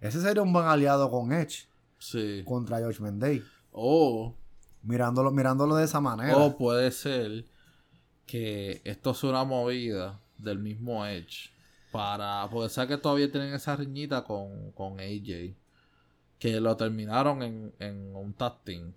ese 0.00 0.20
sería 0.20 0.42
un 0.42 0.52
buen 0.52 0.66
aliado 0.66 1.10
con 1.10 1.32
Edge 1.32 1.68
Sí. 1.98 2.42
contra 2.46 2.78
George 2.78 3.02
Mendey. 3.02 3.42
O, 3.72 4.34
Mirándolo, 4.82 5.30
mirándolo 5.32 5.74
de 5.76 5.84
esa 5.84 6.00
manera. 6.00 6.36
o 6.36 6.56
puede 6.56 6.90
ser 6.92 7.44
que 8.28 8.82
esto 8.84 9.14
sea 9.14 9.30
una 9.30 9.44
movida 9.44 10.20
del 10.36 10.60
mismo 10.60 11.04
Edge. 11.04 11.50
Para. 11.90 12.46
Porque 12.50 12.68
sabes 12.68 12.90
que 12.90 13.02
todavía 13.02 13.32
tienen 13.32 13.54
esa 13.54 13.74
riñita 13.74 14.22
con, 14.22 14.70
con 14.72 15.00
AJ. 15.00 15.56
Que 16.38 16.60
lo 16.60 16.76
terminaron 16.76 17.42
en, 17.42 17.74
en 17.80 18.14
un 18.14 18.34
tag 18.34 18.62
team. 18.62 18.92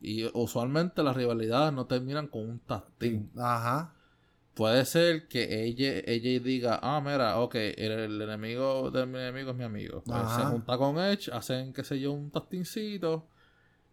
Y 0.00 0.24
usualmente 0.32 1.02
las 1.02 1.16
rivalidades 1.16 1.72
no 1.74 1.86
terminan 1.86 2.28
con 2.28 2.48
un 2.48 2.58
tag 2.60 2.84
team. 2.96 3.28
Ajá. 3.36 3.92
Puede 4.54 4.84
ser 4.86 5.28
que 5.28 5.64
ella, 5.64 6.02
ella 6.06 6.40
diga, 6.40 6.80
ah, 6.82 7.00
mira, 7.00 7.38
ok, 7.38 7.54
el, 7.54 7.92
el 7.92 8.22
enemigo 8.22 8.90
de 8.90 9.06
mi 9.06 9.18
enemigo 9.18 9.50
es 9.50 9.56
mi 9.56 9.64
amigo. 9.64 10.02
Pues 10.04 10.18
se 10.34 10.42
junta 10.42 10.78
con 10.78 10.98
Edge, 10.98 11.30
hacen, 11.32 11.72
qué 11.72 11.84
sé 11.84 12.00
yo, 12.00 12.12
un 12.12 12.30
tastincito. 12.30 13.28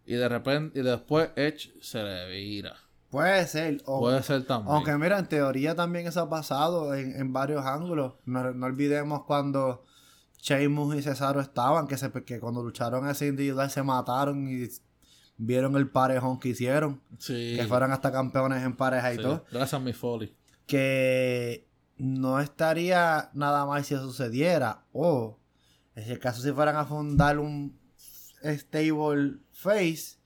Y 0.06 0.14
de 0.14 0.28
repente, 0.28 0.80
y 0.80 0.82
después 0.82 1.30
Edge 1.36 1.72
se 1.80 2.02
le 2.02 2.30
vira. 2.30 2.76
Puede 3.16 3.46
ser. 3.46 3.82
o- 3.86 4.00
Puede 4.00 4.22
ser 4.22 4.46
también. 4.46 4.74
Aunque 4.74 4.96
mira, 4.96 5.18
en 5.18 5.26
teoría 5.26 5.74
también 5.74 6.06
eso 6.06 6.20
ha 6.20 6.28
pasado 6.28 6.94
en, 6.94 7.18
en 7.18 7.32
varios 7.32 7.64
ángulos. 7.64 8.14
No, 8.24 8.52
no 8.52 8.66
olvidemos 8.66 9.24
cuando 9.24 9.84
Sheamus 10.40 10.96
y 10.96 11.02
Cesaro 11.02 11.40
estaban, 11.40 11.86
que, 11.86 11.96
se, 11.96 12.10
que 12.24 12.38
cuando 12.40 12.62
lucharon 12.62 13.08
ese 13.08 13.26
individual 13.28 13.70
se 13.70 13.82
mataron 13.82 14.48
y 14.48 14.68
vieron 15.38 15.76
el 15.76 15.88
parejón 15.90 16.38
que 16.40 16.50
hicieron. 16.50 17.00
sí. 17.18 17.54
Que 17.56 17.64
fueron 17.66 17.92
hasta 17.92 18.12
campeones 18.12 18.62
en 18.62 18.76
pareja 18.76 19.12
y 19.12 19.16
sí. 19.16 19.22
todo. 19.22 19.44
Gracias 19.50 19.74
a 19.74 19.78
mi 19.80 19.92
Foley. 19.92 20.34
Que 20.66 21.66
no 21.98 22.40
estaría 22.40 23.30
nada 23.32 23.64
mal 23.64 23.82
si 23.84 23.94
eso 23.94 24.04
sucediera. 24.04 24.84
O, 24.92 25.38
en 25.94 26.10
el 26.10 26.18
caso 26.18 26.42
si 26.42 26.52
fueran 26.52 26.76
a 26.76 26.84
fundar 26.84 27.38
un 27.38 27.78
stable 28.44 29.38
face, 29.52 30.16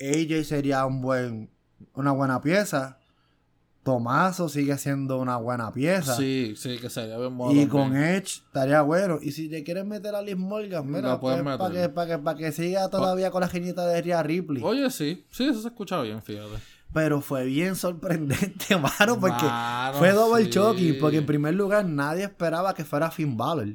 AJ 0.00 0.44
sería 0.44 0.84
un 0.86 1.00
buen, 1.00 1.50
una 1.94 2.12
buena 2.12 2.40
pieza. 2.40 2.98
Tomaso 3.82 4.50
sigue 4.50 4.76
siendo 4.76 5.18
una 5.18 5.38
buena 5.38 5.72
pieza. 5.72 6.14
Sí, 6.14 6.52
sí, 6.54 6.76
que 6.78 6.90
sería 6.90 7.16
bien 7.16 7.32
modo 7.32 7.52
Y 7.52 7.66
con 7.66 7.96
Edge 7.96 8.42
estaría 8.46 8.82
bueno. 8.82 9.18
Y 9.22 9.32
si 9.32 9.48
le 9.48 9.64
quieres 9.64 9.86
meter 9.86 10.14
a 10.14 10.20
Liz 10.20 10.36
Morgan, 10.36 10.86
mira, 10.86 11.08
La 11.08 11.20
puedes 11.20 11.42
para 11.42 11.70
que, 11.70 11.88
pa' 11.88 12.06
que, 12.06 12.18
pa' 12.18 12.36
que 12.36 12.52
siga 12.52 12.90
todavía 12.90 13.30
con 13.30 13.40
la 13.40 13.48
genita 13.48 13.86
de 13.86 14.02
Rhea 14.02 14.22
Ripley. 14.22 14.62
Oye, 14.62 14.90
sí, 14.90 15.24
sí, 15.30 15.44
eso 15.48 15.62
se 15.62 15.68
escucha 15.68 16.00
bien, 16.02 16.22
fíjate. 16.22 16.56
Pero 16.92 17.22
fue 17.22 17.44
bien 17.46 17.74
sorprendente, 17.74 18.76
mano, 18.98 19.18
porque 19.18 19.44
Mano, 19.44 19.96
fue 19.98 20.12
double 20.12 20.44
sí. 20.44 20.50
shocking. 20.50 20.98
Porque 21.00 21.16
en 21.18 21.26
primer 21.26 21.54
lugar 21.54 21.86
nadie 21.86 22.24
esperaba 22.24 22.74
que 22.74 22.84
fuera 22.84 23.10
Finn 23.10 23.36
Balor. 23.38 23.68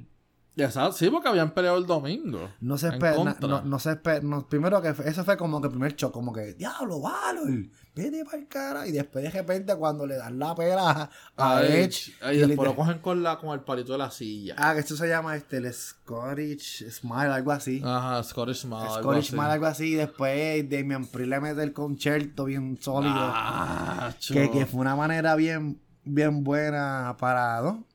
Exacto, 0.57 0.93
sí, 0.93 1.09
porque 1.09 1.27
habían 1.29 1.51
peleado 1.51 1.77
el 1.77 1.85
domingo. 1.87 2.49
No 2.61 2.77
se 2.77 2.89
espera, 2.89 3.17
no, 3.41 3.61
no 3.63 3.79
se 3.79 3.91
espera, 3.91 4.21
no- 4.21 4.47
primero 4.47 4.81
que 4.83 4.89
eso 5.05 5.23
fue 5.25 5.35
como 5.35 5.59
que 5.61 5.67
el 5.67 5.71
primer 5.71 5.95
shock, 5.95 6.13
como 6.13 6.31
que, 6.31 6.53
diablo, 6.53 7.01
Valor, 7.01 7.65
vete 7.95 8.25
para 8.25 8.37
el 8.37 8.47
cara. 8.47 8.87
Y 8.87 8.91
después 8.91 9.23
de 9.23 9.31
repente 9.31 9.75
cuando 9.75 10.05
le 10.05 10.15
dan 10.17 10.37
la 10.37 10.53
pera 10.53 11.09
a, 11.37 11.57
A 11.57 11.63
Edge, 11.63 12.13
Edge. 12.21 12.33
Y 12.33 12.37
después 12.47 12.69
lo 12.69 12.75
cogen 12.75 12.99
con, 12.99 13.23
la, 13.23 13.37
con 13.37 13.51
el 13.51 13.61
palito 13.61 13.93
de 13.93 13.97
la 13.97 14.11
silla. 14.11 14.55
ah, 14.57 14.73
que 14.73 14.81
esto 14.81 14.95
se 14.95 15.07
llama 15.07 15.35
este, 15.35 15.57
el 15.57 15.73
Scottish 15.73 16.89
Smile, 16.89 17.31
algo 17.31 17.51
así. 17.51 17.81
Ajá, 17.83 18.21
Scottish 18.23 18.61
Smile. 18.61 18.81
algo 18.81 18.99
Scottish 18.99 19.19
así. 19.27 19.31
Smile, 19.31 19.51
algo 19.51 19.65
así. 19.65 19.85
Y 19.93 19.95
después 19.95 20.69
Damian 20.69 21.05
Priest 21.05 21.29
le 21.29 21.39
mete 21.39 21.63
el 21.63 21.73
concierto 21.73 22.45
bien 22.45 22.77
sólido. 22.79 23.13
Ah, 23.15 24.13
que, 24.27 24.51
que 24.51 24.65
fue 24.65 24.81
una 24.81 24.95
manera 24.95 25.35
bien, 25.35 25.81
bien 26.03 26.43
buena 26.43 27.15
para 27.17 27.61
¿no? 27.61 27.85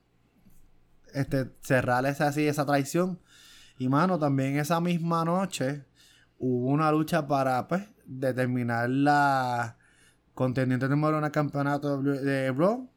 este, 1.15 1.51
cerrar 1.61 2.07
esa, 2.07 2.29
así, 2.29 2.47
esa 2.47 2.67
traición. 2.67 3.21
Y 3.79 3.89
mano, 3.89 4.19
también 4.19 4.59
esa 4.59 4.81
misma 4.81 5.25
noche 5.25 5.85
hubo 6.39 6.69
una 6.69 6.91
lucha 6.91 7.27
para 7.27 7.67
pues 7.69 7.83
determinar 8.05 8.91
la 8.91 9.77
contendiente 10.35 10.89
número 10.89 11.17
uno 11.19 11.27
del 11.27 11.33
campeonato 11.33 12.01
de, 12.03 12.21
de 12.21 12.53
Raw. 12.53 12.89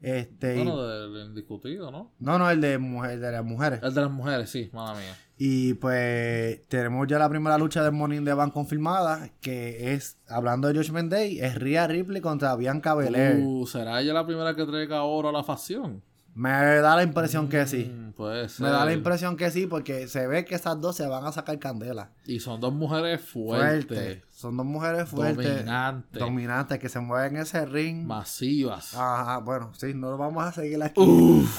Este, 0.00 0.54
y- 0.54 0.58
Bueno, 0.58 0.82
del 0.82 1.26
indiscutido, 1.28 1.90
¿no? 1.92 2.10
no, 2.18 2.38
no, 2.38 2.50
el 2.50 2.60
de, 2.60 2.76
mujer, 2.78 3.20
de 3.20 3.30
las 3.32 3.44
mujeres. 3.44 3.80
El 3.82 3.94
de 3.94 4.00
las 4.00 4.10
mujeres, 4.10 4.50
sí, 4.50 4.68
mala 4.72 4.94
mía. 4.98 5.16
Y 5.38 5.74
pues 5.74 6.66
tenemos 6.68 7.06
ya 7.06 7.18
la 7.18 7.28
primera 7.28 7.56
lucha 7.58 7.82
de 7.84 7.90
Morning 7.92 8.22
de 8.22 8.34
Van 8.34 8.50
confirmada, 8.50 9.30
que 9.40 9.92
es, 9.94 10.18
hablando 10.28 10.68
de 10.68 10.74
Josh 10.74 10.90
Day, 11.08 11.38
es 11.40 11.54
Rhea 11.56 11.86
Ripley 11.86 12.20
contra 12.20 12.54
Bianca 12.56 12.94
Belair. 12.94 13.38
Uh, 13.44 13.66
¿Será 13.66 14.00
ella 14.00 14.12
la 14.12 14.26
primera 14.26 14.54
que 14.56 14.64
traiga 14.66 15.02
oro 15.02 15.28
a 15.28 15.32
la 15.32 15.42
facción? 15.44 16.02
Me 16.34 16.50
da 16.50 16.96
la 16.96 17.02
impresión 17.02 17.48
que 17.48 17.66
sí. 17.66 17.84
Mm, 17.94 18.12
puede 18.12 18.48
ser. 18.48 18.64
Me 18.66 18.72
da 18.72 18.84
la 18.86 18.92
impresión 18.94 19.36
que 19.36 19.50
sí, 19.50 19.66
porque 19.66 20.08
se 20.08 20.26
ve 20.26 20.44
que 20.46 20.54
esas 20.54 20.80
dos 20.80 20.96
se 20.96 21.06
van 21.06 21.24
a 21.26 21.32
sacar 21.32 21.58
candela. 21.58 22.10
Y 22.24 22.40
son 22.40 22.58
dos 22.60 22.72
mujeres 22.72 23.20
fuertes, 23.20 23.86
Fuertes. 23.86 24.22
Son 24.30 24.56
dos 24.56 24.66
mujeres 24.66 25.08
fuertes. 25.08 25.46
dominantes, 25.46 26.18
Dominantes, 26.18 26.78
que 26.78 26.88
se 26.88 26.98
mueven 27.00 27.36
en 27.36 27.42
ese 27.42 27.64
ring. 27.66 28.06
masivas. 28.06 28.94
Ajá, 28.96 29.38
bueno, 29.38 29.72
sí, 29.76 29.92
no 29.94 30.10
lo 30.10 30.16
vamos 30.18 30.42
a 30.42 30.50
seguir 30.52 30.82
aquí 30.82 31.00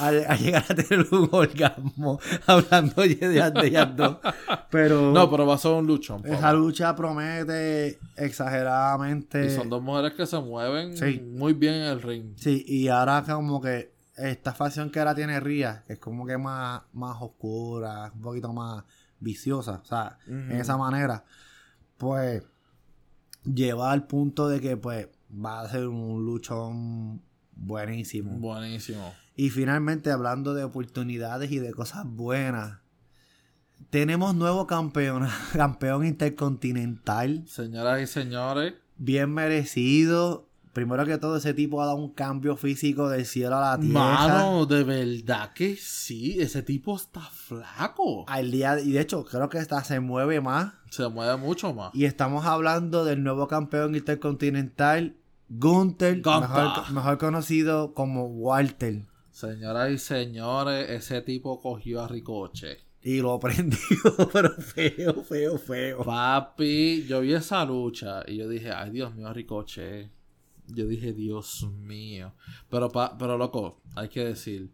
a, 0.00 0.08
a 0.08 0.36
llegar 0.36 0.64
a 0.68 0.74
tener 0.74 1.06
un 1.12 1.28
orgasmo 1.32 2.18
hablando 2.46 3.00
de, 3.02 3.14
de, 3.14 3.52
ellas 3.66 3.96
dos. 3.96 4.16
Pero, 4.70 5.12
No, 5.12 5.30
pero 5.30 5.46
va 5.46 5.54
a 5.54 5.58
ser 5.58 5.70
un 5.72 5.86
luchón. 5.86 6.20
papá. 6.22 6.34
esa 6.34 6.52
lucha 6.52 6.94
promete 6.96 7.98
exageradamente. 8.16 9.46
Y 9.46 9.50
son 9.50 9.70
dos 9.70 9.82
mujeres 9.82 10.12
que 10.12 10.26
se 10.26 10.38
mueven 10.40 10.96
Sí. 10.96 11.20
muy 11.20 11.52
bien 11.54 11.74
en 11.74 11.82
el 11.84 12.02
ring. 12.02 12.34
Sí, 12.36 12.64
y 12.66 12.88
ahora 12.88 13.24
como 13.26 13.60
que 13.60 13.93
esta 14.16 14.52
facción 14.52 14.90
que 14.90 14.98
ahora 14.98 15.14
tiene 15.14 15.40
Ría, 15.40 15.82
que 15.86 15.94
es 15.94 15.98
como 15.98 16.26
que 16.26 16.38
más, 16.38 16.82
más 16.92 17.16
oscura, 17.20 18.12
un 18.14 18.20
poquito 18.20 18.52
más 18.52 18.84
viciosa, 19.20 19.80
o 19.82 19.84
sea, 19.84 20.18
en 20.26 20.52
esa 20.52 20.76
manera, 20.76 21.24
pues 21.96 22.42
lleva 23.44 23.92
al 23.92 24.06
punto 24.06 24.48
de 24.48 24.60
que 24.60 24.76
pues 24.76 25.08
va 25.32 25.60
a 25.60 25.68
ser 25.68 25.86
un 25.86 26.24
luchón 26.24 27.22
buenísimo. 27.52 28.38
Buenísimo. 28.38 29.14
Y 29.36 29.50
finalmente, 29.50 30.10
hablando 30.10 30.54
de 30.54 30.64
oportunidades 30.64 31.50
y 31.50 31.58
de 31.58 31.72
cosas 31.72 32.04
buenas, 32.06 32.78
tenemos 33.90 34.34
nuevo 34.34 34.66
campeón, 34.66 35.28
campeón 35.52 36.06
intercontinental, 36.06 37.44
Señoras 37.48 38.00
y 38.02 38.06
señores, 38.06 38.74
bien 38.96 39.32
merecido. 39.32 40.48
Primero 40.74 41.06
que 41.06 41.18
todo, 41.18 41.36
ese 41.36 41.54
tipo 41.54 41.80
ha 41.80 41.86
dado 41.86 41.98
un 41.98 42.12
cambio 42.12 42.56
físico 42.56 43.08
del 43.08 43.24
cielo 43.24 43.56
a 43.56 43.76
la 43.76 43.80
tierra. 43.80 43.94
mano, 43.94 44.66
de 44.66 44.82
verdad 44.82 45.52
que 45.54 45.76
sí, 45.76 46.36
ese 46.40 46.64
tipo 46.64 46.96
está 46.96 47.20
flaco. 47.20 48.24
Al 48.28 48.50
día, 48.50 48.80
y 48.80 48.90
de 48.90 49.00
hecho, 49.00 49.24
creo 49.24 49.48
que 49.48 49.58
hasta 49.58 49.84
se 49.84 50.00
mueve 50.00 50.40
más. 50.40 50.72
Se 50.90 51.08
mueve 51.08 51.36
mucho 51.36 51.72
más. 51.72 51.94
Y 51.94 52.06
estamos 52.06 52.44
hablando 52.44 53.04
del 53.04 53.22
nuevo 53.22 53.46
campeón 53.46 53.94
intercontinental, 53.94 55.14
Gunther, 55.48 56.20
Gunther. 56.20 56.40
Mejor, 56.40 56.92
mejor 56.92 57.18
conocido 57.18 57.94
como 57.94 58.26
Walter. 58.26 59.02
Señoras 59.30 59.92
y 59.92 59.98
señores, 59.98 60.90
ese 60.90 61.20
tipo 61.20 61.60
cogió 61.60 62.02
a 62.02 62.08
Ricoche. 62.08 62.78
Y 63.00 63.20
lo 63.20 63.38
prendió, 63.40 63.78
pero 64.32 64.50
feo, 64.56 65.22
feo, 65.22 65.56
feo. 65.58 66.02
Papi, 66.02 67.04
yo 67.06 67.20
vi 67.20 67.34
esa 67.34 67.64
lucha 67.64 68.24
y 68.26 68.38
yo 68.38 68.48
dije, 68.48 68.72
ay 68.72 68.90
Dios 68.90 69.14
mío, 69.14 69.32
Ricoche. 69.32 70.10
Yo 70.68 70.86
dije, 70.86 71.12
Dios 71.12 71.66
mío. 71.80 72.32
Pero, 72.70 72.90
pa- 72.90 73.16
pero 73.18 73.36
loco, 73.38 73.80
hay 73.96 74.08
que 74.08 74.24
decir, 74.24 74.70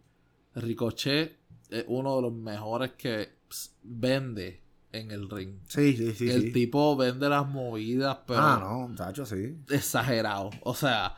Ricochet 0.55 1.37
es 1.69 1.85
uno 1.87 2.15
de 2.17 2.21
los 2.23 2.33
mejores 2.33 2.91
que 2.93 3.29
ps, 3.47 3.75
vende 3.83 4.61
en 4.91 5.11
el 5.11 5.29
ring. 5.29 5.55
Sí, 5.67 5.95
sí, 5.95 6.13
sí. 6.13 6.29
el 6.29 6.41
sí. 6.43 6.51
tipo 6.51 6.95
vende 6.97 7.29
las 7.29 7.47
movidas, 7.47 8.19
pero 8.27 8.39
Ah, 8.41 8.59
no, 8.61 8.87
muchacho, 8.89 9.25
sí. 9.25 9.57
exagerado. 9.69 10.49
O 10.63 10.73
sea, 10.75 11.15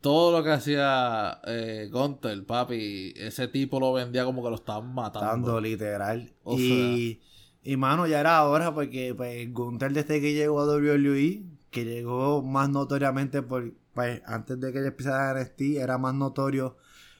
todo 0.00 0.36
lo 0.36 0.42
que 0.42 0.50
hacía 0.50 1.40
eh, 1.46 1.88
Gunther, 1.92 2.44
papi, 2.46 3.12
ese 3.16 3.48
tipo 3.48 3.78
lo 3.78 3.92
vendía 3.92 4.24
como 4.24 4.42
que 4.42 4.48
lo 4.50 4.56
estaban 4.56 4.92
matando. 4.94 5.26
Dando 5.26 5.60
literal. 5.60 6.32
O 6.42 6.58
y, 6.58 7.20
y 7.62 7.76
mano, 7.76 8.06
ya 8.06 8.20
era 8.20 8.44
hora 8.44 8.74
porque 8.74 9.14
pues 9.14 9.52
Gunther 9.52 9.92
desde 9.92 10.20
que 10.20 10.32
llegó 10.32 10.60
a 10.60 10.66
WWE, 10.66 11.44
que 11.70 11.84
llegó 11.84 12.42
más 12.42 12.70
notoriamente 12.70 13.42
por, 13.42 13.72
pues 13.94 14.22
antes 14.26 14.58
de 14.60 14.72
que 14.72 14.78
ella 14.78 14.88
empezara 14.88 15.30
a 15.30 15.34
NXT, 15.34 15.60
era 15.78 15.98
más 15.98 16.14
notorio 16.14 16.76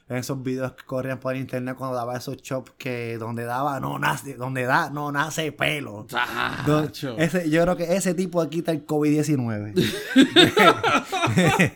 en 0.09 0.17
esos 0.17 0.41
videos 0.43 0.73
que 0.73 0.83
corrían 0.83 1.19
por 1.19 1.35
internet 1.37 1.75
cuando 1.77 1.95
daba 1.95 2.17
esos 2.17 2.35
chops 2.37 2.71
que 2.77 3.17
donde 3.17 3.45
daba 3.45 3.79
no 3.79 3.97
nace, 3.97 4.33
donde 4.35 4.63
da 4.65 4.89
no 4.89 5.09
nace 5.11 5.51
pelo. 5.53 6.05
Don- 6.65 6.85
Tacho. 6.87 7.15
ese, 7.17 7.49
yo 7.49 7.61
creo 7.63 7.77
que 7.77 7.95
ese 7.95 8.13
tipo 8.13 8.45
quita 8.49 8.71
el 8.73 8.85
COVID-19. 8.85 9.73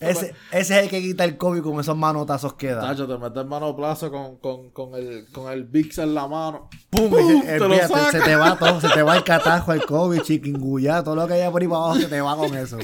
ese, 0.00 0.34
ese 0.52 0.78
es 0.78 0.84
el 0.84 0.88
que 0.88 1.00
quita 1.02 1.24
el 1.24 1.36
COVID 1.36 1.62
con 1.62 1.78
esos 1.80 1.96
manotazos 1.96 2.54
que 2.54 2.68
da. 2.72 2.80
Tacho, 2.80 3.06
te 3.06 3.18
metes 3.18 3.44
mano 3.46 3.74
plazo 3.76 4.10
con, 4.10 4.36
con, 4.38 4.70
con 4.70 4.94
el, 4.94 5.26
con 5.32 5.52
el 5.52 5.64
Vix 5.64 5.98
en 5.98 6.14
la 6.14 6.26
mano. 6.26 6.70
¡Pum! 6.90 7.10
¡Pum! 7.10 7.42
Te 7.44 7.58
lo 7.58 7.68
fíjate, 7.74 7.88
saca. 7.94 8.10
se 8.12 8.20
te 8.20 8.36
va 8.36 8.56
todo, 8.58 8.80
se 8.80 8.88
te 8.88 9.02
va 9.02 9.16
el 9.16 9.24
catajo, 9.24 9.72
el 9.72 9.84
COVID, 9.84 10.22
chiquinguya, 10.22 11.02
todo 11.02 11.16
lo 11.16 11.26
que 11.26 11.34
haya 11.34 11.50
por 11.50 11.60
ahí 11.60 11.68
para 11.68 11.80
abajo 11.82 11.96
se 11.96 12.06
te 12.06 12.20
va 12.20 12.36
con 12.36 12.54
eso. 12.56 12.78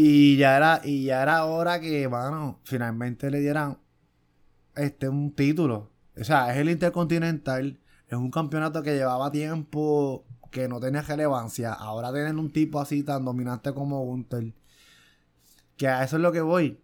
Y 0.00 0.36
ya 0.36 0.56
era, 0.56 0.80
y 0.84 1.06
ya 1.06 1.22
era 1.22 1.44
hora 1.44 1.80
que, 1.80 2.08
mano, 2.08 2.60
finalmente 2.62 3.32
le 3.32 3.40
dieran 3.40 3.78
este 4.76 5.08
un 5.08 5.34
título. 5.34 5.90
O 6.16 6.22
sea, 6.22 6.52
es 6.52 6.58
el 6.58 6.70
Intercontinental. 6.70 7.80
Es 8.06 8.16
un 8.16 8.30
campeonato 8.30 8.80
que 8.84 8.94
llevaba 8.94 9.32
tiempo 9.32 10.24
que 10.52 10.68
no 10.68 10.78
tenía 10.78 11.02
relevancia. 11.02 11.72
Ahora 11.72 12.12
tienen 12.12 12.38
un 12.38 12.52
tipo 12.52 12.80
así 12.80 13.02
tan 13.02 13.24
dominante 13.24 13.74
como 13.74 14.04
Gunther. 14.04 14.54
Que 15.76 15.88
a 15.88 16.04
eso 16.04 16.14
es 16.14 16.22
lo 16.22 16.30
que 16.30 16.42
voy. 16.42 16.80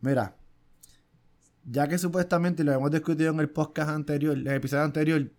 Mira, 0.00 0.36
ya 1.64 1.86
que 1.86 1.98
supuestamente 1.98 2.64
lo 2.64 2.72
hemos 2.72 2.90
discutido 2.90 3.32
en 3.32 3.38
el 3.38 3.50
podcast 3.50 3.90
anterior, 3.90 4.36
el 4.36 4.48
episodio 4.48 4.82
anterior, 4.82 5.30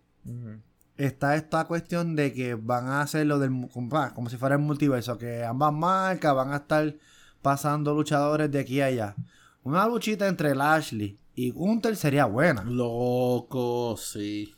está 0.96 1.36
esta 1.36 1.64
cuestión 1.64 2.16
de 2.16 2.32
que 2.32 2.54
van 2.54 2.86
a 2.86 3.02
hacer 3.02 3.26
lo 3.26 3.38
del 3.38 3.68
ah, 3.92 4.12
como 4.14 4.28
si 4.28 4.36
fuera 4.36 4.56
el 4.56 4.60
multiverso, 4.60 5.18
que 5.18 5.44
ambas 5.44 5.72
marcas 5.72 6.34
van 6.34 6.52
a 6.52 6.56
estar 6.56 6.94
pasando 7.40 7.94
luchadores 7.94 8.50
de 8.50 8.60
aquí 8.60 8.80
a 8.80 8.86
allá. 8.86 9.16
Una 9.64 9.86
luchita 9.86 10.28
entre 10.28 10.54
Lashley 10.54 11.18
y 11.34 11.50
Gunther 11.50 11.96
sería 11.96 12.26
buena. 12.26 12.64
Loco, 12.64 13.96
sí. 13.96 14.54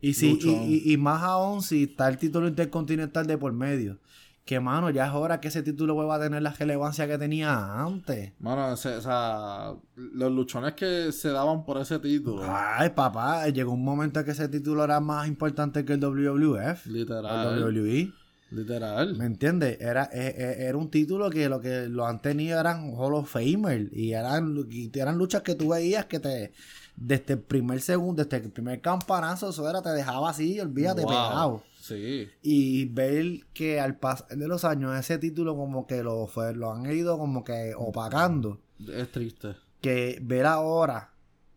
Y, 0.00 0.14
si, 0.14 0.38
y, 0.42 0.92
y, 0.92 0.96
más 0.98 1.22
aún 1.22 1.62
si 1.62 1.84
está 1.84 2.08
el 2.08 2.18
título 2.18 2.46
intercontinental 2.46 3.26
de 3.26 3.38
por 3.38 3.52
medio. 3.54 3.98
Que, 4.44 4.60
mano, 4.60 4.90
ya 4.90 5.06
es 5.06 5.12
hora 5.14 5.40
que 5.40 5.48
ese 5.48 5.62
título 5.62 5.94
vuelva 5.94 6.16
a 6.16 6.20
tener 6.20 6.42
la 6.42 6.50
relevancia 6.50 7.08
que 7.08 7.16
tenía 7.16 7.82
antes. 7.82 8.32
Mano, 8.40 8.72
o 8.72 8.76
sea, 8.76 9.72
los 9.96 10.32
luchones 10.32 10.74
que 10.74 11.12
se 11.12 11.30
daban 11.30 11.64
por 11.64 11.78
ese 11.78 11.98
título. 11.98 12.42
Ay, 12.46 12.90
papá, 12.90 13.48
llegó 13.48 13.72
un 13.72 13.82
momento 13.82 14.20
en 14.20 14.26
que 14.26 14.32
ese 14.32 14.48
título 14.48 14.84
era 14.84 15.00
más 15.00 15.28
importante 15.28 15.86
que 15.86 15.94
el 15.94 16.00
WWF. 16.00 16.86
Literal. 16.86 17.56
El 17.56 17.64
WWE. 17.64 18.12
Literal. 18.50 19.16
¿Me 19.16 19.24
entiendes? 19.24 19.80
Era, 19.80 20.10
e, 20.12 20.26
e, 20.26 20.66
era 20.66 20.76
un 20.76 20.90
título 20.90 21.30
que 21.30 21.48
lo 21.48 21.60
que 21.60 21.88
lo 21.88 22.06
han 22.06 22.20
tenido 22.20 22.60
eran 22.60 22.92
Hall 22.94 23.14
of 23.14 23.30
Famer. 23.30 23.88
Y 23.92 24.12
eran, 24.12 24.54
eran 24.92 25.16
luchas 25.16 25.40
que 25.40 25.54
tú 25.54 25.70
veías 25.70 26.04
que 26.04 26.20
te. 26.20 26.52
Desde 26.96 27.34
el 27.34 27.40
primer 27.40 27.80
segundo, 27.80 28.22
desde 28.22 28.44
el 28.44 28.52
primer 28.52 28.80
campanazo, 28.80 29.48
eso 29.48 29.68
era, 29.68 29.82
te 29.82 29.88
dejaba 29.88 30.30
así, 30.30 30.60
olvídate, 30.60 31.02
pegado. 31.02 31.62
Sí. 31.84 32.30
Y 32.40 32.86
ver 32.86 33.40
que 33.52 33.78
al 33.78 33.98
pasar 33.98 34.38
de 34.38 34.48
los 34.48 34.64
años 34.64 34.98
ese 34.98 35.18
título 35.18 35.54
como 35.54 35.86
que 35.86 36.02
lo, 36.02 36.26
fue, 36.26 36.54
lo 36.54 36.72
han 36.72 36.90
ido 36.90 37.18
como 37.18 37.44
que 37.44 37.74
opacando. 37.76 38.62
Es 38.88 39.12
triste. 39.12 39.56
Que 39.82 40.18
ver 40.22 40.46
ahora 40.46 41.12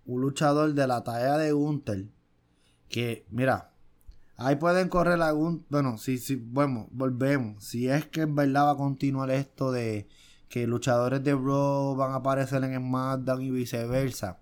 un 0.05 0.19
luchador 0.19 0.73
de 0.73 0.86
la 0.86 1.01
talla 1.05 1.38
de 1.38 1.53
Gunther, 1.53 2.09
que 2.89 3.25
mira, 3.30 3.71
ahí 4.36 4.57
pueden 4.57 4.89
correr 4.89 5.21
algún, 5.21 5.65
bueno, 5.69 5.97
si, 5.97 6.17
si, 6.17 6.36
bueno, 6.36 6.89
volvemos, 6.91 7.63
si 7.63 7.88
es 7.88 8.05
que 8.07 8.23
en 8.23 8.36
verdad 8.36 8.65
va 8.65 8.71
a 8.71 8.78
continuar 8.78 9.32
esto 9.32 9.71
de 9.71 10.09
que 10.49 10.67
luchadores 10.67 11.23
de 11.23 11.36
Bro 11.36 11.95
van 11.95 12.11
a 12.11 12.15
aparecer 12.15 12.61
en 12.65 12.75
SmackDown 12.75 13.43
y 13.43 13.51
viceversa. 13.51 14.41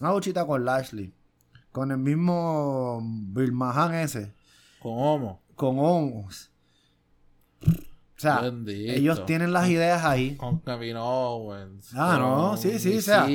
Una 0.00 0.12
luchita 0.12 0.46
con 0.46 0.64
Lashley, 0.64 1.12
con 1.70 1.90
el 1.90 1.98
mismo 1.98 3.02
Bill 3.04 3.52
Mahan 3.52 3.92
ese 3.92 4.35
con 4.80 4.92
Homo. 4.92 5.42
Con 5.54 5.78
Homos. 5.78 6.50
O 8.16 8.18
sea, 8.18 8.50
ellos 8.66 9.26
tienen 9.26 9.52
las 9.52 9.68
ideas 9.68 10.02
ahí. 10.02 10.36
Con 10.36 10.60
Kevin 10.60 10.96
Owens. 10.96 11.90
Ah, 11.94 12.16
no, 12.18 12.56
sí, 12.56 12.78
sí, 12.78 12.96
o 12.96 13.02
sea, 13.02 13.26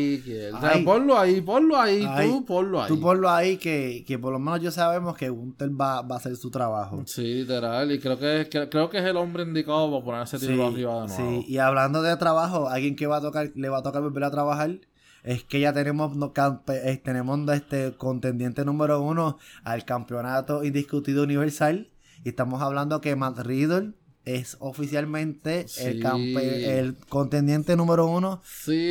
ponlo 0.83 1.19
ahí, 1.19 1.39
ponlo 1.39 1.79
ahí, 1.79 2.03
tú 2.25 2.43
ponlo 2.43 2.81
ahí. 2.81 2.87
Tú 2.87 2.99
ponlo 2.99 3.29
ahí 3.29 3.57
que, 3.57 4.03
que 4.07 4.17
por 4.17 4.33
lo 4.33 4.39
menos 4.39 4.59
ya 4.59 4.71
sabemos 4.71 5.15
que 5.15 5.29
Gunther 5.29 5.69
va, 5.79 6.01
va 6.01 6.15
a 6.15 6.17
hacer 6.17 6.35
su 6.35 6.49
trabajo. 6.49 7.03
Sí, 7.05 7.21
literal, 7.21 7.91
y 7.91 7.99
creo 7.99 8.17
que, 8.17 8.49
creo 8.49 8.89
que 8.89 8.97
es 8.97 9.05
el 9.05 9.17
hombre 9.17 9.43
indicado 9.43 9.91
para 9.91 10.03
poner 10.03 10.23
ese 10.23 10.39
título 10.39 10.69
arriba 10.69 11.01
de 11.01 11.07
nuevo. 11.09 11.41
Sí, 11.41 11.45
y 11.47 11.59
hablando 11.59 12.01
de 12.01 12.17
trabajo, 12.17 12.67
alguien 12.67 12.95
que 12.95 13.05
va 13.05 13.17
a 13.17 13.21
tocar, 13.21 13.51
le 13.53 13.69
va 13.69 13.79
a 13.79 13.83
tocar 13.83 14.01
volver 14.01 14.23
a 14.23 14.31
trabajar 14.31 14.79
es 15.23 15.43
que 15.43 15.59
ya 15.59 15.73
tenemos, 15.73 16.15
no, 16.15 16.33
eh, 16.67 17.01
tenemos 17.03 17.49
este 17.51 17.93
contendiente 17.93 18.65
número 18.65 19.01
uno 19.01 19.37
al 19.63 19.85
campeonato 19.85 20.63
indiscutido 20.63 21.23
universal. 21.23 21.89
Y 22.23 22.29
estamos 22.29 22.61
hablando 22.61 23.01
que 23.01 23.15
Matt 23.15 23.39
Riddle 23.39 23.93
es 24.25 24.57
oficialmente 24.59 25.65
el, 25.79 26.05
el 26.05 26.95
contendiente 27.09 27.75
número 27.75 28.05
uno 28.05 28.41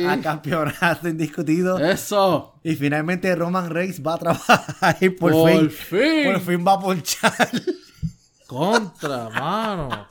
al 0.07 0.21
campeonato 0.21 1.07
indiscutido. 1.07 1.79
Eso. 1.79 2.59
Y 2.63 2.75
finalmente 2.75 3.33
Roman 3.35 3.69
Reigns 3.69 4.01
va 4.05 4.15
a 4.15 4.17
trabajar 4.17 4.97
y 4.99 5.09
por, 5.09 5.31
fin, 5.31 5.71
Por 6.25 6.39
fin 6.41 6.65
va 6.65 6.73
a 6.73 6.79
ponchar. 6.79 7.49
Contra, 8.47 9.29
mano. 9.29 10.07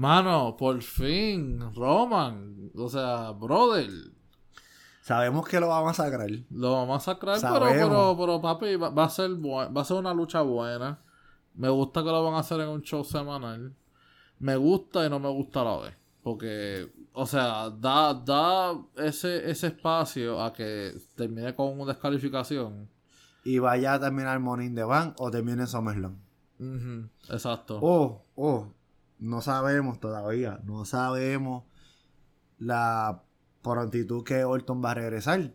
Mano, 0.00 0.56
por 0.56 0.80
fin, 0.80 1.60
Roman. 1.74 2.70
O 2.74 2.88
sea, 2.88 3.32
brother. 3.32 3.90
Sabemos 5.02 5.46
que 5.46 5.60
lo 5.60 5.68
va 5.68 5.80
a 5.80 5.84
masacrar. 5.84 6.30
Lo 6.48 6.72
va 6.72 6.82
a 6.84 6.86
masacrar, 6.86 7.38
pero, 7.38 7.66
pero, 7.68 8.16
pero, 8.18 8.40
papi, 8.40 8.76
va, 8.76 9.04
a 9.04 9.10
ser 9.10 9.32
va 9.32 9.80
a 9.82 9.84
ser 9.84 9.98
una 9.98 10.14
lucha 10.14 10.40
buena. 10.40 11.00
Me 11.54 11.68
gusta 11.68 12.00
que 12.02 12.06
lo 12.06 12.24
van 12.24 12.32
a 12.32 12.38
hacer 12.38 12.62
en 12.62 12.68
un 12.68 12.80
show 12.80 13.04
semanal. 13.04 13.74
Me 14.38 14.56
gusta 14.56 15.04
y 15.04 15.10
no 15.10 15.18
me 15.18 15.28
gusta 15.28 15.60
a 15.60 15.64
la 15.64 15.76
vez. 15.76 15.94
Porque, 16.22 16.90
o 17.12 17.26
sea, 17.26 17.68
da, 17.68 18.14
da 18.14 18.80
ese, 18.96 19.50
ese 19.50 19.66
espacio 19.66 20.42
a 20.42 20.50
que 20.54 20.94
termine 21.14 21.54
con 21.54 21.78
una 21.78 21.92
descalificación. 21.92 22.88
Y 23.44 23.58
vaya 23.58 23.92
a 23.92 24.00
terminar 24.00 24.40
Morning 24.40 24.74
the 24.74 24.84
Bank 24.84 25.16
o 25.18 25.30
termine 25.30 25.66
SummerSlam. 25.66 26.16
Exacto. 27.28 27.78
Oh, 27.82 28.22
oh, 28.36 28.66
no 29.20 29.42
sabemos 29.42 30.00
todavía, 30.00 30.60
no 30.64 30.84
sabemos 30.84 31.64
la 32.58 33.22
prontitud 33.62 34.24
que 34.24 34.44
Orton 34.44 34.82
va 34.84 34.92
a 34.92 34.94
regresar. 34.94 35.52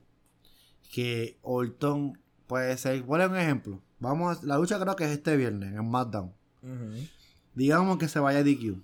Que 0.92 1.40
Orton 1.42 2.20
puede 2.48 2.78
ser, 2.78 3.04
por 3.04 3.20
un 3.20 3.36
ejemplo, 3.36 3.82
vamos 4.00 4.44
la 4.44 4.58
lucha 4.58 4.80
creo 4.80 4.96
que 4.96 5.06
es 5.06 5.12
este 5.12 5.36
viernes 5.36 5.74
en 5.74 5.80
SmackDown. 5.80 6.34
Digamos 7.54 7.98
que 7.98 8.08
se 8.08 8.20
vaya 8.20 8.44
DQ. 8.44 8.82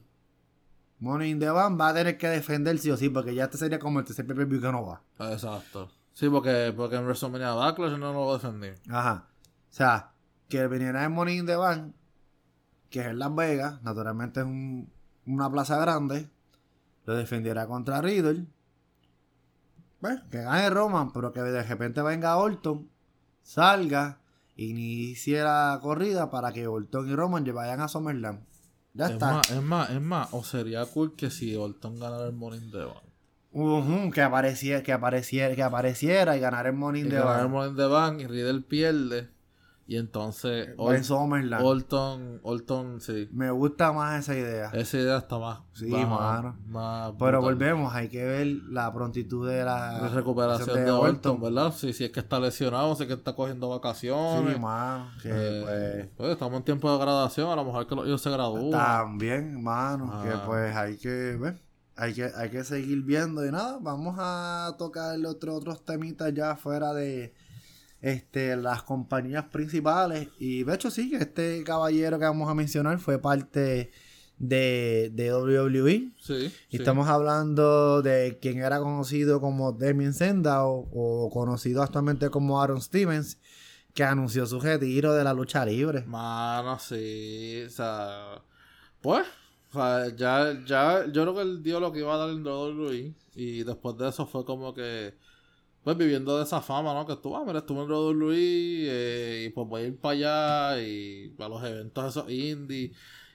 Money 0.99 1.31
in 1.31 1.39
the 1.39 1.49
Bank 1.49 1.79
va 1.79 1.89
a 1.89 1.93
tener 1.93 2.17
que 2.17 2.27
defender 2.27 2.77
sí 2.77 2.91
o 2.91 2.97
sí, 2.97 3.09
porque 3.09 3.33
ya 3.33 3.45
este 3.45 3.57
sería 3.57 3.79
como 3.79 3.99
el 3.99 4.05
tercer 4.05 4.25
PPV 4.25 4.61
que 4.61 4.71
no 4.71 4.85
va. 4.85 5.01
Exacto. 5.31 5.89
Sí, 6.13 6.29
porque, 6.29 6.73
porque 6.75 6.97
en 6.97 7.05
WrestleMania 7.05 7.53
Backlash 7.53 7.97
no 7.97 8.13
lo 8.13 8.27
va 8.27 8.33
a 8.33 8.37
defender. 8.37 8.79
Ajá. 8.87 9.27
O 9.71 9.73
sea, 9.73 10.11
que 10.47 10.67
viniera 10.67 11.03
en 11.03 11.11
Money 11.11 11.39
in 11.39 11.45
the 11.47 11.55
Bank 11.55 11.95
que 12.91 12.99
es 12.99 13.07
en 13.07 13.17
Las 13.17 13.33
Vegas, 13.33 13.81
naturalmente 13.81 14.41
es 14.41 14.45
una 15.25 15.49
plaza 15.49 15.79
grande, 15.79 16.29
lo 17.05 17.15
defenderá 17.15 17.65
contra 17.65 18.01
Riddle. 18.01 18.45
Pues, 19.99 20.19
que 20.29 20.41
gane 20.41 20.69
Roman, 20.69 21.11
pero 21.13 21.31
que 21.31 21.41
de 21.41 21.63
repente 21.63 22.01
venga 22.01 22.35
Orton, 22.37 22.89
salga, 23.43 24.19
inicie 24.55 25.41
la 25.41 25.79
corrida 25.81 26.29
para 26.29 26.51
que 26.51 26.67
Orton 26.67 27.09
y 27.09 27.15
Roman 27.15 27.45
vayan 27.53 27.81
a 27.81 27.87
SummerSlam. 27.87 28.41
Ya 28.93 29.05
es 29.05 29.11
está. 29.11 29.33
Más, 29.33 29.51
es 29.51 29.61
más, 29.61 29.89
es 29.89 30.01
más, 30.01 30.29
o 30.33 30.43
sería 30.43 30.85
cool 30.85 31.15
que 31.15 31.31
si 31.31 31.55
Orton 31.55 31.99
ganara 31.99 32.25
el 32.25 32.33
Morning 32.33 32.71
the 32.71 32.85
Bank. 32.85 34.11
que 34.11 34.21
apareciera, 34.21 34.83
que 34.83 34.91
apareciera, 34.91 35.55
que 35.55 35.63
apareciera 35.63 36.35
y 36.35 36.39
ganara 36.39 36.69
el 36.69 36.75
Morning 36.75 37.09
the 37.09 37.19
Bank. 37.19 37.41
el 37.41 37.49
Morning 37.49 37.89
Bank 37.89 38.19
y 38.19 38.27
Riddle 38.27 38.61
pierde 38.61 39.29
y 39.91 39.97
entonces 39.97 40.69
Orton, 40.77 42.39
Orton, 42.43 43.01
sí. 43.01 43.27
Me 43.33 43.51
gusta 43.51 43.91
más 43.91 44.21
esa 44.21 44.37
idea. 44.39 44.69
Esa 44.69 44.97
idea 44.97 45.17
está 45.17 45.37
más. 45.37 45.59
Sí, 45.73 45.89
mano. 45.89 46.55
Pero 47.19 47.41
volvemos, 47.41 47.93
hay 47.93 48.07
que 48.07 48.23
ver 48.23 48.47
la 48.69 48.93
prontitud 48.93 49.49
de 49.49 49.65
la, 49.65 50.07
recuperación 50.07 50.85
de, 50.85 50.91
Orton, 50.91 51.41
¿verdad? 51.41 51.73
Sí, 51.75 51.91
si 51.91 52.05
es 52.05 52.11
que 52.11 52.21
está 52.21 52.39
lesionado, 52.39 52.95
si 52.95 53.03
es 53.03 53.07
que 53.07 53.15
está 53.15 53.35
cogiendo 53.35 53.67
vacaciones. 53.67 54.53
Sí, 54.53 54.61
mano. 54.61 55.11
Eh, 55.25 55.61
pues, 55.65 56.09
pues, 56.15 56.31
estamos 56.31 56.59
en 56.59 56.63
tiempo 56.63 56.89
de 56.89 56.97
graduación, 56.97 57.49
a 57.49 57.57
lo 57.57 57.65
mejor 57.65 57.85
que 57.85 57.95
ellos 57.95 58.21
se 58.21 58.29
gradúan. 58.29 58.71
También, 58.71 59.61
mano. 59.61 60.23
Que 60.23 60.29
ah. 60.29 60.43
pues 60.45 60.73
hay 60.73 60.95
que 60.95 61.35
ver. 61.35 61.59
Hay 61.97 62.13
que, 62.13 62.31
hay 62.33 62.49
que 62.49 62.63
seguir 62.63 63.03
viendo 63.03 63.45
y 63.45 63.51
nada, 63.51 63.77
vamos 63.81 64.15
a 64.17 64.73
tocar 64.77 65.19
otro, 65.25 65.53
otros 65.53 65.83
temitas 65.83 66.33
ya 66.33 66.55
fuera 66.55 66.93
de, 66.93 67.33
este, 68.01 68.55
las 68.57 68.83
compañías 68.83 69.45
principales. 69.45 70.29
Y 70.39 70.63
de 70.63 70.73
hecho 70.73 70.91
sí, 70.91 71.09
que 71.09 71.17
este 71.17 71.63
caballero 71.63 72.19
que 72.19 72.25
vamos 72.25 72.49
a 72.49 72.55
mencionar 72.55 72.99
fue 72.99 73.19
parte 73.19 73.91
de, 74.37 75.11
de 75.13 75.33
WWE. 75.33 76.11
Sí, 76.19 76.51
y 76.69 76.77
estamos 76.77 77.07
hablando 77.07 78.01
de 78.01 78.39
quien 78.41 78.59
era 78.59 78.79
conocido 78.79 79.39
como 79.39 79.71
Damien 79.71 80.13
Sandow 80.13 80.89
o 80.91 81.29
conocido 81.31 81.83
actualmente 81.83 82.29
como 82.29 82.61
Aaron 82.61 82.81
Stevens, 82.81 83.37
que 83.93 84.03
anunció 84.03 84.45
su 84.45 84.59
retiro 84.59 85.13
de 85.13 85.23
la 85.23 85.33
lucha 85.33 85.63
libre. 85.65 86.03
Mano, 86.05 86.79
sí, 86.79 87.63
o 87.67 87.69
sea, 87.69 88.41
pues, 89.01 89.27
ya, 90.15 90.63
ya, 90.65 91.05
yo 91.05 91.21
creo 91.21 91.35
que 91.35 91.41
él 91.41 91.61
dio 91.61 91.79
lo 91.79 91.91
que 91.91 91.99
iba 91.99 92.13
a 92.13 92.17
dar 92.17 92.29
en 92.29 92.45
WWE 92.45 93.13
y 93.35 93.63
después 93.63 93.97
de 93.97 94.09
eso 94.09 94.25
fue 94.25 94.43
como 94.43 94.73
que 94.73 95.13
pues 95.83 95.97
viviendo 95.97 96.37
de 96.37 96.43
esa 96.43 96.61
fama, 96.61 96.93
¿no? 96.93 97.05
Que 97.05 97.15
tú, 97.15 97.35
ah, 97.35 97.43
mira, 97.45 97.59
estuve 97.59 97.81
en 97.81 98.19
Luis 98.19 98.87
eh, 98.89 99.45
y 99.47 99.49
pues 99.49 99.67
voy 99.67 99.81
a 99.83 99.85
ir 99.87 99.97
para 99.99 100.73
allá 100.73 100.81
y 100.83 101.33
a 101.39 101.49
los 101.49 101.63
eventos 101.63 102.05
esos 102.09 102.29
indie. 102.29 102.91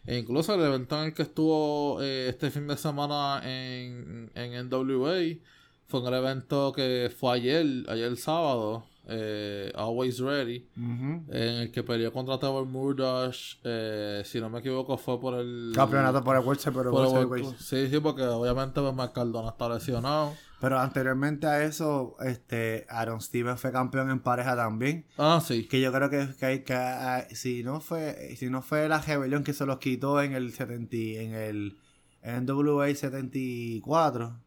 E 0.06 0.18
incluso 0.18 0.54
el 0.54 0.60
evento 0.60 0.96
en 0.98 1.06
el 1.08 1.14
que 1.14 1.22
estuvo 1.22 2.00
eh, 2.02 2.28
este 2.28 2.50
fin 2.50 2.66
de 2.68 2.76
semana 2.76 3.40
en, 3.44 4.30
en 4.34 4.68
NWA 4.68 5.38
fue 5.86 6.00
un 6.00 6.14
evento 6.14 6.72
que 6.72 7.12
fue 7.16 7.36
ayer, 7.36 7.66
ayer 7.88 8.16
sábado, 8.16 8.86
eh, 9.08 9.72
Always 9.74 10.18
Ready, 10.18 10.68
en 10.76 11.26
el 11.30 11.70
que 11.70 11.82
peleó 11.82 12.12
contra 12.12 12.38
Trevor 12.38 12.66
Murdoch, 12.66 13.34
eh, 13.62 14.22
si 14.24 14.40
no 14.40 14.50
me 14.50 14.58
equivoco 14.58 14.98
fue 14.98 15.20
por 15.20 15.38
el... 15.38 15.72
Campeonato 15.74 16.22
por 16.24 16.36
el 16.36 16.44
World 16.44 16.60
pero 16.64 16.90
por 16.90 17.38
el 17.38 17.56
Sí, 17.58 17.88
sí, 17.88 18.00
porque 18.00 18.22
obviamente 18.22 18.80
pues, 18.80 18.94
Mark 18.94 19.12
Cardona 19.12 19.50
está 19.50 19.68
lesionado. 19.68 20.32
Pero 20.60 20.78
anteriormente 20.78 21.46
a 21.46 21.62
eso, 21.62 22.16
este 22.20 22.86
Aaron 22.88 23.20
Stevens 23.20 23.60
fue 23.60 23.72
campeón 23.72 24.10
en 24.10 24.20
pareja 24.20 24.56
también. 24.56 25.06
Ah, 25.18 25.42
sí. 25.44 25.68
Que 25.68 25.80
yo 25.80 25.92
creo 25.92 26.08
que, 26.08 26.28
que, 26.40 26.64
que 26.64 26.74
ah, 26.74 27.26
si 27.30 27.62
no 27.62 27.80
fue 27.80 28.34
si 28.36 28.48
no 28.48 28.62
fue 28.62 28.88
la 28.88 29.00
rebelión 29.00 29.44
que 29.44 29.52
se 29.52 29.66
los 29.66 29.78
quitó 29.78 30.22
en 30.22 30.32
el 30.32 30.52
70 30.54 30.96
en 30.96 31.34
el 31.34 31.78
NWA 32.22 32.92
74 32.94 34.40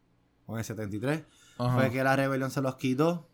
o 0.46 0.52
en 0.52 0.58
el 0.58 0.64
73, 0.64 1.22
fue 1.56 1.90
que 1.90 2.02
la 2.02 2.16
rebelión 2.16 2.50
se 2.50 2.60
los 2.60 2.74
quitó. 2.74 3.29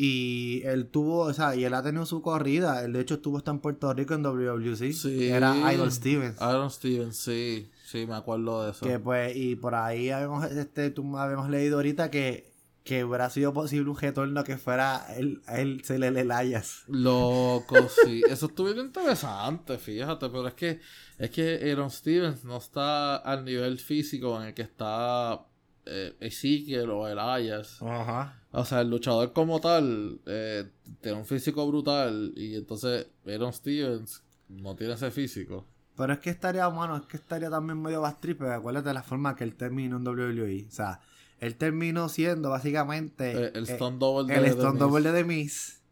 Y 0.00 0.62
él 0.64 0.86
tuvo, 0.86 1.22
o 1.22 1.32
sea, 1.32 1.56
y 1.56 1.64
él 1.64 1.74
ha 1.74 1.82
tenido 1.82 2.06
su 2.06 2.22
corrida. 2.22 2.84
Él 2.84 2.92
de 2.92 3.00
hecho 3.00 3.14
estuvo 3.14 3.36
hasta 3.36 3.50
en 3.50 3.58
Puerto 3.58 3.92
Rico 3.92 4.14
en 4.14 4.22
WWC. 4.22 4.92
Sí. 4.92 5.28
Era 5.28 5.72
Idol 5.74 5.90
Stevens. 5.90 6.36
Idol 6.40 6.70
Stevens, 6.70 7.16
sí. 7.16 7.68
Sí, 7.84 8.06
me 8.06 8.14
acuerdo 8.14 8.64
de 8.64 8.70
eso. 8.70 8.86
Que 8.86 9.00
pues, 9.00 9.34
y 9.34 9.56
por 9.56 9.74
ahí 9.74 10.10
habíamos, 10.10 10.44
este, 10.52 10.90
tú 10.90 11.18
habíamos 11.18 11.50
leído 11.50 11.78
ahorita 11.78 12.12
que, 12.12 12.52
que 12.84 13.02
hubiera 13.02 13.28
sido 13.28 13.52
posible 13.52 13.90
un 13.90 13.98
retorno 13.98 14.44
que 14.44 14.56
fuera 14.56 15.04
él, 15.16 15.42
él 15.48 15.82
se 15.82 15.98
le 15.98 16.12
layas. 16.24 16.84
Loco, 16.86 17.74
sí. 18.04 18.22
Eso 18.30 18.46
estuvo 18.46 18.72
bien 18.72 18.86
interesante, 18.86 19.78
fíjate, 19.78 20.28
pero 20.28 20.46
es 20.46 20.54
que, 20.54 20.80
es 21.18 21.30
que 21.30 21.72
Aaron 21.72 21.90
Stevens 21.90 22.44
no 22.44 22.58
está 22.58 23.16
al 23.16 23.44
nivel 23.44 23.80
físico 23.80 24.40
en 24.40 24.46
el 24.46 24.54
que 24.54 24.62
está 24.62 25.44
eh, 25.86 26.14
Ezekiel 26.20 26.88
o 26.90 27.08
Elias. 27.08 27.82
Ajá. 27.82 28.37
O 28.50 28.64
sea, 28.64 28.80
el 28.80 28.90
luchador 28.90 29.32
como 29.32 29.60
tal 29.60 30.20
eh, 30.26 30.70
tiene 31.00 31.18
un 31.18 31.26
físico 31.26 31.66
brutal 31.66 32.32
y 32.34 32.56
entonces 32.56 33.06
Aaron 33.26 33.52
Stevens 33.52 34.22
no 34.48 34.74
tiene 34.74 34.94
ese 34.94 35.10
físico. 35.10 35.66
Pero 35.96 36.12
es 36.12 36.20
que 36.20 36.30
estaría, 36.30 36.66
bueno, 36.68 36.96
es 36.96 37.06
que 37.06 37.16
estaría 37.16 37.50
también 37.50 37.82
medio 37.82 38.00
bastripe, 38.00 38.48
acuérdate 38.50 38.88
de 38.88 38.94
la 38.94 39.02
forma 39.02 39.34
que 39.36 39.44
él 39.44 39.54
terminó 39.54 39.96
en 39.96 40.06
WWE. 40.06 40.66
O 40.68 40.70
sea, 40.70 41.00
él 41.40 41.56
terminó 41.56 42.08
siendo 42.08 42.50
básicamente 42.50 43.32
eh, 43.32 43.52
el, 43.54 43.64
Stone 43.64 43.98
Double 43.98 44.32
de, 44.32 44.38
el 44.38 44.46
Stone 44.46 44.78
Double 44.78 45.12
de 45.12 45.24
Miss. 45.24 45.82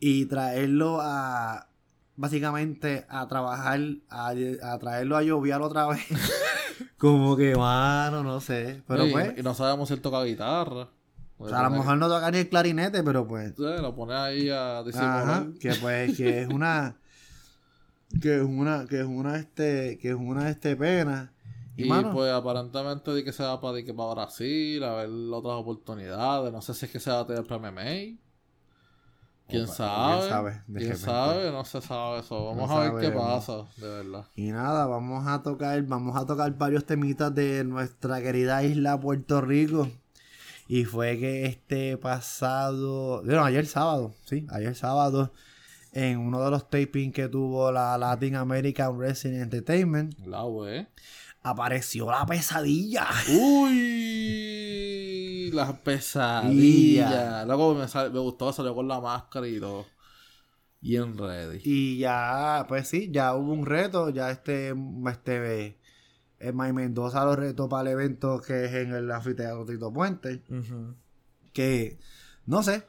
Y 0.00 0.26
traerlo 0.26 1.00
a 1.00 1.68
básicamente 2.14 3.06
a 3.08 3.26
trabajar, 3.26 3.80
a, 4.08 4.28
a 4.28 4.78
traerlo 4.78 5.16
a 5.16 5.22
lloviar 5.22 5.62
otra 5.62 5.88
vez. 5.88 6.06
Como 6.96 7.36
que, 7.36 7.54
mano, 7.56 8.22
no 8.22 8.40
sé. 8.40 8.82
Pero 8.86 9.10
pues. 9.10 9.36
Y 9.36 9.42
no 9.42 9.54
sabemos 9.54 9.88
si 9.88 9.94
él 9.94 10.00
toca 10.00 10.22
guitarra. 10.22 10.88
O 11.38 11.48
sea, 11.48 11.60
a 11.60 11.62
lo 11.64 11.70
mejor 11.70 11.96
no 11.96 12.08
toca 12.08 12.30
ni 12.30 12.38
el 12.38 12.48
clarinete, 12.48 13.02
pero 13.02 13.26
pues. 13.26 13.54
Sí, 13.56 13.62
lo 13.62 13.94
pone 13.94 14.14
ahí 14.14 14.50
a 14.50 14.82
disimular. 14.82 15.46
que 15.60 15.74
pues, 15.80 16.16
que 16.16 16.42
es 16.42 16.48
una 16.52 16.96
que 18.20 18.36
es 18.36 18.42
una, 18.42 18.86
que 18.86 19.00
es 19.00 19.06
una 19.06 19.36
este, 19.36 19.98
que 19.98 20.10
es 20.10 20.16
una 20.16 20.48
este 20.48 20.76
pena. 20.76 21.32
Y, 21.76 21.88
pues 21.88 22.32
aparentemente 22.32 23.14
di 23.14 23.22
que 23.22 23.32
se 23.32 23.44
va 23.44 23.60
para, 23.60 23.80
que 23.84 23.94
para 23.94 24.14
Brasil 24.14 24.82
a 24.82 24.94
ver 24.94 25.08
otras 25.32 25.54
oportunidades. 25.54 26.52
No 26.52 26.60
sé 26.60 26.74
si 26.74 26.86
es 26.86 26.92
que 26.92 26.98
se 26.98 27.10
va 27.10 27.20
a 27.20 27.26
tener 27.26 27.44
para 27.46 27.70
MMA. 27.70 28.18
¿Quién 29.46 29.66
sabe? 29.68 30.18
¿Quién 30.18 30.28
sabe? 30.28 30.62
¿Quién 30.74 30.96
sabe? 30.96 31.52
No 31.52 31.64
se 31.64 31.80
sabe 31.80 32.18
eso. 32.20 32.46
Vamos 32.46 32.70
a 32.70 32.90
ver 32.90 33.00
qué 33.00 33.16
pasa, 33.16 33.64
de 33.76 33.88
verdad. 33.88 34.26
Y 34.34 34.50
nada, 34.50 34.86
vamos 34.86 35.26
a 35.26 35.42
tocar, 35.42 35.80
vamos 35.84 36.16
a 36.16 36.26
tocar 36.26 36.52
varios 36.58 36.84
temitas 36.84 37.32
de 37.34 37.62
nuestra 37.64 38.20
querida 38.20 38.62
isla 38.64 38.98
Puerto 38.98 39.40
Rico. 39.40 39.88
Y 40.70 40.84
fue 40.84 41.18
que 41.18 41.46
este 41.46 41.96
pasado, 41.96 43.22
bueno, 43.24 43.42
ayer 43.42 43.66
sábado, 43.66 44.14
sí, 44.26 44.46
ayer 44.50 44.74
sábado 44.74 45.32
en 45.92 46.18
uno 46.18 46.44
de 46.44 46.50
los 46.50 46.68
tapings 46.68 47.14
que 47.14 47.26
tuvo 47.26 47.72
la 47.72 47.96
Latin 47.96 48.36
American 48.36 48.98
Wrestling 48.98 49.40
Entertainment. 49.40 50.18
La 50.26 50.44
wey. 50.44 50.86
Apareció 51.42 52.10
la 52.10 52.26
pesadilla. 52.26 53.06
Uy, 53.30 54.50
la 55.54 55.72
pesadilla. 55.72 57.46
Luego 57.46 57.74
me, 57.74 57.86
me 57.86 58.18
gustó, 58.18 58.52
salió 58.52 58.74
con 58.74 58.88
la 58.88 59.00
máscara 59.00 59.48
y 59.48 59.58
todo. 59.58 59.86
Y 60.82 60.96
en 60.96 61.16
ready. 61.16 61.62
Y 61.64 61.96
ya, 61.98 62.66
pues 62.68 62.88
sí, 62.88 63.08
ya 63.10 63.34
hubo 63.34 63.54
un 63.54 63.64
reto. 63.64 64.10
Ya 64.10 64.30
este, 64.30 64.74
este 65.10 65.77
eh, 66.40 66.52
May 66.52 66.72
Mendoza 66.72 67.24
lo 67.24 67.36
retó 67.36 67.68
para 67.68 67.90
el 67.90 67.98
evento 67.98 68.40
que 68.40 68.66
es 68.66 68.74
en 68.74 68.92
el 68.92 69.10
anfiteatro 69.10 69.64
Tito 69.64 69.92
Puente. 69.92 70.42
Que, 71.52 71.98
no 72.46 72.62
sé, 72.62 72.84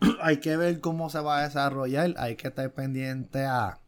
hay 0.22 0.38
que 0.38 0.56
ver 0.56 0.80
cómo 0.80 1.10
se 1.10 1.20
va 1.20 1.38
a 1.38 1.42
desarrollar, 1.42 2.14
hay 2.18 2.36
que 2.36 2.48
estar 2.48 2.70
pendiente 2.72 3.44
a 3.44 3.80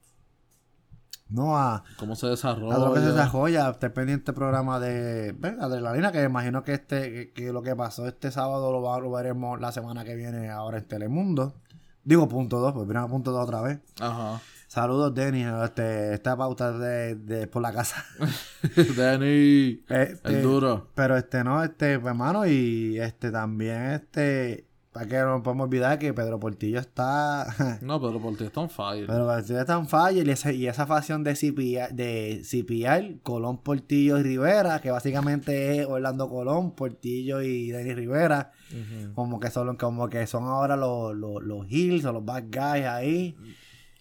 no 1.30 1.58
a 1.58 1.84
cómo 1.98 2.16
se 2.16 2.26
desarrolla 2.26 2.76
a 2.76 2.78
lo 2.78 2.94
que 2.94 3.00
se 3.00 3.08
desarrolla 3.08 3.68
estar 3.68 3.92
pendiente 3.92 4.32
programa 4.32 4.80
de 4.80 5.36
adrenalina 5.60 6.10
que 6.10 6.22
imagino 6.22 6.64
que 6.64 6.72
este 6.72 7.34
que, 7.34 7.52
lo 7.52 7.60
que 7.60 7.76
pasó 7.76 8.08
este 8.08 8.30
sábado 8.30 8.72
lo, 8.72 8.98
lo, 8.98 9.10
veremos 9.10 9.60
la 9.60 9.70
semana 9.70 10.04
que 10.04 10.14
viene 10.14 10.48
ahora 10.48 10.78
en 10.78 10.88
Telemundo. 10.88 11.52
Digo 12.02 12.26
punto 12.30 12.60
dos 12.60 12.72
pues 12.72 12.88
a 12.96 13.08
punto 13.08 13.32
dos 13.32 13.44
otra 13.44 13.60
vez. 13.60 13.78
Ajá 14.00 14.40
Saludos, 14.68 15.14
Denny. 15.14 15.44
Este, 15.64 16.12
esta 16.12 16.36
pauta 16.36 16.72
de, 16.72 17.14
de 17.14 17.46
por 17.46 17.62
la 17.62 17.72
casa. 17.72 18.04
Denny. 18.96 19.82
el 19.88 20.02
este, 20.02 20.42
duro. 20.42 20.90
Pero 20.94 21.16
este 21.16 21.42
no, 21.42 21.64
este, 21.64 21.98
pues, 21.98 22.10
hermano, 22.10 22.46
y 22.46 23.00
este 23.00 23.30
también, 23.30 23.92
este, 23.92 24.68
que 25.06 25.18
no 25.20 25.42
podemos 25.42 25.64
olvidar 25.64 25.98
que 25.98 26.12
Pedro 26.12 26.38
Portillo 26.38 26.80
está. 26.80 27.78
no, 27.80 27.98
Pedro 27.98 28.20
Portillo 28.20 28.48
está 28.48 28.60
en 28.60 28.68
fire. 28.68 29.06
Pedro 29.06 29.26
Portillo 29.26 29.60
está 29.60 29.74
en 29.74 29.88
fire 29.88 30.26
y 30.26 30.30
esa, 30.30 30.52
y 30.52 30.66
esa 30.66 30.86
facción 30.86 31.24
de 31.24 31.34
CPR, 31.34 31.94
de 31.94 33.18
Colón, 33.22 33.62
Portillo 33.62 34.18
y 34.18 34.22
Rivera, 34.22 34.82
que 34.82 34.90
básicamente 34.90 35.78
es 35.78 35.86
Orlando 35.86 36.28
Colón, 36.28 36.72
Portillo 36.72 37.40
y 37.40 37.70
Denis 37.70 37.96
Rivera. 37.96 38.52
Como 39.14 39.40
que 39.40 39.50
son 39.50 39.78
como 39.78 40.10
que 40.10 40.26
son 40.26 40.44
ahora 40.44 40.76
los, 40.76 41.16
los, 41.16 41.42
los 41.42 41.66
Hills 41.70 42.04
o 42.04 42.12
los 42.12 42.22
bad 42.22 42.44
guys 42.50 42.84
ahí. 42.84 43.34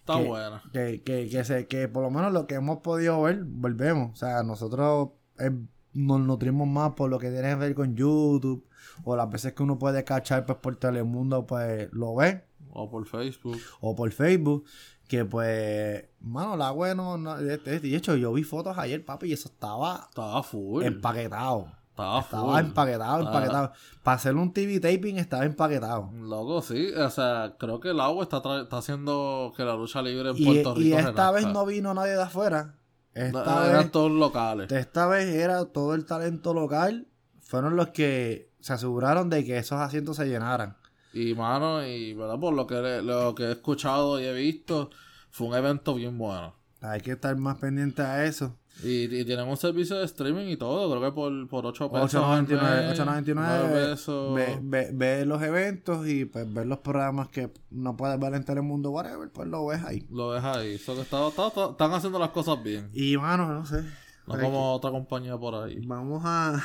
Está 0.08 0.26
buena. 0.26 0.62
Que, 0.72 1.02
que, 1.02 1.28
que, 1.28 1.44
se, 1.44 1.66
que 1.66 1.88
por 1.88 2.02
lo 2.02 2.10
menos 2.10 2.32
lo 2.32 2.46
que 2.46 2.54
hemos 2.54 2.78
podido 2.78 3.22
ver, 3.22 3.44
volvemos. 3.44 4.12
O 4.12 4.16
sea, 4.16 4.42
nosotros 4.42 5.10
eh, 5.38 5.50
nos 5.92 6.20
nutrimos 6.20 6.66
más 6.66 6.92
por 6.92 7.10
lo 7.10 7.18
que 7.18 7.30
tiene 7.30 7.50
que 7.50 7.54
ver 7.56 7.74
con 7.74 7.94
YouTube 7.94 8.66
o 9.04 9.16
las 9.16 9.30
veces 9.30 9.52
que 9.52 9.62
uno 9.62 9.78
puede 9.78 10.04
cachar 10.04 10.46
pues 10.46 10.58
por 10.58 10.76
Telemundo, 10.76 11.46
pues 11.46 11.92
lo 11.92 12.14
ve. 12.14 12.44
O 12.70 12.88
por 12.90 13.06
Facebook. 13.06 13.58
O 13.80 13.94
por 13.94 14.10
Facebook. 14.12 14.64
Que 15.08 15.24
pues, 15.24 16.04
mano, 16.20 16.56
la 16.56 16.70
bueno, 16.70 17.16
no, 17.16 17.36
de, 17.38 17.80
hecho 17.82 18.14
yo 18.16 18.32
vi 18.32 18.44
fotos 18.44 18.76
ayer, 18.76 19.02
papi, 19.04 19.28
y 19.28 19.32
eso 19.32 19.48
estaba... 19.48 20.06
Estaba 20.08 20.42
full. 20.42 20.84
Empaquetado. 20.84 21.77
Estaba, 21.98 22.20
estaba 22.20 22.60
empaquetado, 22.60 23.26
empaquetado. 23.26 23.72
Para 24.04 24.16
hacer 24.16 24.36
un 24.36 24.52
TV 24.52 24.78
taping 24.78 25.18
estaba 25.18 25.44
empaquetado. 25.44 26.10
Loco, 26.12 26.62
sí. 26.62 26.92
O 26.92 27.10
sea, 27.10 27.56
creo 27.58 27.80
que 27.80 27.90
el 27.90 27.98
agua 27.98 28.22
está, 28.22 28.38
está 28.62 28.78
haciendo 28.78 29.52
que 29.56 29.64
la 29.64 29.74
lucha 29.74 30.00
libre 30.00 30.30
en 30.30 30.36
Puerto 30.36 30.74
Rico. 30.76 30.80
Y 30.80 30.92
esta 30.92 31.32
vez 31.32 31.46
no 31.46 31.66
vino 31.66 31.92
nadie 31.94 32.12
de 32.12 32.22
afuera. 32.22 32.76
Esta 33.14 33.62
vez, 33.62 33.70
eran 33.70 33.90
todos 33.90 34.12
locales. 34.12 34.70
Esta 34.70 35.08
vez 35.08 35.26
era 35.34 35.64
todo 35.64 35.94
el 35.94 36.06
talento 36.06 36.54
local. 36.54 37.08
Fueron 37.40 37.74
los 37.74 37.88
que 37.88 38.52
se 38.60 38.74
aseguraron 38.74 39.28
de 39.28 39.44
que 39.44 39.58
esos 39.58 39.80
asientos 39.80 40.18
se 40.18 40.26
llenaran. 40.26 40.76
Y 41.12 41.34
mano, 41.34 41.84
y 41.84 42.14
verdad, 42.14 42.38
por 42.38 42.54
lo 42.54 42.68
que, 42.68 43.02
lo 43.02 43.34
que 43.34 43.44
he 43.44 43.52
escuchado 43.52 44.20
y 44.20 44.24
he 44.24 44.32
visto, 44.32 44.90
fue 45.30 45.48
un 45.48 45.54
evento 45.56 45.96
bien 45.96 46.16
bueno. 46.16 46.54
Hay 46.80 47.00
que 47.00 47.12
estar 47.12 47.34
más 47.36 47.58
pendiente 47.58 48.02
a 48.02 48.24
eso. 48.24 48.56
Y, 48.82 49.04
y 49.04 49.24
tienen 49.24 49.48
un 49.48 49.56
servicio 49.56 49.96
de 49.98 50.04
streaming 50.04 50.46
y 50.46 50.56
todo, 50.56 50.88
creo 50.88 51.10
que 51.10 51.14
por, 51.14 51.48
por 51.48 51.66
8 51.66 51.90
pesos. 51.90 52.14
8.99. 52.14 53.72
pesos. 53.72 54.34
Ve, 54.36 54.58
ve, 54.62 54.90
ve, 54.92 55.26
los 55.26 55.42
eventos 55.42 56.06
y 56.06 56.26
pues 56.26 56.52
ver 56.52 56.66
los 56.66 56.78
programas 56.78 57.28
que 57.28 57.52
no 57.70 57.96
puedes 57.96 58.20
ver 58.20 58.34
en 58.34 58.44
Telemundo, 58.44 58.90
whatever, 58.90 59.28
pues 59.30 59.48
lo 59.48 59.66
ves 59.66 59.82
ahí. 59.84 60.06
Lo 60.10 60.28
ves 60.30 60.44
ahí. 60.44 60.74
Eso 60.74 60.94
que 60.94 61.00
está, 61.00 61.26
están 61.26 61.92
haciendo 61.92 62.20
las 62.20 62.30
cosas 62.30 62.62
bien. 62.62 62.88
Y 62.92 63.16
mano, 63.16 63.52
no 63.52 63.66
sé. 63.66 63.82
No 64.28 64.38
como 64.38 64.74
otra 64.74 64.90
compañía 64.90 65.36
por 65.36 65.54
ahí. 65.54 65.84
Vamos 65.86 66.22
a. 66.24 66.62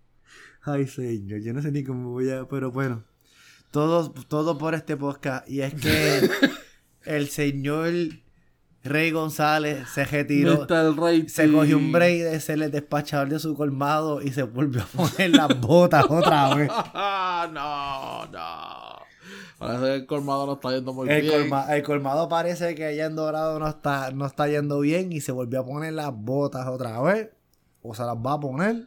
Ay, 0.62 0.86
señor, 0.86 1.40
yo 1.40 1.52
no 1.52 1.62
sé 1.62 1.70
ni 1.70 1.84
cómo 1.84 2.10
voy 2.10 2.30
a. 2.30 2.48
Pero 2.48 2.72
bueno, 2.72 3.04
todo, 3.70 4.10
todo 4.28 4.56
por 4.56 4.74
este 4.74 4.96
podcast. 4.96 5.48
Y 5.48 5.60
es 5.60 5.74
que 5.74 6.30
el 7.04 7.28
señor 7.28 7.92
Rey 8.84 9.10
González 9.12 9.88
se 9.88 10.04
retiró. 10.04 10.66
se 11.26 11.50
cogió 11.50 11.78
un 11.78 11.90
break 11.90 12.18
de 12.22 12.40
ser 12.40 12.62
el 12.62 12.70
despachador 12.70 13.28
de 13.30 13.38
su 13.38 13.54
colmado 13.56 14.20
y 14.22 14.30
se 14.32 14.42
volvió 14.42 14.82
a 14.82 14.86
poner 14.86 15.30
las 15.30 15.58
botas 15.60 16.04
otra 16.08 16.54
vez. 16.54 16.68
no, 17.52 18.26
no. 18.26 18.94
Parece 19.58 19.84
que 19.84 19.94
el 19.94 20.06
colmado 20.06 20.46
no 20.46 20.54
está 20.54 20.70
yendo 20.72 20.92
muy 20.92 21.08
El, 21.08 21.22
bien. 21.22 21.32
colma- 21.48 21.74
el 21.74 21.82
colmado 21.82 22.28
parece 22.28 22.74
que 22.74 22.94
ya 22.94 23.06
en 23.06 23.16
Dorado 23.16 23.58
no 23.58 23.68
está, 23.68 24.10
no 24.10 24.26
está 24.26 24.48
yendo 24.48 24.80
bien 24.80 25.12
y 25.12 25.20
se 25.20 25.32
volvió 25.32 25.60
a 25.60 25.64
poner 25.64 25.94
las 25.94 26.12
botas 26.14 26.66
otra 26.66 27.00
vez. 27.00 27.30
O 27.82 27.94
se 27.94 28.02
las 28.02 28.16
va 28.16 28.34
a 28.34 28.40
poner. 28.40 28.86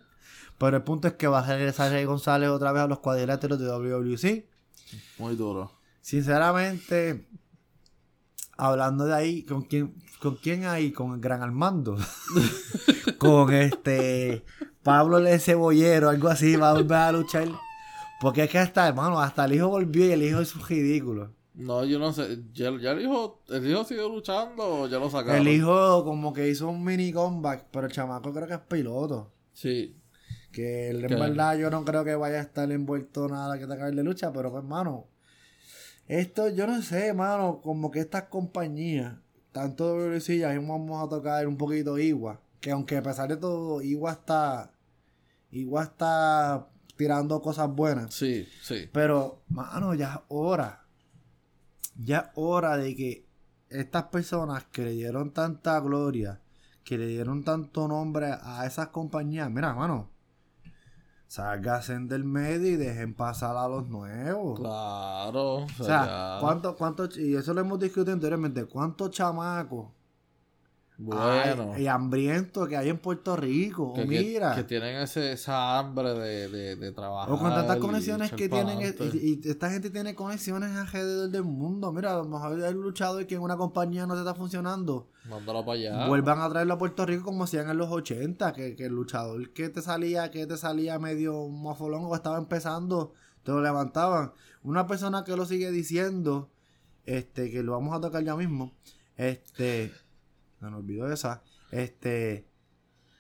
Pero 0.60 0.78
el 0.78 0.84
punto 0.84 1.08
es 1.08 1.14
que 1.16 1.28
va 1.28 1.40
a 1.40 1.48
regresar 1.48 1.92
Rey 1.92 2.06
González 2.06 2.50
otra 2.50 2.72
vez 2.72 2.84
a 2.84 2.88
los 2.88 3.00
cuadriláteros 3.00 3.58
de 3.60 3.66
WWC. 3.68 4.46
Muy 5.20 5.36
duro. 5.36 5.72
Sinceramente, 6.02 7.28
hablando 8.58 9.06
de 9.06 9.14
ahí, 9.14 9.44
¿con 9.44 9.64
quién, 9.64 9.96
con 10.22 10.36
quién 10.36 10.66
ahí? 10.66 10.92
Con 10.92 11.14
el 11.14 11.20
Gran 11.20 11.42
Armando. 11.42 11.98
con 13.18 13.54
este 13.54 14.44
Pablo 14.84 15.20
Le 15.20 15.40
Cebollero, 15.40 16.10
algo 16.10 16.28
así, 16.28 16.56
va 16.56 16.72
a 16.72 16.74
volver 16.74 16.98
a 16.98 17.12
luchar. 17.12 17.48
Porque 18.20 18.44
es 18.44 18.50
que 18.50 18.58
hasta, 18.58 18.88
hermano, 18.88 19.20
hasta 19.22 19.46
el 19.46 19.54
hijo 19.54 19.70
volvió 19.70 20.06
y 20.06 20.12
el 20.12 20.24
hijo 20.24 20.42
es 20.42 20.56
un 20.56 20.66
ridículo. 20.68 21.32
No, 21.54 21.84
yo 21.86 21.98
no 21.98 22.14
sé. 22.14 22.40
¿Ya, 22.54 22.72
ya 22.80 22.92
el 22.92 23.02
hijo 23.02 23.42
el 23.50 23.70
hijo 23.70 23.84
sigue 23.84 24.02
luchando 24.04 24.64
o 24.64 24.88
ya 24.88 25.00
lo 25.00 25.10
sacaron? 25.10 25.42
El 25.42 25.48
hijo 25.48 26.04
como 26.04 26.32
que 26.32 26.48
hizo 26.50 26.70
un 26.70 26.84
mini 26.84 27.12
comeback, 27.12 27.66
pero 27.72 27.88
el 27.88 27.92
chamaco 27.92 28.32
creo 28.32 28.48
que 28.48 28.54
es 28.54 28.60
piloto. 28.60 29.32
Sí. 29.54 29.96
Que 30.52 30.90
él, 30.90 31.04
en 31.04 31.20
verdad 31.20 31.58
yo 31.58 31.70
no 31.70 31.84
creo 31.84 32.04
que 32.04 32.16
vaya 32.16 32.38
a 32.38 32.42
estar 32.42 32.72
envuelto 32.72 33.28
nada 33.28 33.58
que 33.58 33.68
tenga 33.68 33.90
de 33.90 34.04
lucha, 34.04 34.32
pero 34.32 34.52
pues, 34.52 34.64
hermano, 34.64 35.08
esto 36.08 36.50
yo 36.50 36.68
no 36.68 36.82
sé, 36.82 37.08
hermano, 37.08 37.62
como 37.62 37.92
que 37.92 38.00
estas 38.00 38.24
compañías, 38.24 39.16
tanto 39.52 39.96
WC, 39.98 40.40
ya 40.40 40.50
mismo 40.50 40.78
vamos 40.78 41.06
a 41.06 41.10
tocar 41.10 41.48
un 41.48 41.58
poquito 41.58 41.98
Igua, 41.98 42.42
que 42.60 42.72
aunque 42.72 42.98
a 42.98 43.04
pesar 43.04 43.30
de 43.30 43.38
todo, 43.38 43.82
Igua 43.82 44.12
está, 44.14 44.72
Igua 45.52 45.84
está 45.84 46.70
tirando 46.96 47.42
cosas 47.42 47.70
buenas, 47.70 48.14
Sí, 48.14 48.48
sí. 48.62 48.90
pero, 48.92 49.44
mano, 49.50 49.94
ya 49.94 50.14
es 50.14 50.20
hora, 50.30 50.86
ya 51.96 52.18
es 52.20 52.24
hora 52.36 52.78
de 52.78 52.96
que 52.96 53.26
estas 53.70 54.04
personas 54.06 54.64
que 54.66 54.84
le 54.84 54.92
dieron 54.92 55.32
tanta 55.34 55.80
gloria, 55.80 56.40
que 56.84 56.98
le 56.98 57.08
dieron 57.08 57.44
tanto 57.44 57.88
nombre 57.88 58.28
a 58.42 58.66
esas 58.66 58.88
compañías, 58.90 59.52
mira, 59.52 59.74
mano, 59.74 60.10
salgasen 61.28 62.08
del 62.08 62.24
medio 62.24 62.68
y 62.72 62.76
dejen 62.78 63.14
pasar 63.14 63.56
a 63.58 63.68
los 63.68 63.88
nuevos. 63.90 64.60
Claro. 64.60 65.56
O 65.56 65.64
O 65.64 65.68
sea, 65.84 65.86
sea, 65.86 66.06
ya. 66.06 66.38
¿cuántos, 66.40 66.76
cuántos, 66.76 67.18
y 67.18 67.36
eso 67.36 67.54
lo 67.54 67.62
hemos 67.62 67.80
discutido 67.80 68.14
anteriormente, 68.14 68.66
cuántos 68.66 69.12
chamacos 69.12 69.88
Bueno. 71.00 71.78
y 71.78 71.86
hambrientos 71.86 72.68
que 72.68 72.76
hay 72.76 72.90
en 72.90 72.98
Puerto 72.98 73.36
Rico? 73.36 73.94
que, 73.94 74.06
mira. 74.06 74.56
que 74.56 74.64
tienen 74.64 74.96
ese, 74.98 75.34
esa 75.34 75.78
hambre 75.78 76.14
de, 76.14 76.50
de, 76.50 76.76
de 76.76 76.92
trabajar. 76.92 77.32
O 77.32 77.38
con 77.38 77.52
tantas 77.52 77.78
y 77.78 77.80
conexiones 77.80 78.32
que 78.32 78.50
tienen, 78.50 78.80
y, 78.82 79.18
y 79.18 79.42
esta 79.48 79.70
gente 79.70 79.92
tiene 79.92 80.16
conexiones 80.16 80.76
alrededor 80.76 81.30
del 81.30 81.44
mundo. 81.44 81.92
Mira, 81.92 82.14
a 82.14 82.18
lo 82.18 82.26
mejor 82.26 82.64
hay 82.64 82.74
un 82.74 82.82
luchador 82.82 83.28
que 83.28 83.36
en 83.36 83.42
una 83.42 83.58
compañía 83.58 84.08
no 84.08 84.16
te 84.16 84.22
está 84.22 84.34
funcionando. 84.34 85.08
Mándalo 85.30 85.64
para 85.64 85.78
allá. 85.78 86.08
Vuelvan 86.08 86.40
a 86.42 86.50
traerlo 86.50 86.74
a 86.74 86.78
Puerto 86.80 87.06
Rico 87.06 87.26
como 87.26 87.44
hacían 87.44 87.70
en 87.70 87.78
los 87.78 87.92
80, 87.92 88.54
que, 88.54 88.76
que 88.76 88.86
el 88.86 88.94
luchador 88.94 89.52
que 89.54 89.70
te 89.70 89.84
salía, 89.84 90.32
que 90.32 90.48
te 90.48 90.58
salía 90.58 90.98
medio 90.98 91.48
mofolongo, 91.48 92.16
estaba 92.16 92.40
empezando, 92.40 93.14
te 93.44 93.52
lo 93.52 93.62
levantaban. 93.62 94.34
Una 94.64 94.88
persona 94.88 95.24
que 95.24 95.36
lo 95.36 95.46
sigue 95.46 95.70
diciendo, 95.70 96.50
este, 97.06 97.52
que 97.52 97.62
lo 97.62 97.74
vamos 97.74 97.96
a 97.96 98.02
tocar 98.02 98.24
ya 98.24 98.36
mismo, 98.36 98.74
este, 99.16 99.92
se 100.60 100.66
me 100.66 100.76
olvidó 100.76 101.12
esa, 101.12 101.42
este, 101.72 102.48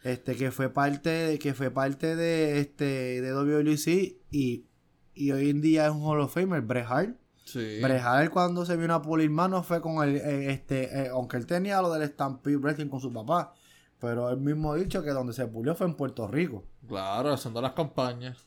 este, 0.04 0.36
que 0.36 0.52
fue 0.52 0.70
parte, 0.70 1.10
de- 1.10 1.40
que 1.40 1.54
fue 1.54 1.70
parte 1.72 2.16
de, 2.16 2.60
este, 2.60 3.22
de 3.22 3.32
WLC 3.32 4.18
y, 4.32 4.66
y 5.14 5.32
hoy 5.32 5.50
en 5.50 5.62
día 5.62 5.86
es 5.88 5.92
un 5.92 6.02
Hall 6.04 6.22
of 6.22 6.34
Famer, 6.34 6.62
Bret 6.62 6.86
Hart. 6.88 7.16
Sí. 7.46 7.80
Bret 7.82 8.02
Hart 8.02 8.32
cuando 8.32 8.66
se 8.66 8.76
vino 8.76 8.94
a 8.94 9.02
pulir 9.02 9.30
manos 9.30 9.66
fue 9.66 9.82
con 9.82 10.08
el, 10.08 10.18
eh, 10.18 10.52
este, 10.52 10.84
eh, 11.04 11.10
aunque 11.10 11.38
él 11.38 11.46
tenía 11.46 11.82
lo 11.82 11.92
del 11.94 12.08
Stampede 12.10 12.58
Wrestling 12.58 12.90
con 12.90 13.00
su 13.00 13.12
papá, 13.14 13.54
pero 14.00 14.30
él 14.30 14.38
mismo 14.38 14.74
ha 14.74 14.76
dicho 14.76 15.02
que 15.04 15.10
donde 15.12 15.34
se 15.34 15.48
pulió 15.48 15.74
fue 15.76 15.88
en 15.88 15.96
Puerto 15.96 16.28
Rico. 16.28 16.66
Claro, 16.88 17.34
haciendo 17.34 17.62
las 17.62 17.74
campañas. 17.74 18.38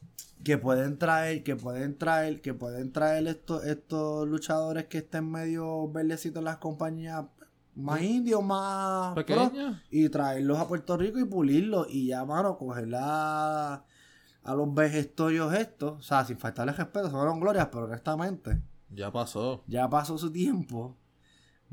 Que 0.45 0.57
pueden 0.57 0.97
traer, 0.99 1.43
que 1.43 1.57
pueden 1.57 1.99
traer, 1.99 2.41
que 2.41 2.55
pueden 2.55 2.93
traer 2.93 3.27
estos, 3.27 3.65
estos 3.65 4.27
luchadores 4.29 4.87
que 4.87 4.99
estén 4.99 5.31
medio 5.31 5.91
verdecitos 5.91 6.39
en 6.41 6.45
las 6.47 6.57
compañías 6.59 7.25
más 7.81 8.03
indios, 8.03 8.43
más 8.43 9.15
pro, 9.15 9.53
y 9.91 10.09
traerlos 10.09 10.59
a 10.59 10.69
Puerto 10.69 10.97
Rico 10.97 11.19
y 11.19 11.25
pulirlos 11.25 11.87
y 11.91 12.07
ya, 12.09 12.25
mano, 12.25 12.57
coger 12.59 12.89
la- 12.89 13.85
a 14.43 14.55
los 14.55 14.73
vejestorios 14.75 15.53
estos, 15.55 15.99
o 15.99 16.03
sea, 16.03 16.25
sin 16.25 16.39
faltarles 16.39 16.77
respeto, 16.77 17.11
son 17.11 17.41
glorias, 17.41 17.69
pero 17.71 17.85
honestamente, 17.85 18.59
Ya 18.91 19.11
pasó. 19.13 19.63
ya 19.67 19.89
pasó 19.89 20.17
su 20.19 20.31
tiempo. 20.33 20.97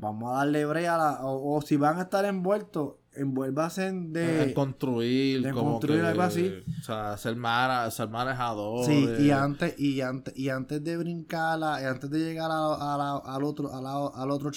Vamos 0.00 0.30
a 0.32 0.36
darle 0.38 0.64
brea 0.64 0.94
a 0.94 0.98
la, 0.98 1.24
o, 1.26 1.56
o 1.56 1.60
si 1.62 1.76
van 1.76 1.98
a 1.98 2.02
estar 2.02 2.24
envueltos, 2.24 2.94
envuélvanse 3.14 3.88
en 3.88 4.12
de... 4.12 4.44
en 4.44 4.54
construir, 4.54 5.42
de 5.42 5.50
como 5.52 5.72
construir 5.72 6.02
que, 6.02 6.06
algo 6.06 6.22
así. 6.22 6.52
O 6.80 6.84
sea, 6.84 7.16
ser, 7.16 7.34
mana- 7.34 7.90
ser 7.90 8.08
manejador. 8.08 8.84
Sí, 8.86 9.08
y 9.18 9.30
eh, 9.30 9.32
antes, 9.32 9.74
y 9.80 10.00
antes, 10.02 10.38
y 10.38 10.50
antes 10.50 10.84
de 10.84 10.96
brincar, 10.98 11.60
a- 11.64 11.82
y 11.82 11.84
antes 11.86 12.08
de 12.10 12.18
llegar 12.20 12.48
a, 12.52 12.94
a 12.94 12.96
la- 12.96 13.16
al 13.24 13.42
otro, 13.42 13.74
a 13.74 13.80
la- 13.82 14.06
al 14.14 14.30
otro 14.30 14.52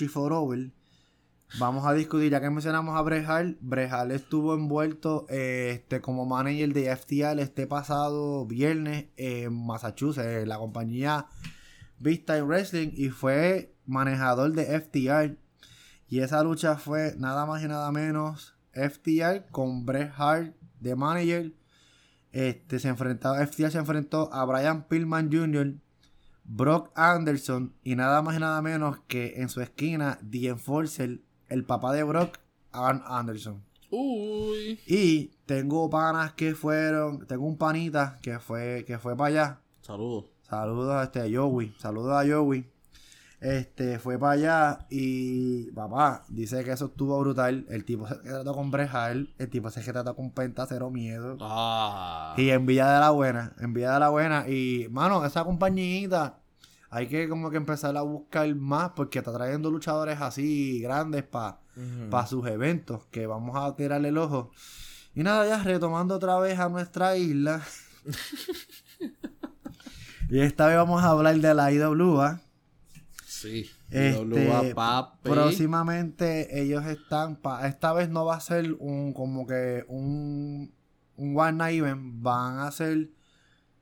vamos 1.60 1.86
a 1.86 1.93
discutir, 1.93 2.32
ya 2.32 2.41
que 2.41 2.49
mencionamos 2.49 2.97
a 2.97 3.02
Brejal, 3.02 3.58
Brejal 3.62 4.12
estuvo 4.12 4.54
envuelto 4.54 5.26
eh, 5.30 5.72
este, 5.76 6.02
como 6.02 6.26
manager 6.26 6.74
de 6.74 6.95
FTL 6.95 7.39
este 7.39 7.68
pasado 7.68 8.45
viernes 8.45 9.08
en 9.18 9.54
Massachusetts, 9.54 10.43
en 10.43 10.49
la 10.49 10.58
compañía 10.58 11.28
Big 11.99 12.26
Wrestling, 12.26 12.91
y 12.93 13.10
fue 13.10 13.76
manejador 13.86 14.54
de 14.54 14.80
FTR. 14.80 15.38
Y 16.08 16.20
esa 16.20 16.43
lucha 16.43 16.76
fue 16.76 17.16
nada 17.18 17.45
más 17.45 17.64
y 17.64 17.68
nada 17.68 17.91
menos 17.91 18.56
FTR 18.74 19.49
con 19.52 19.86
Bret 19.86 20.12
de 20.80 20.95
manager. 20.95 21.54
Este 22.32 22.80
se 22.80 22.93
FTR 22.93 23.72
se 23.72 23.78
enfrentó 23.78 24.34
a 24.34 24.45
Brian 24.45 24.84
Pillman 24.88 25.32
Jr., 25.32 25.76
Brock 26.43 26.91
Anderson 26.95 27.74
y 27.84 27.95
nada 27.95 28.22
más 28.22 28.36
y 28.36 28.39
nada 28.39 28.62
menos 28.62 28.99
que 29.08 29.41
en 29.41 29.49
su 29.49 29.62
esquina 29.62 30.20
The 30.30 30.47
Enforcer, 30.47 31.22
el 31.52 31.66
papá 31.66 31.91
de 31.91 32.04
Brock, 32.04 32.39
Arn 32.72 33.04
Anderson. 33.06 33.62
Uy. 33.89 34.80
Y 34.88 35.32
tengo 35.45 35.89
panas 35.89 36.34
que 36.34 36.56
fueron, 36.56 37.28
tengo 37.28 37.45
un 37.45 37.58
panita 37.58 38.20
que 38.22 38.39
fue 38.39 38.86
que 38.88 38.97
fue 38.97 39.18
para 39.18 39.28
allá. 39.28 39.62
Saludos. 39.82 40.26
Saludos 40.43 40.93
a 40.93 41.04
este 41.04 41.20
a 41.20 41.39
Joey, 41.39 41.76
saludos 41.78 42.14
a 42.14 42.26
Joey. 42.26 42.66
Este 43.41 43.99
fue 43.99 44.18
para 44.18 44.34
allá 44.34 44.86
y 44.89 45.72
papá 45.72 46.24
dice 46.30 46.64
que 46.64 46.72
eso 46.72 46.86
estuvo 46.86 47.20
brutal. 47.20 47.66
El 47.70 47.84
tipo 47.84 48.08
se 48.08 48.16
trató 48.16 48.54
con 48.54 48.72
Brejal, 48.72 49.34
el 49.38 49.49
tipo 49.49 49.70
se 49.72 49.82
trató 49.82 50.16
con 50.16 50.32
Penta 50.32 50.66
Cero 50.68 50.89
Miedo. 50.89 51.38
Ah. 51.41 52.34
Y 52.38 52.49
en 52.49 52.66
Villa 52.66 52.93
de 52.93 52.99
la 53.02 53.10
Buena, 53.10 53.54
en 53.60 53.74
Villa 53.74 53.95
de 53.95 53.99
la 53.99 54.10
Buena. 54.10 54.47
Y, 54.47 54.88
mano, 54.89 55.26
esa 55.26 55.43
compañita 55.43 56.41
hay 56.92 57.08
que 57.08 57.28
como 57.30 57.50
que 57.50 57.58
empezar 57.58 57.96
a 57.98 58.02
buscar 58.04 58.54
más 58.56 58.92
porque 58.96 59.20
está 59.20 59.34
trayendo 59.34 59.72
luchadores 59.72 60.20
así 60.22 60.82
grandes 60.82 61.24
para 61.24 61.60
Ujú. 61.76 62.28
sus 62.28 62.48
eventos 62.48 63.06
que 63.08 63.26
vamos 63.26 63.56
a 63.56 63.76
tirarle 63.76 64.10
el 64.10 64.18
ojo. 64.18 64.52
Y 65.16 65.24
nada, 65.24 65.48
ya 65.48 65.64
retomando 65.64 66.16
otra 66.16 66.38
vez 66.39 66.60
a 66.60 66.70
nuestra 66.70 67.18
isla. 67.18 67.62
y 70.30 70.39
esta 70.39 70.68
vez 70.68 70.78
vamos 70.78 71.04
a 71.04 71.10
hablar 71.10 71.36
de 71.38 71.54
la 71.54 71.72
IWA. 71.72 72.42
Sí. 73.26 73.70
Este, 73.89 74.46
IWA, 74.46 74.74
papi. 74.76 75.30
próximamente 75.30 76.62
ellos 76.62 76.86
están 76.86 77.36
pa- 77.36 77.68
esta 77.68 77.92
vez 77.93 78.09
no 78.09 78.26
va 78.26 78.36
a 78.36 78.39
ser 78.39 78.74
un 78.80 79.13
como 79.13 79.46
que 79.47 79.84
un 79.88 80.74
un 81.18 81.38
one 81.38 81.51
night 81.54 81.80
event 81.80 82.22
van 82.22 82.59
a 82.59 82.72
ser 82.72 83.09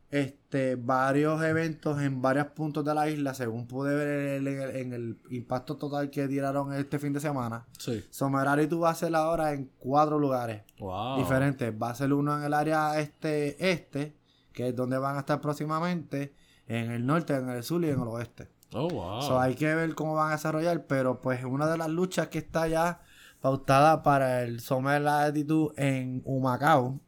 este 0.10 0.39
varios 0.80 1.41
eventos 1.43 2.01
en 2.01 2.21
varios 2.21 2.47
puntos 2.47 2.84
de 2.84 2.93
la 2.95 3.07
isla 3.09 3.34
según 3.34 3.67
pude 3.67 3.93
ver 3.93 4.07
en 4.41 4.47
el, 4.47 4.76
en 4.76 4.93
el 4.93 5.21
impacto 5.30 5.77
total 5.77 6.09
que 6.09 6.27
tiraron 6.27 6.73
este 6.73 6.97
fin 6.97 7.13
de 7.13 7.19
semana 7.19 7.67
Sí. 7.77 8.03
Somerari 8.09 8.65
tú 8.67 8.80
va 8.80 8.89
a 8.89 8.95
ser 8.95 9.15
ahora 9.15 9.53
en 9.53 9.69
cuatro 9.77 10.17
lugares 10.17 10.63
Wow. 10.80 11.17
diferentes 11.19 11.71
va 11.80 11.91
a 11.91 11.95
ser 11.95 12.13
uno 12.13 12.35
en 12.38 12.43
el 12.43 12.53
área 12.53 12.99
este 12.99 13.71
este 13.71 14.15
que 14.51 14.69
es 14.69 14.76
donde 14.76 14.97
van 14.97 15.17
a 15.17 15.19
estar 15.19 15.39
próximamente 15.39 16.34
en 16.67 16.91
el 16.91 17.05
norte 17.05 17.35
en 17.35 17.49
el 17.49 17.63
sur 17.63 17.84
y 17.84 17.89
en 17.89 18.01
el 18.01 18.07
oeste 18.07 18.49
Oh, 18.71 18.88
wow. 18.88 19.21
So, 19.23 19.39
hay 19.39 19.55
que 19.55 19.73
ver 19.73 19.95
cómo 19.95 20.13
van 20.13 20.30
a 20.30 20.34
desarrollar, 20.34 20.85
pero 20.85 21.21
pues 21.21 21.43
una 21.43 21.65
de 21.65 21.76
las 21.76 21.89
luchas 21.89 22.27
que 22.27 22.38
está 22.38 22.67
ya 22.67 23.01
pautada 23.41 24.03
para 24.03 24.43
el 24.43 24.59
Summer 24.59 25.07
Attitude 25.07 25.73
en 25.77 26.21
Humacao 26.23 26.99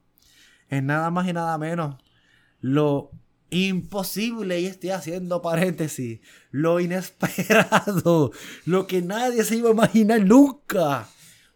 es 0.69 0.81
nada 0.81 1.11
más 1.11 1.27
y 1.27 1.33
nada 1.33 1.55
menos 1.59 1.97
lo 2.61 3.11
imposible, 3.51 4.59
y 4.59 4.65
estoy 4.65 4.89
haciendo 4.89 5.41
paréntesis, 5.41 6.21
lo 6.49 6.79
inesperado, 6.79 8.31
lo 8.65 8.87
que 8.87 9.01
nadie 9.01 9.43
se 9.43 9.57
iba 9.57 9.69
a 9.69 9.73
imaginar 9.73 10.21
nunca. 10.21 11.07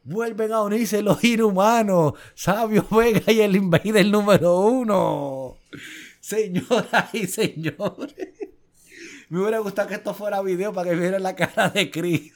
Vuelven 0.04 0.52
a 0.52 0.62
unirse 0.62 1.02
los 1.02 1.24
inhumanos, 1.24 2.14
Sabio 2.36 2.88
Vega 2.92 3.32
y 3.32 3.42
el 3.42 3.56
Invader 3.56 4.06
número 4.06 4.60
uno. 4.60 5.58
Señoras 6.20 7.14
y 7.14 7.26
señores. 7.26 8.16
Me 9.30 9.40
hubiera 9.40 9.60
gustado 9.60 9.88
que 9.88 9.96
esto 9.96 10.14
fuera 10.14 10.42
video 10.42 10.72
para 10.74 10.92
que 10.92 10.96
vieran 10.96 11.24
la 11.24 11.36
cara 11.36 11.70
de 11.70 11.90
Chris. 11.90 12.34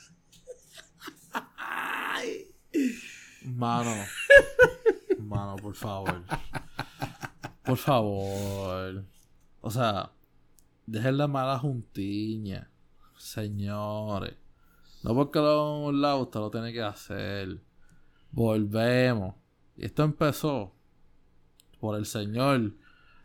Mano. 3.43 3.95
Mano, 5.19 5.55
por 5.57 5.75
favor. 5.75 6.23
Por 7.63 7.77
favor. 7.77 9.05
O 9.61 9.71
sea, 9.71 10.11
dejen 10.85 11.17
la 11.17 11.27
mala 11.27 11.59
juntiña. 11.59 12.69
Señores. 13.17 14.35
No 15.03 15.13
porque 15.15 15.39
lo 15.39 15.79
un 15.85 16.01
lado, 16.01 16.19
usted 16.23 16.39
lo 16.39 16.51
tiene 16.51 16.71
que 16.73 16.81
hacer. 16.81 17.61
Volvemos. 18.31 19.35
Y 19.77 19.85
esto 19.85 20.03
empezó 20.03 20.73
por 21.79 21.97
el 21.97 22.05
señor 22.05 22.73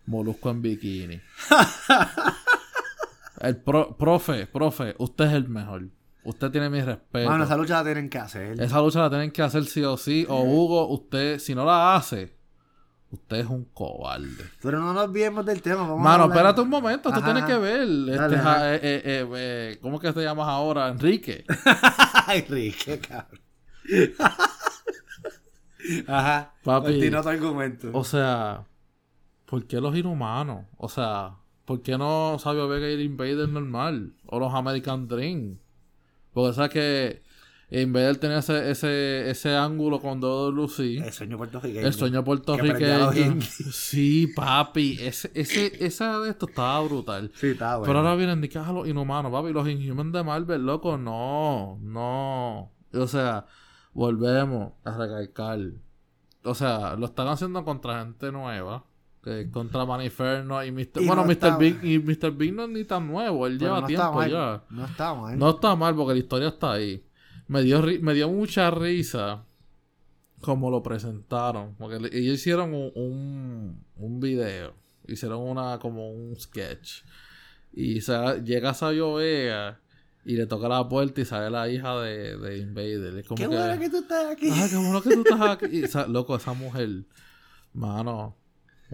Molusco 0.07 0.51
en 0.51 0.63
bikini. 0.63 1.21
el 3.41 3.57
pro- 3.57 3.97
profe, 3.97 4.47
profe, 4.47 4.95
usted 4.99 5.25
es 5.27 5.33
el 5.33 5.49
mejor. 5.49 5.89
Usted 6.25 6.51
tiene 6.51 6.71
mi 6.71 6.81
respeto. 6.81 7.29
Bueno, 7.29 7.45
esa 7.45 7.57
lucha 7.57 7.75
la 7.79 7.85
tienen 7.85 8.09
que 8.09 8.19
hacer. 8.19 8.61
Esa 8.61 8.81
lucha 8.81 9.01
la 9.01 9.11
tienen 9.11 9.31
que 9.31 9.43
hacer 9.43 9.65
sí 9.67 9.83
o 9.85 9.97
sí. 9.97 10.25
O 10.29 10.43
Hugo, 10.43 10.89
usted, 10.89 11.39
si 11.39 11.55
no 11.55 11.65
la 11.67 11.97
hace, 11.97 12.35
usted 13.15 13.39
es 13.39 13.47
un 13.47 13.65
cobarde. 13.67 14.45
Pero 14.63 14.81
no 14.81 14.93
nos 14.93 15.05
olvidemos 15.09 15.45
del 15.47 15.63
tema. 15.63 15.83
Vamos 15.83 16.01
a 16.01 16.03
Mano, 16.03 16.25
hablar- 16.25 16.37
espérate 16.39 16.61
un 16.61 16.69
momento, 16.69 17.11
tú 17.11 17.17
Ajá, 17.19 17.25
tienes 17.25 17.45
que 17.45 17.59
ver. 17.59 17.83
Este, 17.83 18.17
Dale, 18.17 18.39
ja- 18.39 18.75
eh, 18.75 18.81
eh, 18.83 19.03
eh, 19.05 19.29
eh, 19.35 19.79
¿Cómo 19.83 19.99
que 19.99 20.13
te 20.13 20.23
llamas 20.23 20.49
ahora? 20.49 20.89
Enrique. 20.89 21.45
Ay, 22.27 22.43
Rique, 22.49 23.01
cabrón. 23.01 23.41
Ajá. 26.07 26.55
Papi. 26.63 26.93
Continúa 26.93 27.23
tu 27.23 27.29
argumento. 27.29 27.91
O 27.93 28.05
sea, 28.05 28.65
¿por 29.47 29.67
qué 29.67 29.81
los 29.81 29.95
inhumanos? 29.97 30.65
O 30.79 30.89
sea, 30.89 31.37
¿por 31.65 31.83
qué 31.83 31.99
no 31.99 32.39
Sabio 32.39 32.69
Vega 32.69 32.89
y 32.89 32.95
el 32.95 33.03
Invader 33.03 33.49
normal? 33.49 34.15
O 34.27 34.39
los 34.39 34.55
American 34.55 35.09
Dream. 35.09 35.59
Porque 36.33 36.55
sabes 36.55 36.71
que 36.71 37.23
Invader 37.71 38.17
tenía 38.19 38.39
ese, 38.39 38.71
ese, 38.71 39.31
ese 39.31 39.57
ángulo 39.57 40.01
con 40.01 40.21
Lucy. 40.21 40.99
el 40.99 41.13
sueño 41.13 41.39
puertorriqueño. 41.39 41.87
El 41.87 41.93
sueño 41.93 42.25
puertorriqueño. 42.25 43.41
Sí, 43.73 44.29
papi. 44.35 44.99
Ese, 45.01 45.31
ese, 45.35 45.85
esa 45.85 46.21
de 46.21 46.31
esto 46.31 46.47
estaba 46.47 46.81
brutal. 46.83 47.31
Sí, 47.35 47.49
está 47.49 47.77
bueno. 47.77 47.87
Pero 47.87 47.99
ahora 48.01 48.15
vienen 48.17 48.41
de 48.41 48.49
que 48.49 48.59
a 48.59 48.71
los 48.71 48.87
inhumanos, 48.87 49.33
papi. 49.33 49.53
Los 49.53 49.69
Inhuman 49.69 50.13
de 50.13 50.23
Marvel, 50.23 50.65
loco. 50.65 50.99
No, 50.99 51.79
no. 51.83 52.71
O 52.93 53.07
sea, 53.07 53.47
volvemos 53.93 54.73
a 54.85 54.97
recalcar. 54.97 55.59
O 56.45 56.55
sea, 56.55 56.97
lo 56.97 57.07
están 57.07 57.29
haciendo 57.29 57.65
contra 57.65 58.01
gente 58.01 58.31
nueva. 58.31 58.85
Que 59.23 59.51
contra 59.51 59.87
Maniferno 59.87 60.63
y 60.63 60.71
Mr. 60.71 61.01
Y 61.01 61.07
bueno, 61.07 61.25
no 61.25 61.33
Mr. 61.33 61.59
Big 61.59 61.83
y 61.83 61.99
Mr. 61.99 62.31
Big 62.33 62.53
no 62.53 62.65
es 62.65 62.69
ni 62.69 62.85
tan 62.85 63.07
nuevo. 63.07 63.47
Él 63.47 63.57
Pero 63.59 63.71
lleva 63.71 63.81
no 63.81 63.87
tiempo 63.87 64.23
ya. 64.27 64.63
No 64.69 64.85
está 64.85 65.15
mal. 65.15 65.39
No 65.39 65.51
está 65.51 65.75
mal 65.75 65.95
porque 65.95 66.13
la 66.13 66.19
historia 66.19 66.49
está 66.49 66.73
ahí. 66.73 67.03
Me 67.47 67.63
dio, 67.63 67.83
me 68.01 68.15
dio 68.15 68.29
mucha 68.31 68.71
risa 68.71 69.45
como 70.41 70.71
lo 70.71 70.83
presentaron. 70.83 71.75
Porque 71.77 71.97
ellos 71.97 72.35
hicieron 72.35 72.75
un, 72.75 72.93
un, 72.95 73.85
un 73.97 74.21
video. 74.21 74.75
Hicieron 75.07 75.41
una 75.41 75.79
como 75.79 76.11
un 76.11 76.37
sketch. 76.37 77.03
Y 77.73 78.01
se, 78.01 78.43
llega 78.45 78.75
Sabio 78.75 79.15
Vega 79.15 79.81
y 80.25 80.37
le 80.37 80.47
toca 80.47 80.69
la 80.69 80.89
puerta 80.89 81.21
y 81.21 81.25
sale 81.25 81.51
la 81.51 81.69
hija 81.69 82.01
de, 82.01 82.37
de 82.37 82.59
Invader. 82.59 83.19
Es 83.19 83.27
como 83.27 83.37
Qué 83.37 83.49
que, 83.49 83.57
bueno 83.57 83.79
que 83.79 83.91
tú 83.91 83.99
estás 83.99 84.33
aquí. 84.33 84.51
Qué 84.51 84.77
bueno 84.77 85.03
que 85.03 85.11
tú 85.11 85.21
estás 85.21 85.41
aquí. 85.41 85.67
Y, 85.85 86.11
loco, 86.11 86.37
esa 86.37 86.55
mujer. 86.55 87.05
Mano. 87.73 88.37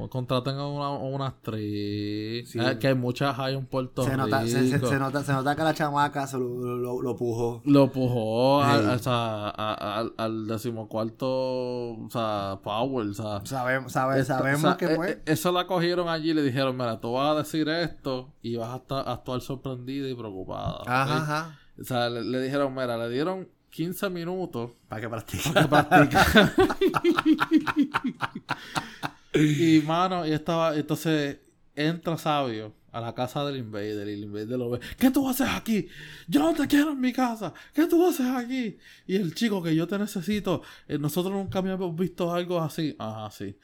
Contraten 0.08 0.56
a 0.56 0.66
una, 0.66 0.86
a 0.86 0.90
una 0.98 1.26
actriz. 1.26 2.50
Sí. 2.50 2.58
Eh, 2.58 2.78
que 2.78 2.88
hay 2.88 2.94
muchas 2.94 3.38
hay 3.38 3.54
en 3.54 3.66
Puerto 3.66 4.02
se, 4.02 4.10
Rico. 4.10 4.22
nota, 4.22 4.46
se, 4.46 4.68
se- 4.68 4.78
se 4.86 4.98
nota, 4.98 5.22
se 5.22 5.32
nota 5.32 5.54
que 5.56 5.62
la 5.62 5.74
chamaca 5.74 6.26
se 6.26 6.38
lo, 6.38 6.48
lo, 6.76 7.02
lo 7.02 7.16
pujó. 7.16 7.60
Lo 7.64 7.90
pujó 7.92 8.62
al, 8.62 8.88
al- 8.88 8.96
o 8.96 8.98
sea, 8.98 9.48
al, 9.50 10.14
al 10.16 10.46
decimocuarto, 10.46 11.26
o 11.28 12.08
sea, 12.10 12.58
Power, 12.62 13.08
o 13.08 13.14
sea. 13.14 13.40
Sabemos, 13.44 13.92
sabe- 13.92 14.20
esta- 14.20 14.38
sabemos 14.38 14.64
o 14.64 14.68
sea, 14.68 14.76
que 14.76 14.84
eh, 14.86 14.96
pues. 14.96 15.10
eh, 15.10 15.22
eso 15.26 15.52
la 15.52 15.66
cogieron 15.66 16.08
allí 16.08 16.30
y 16.30 16.34
le 16.34 16.42
dijeron, 16.42 16.76
mira, 16.76 17.00
tú 17.00 17.12
vas 17.12 17.34
a 17.34 17.38
decir 17.38 17.68
esto 17.68 18.32
y 18.42 18.56
vas 18.56 18.70
a 18.72 18.76
estar, 18.76 19.08
a 19.08 19.12
actuar 19.12 19.40
sorprendida 19.40 20.08
y 20.08 20.14
preocupada. 20.14 20.82
Ajá. 20.86 21.58
O 21.80 21.84
sea, 21.84 22.10
le, 22.10 22.22
le 22.24 22.42
dijeron, 22.42 22.72
mira, 22.74 22.96
le 22.98 23.08
dieron 23.08 23.48
15 23.70 24.10
minutos 24.10 24.72
Para 24.88 25.00
que 25.00 25.08
practique. 25.08 25.52
que 25.52 25.68
practica. 25.68 26.52
y 29.34 29.82
mano, 29.86 30.26
y 30.26 30.32
estaba, 30.32 30.76
entonces 30.76 31.38
entra 31.74 32.18
Sabio 32.18 32.74
a 32.92 33.00
la 33.00 33.14
casa 33.14 33.44
del 33.44 33.58
Invader 33.58 34.08
y 34.08 34.12
el 34.14 34.24
Invader 34.24 34.58
lo 34.58 34.70
ve. 34.70 34.80
¿Qué 34.98 35.10
tú 35.10 35.28
haces 35.28 35.48
aquí? 35.48 35.88
Yo 36.26 36.40
no 36.40 36.54
te 36.54 36.66
quiero 36.66 36.92
en 36.92 37.00
mi 37.00 37.12
casa. 37.12 37.52
¿Qué 37.72 37.86
tú 37.86 38.04
haces 38.06 38.26
aquí? 38.26 38.78
Y 39.06 39.16
el 39.16 39.34
chico 39.34 39.62
que 39.62 39.74
yo 39.74 39.86
te 39.86 39.98
necesito, 39.98 40.62
eh, 40.88 40.98
nosotros 40.98 41.32
nunca 41.32 41.60
habíamos 41.60 41.94
visto 41.94 42.32
algo 42.32 42.60
así. 42.60 42.96
Ajá, 42.98 43.30
sí. 43.30 43.56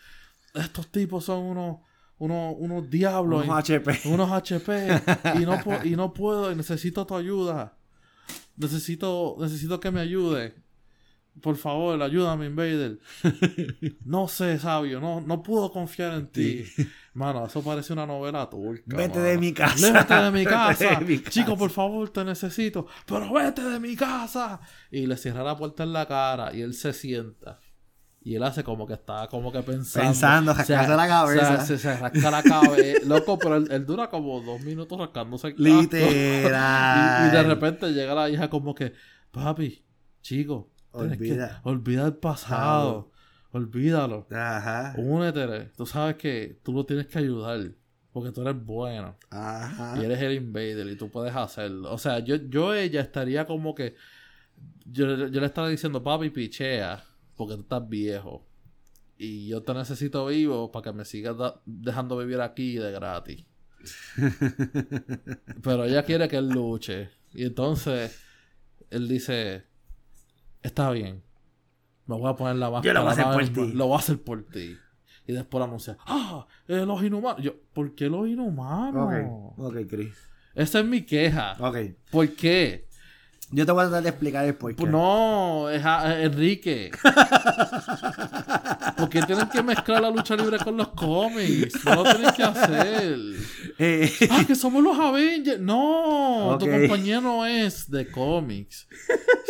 Estos 0.54 0.90
tipos 0.90 1.24
son 1.24 1.44
unos, 1.44 1.78
unos, 2.18 2.54
unos 2.58 2.88
diablos. 2.88 3.44
Unos 3.44 3.58
HP. 3.58 4.00
unos 4.06 4.30
HP 4.30 5.02
y 5.40 5.44
no, 5.44 5.58
y 5.84 5.96
no 5.96 6.12
puedo 6.12 6.52
y 6.52 6.54
necesito 6.54 7.06
tu 7.06 7.16
ayuda. 7.16 7.76
Necesito, 8.56 9.36
necesito 9.40 9.80
que 9.80 9.90
me 9.90 10.00
ayude. 10.00 10.65
Por 11.40 11.56
favor, 11.56 12.02
ayúdame, 12.02 12.46
Invader. 12.46 12.98
No 14.04 14.26
sé, 14.28 14.58
sabio, 14.58 15.00
no, 15.00 15.20
no 15.20 15.42
puedo 15.42 15.70
confiar 15.70 16.14
en 16.14 16.26
ti. 16.28 16.64
Mano, 17.12 17.46
eso 17.46 17.62
parece 17.62 17.92
una 17.92 18.06
novela 18.06 18.48
turca. 18.48 18.96
Vete 18.96 19.18
mano. 19.18 19.30
de 19.30 19.38
mi 19.38 19.52
casa. 19.52 19.92
Vete 19.92 20.14
de 20.22 20.30
mi 20.30 20.44
casa. 20.44 21.00
Chico, 21.28 21.56
por 21.56 21.70
favor, 21.70 22.08
te 22.10 22.24
necesito. 22.24 22.86
Pero 23.06 23.32
vete 23.32 23.62
de 23.62 23.80
mi 23.80 23.96
casa. 23.96 24.60
Y 24.90 25.06
le 25.06 25.16
cierra 25.16 25.42
la 25.42 25.56
puerta 25.56 25.82
en 25.82 25.92
la 25.92 26.06
cara 26.06 26.54
y 26.54 26.62
él 26.62 26.74
se 26.74 26.92
sienta. 26.92 27.60
Y 28.22 28.34
él 28.34 28.42
hace 28.42 28.64
como 28.64 28.86
que 28.86 28.94
está 28.94 29.28
como 29.28 29.52
que 29.52 29.62
pensando. 29.62 30.08
Pensando, 30.08 30.52
rascarse 30.54 30.96
la 30.96 31.06
cabeza. 31.06 31.60
Se, 31.60 31.78
se, 31.78 31.78
se 31.78 31.96
rasca 31.96 32.30
la 32.30 32.42
cabeza. 32.42 33.00
Loco, 33.06 33.38
pero 33.38 33.56
él, 33.56 33.68
él 33.70 33.86
dura 33.86 34.10
como 34.10 34.40
dos 34.40 34.60
minutos 34.62 34.98
rascándose 34.98 35.48
el 35.48 35.54
casco. 35.54 35.80
Literal. 35.80 37.26
Y, 37.26 37.28
y 37.28 37.36
de 37.36 37.42
repente 37.44 37.92
llega 37.92 38.14
la 38.14 38.28
hija 38.28 38.50
como 38.50 38.74
que, 38.74 38.94
papi, 39.30 39.84
chico, 40.22 40.72
tienes 40.96 41.18
Olvida. 41.18 41.60
que 41.62 41.68
olvida 41.68 42.06
el 42.06 42.14
pasado. 42.16 43.10
Olvídalo. 43.52 44.26
Ajá. 44.30 44.94
Únete. 44.98 45.70
Tú 45.76 45.86
sabes 45.86 46.16
que 46.16 46.60
tú 46.62 46.72
lo 46.72 46.84
tienes 46.84 47.06
que 47.06 47.18
ayudar. 47.18 47.72
Porque 48.12 48.32
tú 48.32 48.42
eres 48.42 48.62
bueno. 48.64 49.16
Ajá. 49.30 49.94
Y 50.00 50.04
eres 50.04 50.20
el 50.22 50.32
invader 50.32 50.86
y 50.86 50.96
tú 50.96 51.10
puedes 51.10 51.34
hacerlo. 51.34 51.92
O 51.92 51.98
sea, 51.98 52.18
yo, 52.20 52.36
yo 52.36 52.74
ella 52.74 53.00
estaría 53.00 53.46
como 53.46 53.74
que. 53.74 53.94
Yo, 54.84 55.28
yo 55.28 55.40
le 55.40 55.46
estaría 55.46 55.70
diciendo, 55.70 56.02
papi, 56.02 56.30
pichea. 56.30 57.04
Porque 57.36 57.54
tú 57.54 57.60
estás 57.62 57.88
viejo. 57.88 58.46
Y 59.18 59.48
yo 59.48 59.62
te 59.62 59.74
necesito 59.74 60.26
vivo 60.26 60.70
para 60.70 60.84
que 60.84 60.92
me 60.92 61.04
sigas 61.04 61.36
dejando 61.64 62.16
vivir 62.18 62.40
aquí 62.40 62.76
de 62.76 62.92
gratis. 62.92 63.46
Pero 65.62 65.84
ella 65.84 66.02
quiere 66.02 66.28
que 66.28 66.36
él 66.36 66.48
luche. 66.48 67.10
Y 67.32 67.44
entonces 67.44 68.18
él 68.90 69.08
dice: 69.08 69.64
Está 70.66 70.90
bien. 70.90 71.22
Me 72.06 72.16
voy 72.16 72.28
a 72.30 72.34
poner 72.34 72.56
la 72.56 72.70
máscara. 72.70 72.86
Yo 72.88 72.92
lo 72.94 73.00
voy 73.02 73.10
a 73.10 73.12
hacer 73.12 73.24
por 73.32 73.44
ti. 73.66 73.72
Lo 73.72 73.86
voy 73.86 73.94
a 73.96 73.98
hacer 73.98 74.22
por 74.22 74.42
ti. 74.44 74.76
Y 75.28 75.32
después 75.32 75.62
anuncia: 75.64 75.96
¡Ah! 76.06 76.46
eh, 76.68 76.84
los 76.86 77.02
inhumanos. 77.02 77.42
Yo, 77.42 77.52
¿por 77.72 77.94
qué 77.94 78.08
los 78.08 78.26
inhumanos? 78.28 79.06
Ok. 79.56 79.58
Ok, 79.58 79.76
Chris. 79.88 80.14
Esa 80.54 80.80
es 80.80 80.84
mi 80.86 81.02
queja. 81.02 81.56
Ok. 81.60 81.76
¿Por 82.10 82.28
qué? 82.30 82.86
Yo 83.50 83.64
te 83.64 83.70
voy 83.72 83.82
a 83.82 83.84
tratar 83.86 84.02
de 84.02 84.08
explicar 84.08 84.44
el 84.44 84.54
porqué. 84.56 84.76
Pues 84.76 84.90
no, 84.90 85.68
es 85.70 85.84
a- 85.84 86.18
es 86.18 86.26
Enrique. 86.26 86.90
Porque 89.06 89.22
tienen 89.22 89.48
que 89.48 89.62
mezclar 89.62 90.02
la 90.02 90.10
lucha 90.10 90.34
libre 90.34 90.58
con 90.58 90.76
los 90.76 90.88
cómics. 90.88 91.84
No 91.84 91.94
lo 91.94 92.02
tienen 92.04 92.32
que 92.34 92.42
hacer. 92.42 93.18
Eh, 93.78 94.10
Ah, 94.30 94.42
que 94.46 94.54
somos 94.56 94.82
los 94.82 94.98
Avengers. 94.98 95.60
No, 95.60 96.56
tu 96.58 96.66
compañía 96.68 97.20
no 97.20 97.46
es 97.46 97.88
de 97.90 98.10
cómics. 98.10 98.88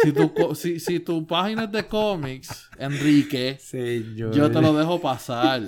Si 0.03 0.13
tu, 0.13 0.31
si, 0.55 0.79
si 0.79 1.01
tu 1.01 1.27
página 1.27 1.65
es 1.65 1.73
de 1.73 1.87
cómics, 1.87 2.69
Enrique, 2.79 3.57
Señor. 3.61 4.35
yo 4.35 4.51
te 4.51 4.61
lo 4.61 4.75
dejo 4.77 5.01
pasar. 5.01 5.63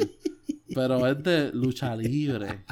Pero 0.75 1.07
es 1.07 1.23
de 1.23 1.51
lucha 1.55 1.97
libre. 1.97 2.65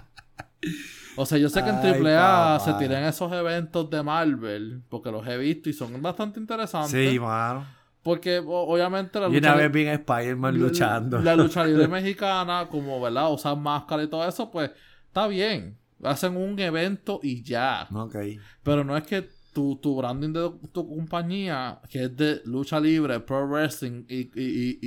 O 1.17 1.25
sea, 1.25 1.39
yo 1.39 1.49
sé 1.49 1.63
que 1.65 1.71
en 1.71 1.77
AAA 1.77 2.61
se 2.61 2.75
tiran 2.75 3.05
esos 3.05 3.33
eventos 3.33 3.89
de 3.89 4.03
Marvel, 4.03 4.83
porque 4.91 5.11
los 5.11 5.27
he 5.27 5.39
visto 5.39 5.71
y 5.71 5.73
son 5.73 6.03
bastante 6.03 6.39
interesantes. 6.39 7.11
Sí, 7.13 7.19
mano. 7.19 7.67
Porque 8.07 8.39
obviamente 8.39 9.19
la 9.19 9.27
Y 9.27 9.33
lucha, 9.35 9.55
una 9.57 9.69
vez 9.69 9.89
a 9.89 9.93
Spider-Man 9.95 10.55
la- 10.55 10.61
luchando. 10.67 11.19
la 11.21 11.35
lucha 11.37 11.65
libre 11.67 11.89
mexicana, 11.89 12.69
como, 12.71 13.01
¿verdad? 13.01 13.33
Usan 13.33 13.61
máscara 13.61 14.05
y 14.05 14.07
todo 14.09 14.27
eso, 14.29 14.49
pues 14.51 14.71
está 15.09 15.27
bien. 15.27 15.77
Hacen 16.05 16.37
un 16.37 16.57
evento 16.61 17.19
y 17.23 17.43
ya. 17.43 17.89
Ok. 17.93 18.15
Pero 18.63 18.85
no 18.85 18.97
es 18.97 19.03
que 19.05 19.29
tu, 19.53 19.77
tu 19.83 19.97
branding 19.97 20.33
de 20.33 20.53
tu 20.73 20.89
compañía, 20.89 21.81
que 21.91 22.05
es 22.05 22.17
de 22.17 22.43
lucha 22.45 22.79
libre, 22.79 23.19
pro 23.21 23.47
wrestling 23.49 24.05
y, 24.09 24.19
y, 24.19 24.31
y, 24.37 24.79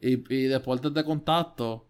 y, 0.00 0.08
y- 0.10 0.34
y 0.34 0.42
deportes 0.48 0.92
de 0.92 1.04
contacto, 1.04 1.86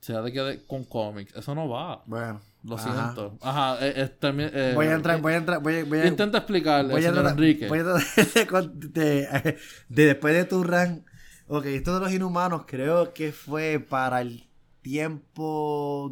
sea 0.00 0.22
de 0.22 0.32
que 0.32 0.40
de- 0.42 0.66
con 0.66 0.84
cómics. 0.84 1.34
Eso 1.34 1.54
no 1.56 1.68
va. 1.68 2.02
Bueno. 2.06 2.40
Lo 2.64 2.76
Ajá. 2.76 3.12
siento. 3.12 3.38
Ajá, 3.42 3.86
eh, 3.86 3.92
eh, 3.96 4.16
termi- 4.20 4.50
eh, 4.52 4.72
Voy 4.74 4.86
a 4.86 4.92
entrar, 4.94 5.20
voy 5.20 5.32
a 5.32 5.36
entrar, 5.36 5.60
voy 5.62 5.76
a, 5.78 5.84
voy 5.84 5.98
a- 5.98 6.06
Intenta 6.06 6.38
explicarle, 6.38 6.92
voy 6.92 7.04
a 7.04 7.12
tratar- 7.12 7.32
Enrique. 7.32 7.68
voy 7.68 7.78
a 7.80 7.84
tratar 7.84 8.04
de, 8.34 8.46
con- 8.46 8.80
de- 8.92 9.56
de 9.88 10.06
después 10.06 10.34
de 10.34 10.44
tu 10.44 10.62
run. 10.62 11.04
Ok, 11.48 11.66
esto 11.66 11.94
de 11.94 12.00
los 12.00 12.12
inhumanos 12.12 12.64
creo 12.66 13.12
que 13.12 13.32
fue 13.32 13.80
para 13.80 14.20
el 14.20 14.48
tiempo 14.80 16.08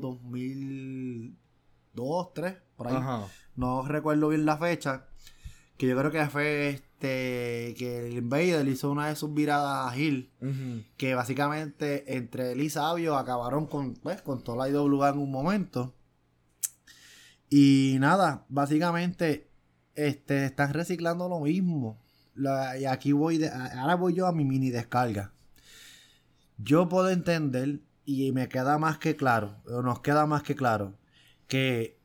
2002, 1.94 2.34
3, 2.34 2.54
por 2.76 2.88
ahí. 2.88 2.96
Ajá. 2.96 3.26
No 3.56 3.86
recuerdo 3.86 4.28
bien 4.28 4.46
la 4.46 4.56
fecha. 4.56 5.06
Que 5.76 5.86
yo 5.88 5.96
creo 5.96 6.10
que 6.10 6.26
fue 6.26 6.68
este 6.70 7.74
que 7.78 8.06
el 8.08 8.18
Invader 8.18 8.68
hizo 8.68 8.90
una 8.90 9.08
de 9.08 9.16
sus 9.16 9.32
viradas 9.32 9.90
a 9.90 9.96
Hill. 9.96 10.30
Ujú. 10.42 10.82
Que 10.98 11.14
básicamente 11.14 12.16
entre 12.16 12.52
él 12.52 12.60
y 12.60 12.68
Sabio 12.70 13.16
acabaron 13.16 13.66
con, 13.66 13.94
pues, 13.94 14.20
con 14.20 14.42
toda 14.44 14.58
la 14.58 14.68
IWA 14.68 15.08
en 15.10 15.18
un 15.18 15.30
momento. 15.30 15.94
Y 17.50 17.96
nada, 18.00 18.44
básicamente 18.48 19.50
este, 19.94 20.46
están 20.46 20.72
reciclando 20.72 21.28
lo 21.28 21.40
mismo. 21.40 21.98
Y 22.78 22.84
aquí 22.86 23.12
voy, 23.12 23.38
de- 23.38 23.50
ahora 23.50 23.96
voy 23.96 24.14
yo 24.14 24.26
a 24.26 24.32
mi 24.32 24.44
mini 24.44 24.70
descarga. 24.70 25.32
Yo 26.58 26.88
puedo 26.88 27.10
entender 27.10 27.80
y 28.04 28.32
me 28.32 28.48
queda 28.48 28.78
más 28.78 28.98
que 28.98 29.16
claro, 29.16 29.56
o 29.66 29.82
nos 29.82 30.00
queda 30.00 30.26
más 30.26 30.42
que 30.42 30.54
claro, 30.54 30.94
que 31.48 31.98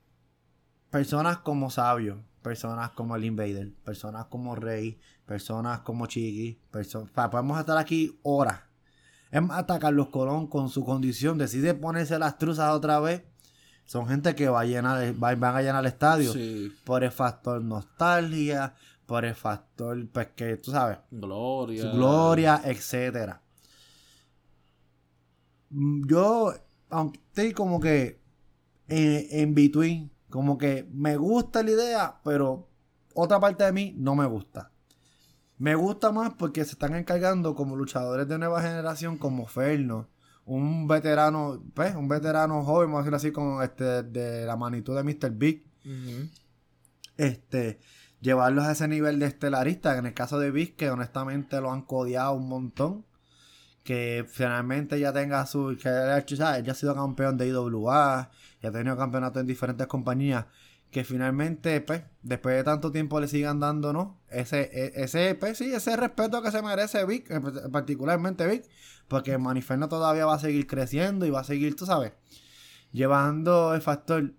personas 0.90 1.38
como 1.38 1.70
Sabio, 1.70 2.24
personas 2.42 2.90
como 2.90 3.16
el 3.16 3.24
Invader, 3.24 3.72
personas 3.84 4.26
como 4.26 4.54
Rey, 4.54 4.98
personas 5.26 5.80
como 5.80 6.06
Chiqui, 6.06 6.58
perso- 6.72 7.10
pa- 7.12 7.30
podemos 7.30 7.58
estar 7.58 7.76
aquí 7.76 8.18
horas. 8.22 8.60
Es 9.30 9.42
más, 9.42 9.58
hasta 9.58 9.78
Carlos 9.78 10.08
Colón 10.08 10.46
con 10.46 10.68
su 10.70 10.84
condición 10.84 11.38
decide 11.38 11.74
ponerse 11.74 12.18
las 12.18 12.38
truzas 12.38 12.70
otra 12.72 13.00
vez. 13.00 13.22
Son 13.86 14.06
gente 14.08 14.34
que 14.34 14.48
va 14.48 14.60
a 14.60 14.64
llenar, 14.64 15.14
va- 15.22 15.34
van 15.36 15.56
a 15.56 15.62
llenar 15.62 15.84
el 15.84 15.88
estadio 15.88 16.32
Sí, 16.32 16.72
por 16.84 17.04
el 17.04 17.12
factor 17.12 17.62
nostalgia, 17.62 18.74
por 19.06 19.24
el 19.24 19.34
factor, 19.34 19.96
pues 20.12 20.28
que 20.34 20.56
tú 20.56 20.72
sabes, 20.72 20.98
gloria. 21.10 21.90
gloria, 21.92 22.60
etcétera. 22.64 23.40
Mm, 25.70 26.06
Yo, 26.08 26.52
aunque 26.90 27.18
estoy 27.28 27.52
como 27.52 27.80
que 27.80 28.20
en, 28.88 29.26
en 29.30 29.54
between, 29.54 30.10
como 30.30 30.58
que 30.58 30.88
me 30.92 31.16
gusta 31.16 31.62
la 31.62 31.70
idea, 31.70 32.20
pero 32.24 32.68
otra 33.14 33.38
parte 33.40 33.64
de 33.64 33.72
mí 33.72 33.94
no 33.96 34.14
me 34.14 34.26
gusta. 34.26 34.70
Me 35.58 35.74
gusta 35.74 36.12
más 36.12 36.34
porque 36.34 36.64
se 36.64 36.72
están 36.72 36.94
encargando 36.94 37.54
como 37.54 37.76
luchadores 37.76 38.28
de 38.28 38.38
nueva 38.38 38.60
generación, 38.60 39.16
como 39.16 39.46
Ferno, 39.46 40.08
un 40.46 40.88
veterano, 40.88 41.62
pues, 41.74 41.94
un 41.94 42.08
veterano 42.08 42.62
joven, 42.64 42.88
vamos 42.88 43.00
a 43.00 43.02
decirlo 43.02 43.16
así, 43.16 43.32
como 43.32 43.62
este, 43.62 44.02
de 44.04 44.46
la 44.46 44.56
magnitud 44.56 44.96
de 44.96 45.02
Mr. 45.02 45.30
Big, 45.32 45.66
este, 47.16 47.78
llevarlos 48.20 48.64
a 48.64 48.72
ese 48.72 48.88
nivel 48.88 49.18
de 49.18 49.26
estelarista. 49.26 49.98
En 49.98 50.06
el 50.06 50.14
caso 50.14 50.38
de 50.38 50.50
Viz, 50.50 50.74
que 50.74 50.90
honestamente 50.90 51.60
lo 51.60 51.72
han 51.72 51.82
codiado 51.82 52.32
un 52.34 52.48
montón. 52.48 53.04
Que 53.84 54.26
finalmente 54.28 54.98
ya 54.98 55.12
tenga 55.12 55.46
su. 55.46 55.76
Que 55.80 56.24
ya 56.34 56.56
ha 56.56 56.74
sido 56.74 56.94
campeón 56.94 57.36
de 57.36 57.46
IWA, 57.46 58.30
ya 58.60 58.68
ha 58.68 58.72
tenido 58.72 58.96
campeonatos 58.96 59.40
en 59.40 59.46
diferentes 59.46 59.86
compañías. 59.86 60.46
Que 60.90 61.04
finalmente, 61.04 61.80
pues, 61.80 62.04
después 62.22 62.56
de 62.56 62.64
tanto 62.64 62.90
tiempo 62.92 63.20
le 63.20 63.28
sigan 63.28 63.60
dando, 63.60 63.92
¿no? 63.92 64.18
Ese, 64.30 64.62
e- 64.72 64.92
ese, 65.02 65.34
pues 65.34 65.58
sí, 65.58 65.72
ese 65.74 65.96
respeto 65.96 66.40
que 66.42 66.50
se 66.50 66.62
merece 66.62 67.04
Vic, 67.04 67.28
particularmente 67.70 68.46
Vic, 68.46 68.64
porque 69.08 69.36
Maniferno 69.36 69.88
todavía 69.88 70.26
va 70.26 70.34
a 70.34 70.38
seguir 70.38 70.66
creciendo 70.66 71.26
y 71.26 71.30
va 71.30 71.40
a 71.40 71.44
seguir, 71.44 71.76
tú 71.76 71.84
sabes, 71.86 72.12
llevando 72.92 73.74
el 73.74 73.82
factor 73.82 74.32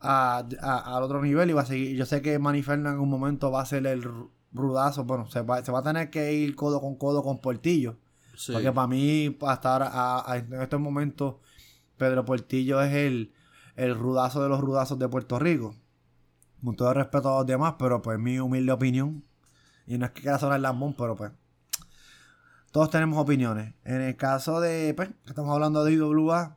a, 0.00 0.46
a- 0.60 0.96
al 0.96 1.02
otro 1.02 1.22
nivel 1.22 1.50
y 1.50 1.52
va 1.52 1.62
a 1.62 1.66
seguir. 1.66 1.96
Yo 1.96 2.06
sé 2.06 2.20
que 2.22 2.38
Maniferno 2.38 2.90
en 2.90 2.98
un 2.98 3.08
momento 3.08 3.50
va 3.50 3.62
a 3.62 3.66
ser 3.66 3.86
el 3.86 4.02
ru- 4.02 4.30
rudazo. 4.52 5.04
Bueno, 5.04 5.30
se 5.30 5.40
va, 5.42 5.64
se 5.64 5.72
va 5.72 5.78
a 5.78 5.82
tener 5.82 6.10
que 6.10 6.32
ir 6.34 6.54
codo 6.54 6.80
con 6.80 6.96
codo 6.96 7.22
con 7.22 7.40
Portillo. 7.40 7.96
Sí. 8.36 8.52
Porque 8.52 8.72
para 8.72 8.88
mí, 8.88 9.36
hasta 9.46 9.72
ahora, 9.72 9.88
a- 9.92 10.32
a- 10.32 10.36
en 10.38 10.52
estos 10.60 10.80
momentos, 10.80 11.36
Pedro 11.96 12.24
Portillo 12.24 12.82
es 12.82 12.92
el, 12.92 13.32
el 13.76 13.94
rudazo 13.94 14.42
de 14.42 14.48
los 14.48 14.60
rudazos 14.60 14.98
de 14.98 15.08
Puerto 15.08 15.38
Rico. 15.38 15.74
Con 16.64 16.76
todo 16.76 16.88
el 16.90 16.94
respeto 16.96 17.28
a 17.34 17.38
los 17.38 17.46
demás, 17.46 17.74
pero 17.78 18.00
pues 18.00 18.18
mi 18.18 18.38
humilde 18.38 18.72
opinión. 18.72 19.22
Y 19.86 19.98
no 19.98 20.06
es 20.06 20.12
que 20.12 20.22
quiera 20.22 20.38
sonar 20.38 20.60
lambón, 20.60 20.94
pero 20.96 21.14
pues. 21.14 21.30
Todos 22.72 22.90
tenemos 22.90 23.18
opiniones. 23.18 23.74
En 23.84 24.00
el 24.00 24.16
caso 24.16 24.60
de, 24.60 24.94
pues, 24.96 25.10
estamos 25.26 25.52
hablando 25.54 25.84
de 25.84 25.92
IWA. 25.92 26.56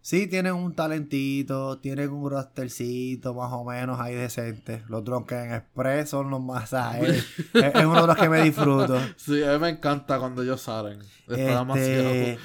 Sí, 0.00 0.26
tienen 0.26 0.52
un 0.52 0.74
talentito, 0.74 1.78
tienen 1.78 2.10
un 2.10 2.30
rostercito 2.30 3.32
más 3.32 3.50
o 3.52 3.64
menos 3.64 3.98
ahí 3.98 4.14
decente. 4.14 4.84
Los 4.88 5.02
Drunken 5.02 5.54
Express 5.54 6.10
son 6.10 6.28
los 6.28 6.42
más. 6.42 6.72
es, 7.00 7.24
es- 7.54 7.84
uno 7.86 8.02
de 8.02 8.06
los 8.08 8.16
que 8.16 8.28
me 8.28 8.42
disfruto. 8.42 9.00
Sí, 9.16 9.42
a 9.42 9.54
mí 9.54 9.58
me 9.58 9.70
encanta 9.70 10.18
cuando 10.18 10.42
ellos 10.42 10.60
salen. 10.60 11.00
Está 11.26 11.60
demasiado. 11.60 12.10
Este, 12.10 12.38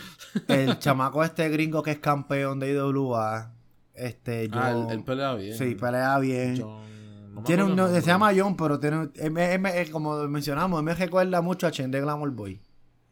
el 0.47 0.80
chamaco 0.80 1.21
este 1.23 1.49
gringo 1.49 1.84
que 1.84 1.91
es 1.91 1.99
campeón 1.99 2.59
de 2.61 2.71
IWA. 2.71 3.51
Este, 3.99 4.49
Ah, 4.53 4.71
John- 4.73 4.89
él, 4.91 4.97
él 4.99 5.03
pelea 5.03 5.34
bien. 5.35 5.57
Sí, 5.57 5.76
pelea 5.76 6.17
bien. 6.19 6.57
John- 6.61 7.34
no 7.34 7.41
me 7.41 7.45
tiene 7.45 7.63
un, 7.63 7.76
no, 7.76 7.88
se 7.89 8.01
llama. 8.01 8.31
John, 8.35 8.55
pero 8.57 8.80
tiene, 8.80 9.09
él 9.15 9.91
como 9.91 10.15
mencionamos, 10.27 10.81
me 10.84 10.93
recuerda 10.95 11.41
mucho 11.41 11.67
a 11.67 11.71
Chen 11.71 11.91
de 11.91 12.01
Glamour 12.01 12.31
Boy. 12.31 12.61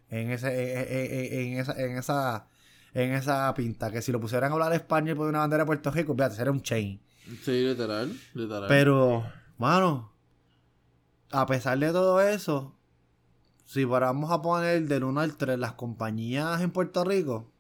En 0.09 0.31
ese, 0.31 0.47
en, 0.47 1.33
en- 1.33 1.51
en 1.53 1.59
esa, 1.59 1.73
en 1.81 1.97
esa, 1.97 2.47
en 2.93 3.13
esa 3.13 3.53
pinta. 3.53 3.91
Que 3.91 4.01
si 4.01 4.11
lo 4.11 4.19
pusieran 4.19 4.49
a 4.51 4.53
hablar 4.53 4.73
español 4.73 5.15
por 5.17 5.27
una 5.27 5.39
bandera 5.39 5.63
de 5.63 5.67
Puerto 5.67 5.91
Rico, 5.91 6.13
fíjate, 6.15 6.35
sería 6.35 6.51
un 6.51 6.61
chain. 6.61 6.99
Sí, 7.43 7.51
literal. 7.63 8.11
literal. 8.33 8.65
Pero, 8.69 9.23
mano, 9.57 10.11
a 11.31 11.45
pesar 11.45 11.77
de 11.77 11.91
todo 11.91 12.21
eso, 12.21 12.73
si 13.65 13.83
vamos 13.83 14.31
a 14.31 14.41
poner 14.41 14.87
del 14.87 15.03
1 15.03 15.19
al 15.19 15.35
3 15.35 15.59
las 15.59 15.73
compañías 15.73 16.61
en 16.61 16.71
Puerto 16.71 17.03
Rico, 17.03 17.51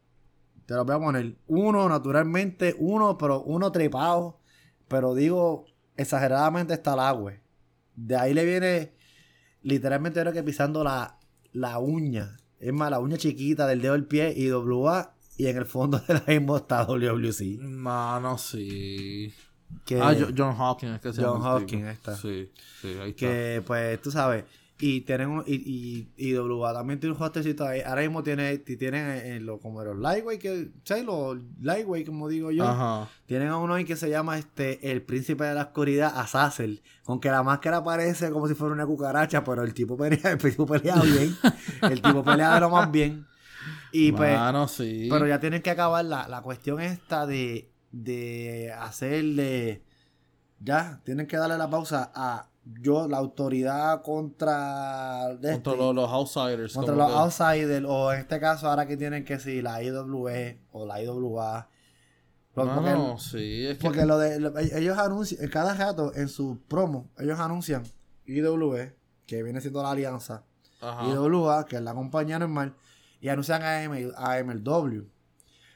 te 0.67 0.75
lo 0.75 0.85
voy 0.85 0.95
a 0.95 0.99
poner. 0.99 1.35
Uno, 1.47 1.89
naturalmente, 1.89 2.75
uno, 2.77 3.17
pero 3.17 3.41
uno 3.41 3.71
trepado. 3.71 4.39
Pero 4.87 5.15
digo, 5.15 5.65
exageradamente 5.95 6.73
está 6.75 6.93
el 6.93 6.99
agua. 6.99 7.33
De 7.95 8.15
ahí 8.15 8.33
le 8.35 8.45
viene, 8.45 8.93
literalmente, 9.63 10.21
creo 10.21 10.31
que 10.33 10.43
pisando 10.43 10.83
la, 10.83 11.17
la 11.53 11.79
uña. 11.79 12.37
Es 12.59 12.71
más, 12.73 12.89
la 12.91 12.99
uña 12.99 13.17
chiquita 13.17 13.65
del 13.67 13.81
dedo 13.81 13.93
del 13.93 14.05
pie 14.05 14.33
y 14.37 14.51
WA. 14.51 15.13
Y 15.37 15.47
en 15.47 15.57
el 15.57 15.65
fondo 15.65 15.99
de 16.07 16.13
la 16.15 16.23
misma 16.27 16.57
está 16.57 16.85
WC. 16.85 17.57
Mano, 17.61 18.37
sí. 18.37 19.33
Que, 19.85 19.99
Ah, 20.01 20.13
Jo- 20.17 20.31
John 20.35 20.55
Hawkins, 20.57 20.95
es 20.95 21.01
que 21.01 21.13
se 21.13 21.21
John 21.23 21.41
ahí 21.87 21.93
está. 21.93 22.15
Sí, 22.15 22.51
sí, 22.81 22.87
ahí 23.01 23.09
está. 23.09 23.15
que 23.19 23.63
pues 23.65 24.01
tú 24.01 24.09
sabes 24.11 24.45
y 24.79 25.01
tienen 25.01 25.41
y, 25.47 25.55
y, 25.55 26.11
y 26.17 26.35
WA 26.37 26.71
también 26.73 26.99
tiene 26.99 27.15
un 27.15 27.21
hostecito 27.21 27.65
ahí 27.65 27.81
ahora 27.81 28.01
mismo 28.03 28.21
tiene 28.21 28.59
ti- 28.59 28.77
tienen 28.77 29.07
en 29.25 29.45
lo, 29.45 29.59
como 29.59 29.83
los 29.83 29.97
lightweight 29.97 30.39
que 30.39 30.69
¿sabes? 30.83 31.03
los 31.03 31.37
lightweight 31.61 32.05
como 32.05 32.27
digo 32.27 32.51
yo 32.51 32.63
Ajá. 32.65 33.09
tienen 33.25 33.47
a 33.47 33.57
uno 33.57 33.73
ahí 33.73 33.85
que 33.85 33.95
se 33.95 34.09
llama 34.09 34.37
este 34.37 34.91
el 34.91 35.01
príncipe 35.01 35.45
de 35.45 35.55
la 35.55 35.63
oscuridad 35.63 36.13
Azazel 36.19 36.83
aunque 37.05 37.29
la 37.31 37.41
máscara 37.41 37.83
parece 37.83 38.29
como 38.29 38.47
si 38.47 38.53
fuera 38.53 38.73
una 38.75 38.85
cucaracha 38.85 39.43
pero 39.43 39.63
el 39.63 39.73
tipo 39.73 39.97
pelea 39.97 40.31
el 40.31 40.37
tipo 40.37 40.65
pelea 40.67 41.01
bien 41.03 41.35
el 41.81 42.01
tipo 42.01 42.23
pelea 42.23 42.53
de 42.53 42.59
lo 42.59 42.69
más 42.69 42.91
bien 42.91 43.25
y 43.91 44.11
pues 44.11 44.37
Mano, 44.37 44.67
sí. 44.67 45.07
pero 45.09 45.25
ya 45.27 45.39
tienen 45.39 45.61
que 45.63 45.71
acabar 45.71 46.05
la, 46.05 46.27
la 46.27 46.41
cuestión 46.41 46.79
esta 46.81 47.25
de, 47.25 47.71
de 47.91 48.71
hacerle. 48.77 49.81
Ya, 50.59 51.01
tienen 51.03 51.25
que 51.27 51.37
darle 51.37 51.57
la 51.57 51.69
pausa 51.69 52.11
a 52.13 52.49
yo, 52.81 53.07
la 53.07 53.17
autoridad 53.17 54.01
contra. 54.01 55.29
Contra 55.41 55.53
este, 55.53 55.75
los, 55.77 55.95
los 55.95 56.09
outsiders. 56.11 56.73
contra 56.73 56.95
los 56.95 57.07
que- 57.07 57.13
outsiders, 57.13 57.85
o 57.87 58.11
en 58.13 58.19
este 58.19 58.39
caso, 58.39 58.69
ahora 58.69 58.85
que 58.87 58.97
tienen 58.97 59.23
que 59.25 59.39
si 59.39 59.61
la 59.61 59.81
IWE 59.83 60.61
o 60.71 60.85
la 60.85 61.01
IWA. 61.01 61.69
Lo- 62.55 62.63
porque, 62.65 62.81
Mano, 62.81 63.17
sí, 63.19 63.67
es 63.67 63.77
que... 63.77 63.83
porque 63.83 64.05
lo 64.05 64.17
de. 64.17 64.39
lo- 64.39 64.57
ellos 64.57 64.97
anuncian, 64.97 65.47
cada 65.49 65.73
rato, 65.75 66.11
en 66.15 66.27
su 66.27 66.59
promo, 66.67 67.09
ellos 67.19 67.39
anuncian 67.39 67.83
IWE, 68.25 68.95
que 69.25 69.43
viene 69.43 69.61
siendo 69.61 69.83
la 69.83 69.91
alianza. 69.91 70.43
Ajá. 70.81 71.07
IWA, 71.07 71.65
que 71.65 71.75
es 71.77 71.81
la 71.81 71.93
compañía 71.93 72.39
normal, 72.39 72.75
y 73.21 73.29
anuncian 73.29 73.61
a, 73.63 73.83
M- 73.83 74.11
a 74.15 74.43
MLW. 74.43 75.03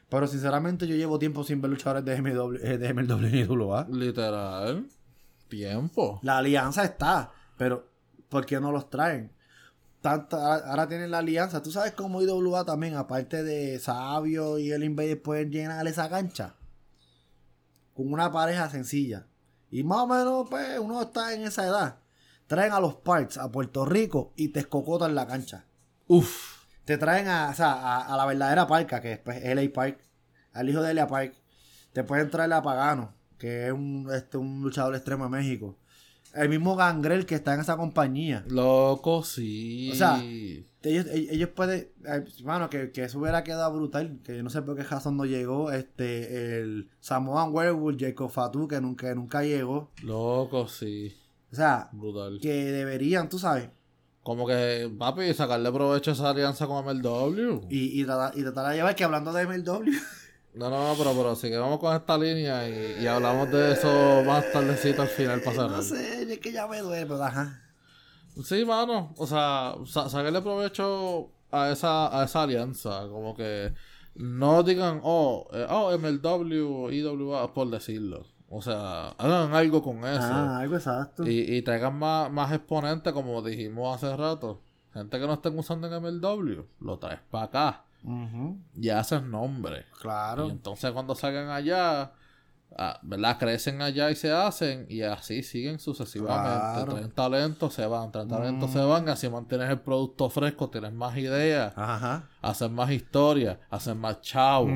Pero 0.09 0.27
sinceramente 0.27 0.87
yo 0.87 0.95
llevo 0.95 1.17
tiempo 1.19 1.43
sin 1.43 1.61
ver 1.61 1.71
luchadores 1.71 2.03
de 2.03 2.21
MLW, 2.21 2.55
eh, 2.61 2.77
de 2.77 2.93
MLW 2.93 3.27
y 3.27 3.39
IWA. 3.43 3.87
Literal. 3.89 4.85
Tiempo. 5.51 6.19
La 6.23 6.37
alianza 6.37 6.85
está, 6.85 7.33
pero 7.57 7.89
¿por 8.29 8.45
qué 8.45 8.59
no 8.61 8.71
los 8.71 8.89
traen? 8.89 9.33
Tanto, 9.99 10.37
ahora, 10.37 10.87
tienen 10.87 11.11
la 11.11 11.19
alianza. 11.19 11.61
¿Tú 11.61 11.71
sabes 11.71 11.91
cómo 11.91 12.21
IWA 12.21 12.63
también, 12.63 12.95
aparte 12.95 13.43
de 13.43 13.77
Sabio 13.77 14.57
y 14.57 14.71
el 14.71 14.83
Invader, 14.83 15.21
pueden 15.21 15.51
llenar 15.51 15.85
esa 15.85 16.09
cancha? 16.09 16.55
Con 17.93 18.11
una 18.11 18.31
pareja 18.31 18.69
sencilla. 18.69 19.27
Y 19.69 19.83
más 19.83 19.99
o 19.99 20.07
menos, 20.07 20.47
pues, 20.49 20.79
uno 20.79 21.01
está 21.01 21.33
en 21.33 21.43
esa 21.43 21.67
edad. 21.67 21.97
Traen 22.47 22.71
a 22.71 22.79
los 22.79 22.95
Parks 22.95 23.37
a 23.37 23.51
Puerto 23.51 23.85
Rico 23.85 24.31
y 24.37 24.47
te 24.47 24.61
escocotan 24.61 25.13
la 25.13 25.27
cancha. 25.27 25.65
Uf. 26.07 26.65
te 26.85 26.97
traen 26.97 27.27
a, 27.27 27.49
o 27.49 27.53
sea, 27.53 27.73
a, 27.73 28.13
a 28.13 28.17
la 28.17 28.25
verdadera 28.25 28.67
parca, 28.67 29.01
que 29.01 29.13
es 29.13 29.19
pues, 29.19 29.43
LA 29.43 29.71
Park, 29.73 29.99
al 30.53 30.69
hijo 30.69 30.81
de 30.81 30.93
LA 30.93 31.07
Park, 31.07 31.35
te 31.93 32.03
pueden 32.03 32.29
traer 32.29 32.51
a 32.53 32.61
Pagano, 32.61 33.13
que 33.41 33.65
es 33.65 33.73
un, 33.73 34.07
este, 34.13 34.37
un 34.37 34.61
luchador 34.61 34.93
extremo 34.95 35.23
de 35.23 35.31
México. 35.31 35.75
El 36.35 36.47
mismo 36.47 36.75
Gangrel 36.75 37.25
que 37.25 37.33
está 37.35 37.55
en 37.55 37.61
esa 37.61 37.75
compañía. 37.75 38.45
Loco, 38.47 39.23
sí. 39.23 39.89
O 39.91 39.95
sea, 39.95 40.23
ellos, 40.23 41.07
ellos 41.07 41.49
pueden. 41.49 41.89
Bueno, 42.43 42.69
que, 42.69 42.91
que 42.91 43.03
eso 43.03 43.19
hubiera 43.19 43.43
quedado 43.43 43.73
brutal. 43.73 44.19
Que 44.23 44.37
yo 44.37 44.43
no 44.43 44.49
sé 44.51 44.61
por 44.61 44.77
qué 44.77 44.83
Jason 44.83 45.17
no 45.17 45.25
llegó. 45.25 45.71
Este, 45.71 46.59
el 46.59 46.89
Samoan 47.01 47.51
Werewolf, 47.51 47.99
Jacob 47.99 48.29
Fatu, 48.29 48.67
que 48.67 48.79
nunca, 48.79 49.09
que 49.09 49.15
nunca 49.15 49.43
llegó. 49.43 49.91
Loco, 50.03 50.67
sí. 50.67 51.13
O 51.51 51.55
sea, 51.55 51.89
Brutal. 51.91 52.39
que 52.41 52.53
deberían, 52.71 53.27
tú 53.27 53.37
sabes. 53.37 53.69
Como 54.23 54.45
que, 54.45 54.89
papi, 54.97 55.33
sacarle 55.33 55.71
provecho 55.71 56.11
a 56.11 56.13
esa 56.13 56.29
alianza 56.29 56.67
con 56.67 56.85
MLW. 56.85 57.65
Y, 57.69 57.99
y, 57.99 58.05
tratar, 58.05 58.37
y 58.37 58.43
tratar 58.43 58.69
de 58.69 58.75
llevar 58.75 58.95
que 58.95 59.03
hablando 59.03 59.33
de 59.33 59.47
MLW. 59.47 59.91
No, 60.53 60.69
no, 60.69 60.93
pero, 60.97 61.13
pero 61.15 61.35
sí 61.35 61.49
que 61.49 61.57
vamos 61.57 61.79
con 61.79 61.95
esta 61.95 62.17
línea 62.17 62.67
y, 62.67 63.03
y 63.03 63.07
hablamos 63.07 63.49
de 63.51 63.71
eso 63.71 64.21
más 64.25 64.51
tardecito 64.51 65.01
al 65.01 65.07
final 65.07 65.41
cerrar. 65.41 65.69
no 65.71 65.81
sé, 65.81 66.31
es 66.33 66.39
que 66.39 66.51
ya 66.51 66.67
me 66.67 66.79
duele, 66.79 67.05
pero 67.05 67.23
ajá. 67.23 67.61
Sí, 68.43 68.65
mano. 68.65 69.13
O 69.17 69.27
sea, 69.27 69.75
sa- 69.85 70.09
sacarle 70.09 70.41
provecho 70.41 71.29
a 71.51 71.69
esa, 71.71 72.19
a 72.19 72.25
esa 72.25 72.43
alianza. 72.43 73.07
Como 73.09 73.35
que 73.35 73.73
no 74.15 74.63
digan, 74.63 74.99
oh, 75.03 75.47
eh, 75.53 75.65
oh, 75.69 75.91
MLW, 75.97 76.89
IWA, 76.91 77.53
por 77.53 77.69
decirlo. 77.69 78.25
O 78.49 78.61
sea, 78.61 79.09
hagan 79.11 79.53
algo 79.53 79.81
con 79.81 79.99
eso. 79.99 80.19
Ah, 80.21 80.59
algo 80.59 80.75
exacto. 80.75 81.25
Y, 81.25 81.55
y 81.55 81.61
traigan 81.61 81.97
más, 81.97 82.29
más 82.31 82.51
exponentes, 82.51 83.13
como 83.13 83.41
dijimos 83.41 83.95
hace 83.95 84.15
rato. 84.17 84.61
Gente 84.93 85.17
que 85.19 85.25
no 85.27 85.33
estén 85.35 85.57
usando 85.57 85.87
en 85.87 85.93
MLW, 86.03 86.65
lo 86.81 86.99
traes 86.99 87.21
para 87.29 87.45
acá. 87.45 87.85
Ujú, 88.03 88.57
Y 88.75 88.89
haces 88.89 89.21
nombre. 89.23 89.85
Y 89.97 90.01
Claro. 90.01 90.49
entonces 90.49 90.91
cuando 90.91 91.13
salgan 91.15 91.49
allá, 91.49 92.13
ah, 92.77 92.99
¿verdad? 93.01 93.37
Crecen 93.39 93.81
allá 93.81 94.11
y 94.11 94.15
se 94.15 94.31
hacen. 94.31 94.85
Y 94.89 95.01
así 95.01 95.43
siguen 95.43 95.79
sucesivamente. 95.79 96.49
Claro. 96.49 96.93
Traen 96.93 97.11
talentos, 97.11 97.73
se 97.73 97.85
van. 97.85 98.11
Traen 98.11 98.27
talentos, 98.27 98.71
se 98.71 98.79
van. 98.79 99.07
Así 99.09 99.29
mantienes 99.29 99.69
el 99.69 99.79
producto 99.79 100.29
fresco, 100.29 100.69
tienes 100.69 100.93
más 100.93 101.17
ideas. 101.17 101.73
Ajá. 101.75 102.29
Hacen 102.41 102.73
más 102.73 102.91
historia. 102.91 103.59
Hacen 103.69 103.97
más 103.97 104.21
chavo. 104.21 104.69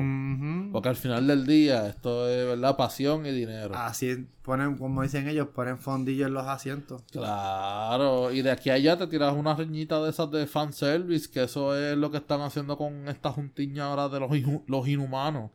Porque 0.72 0.88
al 0.88 0.96
final 0.96 1.26
del 1.26 1.46
día, 1.46 1.88
esto 1.88 2.28
es, 2.28 2.46
¿verdad? 2.46 2.76
Pasión 2.76 3.26
y 3.26 3.32
dinero. 3.32 3.74
Así 3.74 4.28
ponen, 4.42 4.78
como 4.78 5.02
dicen 5.02 5.28
ellos, 5.28 5.48
ponen 5.48 5.76
fondillo 5.76 6.26
en 6.26 6.34
los 6.34 6.46
asientos. 6.46 7.02
Claro, 7.10 8.30
y 8.30 8.42
de 8.42 8.52
aquí 8.52 8.70
a 8.70 8.74
allá 8.74 8.96
te 8.96 9.08
tiras 9.08 9.34
una 9.34 9.54
reñita 9.56 10.00
de 10.00 10.10
esas 10.10 10.30
de 10.30 10.46
fanservice, 10.46 11.28
que 11.28 11.42
eso 11.42 11.76
es 11.76 11.96
lo 11.96 12.12
que 12.12 12.18
están 12.18 12.40
haciendo 12.40 12.78
con 12.78 13.08
esta 13.08 13.32
juntiña 13.32 13.86
ahora 13.86 14.08
de 14.08 14.20
los 14.66 14.88
inhumanos. 14.88 15.50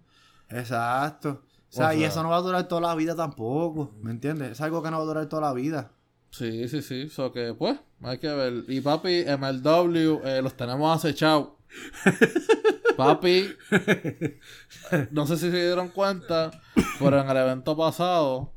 Exacto. 0.49 1.41
O 1.71 1.73
sea, 1.73 1.89
O 1.89 1.93
y 1.93 2.03
eso 2.03 2.21
no 2.21 2.29
va 2.29 2.37
a 2.37 2.41
durar 2.41 2.67
toda 2.67 2.81
la 2.81 2.95
vida 2.95 3.15
tampoco. 3.15 3.93
¿Me 4.01 4.11
entiendes? 4.11 4.51
Es 4.51 4.61
algo 4.61 4.83
que 4.83 4.91
no 4.91 4.97
va 4.97 5.03
a 5.03 5.07
durar 5.07 5.29
toda 5.29 5.41
la 5.43 5.53
vida. 5.53 5.91
Sí, 6.31 6.67
sí, 6.67 6.81
sí, 6.81 7.03
eso 7.03 7.31
que 7.31 7.53
pues, 7.53 7.77
hay 8.03 8.17
que 8.17 8.27
ver. 8.29 8.63
Y 8.67 8.81
papi, 8.81 9.25
MLW, 9.25 10.21
eh, 10.25 10.41
los 10.41 10.55
tenemos 10.55 10.95
acechados. 10.95 11.49
papi, 12.97 13.49
no 15.11 15.25
sé 15.27 15.37
si 15.37 15.49
se 15.51 15.65
dieron 15.65 15.89
cuenta, 15.89 16.51
pero 16.99 17.19
en 17.21 17.29
el 17.29 17.37
evento 17.37 17.75
pasado, 17.77 18.53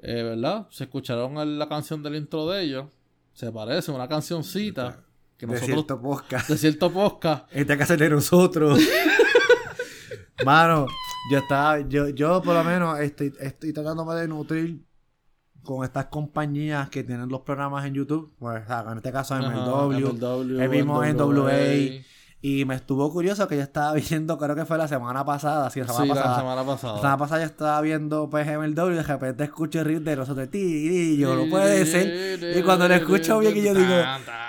eh, 0.00 0.22
¿verdad? 0.22 0.66
Se 0.70 0.84
escucharon 0.84 1.36
el- 1.38 1.58
la 1.58 1.68
canción 1.68 2.02
del 2.02 2.16
intro 2.16 2.48
de 2.48 2.62
ellos. 2.62 2.86
Se 3.32 3.50
parece, 3.52 3.90
una 3.92 4.08
cancioncita 4.08 5.04
que 5.36 5.46
De 5.46 5.52
nosotros... 5.52 5.74
cierto 5.76 6.00
podcast. 6.02 6.48
De 6.48 6.58
cierto 6.58 6.92
podcast. 6.92 7.46
Esta 7.52 7.78
casa 7.78 7.94
es 7.94 8.00
de 8.00 8.10
nosotros. 8.10 8.80
Mano, 10.44 10.86
yo 11.28 11.38
estaba, 11.38 11.80
yo, 11.80 12.08
yo 12.08 12.40
por 12.42 12.54
lo 12.54 12.64
menos 12.64 12.98
estoy, 13.00 13.32
estoy 13.40 13.72
tratándome 13.72 14.14
de 14.14 14.28
nutrir 14.28 14.84
con 15.62 15.84
estas 15.84 16.06
compañías 16.06 16.88
que 16.88 17.04
tienen 17.04 17.28
los 17.28 17.40
programas 17.42 17.84
en 17.84 17.94
YouTube. 17.94 18.34
Pues, 18.38 18.64
o 18.64 18.66
sea, 18.66 18.84
en 18.90 18.96
este 18.96 19.12
caso 19.12 19.36
MLW, 19.36 20.12
MLW, 20.12 20.60
el 20.60 20.68
mismo 20.70 21.04
NWA. 21.04 22.02
Y 22.42 22.64
me 22.64 22.74
estuvo 22.74 23.12
curioso 23.12 23.46
que 23.46 23.56
yo 23.56 23.62
estaba 23.62 23.92
viendo, 24.10 24.38
creo 24.38 24.56
que 24.56 24.64
fue 24.64 24.78
la 24.78 24.88
semana 24.88 25.24
pasada, 25.24 25.68
sí, 25.68 25.80
la 25.80 25.88
semana 25.88 26.02
Sí, 26.02 26.08
la 26.08 26.14
pasada. 26.64 26.92
La 26.94 26.98
semana 27.00 27.16
pasada 27.18 27.40
yo 27.42 27.46
estaba 27.46 27.80
viendo 27.82 28.30
pues 28.30 28.46
MLW 28.46 28.92
y 28.92 28.94
de 28.94 29.02
repente 29.02 29.44
escucho 29.44 29.80
el 29.80 29.84
riff 29.84 30.00
de 30.00 30.16
nosotros. 30.16 30.50
Ti, 30.50 30.58
y 30.58 31.16
yo, 31.18 31.36
no 31.36 31.50
puede 31.50 31.84
ser. 31.84 32.56
Y 32.56 32.62
cuando 32.62 32.88
lo 32.88 32.94
escucho 32.94 33.38
bien, 33.40 33.52
que 33.52 33.62
yo 33.62 33.74
digo, 33.74 33.94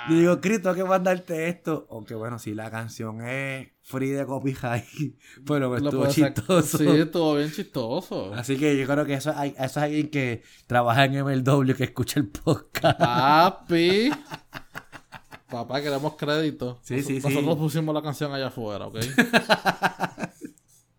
yo 0.09 0.15
digo, 0.15 0.39
Cristo, 0.39 0.73
que 0.73 0.85
mandarte 0.85 1.49
esto. 1.49 1.85
Aunque 1.91 2.15
bueno, 2.15 2.39
si 2.39 2.53
la 2.53 2.71
canción 2.71 3.21
es 3.27 3.67
free 3.91 4.09
de 4.09 4.25
copyright, 4.25 4.85
pero 5.45 5.69
me 5.69 5.79
Lo 5.79 5.89
estuvo 5.89 6.07
chistoso. 6.07 6.77
Sí, 6.77 6.87
estuvo 6.87 7.35
bien 7.35 7.51
chistoso. 7.51 8.33
Así 8.33 8.57
que 8.57 8.77
yo 8.77 8.87
creo 8.87 9.05
que 9.05 9.15
eso, 9.15 9.33
hay, 9.35 9.49
eso 9.57 9.63
es 9.63 9.77
alguien 9.77 10.09
que 10.09 10.43
trabaja 10.67 11.05
en 11.05 11.23
MLW 11.23 11.73
que 11.75 11.83
escucha 11.83 12.19
el 12.19 12.27
podcast. 12.27 12.97
Papi. 12.99 14.09
Papá, 15.51 15.81
queremos 15.81 16.15
crédito. 16.15 16.79
Sí, 16.81 16.95
Nos- 16.95 17.05
sí, 17.05 17.19
sí. 17.21 17.27
Nosotros 17.27 17.57
pusimos 17.57 17.93
la 17.93 18.01
canción 18.01 18.33
allá 18.33 18.47
afuera, 18.47 18.87
¿ok? 18.87 18.95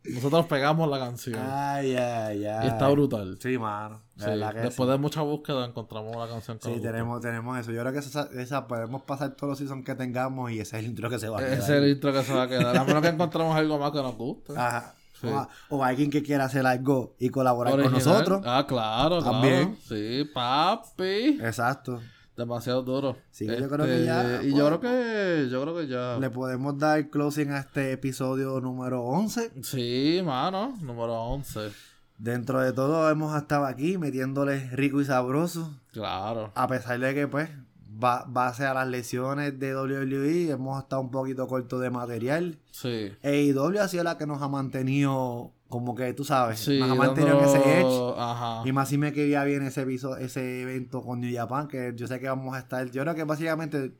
Nosotros 0.05 0.47
pegamos 0.47 0.89
la 0.91 0.99
canción. 0.99 1.39
Ay, 1.41 1.95
ay, 1.97 2.45
ay. 2.45 2.65
y 2.65 2.69
está 2.69 2.89
brutal. 2.89 3.39
Sí, 3.41 3.57
mano. 3.57 4.01
Sí, 4.19 4.25
Después 4.63 4.87
sí. 4.89 4.93
de 4.93 4.99
mucha 4.99 5.21
búsqueda 5.23 5.65
encontramos 5.65 6.17
la 6.17 6.29
canción 6.33 6.59
que 6.59 6.65
Sí, 6.69 6.75
gusta. 6.75 6.91
tenemos, 6.91 7.21
tenemos 7.21 7.59
eso. 7.59 7.71
Yo 7.73 7.81
creo 7.83 7.93
que 7.93 7.99
esa, 8.01 8.29
esa 8.37 8.67
podemos 8.67 9.03
pasar 9.03 9.31
todos 9.37 9.51
los 9.51 9.59
seasons 9.59 9.85
que 9.85 9.95
tengamos 9.95 10.51
y 10.51 10.61
ese 10.61 10.77
es 10.77 10.83
el 10.85 10.91
intro 10.91 11.09
que 11.09 11.19
se 11.19 11.29
va 11.29 11.39
a 11.39 11.41
quedar. 11.41 11.53
Ese 11.55 11.63
es 11.63 11.83
el 11.83 11.89
intro 11.91 12.13
que 12.13 12.23
se 12.25 12.33
va 12.35 12.43
a 12.43 12.49
quedar. 12.49 12.77
A 12.77 12.85
menos 12.85 13.01
que 13.03 13.09
encontremos 13.09 13.55
algo 13.57 13.79
más 13.79 13.93
que 13.93 13.99
nos 14.03 14.17
guste. 14.17 14.53
Ajá. 14.57 14.95
Sí. 15.21 15.29
O, 15.29 15.39
a- 15.39 15.49
o 15.69 15.85
alguien 15.85 16.11
que 16.11 16.21
quiera 16.21 16.47
hacer 16.47 16.67
algo 16.67 17.15
y 17.21 17.29
colaborar 17.29 17.75
Original. 17.75 18.03
con 18.03 18.13
nosotros. 18.13 18.43
Ah, 18.45 18.65
claro, 18.67 19.21
claro. 19.21 19.23
También. 19.33 19.79
Sí, 19.89 20.29
papi. 20.35 21.39
Exacto. 21.41 22.01
Demasiado 22.37 22.83
duro. 22.83 23.17
Sí, 23.31 23.47
yo 23.47 23.69
creo 23.69 23.85
que 23.87 24.05
ya, 24.05 24.43
Y 24.43 24.55
yo 24.57 24.67
creo 24.67 24.81
que. 24.81 25.49
Yo 25.51 25.63
creo 25.63 25.77
que 25.77 25.87
ya. 25.87 26.19
Le 26.19 26.31
podemos 26.31 26.79
dar 26.79 27.11
closing 27.11 27.51
a 27.51 27.59
este 27.61 27.93
episodio 27.93 28.61
número 28.61 29.03
11. 29.03 29.53
Sí, 29.63 30.23
mano. 30.25 30.75
Número 30.81 31.13
11. 31.25 31.71
Dentro 32.19 32.61
de 32.61 32.73
todo 32.73 33.11
hemos 33.11 33.37
estado 33.37 33.67
aquí 33.67 33.99
metiéndole 33.99 34.71
rico 34.71 35.01
y 35.01 35.05
sabroso. 35.05 35.77
Claro. 35.93 36.53
A 36.55 36.67
pesar 36.69 36.99
de 37.01 37.15
que 37.15 37.27
pues 37.29 37.51
ba- 37.89 38.25
base 38.29 38.65
a 38.65 38.73
las 38.75 38.89
lesiones 38.89 39.59
de 39.59 39.75
WWE 39.77 40.51
hemos 40.51 40.83
estado 40.83 41.03
un 41.03 41.11
poquito 41.11 41.47
corto 41.49 41.81
de 41.81 41.91
material. 41.91 42.59
Sí. 42.71 43.13
AEW 43.23 43.81
ha 43.81 43.89
sido 43.89 44.05
la 44.05 44.17
que 44.19 44.27
nos 44.27 44.41
ha 44.41 44.49
mantenido 44.49 45.53
como 45.73 45.95
que 45.95 46.13
tú 46.13 46.23
sabes, 46.23 46.61
Sí. 46.61 46.79
ha 46.83 46.95
mantenido 46.95 47.39
en 47.39 47.45
ese 47.47 47.81
edge. 47.81 48.15
Ajá. 48.19 48.63
Y 48.69 48.73
más 48.73 48.91
si 48.91 48.99
me 48.99 49.13
quería 49.15 49.43
bien 49.45 49.63
ese 49.63 49.83
episodio, 49.83 50.19
ese 50.19 50.61
evento 50.63 51.01
con 51.03 51.21
New 51.21 51.35
Japan, 51.35 51.67
que 51.67 51.95
yo 51.97 52.07
sé 52.07 52.21
que 52.21 52.29
vamos 52.29 52.55
a 52.55 52.59
estar, 52.59 52.91
yo 52.91 53.01
creo 53.03 53.15
que 53.15 53.25
básicamente, 53.25 53.93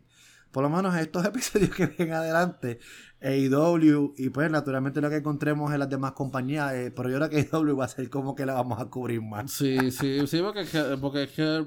por 0.51 0.63
lo 0.63 0.69
menos 0.69 0.95
estos 0.97 1.25
episodios 1.33 1.71
que 1.71 1.87
ven 1.87 2.13
adelante, 2.13 2.79
AEW 3.23 4.13
y 4.19 4.29
pues 4.31 4.51
naturalmente 4.51 5.01
lo 5.01 5.09
que 5.09 5.17
encontremos 5.17 5.73
en 5.73 5.79
las 5.79 5.89
demás 5.89 6.13
compañías, 6.13 6.73
eh, 6.75 6.93
pero 6.95 7.09
yo 7.09 7.17
creo 7.17 7.31
que 7.31 7.39
AEW 7.53 7.77
va 7.79 7.87
a 7.87 7.89
ser 7.89 8.11
como 8.11 8.35
que 8.35 8.45
la 8.45 8.55
vamos 8.55 8.79
a 8.79 8.87
cubrir 8.87 9.23
más. 9.23 9.51
Sí, 9.51 9.91
sí, 9.91 10.27
sí, 10.27 10.41
porque, 10.43 10.67
porque 11.01 11.23
es 11.23 11.31
que, 11.31 11.65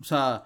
o 0.00 0.04
sea, 0.04 0.42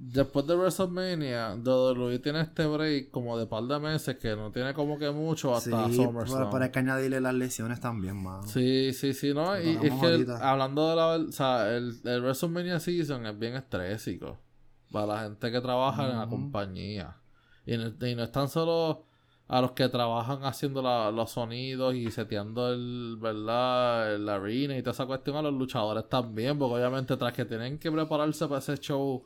después 0.00 0.46
de 0.46 0.54
WrestleMania, 0.56 1.56
WWE 1.56 2.20
tiene 2.20 2.42
este 2.42 2.64
break 2.66 3.10
como 3.10 3.36
de 3.36 3.46
par 3.46 3.64
de 3.64 3.78
meses 3.80 4.16
que 4.16 4.36
no 4.36 4.50
tiene 4.52 4.72
como 4.72 4.96
que 4.98 5.10
mucho 5.10 5.54
hasta 5.56 5.88
sí, 5.88 5.96
SummerSlam. 5.96 6.62
hay 6.62 6.70
que 6.70 6.78
añadirle 6.78 7.20
las 7.20 7.34
lesiones 7.34 7.80
también, 7.80 8.22
mano. 8.22 8.44
Sí, 8.44 8.92
sí, 8.92 9.12
sí, 9.12 9.34
¿no? 9.34 9.58
Y 9.60 9.76
es 9.82 9.92
que 9.94 10.26
hablando 10.40 10.88
de 10.88 10.96
la 10.96 11.06
o 11.28 11.32
sea, 11.32 11.74
el, 11.76 11.96
el 12.04 12.20
WrestleMania 12.22 12.78
Season 12.80 13.26
es 13.26 13.38
bien 13.38 13.54
estrésico 13.56 14.38
para 14.92 15.06
la 15.06 15.22
gente 15.24 15.50
que 15.50 15.60
trabaja 15.60 16.08
en 16.10 16.16
la 16.18 16.28
compañía. 16.28 17.16
Y 17.66 17.76
no, 17.76 17.88
y 18.06 18.14
no 18.14 18.22
es 18.22 18.32
tan 18.32 18.48
solo 18.48 19.04
a 19.48 19.60
los 19.62 19.72
que 19.72 19.88
trabajan 19.88 20.44
haciendo 20.44 20.80
la- 20.80 21.10
los 21.10 21.30
sonidos 21.32 21.94
y 21.94 22.10
seteando 22.10 22.72
el, 22.72 23.16
¿verdad? 23.20 24.16
La 24.18 24.36
arena 24.36 24.76
y 24.76 24.80
toda 24.82 24.92
esa 24.92 25.06
cuestión 25.06 25.36
a 25.36 25.42
los 25.42 25.52
luchadores 25.54 26.08
también, 26.08 26.58
porque 26.58 26.76
obviamente 26.76 27.16
tras 27.16 27.32
que 27.32 27.44
tienen 27.44 27.78
que 27.78 27.90
prepararse 27.90 28.46
para 28.46 28.58
ese 28.60 28.76
show 28.78 29.24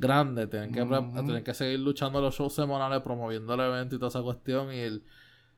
grande, 0.00 0.46
tienen 0.46 0.72
que, 0.72 0.82
tienen 1.24 1.44
que 1.44 1.54
seguir 1.54 1.78
luchando 1.80 2.20
los 2.20 2.34
shows 2.34 2.54
semanales, 2.54 3.00
promoviendo 3.02 3.54
el 3.54 3.60
evento 3.60 3.94
y 3.94 3.98
toda 3.98 4.08
esa 4.08 4.22
cuestión 4.22 4.72
y 4.72 4.78
el, 4.78 5.04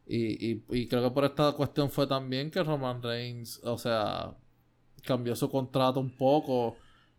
y, 0.06 0.50
y, 0.52 0.64
y 0.70 0.88
creo 0.88 1.02
que 1.04 1.10
por 1.12 1.24
esta 1.24 1.52
cuestión 1.52 1.88
fue 1.90 2.06
también 2.06 2.50
que 2.50 2.62
Roman 2.62 3.00
Reigns, 3.02 3.60
o 3.64 3.78
sea, 3.78 4.34
cambió 5.06 5.34
su 5.36 5.48
contrato 5.50 6.00
un 6.00 6.10
poco 6.10 6.76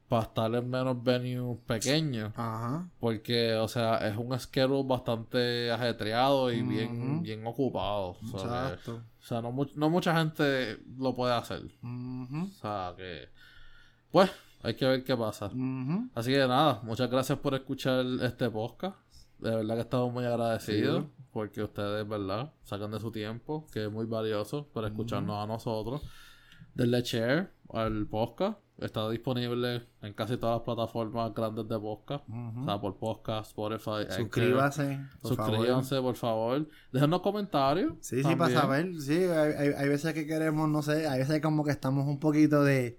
para 0.10 0.24
estar 0.24 0.54
en 0.54 0.70
menos 0.70 1.02
venues 1.02 1.58
pequeños. 1.66 2.34
Ajá. 2.36 2.88
Porque, 3.00 3.54
o 3.56 3.68
sea, 3.68 3.98
es 4.08 4.16
un 4.18 4.38
schedule 4.40 4.84
bastante 4.86 5.72
ajetreado 5.72 6.52
y 6.52 6.62
bien, 6.62 7.24
bien 7.24 7.48
ocupado. 7.48 8.18
O 8.34 8.38
sea, 8.38 8.40
que- 8.68 8.74
Exacto. 8.74 9.02
o 9.20 9.24
sea, 9.26 9.41
no, 9.41 9.52
mu- 9.52 9.66
no 9.76 9.90
mucha 9.90 10.16
gente 10.18 10.78
lo 11.00 11.16
puede 11.16 11.34
hacer. 11.34 11.64
O 11.82 12.48
sea, 12.62 12.94
que... 12.98 13.30
Pues, 14.12 14.30
hay 14.64 14.76
que 14.76 14.85
ver 14.85 15.03
qué 15.03 15.15
pasa. 15.15 15.52
Así 16.15 16.31
que 16.31 16.40
nada, 16.40 16.81
muchas 16.84 17.10
gracias 17.10 17.38
por 17.40 17.53
escuchar 17.53 18.06
este 18.22 18.49
podcast. 18.49 18.95
De 19.40 19.52
verdad 19.56 19.76
que 19.76 19.81
estamos 19.81 20.14
muy 20.14 20.26
agradecidos 20.26 21.03
Sí. 21.03 21.10
porque 21.34 21.61
ustedes, 21.64 22.07
¿verdad? 22.07 22.53
Sacan 22.64 22.91
de 22.91 22.99
su 22.99 23.11
tiempo, 23.11 23.68
que 23.72 23.85
es 23.85 23.91
muy 23.91 24.06
valioso, 24.06 24.68
para 24.73 24.88
escucharnos 24.88 25.44
a 25.44 25.48
nosotros. 25.48 26.02
denle 26.76 27.02
share 27.03 27.52
al 27.72 28.07
podcast. 28.07 28.57
Está 28.80 29.07
disponible 29.11 29.84
en 30.02 30.14
casi 30.14 30.38
todas 30.38 30.56
las 30.56 30.64
plataformas 30.65 31.31
grandes 31.35 31.68
de 31.68 31.77
podcast. 31.80 32.23
O 32.27 32.65
sea, 32.65 32.81
por 32.81 32.98
podcast, 32.98 33.49
Spotify. 33.49 34.07
Suscríbase, 34.10 34.99
por 35.22 35.35
favor. 35.35 35.52
Suscríbanse, 35.56 36.02
por 36.02 36.15
favor. 36.15 36.68
Déjenos 36.91 37.22
comentarios. 37.22 37.94
Sí, 38.02 38.23
sí, 38.23 38.35
para 38.35 38.53
saber. 38.61 38.99
Sí, 38.99 39.14
hay, 39.14 39.53
hay- 39.53 39.73
hay 39.77 39.90
veces 39.90 40.14
que 40.15 40.26
queremos, 40.26 40.68
no 40.68 40.81
sé, 40.81 41.07
hay 41.07 41.19
veces 41.19 41.40
como 41.41 41.64
que 41.64 41.69
estamos 41.72 42.07
un 42.07 42.19
poquito 42.19 42.64
de 42.64 42.98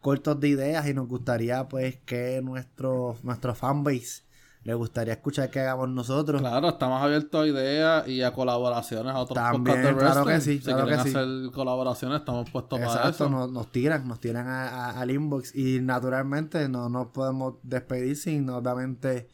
cortos 0.00 0.38
de 0.40 0.48
ideas 0.48 0.86
y 0.88 0.94
nos 0.94 1.08
gustaría 1.08 1.68
pues 1.68 1.98
que 2.04 2.40
nuestro, 2.42 3.16
nuestro 3.22 3.54
fanbase 3.54 4.22
le 4.64 4.74
gustaría 4.74 5.14
escuchar 5.14 5.50
que 5.50 5.60
hagamos 5.60 5.88
nosotros. 5.88 6.40
Claro, 6.42 6.68
estamos 6.68 7.00
abiertos 7.02 7.42
a 7.42 7.46
ideas 7.46 8.08
y 8.08 8.22
a 8.22 8.32
colaboraciones 8.32 9.14
a 9.14 9.18
otros 9.18 9.34
También, 9.34 9.82
de 9.82 9.96
claro 9.96 10.24
que 10.26 10.40
sí, 10.40 10.58
si 10.58 10.64
claro 10.64 10.84
quieren 10.86 11.04
que 11.04 11.10
sí. 11.10 11.50
colaboraciones, 11.54 12.18
estamos 12.18 12.50
puestos 12.50 12.78
para 12.78 12.90
Exacto, 12.92 13.10
eso. 13.24 13.30
nos, 13.30 13.50
nos 13.50 13.72
tiran, 13.72 14.06
nos 14.06 14.20
tiran 14.20 14.46
a- 14.48 14.68
a- 14.68 15.00
al 15.00 15.10
inbox 15.10 15.54
y 15.54 15.80
naturalmente 15.80 16.68
no 16.68 16.88
nos 16.90 17.06
podemos 17.08 17.54
despedir 17.62 18.16
sin 18.16 18.50
obviamente 18.50 19.28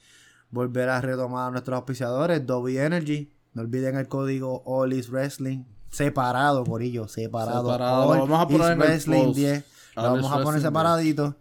volver 0.51 0.89
a 0.89 1.01
retomar 1.01 1.49
a 1.49 1.51
nuestros 1.51 1.77
auspiciadores, 1.79 2.47
Dobby 2.47 2.79
Energy, 2.79 3.33
no 3.55 3.63
olviden 3.63 3.97
el 3.97 4.07
código 4.07 4.63
All 4.67 4.93
Is 4.93 5.11
Wrestling, 5.11 5.65
separado 5.91 6.63
por 6.65 6.83
ello, 6.83 7.09
separado, 7.09 7.73
Separado, 7.73 8.09
All 8.11 8.19
vamos 8.21 8.41
a 8.41 8.47
poner 8.47 8.73
Is 8.73 8.79
Wrestling 8.79 9.25
post. 9.25 9.37
10, 9.37 9.65
lo 10.03 10.03
vamos 10.03 10.27
a 10.27 10.35
poner 10.43 10.45
Wrestling 10.45 10.61
10. 10.61 10.63
separadito, 10.63 11.37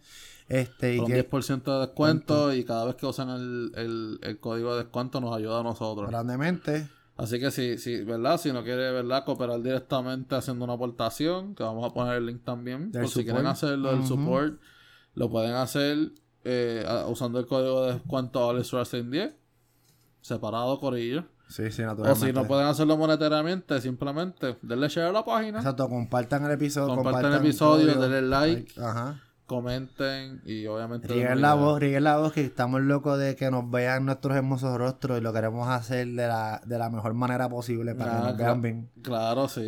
este, 0.50 0.96
y 0.96 0.98
Con 0.98 1.08
que 1.08 1.30
10% 1.30 1.64
de 1.64 1.80
descuento 1.80 2.54
y 2.54 2.64
cada 2.66 2.86
vez 2.86 2.96
que 2.96 3.06
usen 3.06 3.30
el, 3.30 3.72
el, 3.76 4.20
el 4.22 4.40
código 4.40 4.74
de 4.76 4.84
descuento 4.84 5.20
nos 5.22 5.36
ayuda 5.36 5.60
a 5.62 5.64
nosotros. 5.64 6.10
grandemente, 6.10 6.88
Así 7.16 7.40
que 7.40 7.52
si, 7.52 7.78
si, 7.78 8.04
¿verdad? 8.04 8.40
Si 8.40 8.52
no 8.52 8.64
quiere, 8.64 8.92
¿verdad? 8.92 9.24
Cooperar 9.24 9.62
directamente 9.62 10.34
haciendo 10.36 10.66
una 10.66 10.74
aportación, 10.74 11.54
que 11.54 11.62
vamos 11.62 11.86
a 11.86 11.94
poner 11.94 12.16
el 12.18 12.26
link 12.26 12.44
también. 12.44 12.92
Del 12.92 13.04
por 13.04 13.12
si 13.12 13.24
quieren 13.24 13.42
support. 13.44 13.54
hacerlo 13.54 13.90
del 13.92 14.00
Ujú. 14.00 14.08
support, 14.08 14.60
lo 15.14 15.30
pueden 15.30 15.54
hacer 15.54 16.12
eh, 16.44 16.84
usando 17.08 17.40
el 17.40 17.46
código 17.46 17.86
de 17.86 17.94
descuento 17.94 18.50
Alex 18.50 18.72
Wrestling 18.74 19.12
10, 19.12 19.36
separado 20.22 20.80
Corillo. 20.80 21.26
Sí, 21.48 21.72
sí, 21.72 21.82
O 21.84 21.86
naturalmente. 21.88 22.28
si 22.28 22.34
no 22.34 22.46
pueden 22.46 22.68
hacerlo 22.68 22.98
monetariamente, 22.98 23.80
simplemente 23.82 24.58
denle 24.62 24.88
share 24.90 25.08
a 25.08 25.12
la 25.12 25.24
página, 25.26 25.60
Exacto, 25.60 25.88
compartan 25.90 26.46
el 26.46 26.52
episodio, 26.52 26.96
compartan 26.96 27.34
el 27.34 27.40
episodio, 27.40 27.94
denle 28.00 28.22
like, 28.22 28.82
Ajá. 28.82 29.20
Comenten 29.46 30.42
y 30.46 30.66
obviamente... 30.68 31.08
Rieguen 31.08 31.42
la 31.42 31.54
voz, 31.54 31.80
rieguen 31.80 32.04
la 32.06 32.18
voz 32.18 32.34
que 32.34 32.42
estamos 32.42 32.82
locos 32.82 33.20
de 33.20 33.36
que 33.36 33.52
nos 33.52 33.70
vean 33.70 34.06
nuestros 34.06 34.36
hermosos 34.36 34.78
rostros 34.78 35.18
y 35.20 35.22
lo 35.22 35.34
queremos 35.34 35.68
hacer 35.70 36.08
de 36.08 36.28
la, 36.28 36.62
de 36.66 36.78
la 36.78 36.90
mejor 36.90 37.14
manera 37.14 37.50
posible 37.50 37.96
para 37.96 38.14
Ah, 38.20 38.22
que 38.22 38.28
nos 38.30 38.38
vean 38.38 38.62
bien. 38.62 38.90
Claro, 39.02 39.48
sí. 39.48 39.66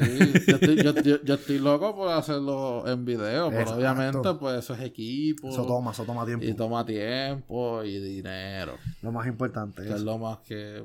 Yo 0.47 0.55
estoy, 0.55 0.83
yo, 0.83 0.93
yo- 1.01 1.21
yo 1.23 1.33
estoy 1.35 1.59
loco 1.59 1.95
por 1.95 2.11
hacerlo 2.11 2.87
en 2.87 3.05
video, 3.05 3.49
pero 3.49 3.71
obviamente 3.75 4.33
pues 4.39 4.59
eso 4.59 4.73
es 4.73 4.81
equipo. 4.81 5.49
Eso 5.49 5.65
toma, 5.65 5.91
eso 5.91 6.03
toma 6.05 6.25
tiempo. 6.25 6.45
Y 6.45 6.53
toma 6.53 6.85
tiempo 6.85 7.83
y 7.83 7.99
dinero. 7.99 8.73
Lo 9.01 9.11
más 9.11 9.27
importante. 9.27 9.83
Que 9.83 9.93
es 9.93 10.01
lo 10.01 10.17
más 10.17 10.39
que, 10.39 10.83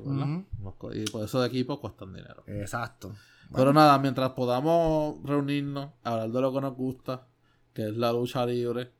co- 0.77 0.93
Y 0.93 1.05
por 1.05 1.23
eso 1.23 1.41
de 1.41 1.47
equipo 1.47 1.79
cuestan 1.79 2.13
dinero. 2.13 2.43
Exacto. 2.47 3.11
Pero 3.53 3.73
nada, 3.73 3.99
mientras 3.99 4.29
podamos 4.31 5.15
reunirnos, 5.25 5.89
hablar 6.03 6.29
de 6.29 6.39
lo 6.41 6.53
que 6.53 6.61
nos 6.61 6.73
gusta, 6.75 7.23
que 7.73 7.87
es 7.89 7.95
la 7.97 8.11
lucha 8.11 8.45
libre, 8.45 8.91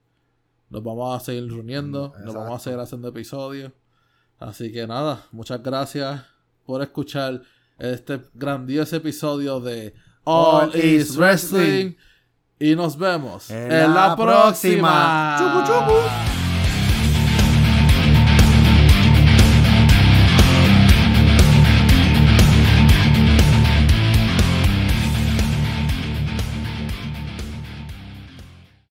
nos 0.69 0.83
vamos 0.83 1.15
a 1.21 1.23
seguir 1.23 1.51
reuniendo, 1.51 2.13
nos 2.23 2.33
vamos 2.33 2.61
a 2.61 2.63
seguir 2.63 2.79
haciendo 2.79 3.07
episodios. 3.09 3.71
Así 4.39 4.71
que 4.71 4.87
nada, 4.87 5.25
muchas 5.31 5.61
gracias 5.61 6.23
por 6.65 6.81
escuchar 6.81 7.41
este 7.77 8.21
grandioso 8.33 8.95
episodio 8.95 9.59
de 9.59 9.93
All, 10.23 10.69
All 10.69 10.75
is 10.75 10.83
is 11.11 11.17
Wrestling. 11.17 11.59
Wrestling. 11.59 11.95
Y 12.59 12.75
nos 12.75 12.95
vemos 12.97 13.49
En 13.49 13.71
en, 13.71 13.93
la, 13.93 14.07
la 14.09 14.15
próxima. 14.15 15.35
próxima. 15.37 15.65
Chucu, 15.65 15.73
chucu. 15.95 16.40